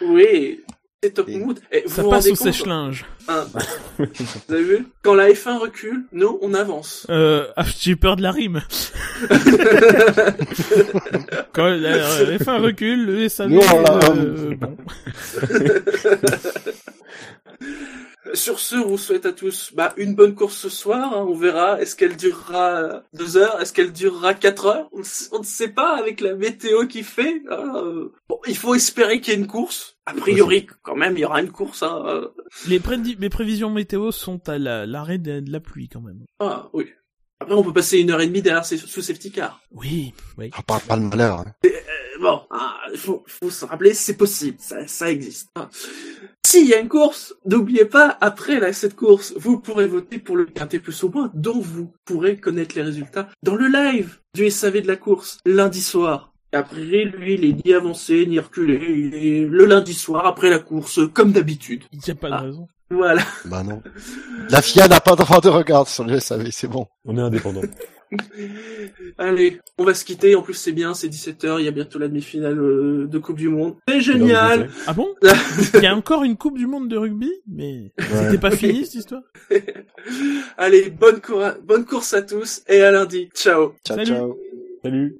oui, 0.00 0.60
c'est 1.02 1.10
top 1.12 1.28
Et 1.28 1.38
mood. 1.38 1.58
Et 1.72 1.82
vous 1.86 1.92
Ça 1.94 2.02
vous 2.02 2.10
passe 2.10 2.28
au 2.28 2.36
sèche-linge. 2.36 3.04
hein, 3.26 3.46
Vous 3.98 4.54
avez 4.54 4.62
vu? 4.62 4.86
Quand 5.02 5.14
la 5.14 5.28
F1 5.30 5.58
recule, 5.58 6.04
nous, 6.12 6.38
on 6.40 6.54
avance. 6.54 7.04
Euh, 7.10 7.48
ah, 7.56 7.64
j'ai 7.80 7.96
peur 7.96 8.14
de 8.14 8.22
la 8.22 8.30
rime. 8.30 8.62
Quand 11.52 11.66
la, 11.66 11.96
la 11.96 12.38
F1 12.38 12.60
recule, 12.60 13.06
le 13.06 13.28
SAV... 13.28 13.50
Nous, 13.50 13.60
on 13.60 13.84
euh, 14.16 14.54
bon. 14.54 14.76
Sur 18.34 18.58
ce, 18.58 18.76
on 18.76 18.88
vous 18.88 18.98
souhaite 18.98 19.26
à 19.26 19.32
tous 19.32 19.72
bah, 19.74 19.92
une 19.96 20.14
bonne 20.14 20.34
course 20.34 20.56
ce 20.56 20.68
soir. 20.68 21.12
hein, 21.14 21.24
on 21.28 21.34
verra. 21.34 21.80
Est-ce 21.80 21.94
qu'elle 21.96 22.16
durera 22.16 23.02
deux 23.14 23.36
heures 23.36 23.60
Est-ce 23.60 23.72
qu'elle 23.72 23.92
durera 23.92 24.34
quatre 24.34 24.66
heures? 24.66 24.88
On, 24.92 24.98
ne 24.98 25.04
sait- 25.04 25.28
on 25.32 25.38
ne 25.40 25.44
sait 25.44 25.68
pas 25.68 25.96
avec 25.96 26.20
la 26.20 26.34
météo 26.34 26.86
qui 26.86 27.02
fait. 27.02 27.42
hein, 27.50 27.72
euh. 27.84 28.12
Bon, 28.28 28.38
il 28.46 28.56
faut 28.56 28.74
espérer 28.74 29.20
qu'il 29.20 29.34
y 29.34 29.36
ait 29.36 29.40
une 29.40 29.46
course. 29.46 29.96
A 30.06 30.14
priori, 30.14 30.66
quand 30.82 30.96
même, 30.96 31.16
il 31.16 31.20
y 31.20 31.24
aura 31.24 31.40
une 31.40 31.50
course. 31.50 31.82
Hein, 31.82 32.02
euh. 32.06 32.28
Les, 32.68 32.80
prévisions 32.80 33.70
météo 33.70 34.10
sont 34.12 34.48
à 34.48 34.58
la- 34.58 34.86
l'arrêt 34.86 35.18
de, 35.18 35.40
de 35.40 35.50
la 35.52 35.60
pluie 35.60 35.88
quand 35.88 36.00
même. 36.00 36.24
Ah 36.40 36.68
oui. 36.72 36.86
Après, 37.38 37.54
on 37.54 37.62
peut 37.62 37.72
passer 37.72 37.98
une 37.98 38.10
heure 38.10 38.20
et 38.22 38.26
demie 38.26 38.40
derrière 38.42 38.64
ses- 38.64 38.78
sous 38.78 39.02
safety 39.02 39.30
car. 39.30 39.60
Oui, 39.70 40.14
oui. 40.38 40.50
On 40.58 40.62
parle 40.62 40.82
pas 40.82 40.96
de 40.96 41.02
malheur. 41.02 41.40
hein. 41.40 41.52
Euh, 41.66 41.70
bon, 42.20 42.40
ah, 42.50 42.78
il 42.92 42.98
faut, 42.98 43.22
faut 43.26 43.50
se 43.50 43.64
rappeler, 43.66 43.92
c'est 43.92 44.16
possible, 44.16 44.56
ça, 44.58 44.86
ça 44.86 45.10
existe. 45.10 45.50
hein. 45.56 45.68
S'il 46.48 46.68
y 46.68 46.74
a 46.74 46.78
une 46.78 46.86
course, 46.88 47.34
n'oubliez 47.44 47.86
pas, 47.86 48.16
après 48.20 48.60
là, 48.60 48.72
cette 48.72 48.94
course, 48.94 49.34
vous 49.36 49.58
pourrez 49.58 49.88
voter 49.88 50.18
pour 50.20 50.36
le 50.36 50.44
quintet 50.44 50.78
plus 50.78 51.02
au 51.02 51.10
moins, 51.10 51.28
dont 51.34 51.58
vous 51.58 51.92
pourrez 52.04 52.36
connaître 52.36 52.76
les 52.76 52.82
résultats 52.82 53.28
dans 53.42 53.56
le 53.56 53.66
live 53.66 54.18
du 54.32 54.48
SAV 54.48 54.82
de 54.82 54.86
la 54.86 54.94
course, 54.94 55.38
lundi 55.44 55.80
soir. 55.82 56.32
Après, 56.52 56.76
lui, 57.04 57.34
il 57.34 57.44
est 57.44 57.64
ni 57.66 57.74
avancé, 57.74 58.26
ni 58.26 58.38
reculé, 58.38 58.80
il 58.80 59.14
est 59.16 59.44
le 59.44 59.64
lundi 59.64 59.92
soir, 59.92 60.24
après 60.24 60.48
la 60.48 60.60
course, 60.60 61.00
comme 61.12 61.32
d'habitude. 61.32 61.82
Il 61.92 61.98
n'y 62.06 62.10
a 62.12 62.14
pas 62.14 62.28
de 62.28 62.34
Ah. 62.34 62.38
raison. 62.42 62.68
Voilà. 62.90 63.22
Bah 63.46 63.64
non. 63.64 63.82
La 64.48 64.62
FIA 64.62 64.86
n'a 64.86 65.00
pas 65.00 65.16
droit 65.16 65.40
de 65.40 65.48
regard 65.48 65.88
sur 65.88 66.04
le 66.04 66.20
SAV, 66.20 66.50
c'est 66.52 66.68
bon. 66.68 66.86
On 67.04 67.18
est 67.18 67.22
indépendant. 67.22 67.62
Allez, 69.18 69.58
on 69.78 69.84
va 69.84 69.94
se 69.94 70.04
quitter, 70.04 70.34
en 70.34 70.42
plus 70.42 70.54
c'est 70.54 70.72
bien, 70.72 70.94
c'est 70.94 71.08
17h, 71.08 71.58
il 71.58 71.64
y 71.64 71.68
a 71.68 71.72
bientôt 71.72 71.98
la 71.98 72.08
demi-finale 72.08 72.58
euh, 72.58 73.06
de 73.06 73.18
Coupe 73.18 73.36
du 73.36 73.48
Monde. 73.48 73.74
C'est 73.88 74.00
génial 74.00 74.70
Ah 74.86 74.92
bon 74.92 75.08
Il 75.74 75.82
y 75.82 75.86
a 75.86 75.94
encore 75.96 76.22
une 76.24 76.36
Coupe 76.36 76.58
du 76.58 76.66
Monde 76.66 76.88
de 76.88 76.96
rugby? 76.96 77.32
Mais 77.46 77.92
c'était 77.98 78.38
pas 78.38 78.50
fini 78.50 78.84
cette 78.84 78.94
histoire? 78.96 79.22
Allez, 80.56 80.90
bonne, 80.90 81.20
cour- 81.20 81.52
bonne 81.64 81.84
course 81.84 82.14
à 82.14 82.22
tous 82.22 82.62
et 82.68 82.82
à 82.82 82.90
lundi. 82.90 83.28
Ciao 83.34 83.74
Ciao, 83.86 83.96
Salut. 83.96 84.06
ciao. 84.06 84.38
Salut. 84.82 85.16